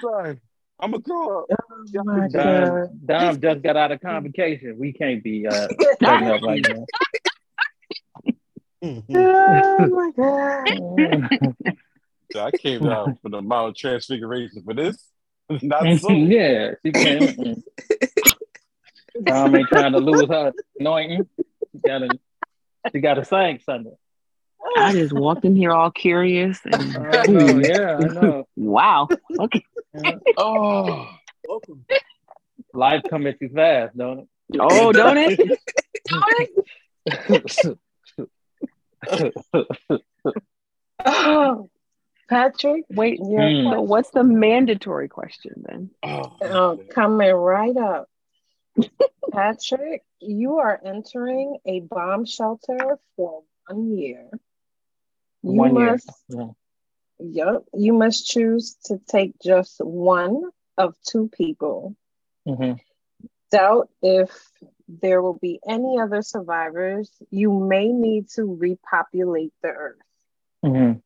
Sorry. 0.00 0.40
I'm 0.78 0.92
gonna 0.92 1.02
grow 1.02 1.40
up. 1.40 1.46
Oh 1.50 2.28
Dom, 2.30 2.90
Dom 3.04 3.40
just 3.40 3.62
got 3.62 3.76
out 3.76 3.92
of 3.92 4.00
convocation. 4.00 4.78
We 4.78 4.92
can't 4.92 5.22
be 5.22 5.46
uh, 5.46 5.52
up 6.02 6.42
like 6.42 6.62
that. 6.64 6.86
Oh 8.82 9.88
my 9.90 10.10
God. 10.16 11.30
So 12.32 12.40
I 12.40 12.50
came 12.52 12.82
down 12.82 13.18
for 13.22 13.28
the 13.28 13.42
Mount 13.42 13.76
Transfiguration 13.76 14.62
for 14.64 14.74
this. 14.74 14.96
Not 15.62 15.98
so. 15.98 16.10
yeah, 16.12 16.72
she 16.84 16.92
can. 16.92 17.62
Dom 19.22 19.54
ain't 19.54 19.68
trying 19.68 19.92
to 19.92 19.98
lose 19.98 20.28
her 20.28 20.52
anointing. 20.78 21.28
She 21.72 21.78
got 21.84 21.98
to, 21.98 22.18
she 22.92 23.00
got 23.00 23.14
to 23.14 23.24
sing 23.24 23.60
Sunday. 23.64 23.90
I 24.76 24.92
just 24.92 25.12
walked 25.12 25.44
in 25.44 25.56
here 25.56 25.72
all 25.72 25.90
curious. 25.90 26.60
And, 26.64 26.96
I 26.96 27.26
know, 27.26 27.58
yeah, 27.58 27.96
I 27.96 28.08
know. 28.12 28.48
wow. 28.56 29.08
Okay. 29.38 29.64
Oh, 30.36 31.08
Welcome. 31.46 31.84
Life 32.72 33.02
coming 33.10 33.34
too 33.38 33.48
fast, 33.48 33.96
don't 33.96 34.20
it? 34.20 34.28
Oh, 34.60 34.92
don't 34.92 35.18
it? 35.18 35.40
it? 37.06 37.78
Oh, 41.04 41.70
Patrick, 42.28 42.84
Wait. 42.90 43.18
your 43.20 43.50
Hmm. 43.50 43.70
So 43.70 43.80
what's 43.80 44.10
the 44.10 44.22
mandatory 44.22 45.08
question 45.08 45.64
then? 45.66 45.90
oh, 46.02 46.36
Oh, 46.42 46.80
coming 46.90 47.32
right 47.32 47.76
up. 47.76 48.08
Patrick, 49.32 50.02
you 50.20 50.58
are 50.58 50.80
entering 50.84 51.58
a 51.64 51.80
bomb 51.80 52.24
shelter 52.24 52.98
for 53.16 53.42
one 53.66 53.96
year. 53.96 54.28
You 55.42 55.52
One 55.52 55.76
year. 55.76 55.92
must, 55.92 56.10
Yeah. 56.28 56.50
yep, 57.18 57.64
you 57.74 57.92
must 57.94 58.26
choose 58.26 58.74
to 58.84 58.98
take 59.06 59.38
just 59.40 59.80
one 59.80 60.50
of 60.76 60.94
two 61.02 61.28
people. 61.28 61.96
Mhm. 62.46 62.80
Doubt 63.50 63.90
if 64.02 64.30
there 64.88 65.22
will 65.22 65.34
be 65.38 65.60
any 65.66 65.98
other 66.00 66.22
survivors. 66.22 67.10
You 67.30 67.52
may 67.52 67.92
need 67.92 68.28
to 68.30 68.44
repopulate 68.44 69.52
the 69.62 69.68
earth. 69.68 70.02
Mhm. 70.64 71.02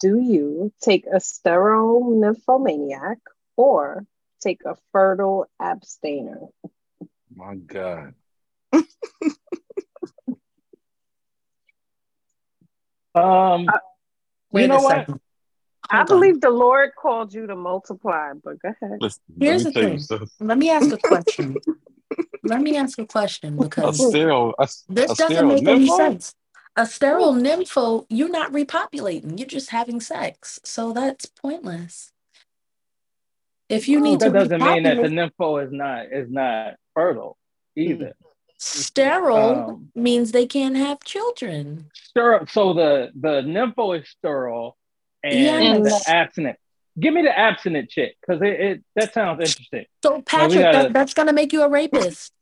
Do 0.00 0.18
you 0.18 0.72
take 0.80 1.06
a 1.06 1.20
sterile 1.20 2.10
nymphomaniac 2.14 3.18
or 3.56 4.06
take 4.40 4.64
a 4.64 4.76
fertile 4.92 5.46
abstainer? 5.60 6.48
my 7.34 7.54
God. 7.56 8.14
Um, 13.20 13.68
Wait 14.52 14.62
you 14.62 14.68
know 14.68 14.80
what? 14.80 14.96
second. 14.96 15.20
I 15.88 16.04
believe 16.04 16.40
the 16.40 16.50
Lord 16.50 16.90
called 16.94 17.34
you 17.34 17.46
to 17.46 17.56
multiply, 17.56 18.32
but 18.42 18.60
go 18.60 18.72
ahead. 18.80 18.98
Listen, 19.00 19.22
Here's 19.40 19.64
the 19.64 19.68
me 19.68 19.74
tell 19.74 19.82
you 19.82 19.88
thing. 19.88 19.98
something. 19.98 20.28
Let 20.40 20.58
me 20.58 20.70
ask 20.70 20.92
a 20.92 20.98
question. 20.98 21.56
Let 22.44 22.60
me 22.60 22.76
ask 22.76 22.98
a 22.98 23.06
question 23.06 23.58
A 23.58 23.62
because 23.62 24.08
sterile, 24.08 24.54
a, 24.58 24.68
this 24.88 25.10
a 25.10 25.14
doesn't 25.14 25.36
sterile 25.36 25.54
make 25.54 25.66
any 25.66 25.86
sense. 25.88 26.34
A 26.76 26.86
sterile 26.86 27.34
nympho, 27.34 28.06
you're 28.08 28.30
not 28.30 28.52
repopulating, 28.52 29.38
you're 29.38 29.48
just 29.48 29.70
having 29.70 30.00
sex. 30.00 30.60
So 30.64 30.92
that's 30.92 31.26
pointless. 31.26 32.12
If 33.68 33.88
you 33.88 34.00
need 34.00 34.20
to 34.20 34.30
That 34.30 34.50
doesn't 34.50 34.62
mean 34.62 34.84
that 34.84 34.96
the 34.96 35.08
nympho 35.08 35.64
is 35.64 35.72
not 35.72 36.06
is 36.12 36.30
not 36.30 36.74
fertile 36.94 37.36
either. 37.76 38.14
Sterile 38.60 39.70
Um, 39.70 39.90
means 39.94 40.32
they 40.32 40.46
can't 40.46 40.76
have 40.76 41.00
children. 41.00 41.90
sterile. 41.94 42.46
So 42.46 42.72
the 42.74 43.10
the 43.14 43.40
nympho 43.42 43.98
is 44.00 44.08
sterile, 44.08 44.76
and 45.22 45.38
Yes. 45.38 46.04
the 46.06 46.10
abstinent. 46.12 46.58
Give 46.98 47.14
me 47.14 47.22
the 47.22 47.36
abstinent 47.36 47.88
chick 47.88 48.16
because 48.20 48.42
it, 48.42 48.60
it 48.60 48.84
that 48.96 49.14
sounds 49.14 49.40
interesting. 49.40 49.86
So 50.02 50.10
Now, 50.10 50.16
we 50.16 50.22
Patrick, 50.22 50.60
gotta- 50.62 50.78
that, 50.78 50.92
that's 50.92 51.14
gonna 51.14 51.32
make 51.32 51.52
you 51.52 51.62
a 51.62 51.68
rapist. 51.68 52.32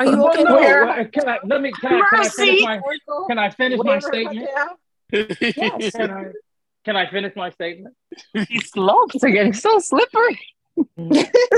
Are 0.00 0.06
you 0.06 0.26
okay 0.28 0.42
no, 0.42 0.56
with 0.56 1.12
can 1.12 1.28
I 1.28 1.38
let 1.44 1.60
me 1.62 1.70
can 1.72 1.92
I, 1.94 2.06
can 2.10 2.20
I 2.20 2.28
finish 2.28 2.62
my 2.62 2.80
can 3.28 3.38
I 3.38 3.50
finish 3.50 3.78
my 3.82 3.98
statement? 4.00 4.48
Yes. 5.12 5.92
Can 5.94 6.10
I 6.10 6.24
can 6.84 6.96
I 6.96 7.08
finish 7.10 7.34
my 7.36 7.50
statement? 7.50 7.94
These 8.34 8.70
slopes 8.70 9.22
are 9.22 9.30
getting 9.30 9.52
so 9.54 9.78
slippery. 9.78 10.40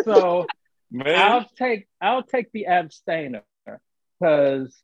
So 0.04 0.46
Man, 0.90 1.18
I'll 1.32 1.48
take 1.58 1.86
I'll 2.00 2.22
take 2.22 2.52
the 2.52 2.66
abstainer 2.66 3.42
because 4.20 4.74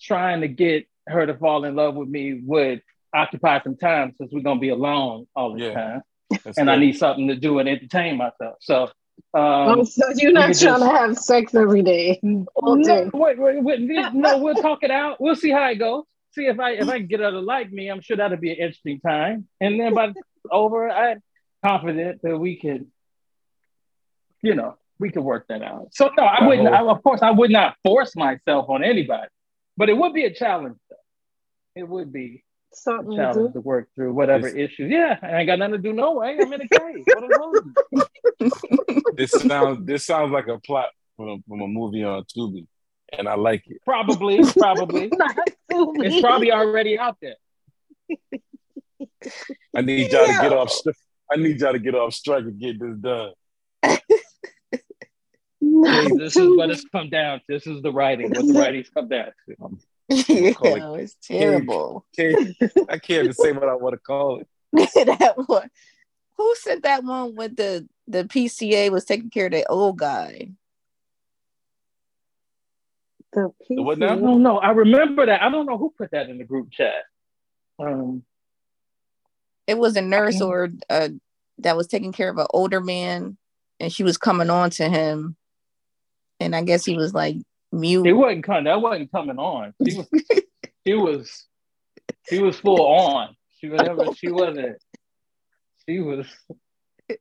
trying 0.00 0.42
to 0.42 0.48
get 0.48 0.86
her 1.06 1.26
to 1.26 1.34
fall 1.36 1.64
in 1.64 1.74
love 1.74 1.94
with 1.94 2.08
me 2.08 2.40
would 2.44 2.82
occupy 3.14 3.62
some 3.62 3.76
time 3.76 4.12
since 4.18 4.32
we're 4.32 4.42
gonna 4.42 4.60
be 4.60 4.68
alone 4.68 5.26
all 5.34 5.54
the 5.54 5.64
Yeah. 5.64 5.74
time, 5.74 6.02
that's 6.44 6.58
and 6.58 6.70
I 6.70 6.76
need 6.76 6.96
something 6.96 7.28
to 7.28 7.36
do 7.36 7.58
and 7.58 7.68
entertain 7.68 8.16
myself. 8.16 8.56
So. 8.60 8.88
Oh, 9.32 9.80
Um, 9.80 9.84
so 9.86 10.02
you're 10.16 10.30
not 10.32 10.48
could 10.48 10.58
trying 10.58 10.80
just- 10.80 10.82
to 10.84 10.90
have 10.98 11.18
sex 11.18 11.54
every 11.54 11.82
day, 11.82 12.20
all 12.54 12.76
no, 12.76 13.10
wait, 13.14 13.38
wait, 13.38 13.62
wait, 13.62 13.80
no, 14.14 14.38
we'll 14.38 14.54
talk 14.56 14.82
it 14.82 14.90
out. 14.90 15.18
We'll 15.20 15.34
see 15.36 15.50
how 15.50 15.66
it 15.70 15.76
goes. 15.76 16.04
See 16.32 16.46
if 16.46 16.60
I 16.60 16.72
if 16.72 16.86
I 16.88 16.98
can 16.98 17.06
get 17.06 17.20
her 17.20 17.30
to 17.30 17.40
like 17.40 17.72
me, 17.72 17.88
I'm 17.88 18.02
sure 18.02 18.18
that'll 18.18 18.36
be 18.36 18.50
an 18.52 18.58
interesting 18.58 19.00
time. 19.00 19.48
And 19.60 19.80
then 19.80 19.94
by 19.94 20.08
the 20.08 20.14
over, 20.50 20.88
I'm 20.90 21.22
confident 21.64 22.20
that 22.22 22.36
we 22.38 22.56
can, 22.56 22.92
you 24.42 24.54
know, 24.54 24.76
we 24.98 25.10
could 25.10 25.22
work 25.24 25.46
that 25.48 25.62
out. 25.62 25.88
So 25.92 26.10
no, 26.16 26.24
I 26.24 26.38
I 26.44 26.46
wouldn't. 26.46 26.68
I, 26.68 26.80
of 26.86 27.02
course, 27.02 27.22
I 27.22 27.30
would 27.30 27.50
not 27.50 27.76
force 27.84 28.14
myself 28.16 28.68
on 28.68 28.82
anybody, 28.84 29.28
but 29.76 29.88
it 29.88 29.96
would 29.96 30.12
be 30.14 30.24
a 30.24 30.32
challenge. 30.32 30.76
Though. 30.90 30.96
It 31.74 31.88
would 31.88 32.12
be 32.12 32.42
a 32.72 32.76
Something 32.76 33.10
to 33.12 33.16
challenge 33.16 33.48
do. 33.48 33.52
to 33.54 33.60
work 33.60 33.88
through 33.94 34.12
whatever 34.14 34.46
It's- 34.48 34.70
issues. 34.70 34.90
Yeah, 34.90 35.18
I 35.22 35.38
ain't 35.38 35.46
got 35.46 35.58
nothing 35.58 35.72
to 35.72 35.78
do 35.78 35.92
no 35.92 36.12
way. 36.12 36.36
I'm 36.40 36.52
in 36.52 36.60
a 36.62 36.68
cave. 36.68 37.04
What 37.06 37.30
gonna 37.30 37.60
do? 37.92 38.02
This 39.16 39.30
sounds 39.30 39.86
this 39.86 40.04
sounds 40.04 40.30
like 40.30 40.46
a 40.48 40.58
plot 40.58 40.88
from 41.16 41.28
a, 41.28 41.36
from 41.48 41.62
a 41.62 41.66
movie 41.66 42.04
on 42.04 42.24
Tubi, 42.24 42.66
and 43.16 43.26
I 43.28 43.34
like 43.34 43.62
it. 43.66 43.78
Probably, 43.84 44.42
probably. 44.52 45.10
It's 45.70 46.20
probably 46.20 46.52
already 46.52 46.98
out 46.98 47.16
there. 47.22 47.36
I 49.74 49.80
need 49.82 50.10
y'all 50.12 50.26
to 50.26 50.32
get 50.32 50.52
off. 50.52 50.70
stri- 50.70 50.94
I 51.30 51.36
need 51.36 51.60
y'all 51.60 51.72
to 51.72 51.78
get 51.78 51.94
off 51.94 52.14
strike 52.14 52.44
and 52.44 52.58
get 52.58 52.78
this 52.78 52.96
done. 52.98 53.32
This 55.82 56.36
is 56.36 56.56
what 56.56 56.70
it's 56.70 56.84
come 56.90 57.10
down. 57.10 57.40
This 57.48 57.66
is 57.66 57.82
the 57.82 57.92
writing, 57.92 58.32
what 58.32 58.46
the 58.46 58.54
writings 58.54 58.88
come 58.92 59.08
down 59.08 59.30
to. 59.48 59.78
yeah, 60.08 60.52
it 60.60 61.00
it's 61.00 61.16
terrible. 61.20 62.06
Can't, 62.16 62.56
I 62.88 62.98
can't 62.98 63.24
even 63.24 63.32
say 63.32 63.52
what 63.52 63.68
I 63.68 63.74
want 63.74 63.94
to 63.94 63.98
call 63.98 64.40
it. 64.40 64.48
that 64.72 65.34
one. 65.46 65.68
Who 66.36 66.54
said 66.56 66.82
that 66.82 67.02
one 67.04 67.34
with 67.34 67.56
the 67.56 67.88
the 68.06 68.24
PCA 68.24 68.90
was 68.90 69.04
taking 69.04 69.30
care 69.30 69.46
of 69.46 69.52
the 69.52 69.66
old 69.68 69.98
guy? 69.98 70.50
The 73.32 73.50
The 73.68 73.82
what 73.82 74.02
I 74.02 74.14
now? 74.14 74.16
don't 74.16 74.42
know. 74.42 74.58
I 74.58 74.70
remember 74.70 75.26
that. 75.26 75.42
I 75.42 75.50
don't 75.50 75.66
know 75.66 75.78
who 75.78 75.92
put 75.96 76.12
that 76.12 76.28
in 76.28 76.38
the 76.38 76.44
group 76.44 76.70
chat. 76.70 77.04
Um, 77.78 78.22
It 79.66 79.78
was 79.78 79.96
a 79.96 80.02
nurse 80.02 80.40
or 80.40 80.70
uh, 80.88 81.08
that 81.58 81.76
was 81.76 81.86
taking 81.86 82.12
care 82.12 82.28
of 82.28 82.38
an 82.38 82.46
older 82.50 82.80
man, 82.80 83.36
and 83.80 83.92
she 83.92 84.04
was 84.04 84.16
coming 84.18 84.50
on 84.50 84.70
to 84.70 84.88
him, 84.88 85.36
and 86.40 86.54
I 86.54 86.62
guess 86.62 86.84
he 86.84 86.96
was 86.96 87.14
like 87.14 87.36
mute. 87.72 88.06
it 88.06 88.12
wasn't 88.12 88.44
coming. 88.44 88.64
That 88.64 88.80
wasn't 88.80 89.10
coming 89.12 89.38
on. 89.38 89.74
She 89.86 89.96
was. 89.96 90.08
she 90.86 90.94
was. 90.94 91.46
She 92.28 92.38
was 92.40 92.58
full 92.58 92.80
on. 92.86 93.36
She 93.58 93.68
whatever. 93.68 94.12
She 94.14 94.30
wasn't. 94.30 94.76
She 95.88 96.00
was. 96.00 96.26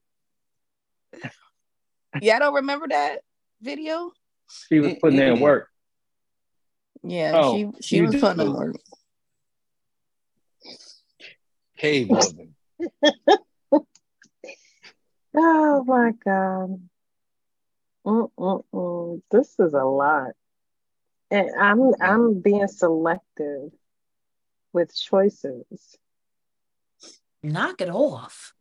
Yeah, 2.22 2.38
I 2.38 2.40
don't 2.40 2.54
remember 2.54 2.88
that 2.88 3.20
video. 3.62 4.12
She 4.70 4.80
was 4.80 4.94
putting 5.02 5.20
in 5.20 5.42
work. 5.42 5.68
Yeah, 7.04 7.34
Oh, 7.36 7.54
she 7.54 7.68
she 7.82 8.02
was 8.02 8.16
putting 8.16 8.46
in 8.46 8.54
work. 8.54 8.78
Cave 11.78 12.10
loving. 12.12 12.56
Oh 15.36 15.84
my 15.84 16.12
God. 16.24 16.80
Mm-mm-mm. 18.06 19.22
This 19.32 19.56
is 19.60 19.74
a 19.74 19.84
lot. 19.84 20.32
And 21.32 21.50
I'm 21.60 21.92
I'm 22.00 22.40
being 22.40 22.68
selective 22.68 23.72
with 24.74 24.96
choices. 24.96 25.98
Knock 27.42 27.82
it 27.82 27.90
off. 27.90 28.54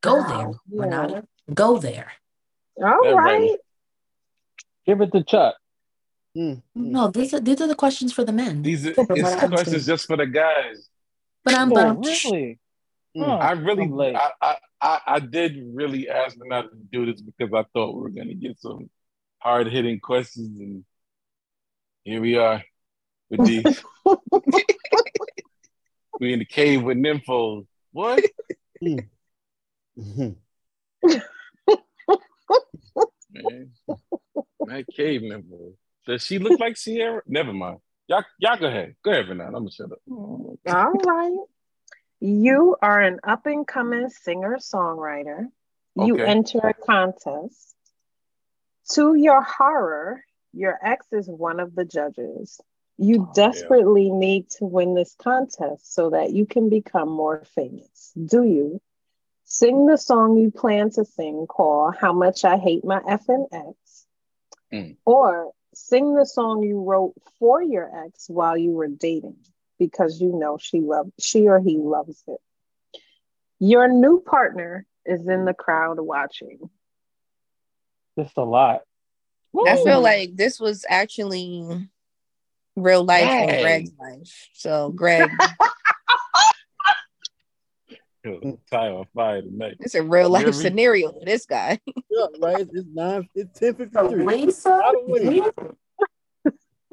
Go 0.00 0.22
there, 0.26 0.50
Yeah. 0.68 0.82
Renata. 0.82 1.24
Go 1.52 1.78
there. 1.78 2.12
All 2.82 3.02
That 3.02 3.14
right. 3.14 3.40
right. 3.40 3.58
Give 4.86 5.00
it 5.00 5.12
to 5.12 5.22
Chuck. 5.24 5.56
Mm. 6.36 6.62
No, 6.74 7.08
these 7.08 7.32
are 7.34 7.40
these 7.40 7.60
are 7.60 7.66
the 7.66 7.74
questions 7.74 8.12
for 8.12 8.24
the 8.24 8.32
men. 8.32 8.62
These 8.62 8.86
are 8.86 8.94
From 8.94 9.06
what 9.08 9.32
it's 9.32 9.42
I 9.42 9.46
questions 9.48 9.86
just 9.86 10.06
for 10.06 10.16
the 10.16 10.26
guys. 10.26 10.88
But 11.44 11.54
I'm 11.54 11.70
Oh, 11.72 11.74
but 11.74 12.06
really? 12.06 12.58
Mm. 13.16 13.40
I 13.40 13.52
really, 13.52 13.84
I'm. 13.84 14.14
I, 14.14 14.30
I, 14.42 14.56
I, 14.82 15.00
I 15.06 15.18
did 15.20 15.56
really 15.72 16.08
ask 16.08 16.36
them 16.36 16.48
not 16.48 16.70
to 16.70 16.76
do 16.92 17.06
this 17.06 17.22
because 17.22 17.52
I 17.54 17.64
thought 17.72 17.94
we 17.94 18.02
were 18.02 18.10
going 18.10 18.28
to 18.28 18.34
get 18.34 18.60
some 18.60 18.90
hard 19.38 19.68
hitting 19.68 20.00
questions, 20.00 20.60
and 20.60 20.84
here 22.04 22.20
we 22.20 22.36
are 22.36 22.62
with 23.30 23.46
these. 23.46 23.82
We 26.18 26.32
in 26.32 26.38
the 26.38 26.44
cave 26.46 26.82
with 26.82 26.96
nymphos. 26.96 27.66
What? 27.92 28.24
Man, 28.80 29.16
that 34.60 34.86
cave 34.94 35.20
nympho. 35.22 35.74
Does 36.06 36.24
she 36.24 36.38
look 36.38 36.58
like 36.58 36.76
Sierra? 36.76 37.20
Never 37.26 37.52
mind. 37.52 37.80
Y'all, 38.08 38.24
y'all 38.38 38.56
go 38.58 38.66
ahead. 38.66 38.94
Go 39.04 39.10
ahead, 39.10 39.28
Renan. 39.28 39.48
I'm 39.48 39.52
gonna 39.52 39.70
shut 39.70 39.92
up. 39.92 39.98
All 40.08 40.56
right. 40.66 41.36
You 42.20 42.76
are 42.80 43.00
an 43.00 43.20
up 43.24 43.46
and 43.46 43.66
coming 43.66 44.08
singer 44.08 44.56
songwriter. 44.56 45.50
You 45.94 46.14
Okay. 46.14 46.26
enter 46.26 46.58
a 46.58 46.74
contest. 46.74 47.74
To 48.92 49.14
your 49.14 49.42
horror, 49.42 50.24
your 50.52 50.78
ex 50.80 51.06
is 51.12 51.28
one 51.28 51.60
of 51.60 51.74
the 51.74 51.84
judges. 51.84 52.60
You 52.98 53.26
Oh, 53.28 53.32
desperately 53.34 54.10
need 54.10 54.48
to 54.52 54.64
win 54.64 54.94
this 54.94 55.14
contest 55.16 55.92
so 55.92 56.10
that 56.10 56.32
you 56.32 56.46
can 56.46 56.70
become 56.70 57.08
more 57.10 57.44
famous. 57.44 58.12
Do 58.14 58.44
you? 58.44 58.80
Sing 59.44 59.86
the 59.86 59.98
song 59.98 60.36
you 60.36 60.50
plan 60.50 60.90
to 60.90 61.04
sing 61.04 61.46
called 61.46 61.96
How 61.96 62.12
Much 62.12 62.44
I 62.44 62.56
Hate 62.56 62.84
My 62.84 63.00
Effing 63.00 63.46
Ex. 63.52 64.06
Mm. 64.72 64.96
Or 65.04 65.52
sing 65.74 66.14
the 66.14 66.24
song 66.26 66.62
you 66.62 66.82
wrote 66.82 67.14
for 67.38 67.62
your 67.62 68.04
ex 68.06 68.28
while 68.30 68.56
you 68.56 68.70
were 68.72 68.88
dating 68.88 69.36
because 69.78 70.20
you 70.20 70.32
know 70.32 70.58
she 70.60 70.80
loves 70.80 71.10
she 71.20 71.46
or 71.48 71.60
he 71.60 71.76
loves 71.78 72.22
it. 72.26 72.40
Your 73.58 73.88
new 73.88 74.20
partner 74.20 74.86
is 75.04 75.26
in 75.26 75.44
the 75.44 75.54
crowd 75.54 75.98
watching. 76.00 76.58
Just 78.18 78.36
a 78.36 78.44
lot. 78.44 78.82
I 79.66 79.76
feel 79.76 80.00
like 80.00 80.36
this 80.36 80.60
was 80.60 80.84
actually 80.88 81.88
real 82.76 83.04
life 83.04 83.22
in 83.22 83.46
Dang. 83.46 83.62
Greg's 83.62 83.92
life. 83.98 84.48
So 84.52 84.90
Greg, 84.90 85.30
Yo, 88.24 88.58
Ty 88.70 88.88
on 88.88 89.06
fire 89.14 89.42
tonight. 89.42 89.76
it's 89.80 89.94
a 89.94 90.02
real 90.02 90.28
life 90.28 90.46
You 90.46 90.52
scenario 90.52 91.12
for 91.12 91.24
this 91.24 91.46
guy. 91.46 91.80
Yeah, 92.08 92.26
right. 92.40 92.60
It's, 92.60 92.70
it's 92.72 92.88
nine. 92.94 93.28
It's 93.34 93.58
ten 93.58 93.74
fifty 93.74 93.92
three. 94.08 94.24
Lisa, 94.24 94.80
win. 95.06 95.50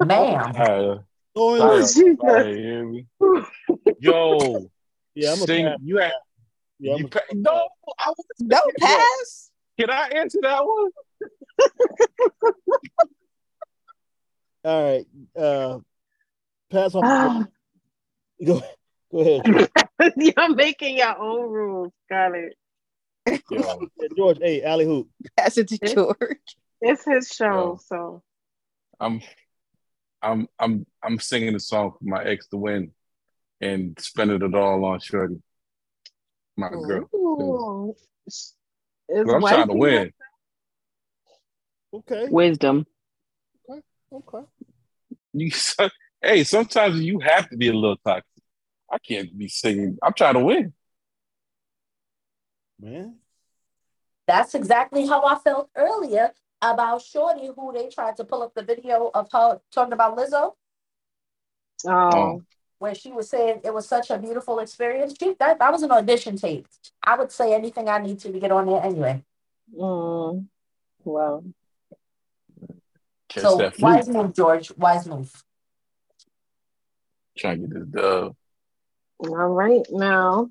ma'am. 0.00 1.04
Ty, 1.34 1.40
Going 1.40 1.60
Ty 1.60 1.68
loose. 1.74 1.98
on 1.98 2.16
fire, 2.16 2.48
you 2.50 2.62
hear 2.62 2.84
me? 2.86 3.06
Yo, 3.98 4.70
Yeah, 5.14 5.32
I'm 5.32 5.42
a 5.42 5.46
sing. 5.46 5.64
pass. 5.66 5.78
You 5.82 5.96
have. 5.98 6.12
Yeah, 6.78 6.94
I'm 6.94 6.98
you 7.00 7.08
pa- 7.08 7.20
no, 7.32 7.68
I 7.98 8.08
was. 8.10 8.24
Don't 8.46 8.76
pass. 8.76 9.50
Can 9.78 9.90
I 9.90 10.08
answer 10.08 10.38
that 10.42 10.64
one? 10.64 10.90
All 14.64 14.82
right. 14.84 15.06
Uh, 15.36 15.78
pass 16.70 16.94
on. 16.94 17.02
Ah, 17.04 17.46
Go, 18.44 18.62
go 19.12 19.18
ahead. 19.20 19.68
You're 20.16 20.54
making 20.54 20.96
your 20.98 21.18
own 21.18 21.50
rules. 21.50 21.92
Got 22.08 22.34
it. 22.34 22.54
Yo, 23.50 23.88
Yeah, 24.00 24.08
George, 24.16 24.38
hey, 24.40 24.62
alley 24.62 24.84
hoop. 24.84 25.08
Pass 25.36 25.58
it 25.58 25.68
to 25.68 25.78
George. 25.78 26.56
It's 26.80 27.04
his 27.04 27.28
show, 27.28 27.46
Yo. 27.46 27.80
so 27.86 28.22
I'm, 29.00 29.20
I'm, 30.24 30.48
I'm, 30.58 30.86
I'm 31.02 31.18
singing 31.18 31.52
the 31.52 31.60
song 31.60 31.92
for 31.92 32.04
my 32.04 32.24
ex 32.24 32.46
to 32.48 32.56
win, 32.56 32.92
and 33.60 33.96
spending 34.00 34.42
it 34.42 34.54
all 34.54 34.84
on 34.84 35.00
Shorty, 35.00 35.40
my 36.56 36.70
girl. 36.70 37.08
Ooh. 37.14 37.94
Is 38.26 38.54
I'm 39.08 39.40
trying 39.40 39.68
to 39.68 39.74
win. 39.74 40.12
Okay. 41.92 42.26
Wisdom. 42.30 42.86
Okay. 44.12 44.46
You, 45.32 45.50
hey, 46.22 46.44
sometimes 46.44 47.00
you 47.00 47.18
have 47.20 47.50
to 47.50 47.56
be 47.56 47.68
a 47.68 47.72
little 47.72 47.98
toxic. 47.98 48.24
I 48.90 48.98
can't 48.98 49.36
be 49.36 49.48
singing. 49.48 49.98
I'm 50.02 50.14
trying 50.14 50.34
to 50.34 50.40
win. 50.40 50.72
Man. 52.80 53.16
That's 54.26 54.54
exactly 54.54 55.06
how 55.06 55.22
I 55.24 55.38
felt 55.38 55.68
earlier 55.76 56.32
about 56.72 57.02
Shorty, 57.02 57.50
who 57.54 57.72
they 57.72 57.88
tried 57.88 58.16
to 58.16 58.24
pull 58.24 58.42
up 58.42 58.54
the 58.54 58.62
video 58.62 59.10
of 59.14 59.28
her 59.32 59.60
talking 59.70 59.92
about 59.92 60.16
Lizzo, 60.16 60.52
Oh, 61.86 62.42
where 62.78 62.94
she 62.94 63.12
was 63.12 63.28
saying 63.28 63.60
it 63.64 63.74
was 63.74 63.86
such 63.86 64.10
a 64.10 64.18
beautiful 64.18 64.58
experience. 64.58 65.14
She, 65.18 65.34
that, 65.38 65.58
that 65.58 65.72
was 65.72 65.82
an 65.82 65.90
audition 65.90 66.36
tape. 66.36 66.66
I 67.02 67.16
would 67.16 67.30
say 67.30 67.54
anything 67.54 67.88
I 67.88 67.98
need 67.98 68.18
to 68.20 68.32
to 68.32 68.40
get 68.40 68.50
on 68.50 68.66
there 68.66 68.82
anyway. 68.82 69.22
mm. 69.76 70.46
well, 71.04 71.44
Catch 73.28 73.42
so 73.42 73.56
that 73.58 73.78
wise 73.78 74.08
move, 74.08 74.34
George. 74.34 74.72
Wise 74.76 75.06
move. 75.06 75.30
Trying 77.36 77.62
to 77.62 77.66
get 77.68 77.74
this 77.74 77.88
dub. 77.88 78.36
all 79.18 79.48
right. 79.48 79.84
Now, 79.90 80.50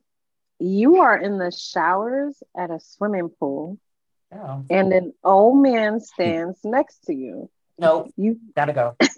you 0.59 0.97
are 1.01 1.17
in 1.17 1.37
the 1.39 1.51
showers 1.51 2.41
at 2.55 2.71
a 2.71 2.79
swimming 2.79 3.29
pool, 3.29 3.79
Oh. 4.35 4.65
and 4.69 4.91
an 4.93 5.13
old 5.23 5.61
man 5.61 5.99
stands 5.99 6.59
next 6.63 7.05
to 7.05 7.13
you. 7.13 7.49
No, 7.77 8.09
You 8.17 8.39
gotta 8.55 8.73
go. 8.73 8.95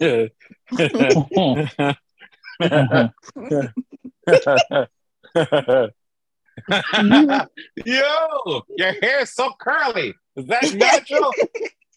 Yo, 7.84 8.62
your 8.76 8.92
hair 9.00 9.20
is 9.20 9.32
so 9.34 9.52
curly. 9.58 10.14
Is 10.36 10.46
that 10.46 10.74
natural? 10.74 11.32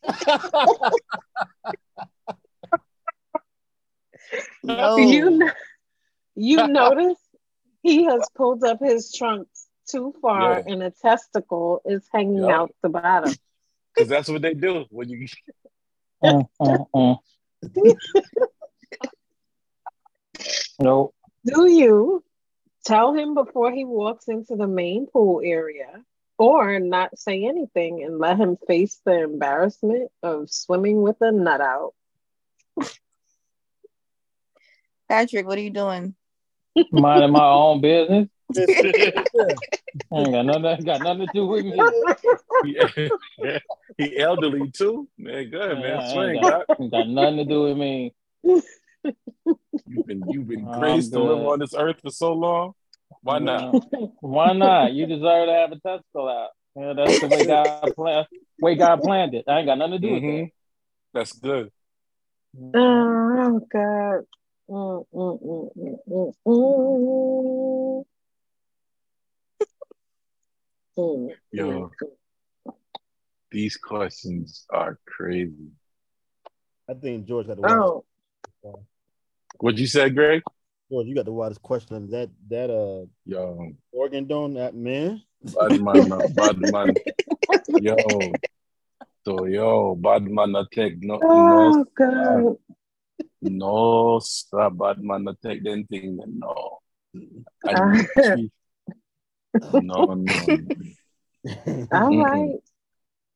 No. 4.63 4.97
you 4.97 5.49
you 6.35 6.67
notice 6.67 7.17
he 7.81 8.03
has 8.05 8.27
pulled 8.35 8.63
up 8.63 8.79
his 8.79 9.11
trunks 9.13 9.59
too 9.90 10.14
far, 10.22 10.60
Yeah. 10.60 10.74
and 10.74 10.84
a 10.84 10.91
testicle 10.91 11.82
is 11.86 12.07
hanging 12.11 12.38
Yup. 12.44 12.52
out 12.52 12.76
the 12.82 12.90
bottom. 12.90 13.34
Because 13.94 14.10
that's 14.10 14.30
what 14.30 14.41
they 14.41 14.53
do 14.53 14.86
when 14.90 15.10
you. 15.10 15.28
Mm, 16.22 16.49
mm. 16.94 17.18
Nope. 20.80 21.16
Do 21.45 21.70
you 21.72 22.24
tell 22.86 23.14
him 23.14 23.34
before 23.36 23.72
he 23.72 23.86
walks 23.86 24.28
into 24.28 24.57
the 24.57 24.68
main 24.68 25.07
pool 25.07 25.41
area, 25.44 26.03
or 26.38 26.80
not 26.80 27.18
say 27.18 27.45
anything 27.45 28.03
and 28.03 28.20
let 28.20 28.38
him 28.38 28.57
face 28.68 28.99
the 29.06 29.24
embarrassment 29.24 30.11
of 30.24 30.49
swimming 30.49 31.02
with 31.02 31.16
a 31.22 31.32
nut 31.32 31.61
out? 31.61 31.94
Patrick, 35.07 35.48
what 35.48 35.57
are 35.57 35.61
you 35.61 35.70
doing? 35.70 36.16
Minding 36.91 37.32
my 37.32 37.45
own 37.45 37.82
business. 37.82 38.28
Ain't 40.13 40.31
got 40.34 40.45
nothing, 40.45 40.85
got 40.85 41.01
nothing 41.01 41.19
to 41.19 41.27
do 41.34 41.45
with 41.47 41.65
me. 41.65 41.91
He, 42.63 42.80
he 43.97 44.17
elderly 44.17 44.69
too. 44.71 45.07
Man, 45.17 45.49
good 45.49 45.80
man. 45.80 45.84
Yeah, 45.84 46.13
Swing, 46.13 46.34
got, 46.35 46.65
ain't 46.80 46.91
got 46.91 47.07
nothing 47.07 47.38
to 47.38 47.45
do 47.45 47.63
with 47.63 47.77
me. 47.77 48.13
You've 48.43 50.05
been 50.05 50.30
you've 50.30 50.47
been 50.47 50.67
I'm 50.73 50.80
graced 50.80 51.11
to 51.13 51.19
live 51.19 51.45
on 51.45 51.59
this 51.59 51.73
earth 51.73 51.97
for 52.01 52.11
so 52.11 52.34
long. 52.34 52.73
Why 53.21 53.39
not? 53.39 53.84
Why 54.21 54.53
not? 54.53 54.93
You 54.93 55.05
deserve 55.05 55.47
to 55.47 55.53
have 55.53 55.71
a 55.71 55.80
testicle 55.80 56.30
out. 56.30 56.49
Yeah, 56.76 56.93
that's 56.93 57.19
the 57.19 57.27
way 57.27 57.43
God 57.45 57.93
planned. 57.95 58.27
Way 58.61 58.76
God 58.76 59.01
planned 59.01 59.34
it. 59.34 59.45
I 59.47 59.59
ain't 59.59 59.67
got 59.67 59.77
nothing 59.77 59.93
to 59.93 59.99
do 59.99 60.13
with 60.13 60.23
Mhm. 60.23 60.51
That's 61.13 61.34
good. 61.34 61.71
Oh 62.73 63.59
God. 63.71 64.26
Mm, 64.69 65.05
mm, 65.11 65.73
mm, 66.07 66.31
Yo, 71.51 71.91
these 73.51 73.77
questions 73.77 74.65
are 74.69 74.99
crazy. 75.07 75.71
I 76.89 76.93
think 76.93 77.26
George 77.26 77.47
got 77.47 77.55
the 77.55 77.61
wildest. 77.61 78.05
Oh, 78.65 78.84
What 79.59 79.77
you 79.77 79.88
said, 79.88 80.13
Greg? 80.15 80.41
George, 80.91 81.07
you 81.07 81.15
got 81.15 81.26
the 81.26 81.31
wildest 81.31 81.61
question 81.61 82.09
that 82.09 82.30
that 82.49 82.69
uh 82.69 83.05
Yo, 83.26 83.71
organ 83.93 84.27
don 84.27 84.55
that 84.55 84.76
man. 84.76 85.21
bad 85.41 85.80
man, 85.80 86.09
bad 86.35 86.57
man. 86.57 86.95
Yo, 87.80 88.34
so 89.26 89.45
yo, 89.45 89.95
bad 89.95 90.23
man, 90.23 90.55
I 90.55 90.63
take 90.73 91.01
no, 91.01 91.19
oh 91.21 91.71
no, 91.71 91.85
God. 91.95 92.57
no, 93.41 94.19
sir, 94.19 94.69
bad 94.69 95.01
man, 95.01 95.27
I 95.30 95.34
take 95.41 95.63
them 95.63 95.85
thing, 95.85 96.19
no. 96.27 96.80
I 97.65 97.71
Uh, 98.17 98.38
no, 99.53 100.05
no, 100.05 100.13
no. 100.13 100.59
All 101.91 102.17
right. 102.17 102.59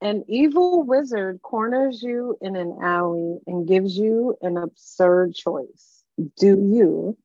An 0.02 0.26
evil 0.27 0.84
wizard 0.84 1.41
corners 1.41 2.03
you 2.03 2.38
in 2.41 2.56
an 2.56 2.77
alley 2.81 3.40
and 3.48 3.68
gives 3.68 3.98
you 3.98 4.38
an 4.41 4.57
absurd 4.57 5.34
choice. 5.34 6.03
Do 6.38 6.48
you 6.48 7.18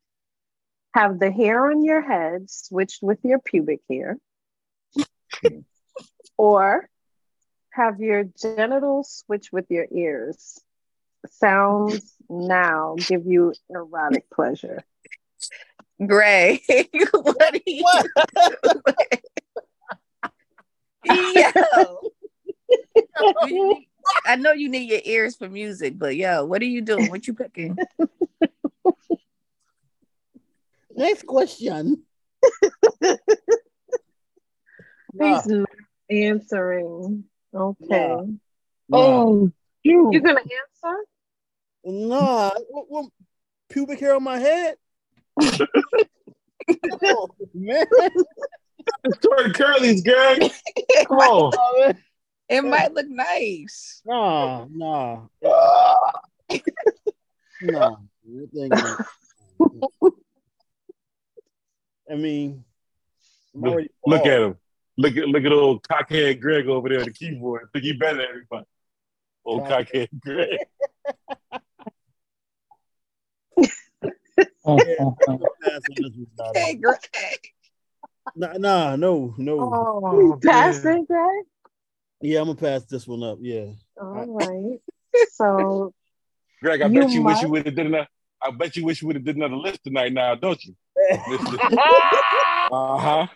have 0.95 1.19
the 1.19 1.31
hair 1.31 1.71
on 1.71 1.85
your 1.85 2.01
head 2.01 2.49
switched 2.49 3.03
with 3.03 3.19
your 3.25 3.41
pubic 3.41 3.81
hair? 3.91 4.17
or 6.37 6.89
have 7.71 8.01
your 8.01 8.25
genitals 8.25 9.25
switched 9.27 9.53
with 9.53 9.67
your 9.71 9.87
ears? 9.91 10.61
Sounds 11.31 12.15
now 12.31 12.97
give 12.97 13.27
you 13.27 13.55
erotic 13.69 14.31
pleasure. 14.31 14.85
Gray, 16.05 16.63
what 17.13 17.55
are 17.55 17.61
you 17.67 17.85
Yo. 21.05 22.01
I 24.27 24.37
know 24.37 24.53
you 24.53 24.69
need 24.69 24.91
your 24.91 25.01
ears 25.05 25.37
for 25.37 25.49
music, 25.49 25.99
but 25.99 26.17
yo, 26.17 26.45
what 26.45 26.63
are 26.63 26.67
you 26.67 26.83
doing? 26.83 27.09
What 27.09 27.27
you 27.27 27.35
picking? 27.35 27.77
Next 30.95 31.27
question. 31.27 32.03
He's 35.19 35.47
not 35.47 35.69
answering. 36.11 37.25
Okay. 37.55 38.17
Nah. 38.89 38.99
Oh, 38.99 39.51
you? 39.83 40.11
You 40.13 40.21
gonna 40.21 40.41
answer? 40.41 40.97
Nah, 41.85 42.53
what, 42.69 42.87
what, 42.89 43.11
pubic 43.69 44.01
hair 44.01 44.15
on 44.15 44.23
my 44.23 44.39
head? 44.39 44.77
Oh, 47.05 47.29
man. 47.55 47.87
Jordan 49.23 49.53
Curly's 49.53 50.03
gang. 50.03 50.51
Come 51.07 51.19
on. 51.19 51.95
It 52.49 52.65
might 52.65 52.93
look 52.95 53.09
nice. 53.09 54.03
Nah, 54.07 54.67
nah, 54.71 55.27
nah. 57.63 57.97
You 58.25 58.49
I 62.11 62.15
mean, 62.15 62.65
Look, 63.55 63.87
look 64.07 64.27
at 64.27 64.41
him. 64.41 64.57
Look 64.97 65.17
at 65.17 65.29
look 65.29 65.45
at 65.45 65.53
old 65.53 65.83
cockhead 65.83 66.41
Greg 66.41 66.67
over 66.69 66.89
there 66.89 67.01
on 67.01 67.05
the 67.05 67.13
keyboard. 67.13 67.63
I 67.65 67.67
think 67.73 67.85
he 67.85 67.93
better 67.93 68.19
than 68.19 68.27
everybody. 68.29 68.67
Old 69.45 69.63
cockhead 69.65 70.09
Greg. 70.21 70.59
Hey, 76.55 76.75
Greg. 76.75 76.99
Nah, 78.37 78.53
nah, 78.55 78.97
no, 78.97 79.35
no. 79.39 79.59
Oh, 79.61 80.39
Passing, 80.45 81.05
Greg? 81.07 81.45
Yeah, 82.21 82.41
I'm 82.41 82.47
gonna 82.47 82.59
pass 82.59 82.85
this 82.85 83.07
one 83.07 83.23
up. 83.23 83.39
Yeah. 83.41 83.67
All 84.01 84.27
right. 84.29 84.81
So 85.33 85.95
Greg, 86.63 86.83
I 86.83 86.87
You 86.87 87.01
bet 87.01 87.11
you 87.11 87.23
wish 87.23 87.43
you 87.43 87.49
would 87.49 87.67
have 87.67 87.75
did 87.77 87.87
another. 87.87 88.09
I 88.43 88.51
bet 88.51 88.77
you 88.77 88.85
wish 88.85 89.01
you 89.03 89.07
would 89.09 89.17
have 89.17 89.25
did 89.25 89.37
another 89.37 89.57
list 89.57 89.83
tonight. 89.85 90.13
Now, 90.13 90.35
don't 90.35 90.63
you? 90.65 90.75
uh 92.73 92.99
huh. 92.99 93.27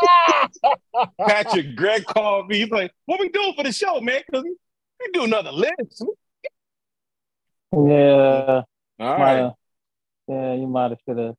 Patrick, 1.26 1.76
Greg 1.76 2.04
called 2.06 2.48
me. 2.48 2.58
He's 2.60 2.70
like, 2.70 2.92
"What 3.06 3.20
we 3.20 3.28
doing 3.28 3.54
for 3.54 3.64
the 3.64 3.72
show, 3.72 4.00
man? 4.00 4.22
Cause 4.32 4.42
we 4.44 4.50
we 5.00 5.12
do 5.12 5.24
another 5.24 5.52
list." 5.52 6.04
Yeah. 7.72 7.78
All 7.78 8.62
might 8.98 9.18
right. 9.18 9.36
have- 9.36 9.52
Yeah, 10.28 10.54
you 10.54 10.66
might 10.66 10.90
have 10.90 10.98
should 11.08 11.18
have. 11.18 11.34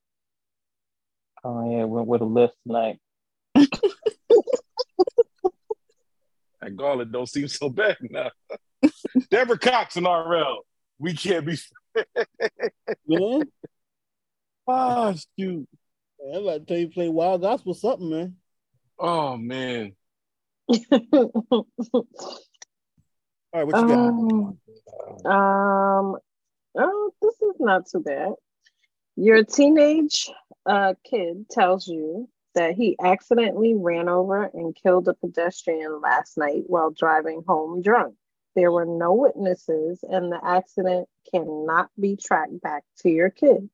Oh 1.44 1.72
yeah, 1.72 1.84
went 1.86 2.08
with 2.08 2.22
a 2.22 2.26
list 2.26 2.56
tonight. 2.66 3.00
That 6.62 6.76
Garland 6.76 7.14
don't 7.14 7.30
seem 7.30 7.48
so 7.48 7.70
bad 7.70 7.96
now. 8.02 8.32
Deborah 9.32 9.58
Cox 9.58 9.96
and 9.96 10.06
RL. 10.06 10.66
We 10.98 11.14
can't 11.14 11.46
be. 11.46 11.58
Yeah. 13.06 13.40
Oh 14.68 15.16
shoot. 15.40 15.68
I'm 16.34 16.44
about 16.44 16.60
to 16.60 16.66
tell 16.66 16.78
you, 16.78 16.90
play 16.90 17.10
wild 17.10 17.42
gospel 17.42 17.74
something, 17.74 18.10
man. 18.10 18.36
Oh 19.00 19.36
man. 19.38 19.96
All 20.70 21.66
right, 23.54 23.66
what 23.66 23.76
you 23.76 23.88
got? 23.88 24.10
um, 24.10 24.58
um 25.26 26.18
oh, 26.78 27.12
this 27.22 27.36
is 27.42 27.56
not 27.60 27.88
too 27.92 28.02
bad. 28.02 28.34
Your 29.22 29.44
teenage 29.44 30.32
uh, 30.66 30.94
kid 31.04 31.50
tells 31.50 31.90
you 31.90 32.30
that 32.56 32.76
he 32.76 32.96
accidentally 33.04 33.76
ran 33.76 34.08
over 34.08 34.46
and 34.46 34.74
killed 34.74 35.10
a 35.10 35.14
pedestrian 35.14 36.00
last 36.00 36.38
night 36.38 36.64
while 36.68 36.92
driving 36.92 37.44
home 37.46 37.82
drunk. 37.82 38.16
There 38.56 38.72
were 38.72 38.86
no 38.86 39.12
witnesses, 39.12 40.06
and 40.10 40.32
the 40.32 40.40
accident 40.42 41.10
cannot 41.34 41.90
be 42.00 42.16
tracked 42.16 42.62
back 42.62 42.86
to 43.00 43.10
your 43.10 43.30
kid. 43.30 43.70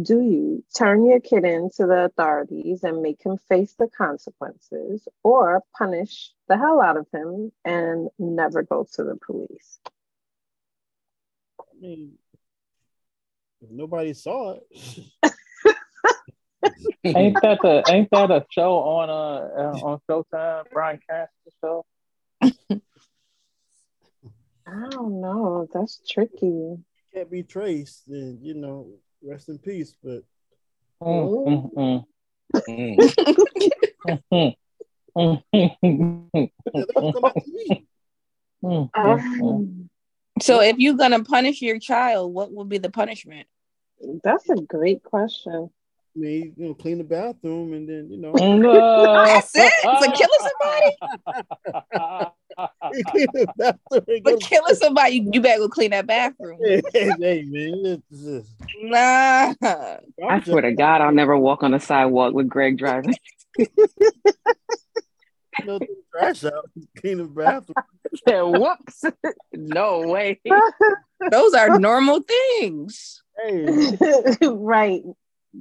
Do 0.00 0.20
you 0.20 0.64
turn 0.76 1.06
your 1.06 1.18
kid 1.18 1.44
in 1.44 1.70
to 1.78 1.86
the 1.88 2.04
authorities 2.04 2.84
and 2.84 3.02
make 3.02 3.20
him 3.26 3.38
face 3.48 3.74
the 3.76 3.88
consequences, 3.88 5.08
or 5.24 5.64
punish 5.76 6.30
the 6.46 6.56
hell 6.56 6.80
out 6.80 6.96
of 6.96 7.08
him 7.12 7.50
and 7.64 8.10
never 8.16 8.62
go 8.62 8.86
to 8.92 9.02
the 9.02 9.16
police? 9.16 9.80
I 11.58 11.64
mean, 11.80 12.18
nobody 13.70 14.14
saw 14.14 14.56
it. 14.56 14.62
ain't 17.04 17.40
that 17.42 17.58
the 17.62 17.82
ain't 17.88 18.10
that 18.10 18.30
a 18.30 18.44
show 18.50 18.74
on 18.76 19.10
uh 19.10 19.48
uh, 19.58 19.78
on 19.80 20.00
Showtime? 20.08 20.70
Bryan 20.72 21.00
Cranston's 21.08 21.54
show. 21.60 21.84
I 24.66 24.88
don't 24.90 25.20
know. 25.20 25.68
That's 25.72 26.00
tricky. 26.08 26.78
Can't 27.12 27.30
be 27.30 27.42
traced, 27.42 28.04
then 28.06 28.38
you 28.40 28.54
know, 28.54 28.88
rest 29.22 29.48
in 29.48 29.58
peace. 29.58 29.94
But 30.02 30.22
Mm, 31.02 31.74
mm, 31.74 32.04
Mm. 32.68 34.54
So 40.40 40.60
if 40.60 40.78
you're 40.78 40.94
gonna 40.96 41.24
punish 41.24 41.60
your 41.60 41.78
child, 41.78 42.32
what 42.32 42.52
would 42.52 42.68
be 42.68 42.78
the 42.78 42.90
punishment? 42.90 43.46
that's 44.24 44.48
a 44.50 44.56
great 44.56 45.02
question. 45.02 45.70
I 46.14 46.18
mean, 46.18 46.54
you 46.56 46.66
know, 46.66 46.74
clean 46.74 46.98
the 46.98 47.04
bathroom 47.04 47.72
and 47.72 47.88
then 47.88 48.10
you 48.10 48.18
know, 48.18 48.32
No. 48.32 48.72
Uh, 49.12 49.24
that's 49.24 49.54
it? 49.54 49.72
For 49.98 50.12
killing 50.12 50.52
you 52.92 53.02
clean 53.04 53.28
the 53.32 53.52
bathroom. 53.56 54.20
and 54.26 54.40
killing 54.40 54.74
somebody, 54.74 55.26
you 55.32 55.40
better 55.40 55.60
go 55.60 55.68
clean 55.68 55.90
that 55.92 56.06
bathroom. 56.06 56.58
Hey, 56.62 56.82
hey, 56.92 57.12
hey, 57.18 57.44
man, 57.46 58.02
this 58.10 58.20
is. 58.20 58.46
Nah. 58.82 59.54
I 59.62 60.40
swear 60.44 60.62
to 60.62 60.72
God, 60.72 61.00
I'll 61.00 61.12
never 61.12 61.36
walk 61.36 61.62
on 61.62 61.70
the 61.72 61.80
sidewalk 61.80 62.34
with 62.34 62.48
Greg 62.48 62.78
driving. 62.78 63.14
You 65.58 65.66
know, 65.66 65.78
take 65.78 65.88
the 65.88 66.18
trash 66.18 66.44
out, 66.44 66.70
clean 66.98 67.18
the 67.18 67.24
bathroom. 67.24 67.74
Whoops. 68.60 69.04
no 69.52 70.00
way. 70.08 70.40
Those 71.30 71.54
are 71.54 71.78
normal 71.78 72.22
things. 72.22 73.22
Hey, 73.38 73.64
right. 74.42 75.02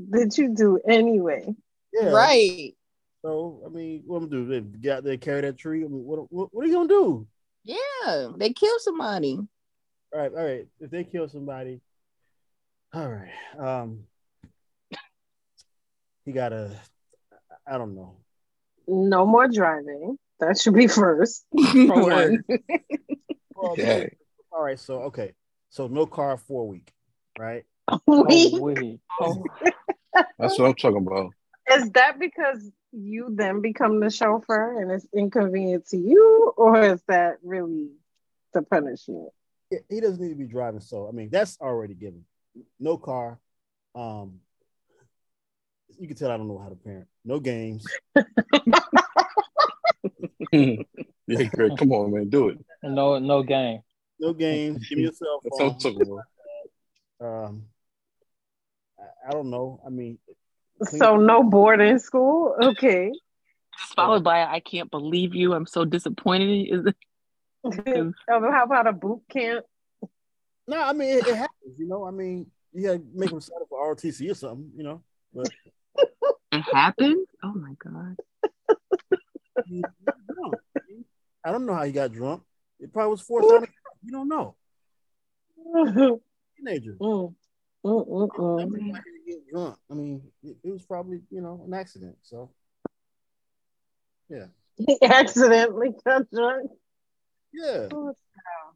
That 0.10 0.38
you 0.38 0.54
do 0.56 0.80
anyway. 0.88 1.54
yeah. 1.94 2.10
Right. 2.10 2.74
So 3.24 3.62
I 3.66 3.70
mean, 3.70 4.04
what 4.06 4.18
I'm 4.18 4.30
gonna 4.30 4.46
do? 4.46 4.48
They 4.48 4.80
get 4.80 4.98
out 4.98 5.04
there, 5.04 5.18
carry 5.18 5.42
that 5.42 5.58
tree. 5.58 5.84
I 5.84 5.88
mean, 5.88 6.04
what 6.04 6.32
what, 6.32 6.50
what 6.52 6.64
are 6.64 6.68
you 6.68 6.74
gonna 6.74 6.88
do? 6.88 7.28
Yeah. 7.64 8.30
They 8.38 8.54
kill 8.54 8.80
somebody. 8.80 9.38
All 10.14 10.20
right, 10.20 10.32
all 10.32 10.44
right. 10.44 10.68
If 10.80 10.92
they 10.92 11.04
kill 11.04 11.30
somebody, 11.30 11.80
all 12.94 13.08
right. 13.08 13.32
Um, 13.58 14.04
he 16.26 16.32
gotta. 16.32 16.76
I 17.66 17.78
don't 17.78 17.96
know. 17.96 18.18
No 18.88 19.26
more 19.26 19.48
driving. 19.48 20.18
That 20.40 20.58
should 20.60 20.74
be 20.74 20.88
first. 20.88 21.45
One. 21.52 22.44
Well, 23.56 23.76
Yeah. 23.78 24.06
all 24.52 24.64
right. 24.64 24.80
So 24.80 25.02
okay. 25.03 25.34
So 25.70 25.88
no 25.88 26.06
car 26.06 26.38
for 26.38 26.64
a 26.64 26.66
week, 26.66 26.91
right? 27.40 27.64
Wait, 28.08 28.53
Oh, 29.20 29.44
wait. 29.62 29.74
That's 30.40 30.58
what 30.60 30.66
I'm 30.68 30.74
talking 30.76 31.06
about. 31.06 31.32
is 31.74 31.90
that 31.91 32.20
because 32.20 32.70
you 32.91 33.30
then 33.32 33.62
become 33.62 33.99
the 33.99 34.10
chauffeur 34.10 34.82
and 34.82 34.91
it's 34.91 35.08
inconvenient 35.16 35.88
to 35.88 35.98
you, 35.98 36.53
or 36.58 36.82
is 36.82 37.02
that 37.08 37.38
really 37.44 37.90
the 38.53 38.62
punishment? 38.64 39.30
He- 39.70 39.78
He 39.90 39.99
doesn't 40.02 40.22
need 40.22 40.30
to 40.30 40.36
be 40.36 40.48
driving. 40.48 40.82
So 40.82 41.08
I 41.08 41.12
mean, 41.12 41.30
that's 41.32 41.58
already 41.62 41.94
given. 41.94 42.26
No 42.80 42.98
car. 42.98 43.40
Um, 43.95 44.40
you 46.00 46.08
can 46.08 46.18
tell 46.18 46.32
I 46.32 46.38
don't 46.38 46.48
know 46.48 46.58
how 46.58 46.70
to 46.70 46.76
parent. 46.76 47.08
No 47.26 47.40
games. 47.40 47.86
yeah, 50.52 51.44
Greg, 51.54 51.78
come 51.78 51.92
on, 51.92 52.14
man, 52.14 52.30
do 52.30 52.50
it. 52.50 52.58
No, 52.84 53.20
no 53.20 53.44
game. 53.44 53.82
No 54.20 54.34
games. 54.34 54.88
Give 54.88 54.98
me 55.00 55.06
a 55.06 55.14
cell 55.14 55.40
That's 55.58 55.60
what 55.60 55.74
I'm 55.74 55.80
phone. 56.06 56.22
Um, 57.20 57.64
I, 59.00 59.28
I 59.28 59.32
don't 59.32 59.50
know. 59.50 59.82
I 59.86 59.90
mean, 59.90 60.18
clean- 60.84 61.00
So 61.00 61.18
no 61.18 61.44
boarding 61.44 62.00
school. 62.00 62.56
Okay. 62.62 63.12
Just 63.80 63.96
followed 63.96 64.24
by, 64.24 64.44
I 64.44 64.60
can't 64.60 64.92
believe 64.92 65.34
you. 65.34 65.54
I'm 65.54 65.66
so 65.66 65.86
disappointed. 65.86 66.68
Is 66.70 66.86
it? 66.88 66.96
Um, 67.98 68.14
How 68.28 68.64
about 68.64 68.88
a 68.88 68.92
boot 68.92 69.22
camp? 69.30 69.66
No, 70.68 70.82
I 70.82 70.94
mean 70.94 71.10
it, 71.10 71.28
it 71.28 71.36
happens. 71.36 71.78
You 71.78 71.88
know, 71.88 72.06
I 72.06 72.12
mean 72.12 72.48
you 72.74 72.88
gotta 72.88 73.02
make 73.14 73.30
them 73.30 73.42
sign 73.42 73.58
up 73.62 73.68
for 73.70 73.94
ROTC 73.96 74.32
or 74.32 74.34
something. 74.34 74.72
You 74.76 74.84
know, 74.84 75.04
but 75.34 75.50
It 76.53 76.61
happened? 76.64 77.26
Oh 77.44 77.53
my 77.53 77.73
God. 77.80 78.18
I 81.45 81.52
don't 81.52 81.65
know 81.65 81.73
how 81.73 81.84
he 81.84 81.91
got 81.94 82.11
drunk. 82.11 82.44
It 82.80 82.91
probably 82.91 83.11
was 83.11 83.22
forced 83.22 83.49
down. 83.49 83.61
the. 83.61 83.68
You 84.03 84.11
don't 84.11 84.28
know. 84.30 84.56
Teenager. 86.57 86.98
mm, 86.99 87.36
mm, 87.86 88.07
mm. 88.07 88.57
That 88.57 88.68
looked 88.69 88.94
like 88.94 89.03
he 89.26 89.38
drunk. 89.52 89.78
I 89.90 89.94
mean, 89.94 90.22
it, 90.44 90.57
it 90.64 90.72
was 90.72 90.84
probably 90.84 91.22
you 91.30 91.40
know 91.41 91.61
an 91.65 91.73
accident. 91.73 92.18
So 92.23 92.49
yeah, 94.28 94.45
He 94.78 94.98
accidentally 95.03 95.90
got 96.03 96.30
drunk. 96.32 96.72
yeah, 97.53 97.88
Oh, 97.94 98.06
wow. 98.06 98.73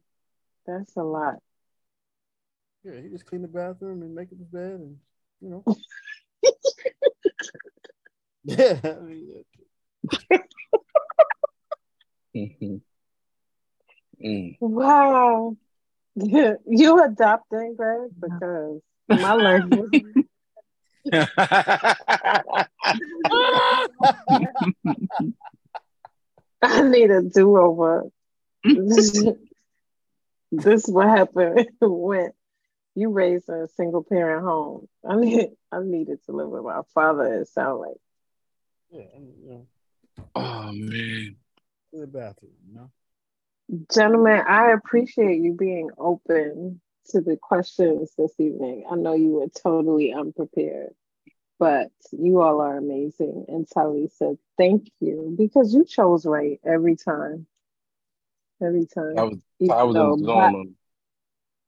That's 0.66 0.96
a 0.96 1.02
lot. 1.02 1.34
yeah. 2.84 3.00
He 3.02 3.08
just 3.08 3.26
cleaned 3.26 3.44
the 3.44 3.48
bathroom 3.48 4.02
and 4.02 4.14
make 4.14 4.30
up 4.32 4.38
his 4.38 4.46
bed, 4.48 4.72
and 4.80 4.96
you 5.40 5.50
know. 5.50 5.64
Yeah, 8.46 8.80
I 8.84 9.00
mean, 9.00 9.44
Mhm. 12.34 12.80
Mm. 14.22 14.56
Wow. 14.60 15.56
you 16.16 17.02
adopting, 17.02 17.74
Greg? 17.76 18.10
Because 18.20 18.80
my 19.08 19.34
was 19.34 19.90
I 26.62 26.82
need 26.82 27.10
a 27.10 27.22
do 27.22 27.56
over. 27.56 28.04
this 28.64 29.26
this 30.50 30.86
what 30.86 31.08
happened 31.08 31.68
when 31.80 32.32
you 32.94 33.10
raised 33.10 33.48
a 33.48 33.68
single 33.76 34.02
parent 34.02 34.44
home. 34.44 34.88
I 35.08 35.16
need 35.16 35.50
I 35.70 35.80
needed 35.82 36.24
to 36.26 36.32
live 36.32 36.48
with 36.48 36.64
my 36.64 36.80
father, 36.94 37.40
it 37.40 37.48
sounded 37.48 37.76
like. 37.76 37.96
Yeah, 38.90 39.04
I 39.14 39.18
you 39.18 39.48
know, 39.50 39.66
oh 40.34 40.72
man. 40.72 41.36
in 41.92 42.00
the 42.00 42.06
bathroom, 42.06 42.52
you 42.68 42.74
know. 42.74 42.90
Gentlemen, 43.92 44.42
I 44.46 44.70
appreciate 44.72 45.40
you 45.40 45.52
being 45.52 45.90
open 45.98 46.80
to 47.10 47.20
the 47.20 47.36
questions 47.36 48.12
this 48.16 48.32
evening. 48.38 48.84
I 48.90 48.94
know 48.94 49.14
you 49.14 49.30
were 49.30 49.48
totally 49.48 50.12
unprepared, 50.12 50.94
but 51.58 51.90
you 52.12 52.40
all 52.40 52.60
are 52.60 52.76
amazing. 52.76 53.46
And 53.48 53.66
Talisa, 53.66 54.38
thank 54.56 54.88
you 55.00 55.34
because 55.36 55.74
you 55.74 55.84
chose 55.84 56.24
right 56.26 56.60
every 56.64 56.96
time. 56.96 57.46
Every 58.62 58.86
time. 58.86 59.18
I 59.18 59.22
was 59.24 59.38
Even 59.60 59.76
I 59.76 59.82
was 59.82 59.94
though, 59.96 60.14
in 60.14 60.20
the 60.20 60.26
Ba- 60.26 60.32
zone. 60.52 60.74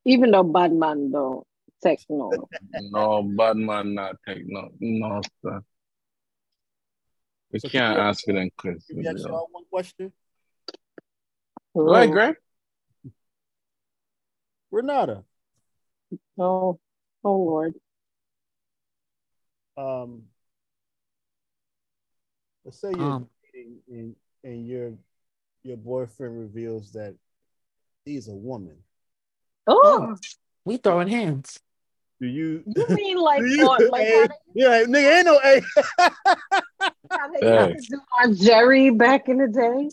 even 0.04 0.30
though 0.30 0.42
Batman 0.44 1.10
don't 1.10 1.46
take 1.82 2.00
no. 2.08 2.48
No, 2.90 3.22
bad 3.22 3.56
man 3.56 3.94
not 3.94 4.16
take 4.26 4.42
no 4.46 4.70
no 4.80 5.20
sir. 5.42 5.60
We 7.52 7.58
So 7.60 7.68
can't 7.68 7.94
can 7.96 8.02
we- 8.04 8.08
answer 8.08 8.32
them 8.32 8.50
Can 8.58 8.72
questions. 8.74 8.84
we 8.98 9.06
ask 9.08 9.18
yo. 9.18 9.28
y'all 9.28 9.48
one 9.50 9.64
question? 9.70 10.12
Go 11.74 11.94
ahead, 11.94 12.10
Greg. 12.10 12.36
Renata, 14.70 15.24
Oh, 16.38 16.78
oh 17.24 17.36
Lord. 17.36 17.74
um, 19.76 20.24
let's 22.64 22.78
say 22.80 22.90
you're 22.90 23.00
Um. 23.00 23.30
dating 23.52 23.78
and, 23.88 24.16
and 24.44 24.66
your 24.66 24.92
your 25.62 25.76
boyfriend 25.76 26.38
reveals 26.38 26.92
that 26.92 27.14
he's 28.04 28.28
a 28.28 28.34
woman. 28.34 28.76
Oh, 29.66 30.16
We 30.64 30.76
throwing 30.76 31.08
hands. 31.08 31.58
Do 32.20 32.26
you? 32.26 32.62
you 32.66 32.86
mean 32.94 33.16
like, 33.22 33.40
you 33.42 33.66
on, 33.68 33.88
like 33.90 34.06
hey, 34.06 34.20
how 34.20 34.26
they, 34.26 34.34
yeah, 34.54 34.84
nigga, 34.84 35.16
ain't 35.18 35.26
no 35.26 35.40
A. 35.42 36.62
how 37.10 37.28
they 37.32 37.40
Dang. 37.40 37.70
used 37.74 37.90
to 37.90 37.96
do 37.96 38.00
on 38.22 38.34
Jerry 38.36 38.90
back 38.90 39.28
in 39.28 39.38
the 39.38 39.48
day? 39.48 39.90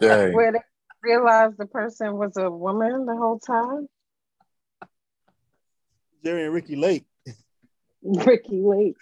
Dang. 0.00 0.34
where 0.34 0.52
they 0.52 0.60
realized 1.02 1.56
the 1.58 1.66
person 1.66 2.16
was 2.16 2.36
a 2.36 2.50
woman 2.50 3.06
the 3.06 3.16
whole 3.16 3.38
time. 3.38 3.88
Jerry 6.24 6.44
and 6.44 6.54
Ricki 6.54 6.76
Lake. 6.76 7.04
Ricki 8.02 8.60
Lake. 8.60 8.96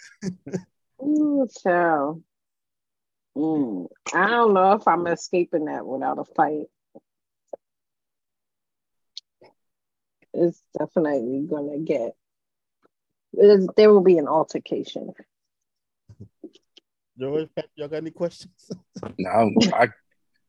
Ooh, 1.03 1.47
child. 1.63 2.23
Mm, 3.37 3.87
I 4.13 4.27
don't 4.27 4.53
know 4.53 4.73
if 4.73 4.87
I'm 4.87 5.07
escaping 5.07 5.65
that 5.65 5.85
without 5.85 6.19
a 6.19 6.25
fight. 6.25 6.65
It's 10.33 10.61
definitely 10.77 11.45
gonna 11.49 11.79
get. 11.79 12.15
it's- 13.37 13.67
there 13.75 13.91
will 13.91 14.01
be 14.01 14.17
an 14.17 14.27
altercation. 14.27 15.13
George, 17.19 17.49
y'all 17.75 17.87
got 17.87 17.97
any 17.97 18.11
questions? 18.11 18.69
Now 19.17 19.49
I 19.73 19.89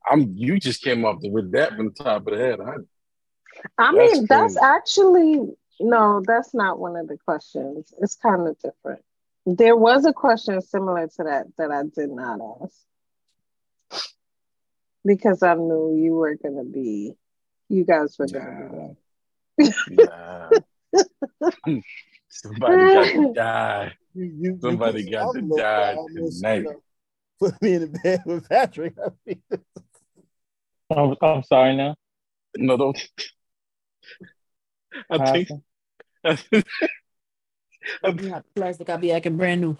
I'm 0.09 0.35
you 0.37 0.59
just 0.59 0.83
came 0.83 1.05
up 1.05 1.19
with 1.23 1.53
that 1.53 1.77
from 1.77 1.87
the 1.87 2.05
top 2.05 2.27
of 2.27 2.33
the 2.33 2.39
head. 2.39 2.61
I, 2.61 2.75
I 3.79 3.93
That's 3.93 4.13
mean, 4.15 4.27
that's 4.27 4.55
crazy. 4.55 4.59
actually 4.63 5.41
no, 5.81 6.23
that's 6.27 6.55
not 6.55 6.79
one 6.79 6.97
of 6.97 7.09
the 7.09 7.17
questions. 7.19 7.93
It's 8.01 8.17
kind 8.17 8.47
of 8.47 8.59
different. 8.59 9.03
There 9.47 9.77
was 9.77 10.05
a 10.05 10.13
question 10.13 10.61
similar 10.61 11.09
to 11.09 11.25
that 11.25 11.47
that 11.59 11.71
I 11.71 11.83
did 11.85 12.11
not 12.11 12.41
ask 12.63 12.77
because 15.05 15.43
I 15.43 15.55
knew 15.55 15.97
you 15.97 16.15
were 16.15 16.37
gonna 16.37 16.65
be, 16.65 17.17
you 17.69 17.85
guys 17.85 18.17
were 18.19 18.27
gonna 18.27 18.95
be. 19.59 19.67
nah. 19.91 20.51
Somebody 22.29 22.93
got 22.93 23.13
to 23.13 23.33
die. 23.35 23.93
You, 24.15 24.25
you, 24.25 24.33
you 24.53 24.59
Somebody 24.61 25.05
put 25.05 25.13
got 25.13 25.33
to 25.33 25.41
die 25.57 25.95
almost, 25.95 26.41
tonight. 26.43 26.57
you 26.59 26.63
know, 26.65 26.83
Put 27.41 27.63
me 27.63 27.75
in 27.75 27.81
the 27.81 27.87
bed 27.89 28.23
with 28.27 28.49
Patrick. 28.49 28.95
I 29.05 29.09
mean, 29.27 29.43
I'm, 30.95 31.17
I'm 31.23 31.43
sorry 31.45 31.77
now. 31.77 31.97
No, 32.57 32.77
don't. 32.77 33.09
I 35.11 35.33
think. 35.33 35.49
I 36.25 36.39
You 38.05 38.13
got 38.31 38.45
plastic. 38.55 38.89
I'll 38.91 38.99
be 38.99 39.13
acting 39.13 39.37
brand 39.37 39.61
new. 39.61 39.77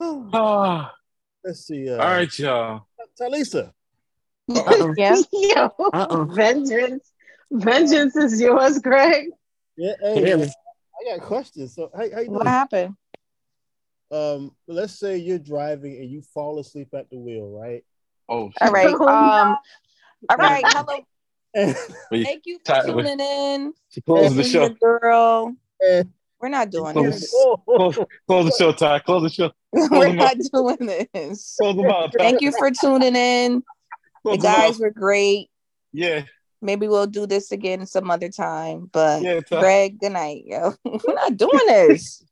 Ah, 0.34 0.92
let's 1.44 1.66
see. 1.66 1.88
Uh, 1.88 1.94
all 1.94 2.08
right, 2.08 2.38
y'all. 2.38 2.86
Talisa. 3.20 3.72
Uh-oh. 4.50 4.94
Yeah. 4.98 5.16
Yo, 5.32 5.70
Uh-oh. 5.92 6.24
vengeance, 6.24 7.12
vengeance 7.50 8.16
is 8.16 8.40
yours, 8.40 8.78
Greg. 8.80 9.28
Yeah, 9.76 9.94
hey, 10.00 10.22
Really? 10.22 10.50
I 11.10 11.16
got 11.18 11.26
questions. 11.26 11.74
So, 11.74 11.90
how, 11.94 12.00
how 12.12 12.20
you 12.20 12.30
What 12.30 12.42
doing? 12.42 12.46
happened? 12.46 12.94
Um, 14.10 14.54
let's 14.68 14.98
say 14.98 15.16
you're 15.16 15.38
driving 15.38 15.96
and 15.96 16.10
you 16.10 16.22
fall 16.34 16.58
asleep 16.58 16.88
at 16.94 17.08
the 17.10 17.18
wheel, 17.18 17.48
right? 17.48 17.84
Oh, 18.28 18.50
All 18.60 18.70
right. 18.70 18.86
Oh, 19.00 19.08
Um. 19.08 19.56
All 20.30 20.36
right. 20.36 20.62
Hello. 20.68 20.98
Thank 22.10 22.42
you 22.46 22.58
for 22.58 22.64
Ty- 22.64 22.86
tuning 22.86 23.20
in. 23.20 23.72
Close 24.06 24.34
the 24.36 24.44
show. 24.44 24.68
girl. 24.70 25.54
and, 25.80 26.10
We're 26.40 26.48
not 26.48 26.70
doing 26.70 26.92
Close, 26.92 27.20
this. 27.20 27.34
close, 27.64 27.98
close 28.26 28.44
the 28.46 28.56
show, 28.58 28.72
Ty. 28.72 29.00
Close 29.00 29.22
the 29.22 29.30
show. 29.30 29.50
We're 29.90 30.12
not 30.12 30.36
out. 30.36 30.36
doing 30.52 30.86
this. 31.14 31.56
Close 31.60 31.76
them 31.76 31.86
out, 31.86 32.12
Ty. 32.12 32.18
Thank 32.18 32.40
you 32.42 32.52
for 32.52 32.70
tuning 32.70 33.16
in. 33.16 33.62
The 34.24 34.36
Close 34.36 34.42
them 34.42 34.52
guys 34.52 34.74
out. 34.76 34.80
were 34.80 34.90
great. 34.90 35.48
Yeah, 35.92 36.22
Maybe 36.62 36.86
we'll 36.88 37.06
do 37.08 37.26
this 37.26 37.50
again 37.52 37.84
some 37.86 38.10
other 38.10 38.28
time. 38.28 38.88
But 38.92 39.22
yeah, 39.22 39.40
Greg, 39.48 39.98
good 39.98 40.12
night, 40.12 40.44
yo. 40.46 40.74
We're 40.84 41.14
not 41.14 41.36
doing 41.36 41.58
this. 41.66 42.24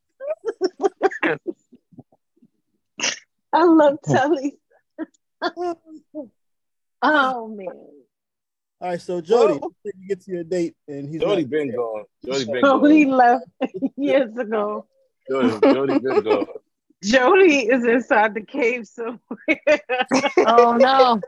I 3.53 3.65
love 3.65 3.99
Telly. 4.05 4.59
oh 7.03 7.49
man. 7.49 7.67
all 7.69 8.89
right, 8.91 9.01
so 9.01 9.21
Jody, 9.21 9.59
you 9.85 10.09
get 10.09 10.21
to 10.23 10.31
your 10.31 10.45
date 10.45 10.77
and 10.87 11.09
he's 11.09 11.21
Jody 11.21 11.43
not- 11.43 11.51
been 11.51 11.75
gone. 11.75 12.05
Jody 12.25 12.45
been 12.45 12.61
Jody 12.63 13.05
gone. 13.07 13.17
left 13.17 13.45
years 13.97 14.37
ago. 14.37 14.87
Jody, 15.29 15.59
Jody 15.61 15.99
been 15.99 16.23
gone. 16.23 16.47
Jody 17.03 17.67
is 17.67 17.85
inside 17.85 18.35
the 18.35 18.43
cave 18.43 18.87
somewhere. 18.87 19.81
Oh 20.47 20.77
no. 20.77 21.21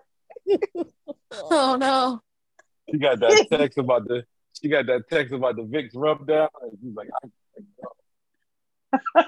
Oh 1.33 1.77
no. 1.81 2.21
She 2.91 2.99
got 2.99 3.21
that 3.21 3.47
text 3.51 3.79
about 3.79 4.07
the. 4.07 4.25
She 4.61 4.69
got 4.69 4.87
that 4.87 5.09
text 5.09 5.33
about 5.33 5.57
the 5.57 5.63
Vicks 5.63 5.93
rub 5.95 6.27
down. 6.27 6.49
And 6.61 6.79
she's 6.83 6.95
like, 6.95 7.09
I, 7.23 7.29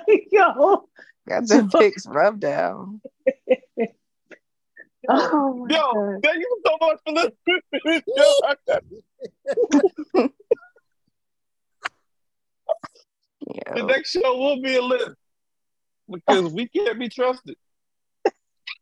Yo. 0.31 0.89
Got 1.29 1.49
the 1.49 1.69
pics 1.73 2.07
rubbed 2.07 2.41
down. 2.41 3.01
Oh 5.07 5.67
Yo, 5.69 5.77
God. 5.77 6.21
thank 6.23 6.39
you 6.39 6.63
so 6.65 6.79
much 6.81 6.99
for 7.05 7.13
listening. 7.13 8.03
Yo, 8.17 8.25
I 8.47 8.55
the 13.75 13.83
next 13.83 14.13
show 14.13 14.39
will 14.39 14.63
be 14.63 14.77
a 14.77 14.83
list 14.83 15.11
because 16.11 16.53
we 16.55 16.69
can't 16.69 16.99
be 16.99 17.11
trusted. 17.11 17.57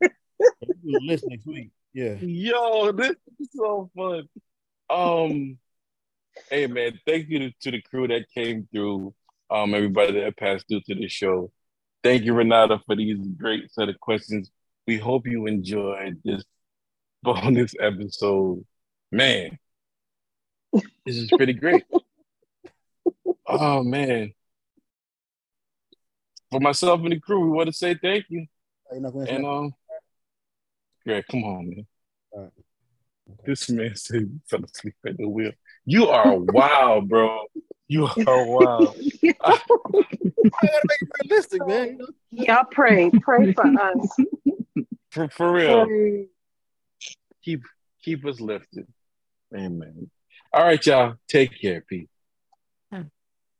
We'll 0.00 1.04
list 1.04 1.24
next 1.26 1.46
week. 1.46 1.70
Yeah. 1.92 2.14
Yo, 2.20 2.92
this 2.92 3.16
is 3.40 3.48
so 3.54 3.90
fun. 3.96 4.28
Um, 4.92 5.58
hey 6.50 6.66
man, 6.66 7.00
thank 7.06 7.30
you 7.30 7.38
to, 7.38 7.52
to 7.62 7.70
the 7.70 7.80
crew 7.80 8.06
that 8.08 8.26
came 8.34 8.68
through. 8.70 9.14
Um, 9.50 9.74
everybody 9.74 10.20
that 10.20 10.36
passed 10.36 10.66
through 10.68 10.82
to 10.82 10.94
the 10.94 11.08
show. 11.08 11.50
Thank 12.02 12.24
you, 12.24 12.34
Renata, 12.34 12.78
for 12.84 12.96
these 12.96 13.18
great 13.38 13.72
set 13.72 13.88
of 13.88 13.98
questions. 14.00 14.50
We 14.86 14.98
hope 14.98 15.26
you 15.26 15.46
enjoyed 15.46 16.20
this 16.24 16.44
bonus 17.22 17.74
episode. 17.80 18.66
Man, 19.10 19.58
this 21.06 21.16
is 21.16 21.30
pretty 21.30 21.54
great. 21.54 21.84
Oh 23.44 23.82
man. 23.82 24.32
for 26.50 26.60
myself 26.60 27.00
and 27.02 27.12
the 27.12 27.20
crew, 27.20 27.40
we 27.40 27.50
want 27.50 27.66
to 27.66 27.72
say 27.72 27.94
thank 28.00 28.24
you. 28.28 28.46
Gonna 28.90 29.10
And 29.24 29.44
um, 29.44 29.74
Greg, 31.04 31.24
come 31.30 31.44
on, 31.44 31.68
man. 31.68 32.50
All 33.32 33.36
right. 33.38 33.46
This 33.46 33.70
man 33.70 33.94
said 33.96 34.20
he 34.20 34.28
fell 34.48 34.64
asleep 34.64 34.94
at 35.06 35.16
the 35.16 35.28
wheel. 35.28 35.52
You 35.84 36.08
are 36.08 36.36
wild, 36.36 37.08
bro. 37.08 37.40
You 37.88 38.08
are 38.26 38.46
wild. 38.46 38.96
I 39.24 39.58
gotta 40.62 40.86
make 40.88 41.02
it 41.02 41.08
realistic, 41.22 41.66
man. 41.66 41.88
You 41.88 41.98
know? 41.98 42.54
Y'all 42.54 42.64
pray, 42.70 43.10
pray 43.10 43.52
for 43.52 43.66
us. 43.80 44.16
For, 45.10 45.28
for 45.28 45.52
real. 45.52 45.86
Pray. 45.86 46.26
Keep 47.44 47.62
keep 48.02 48.24
us 48.24 48.40
lifted. 48.40 48.86
Amen. 49.54 50.10
All 50.52 50.64
right, 50.64 50.84
y'all. 50.86 51.14
Take 51.28 51.60
care, 51.60 51.84
Pete. 51.86 52.08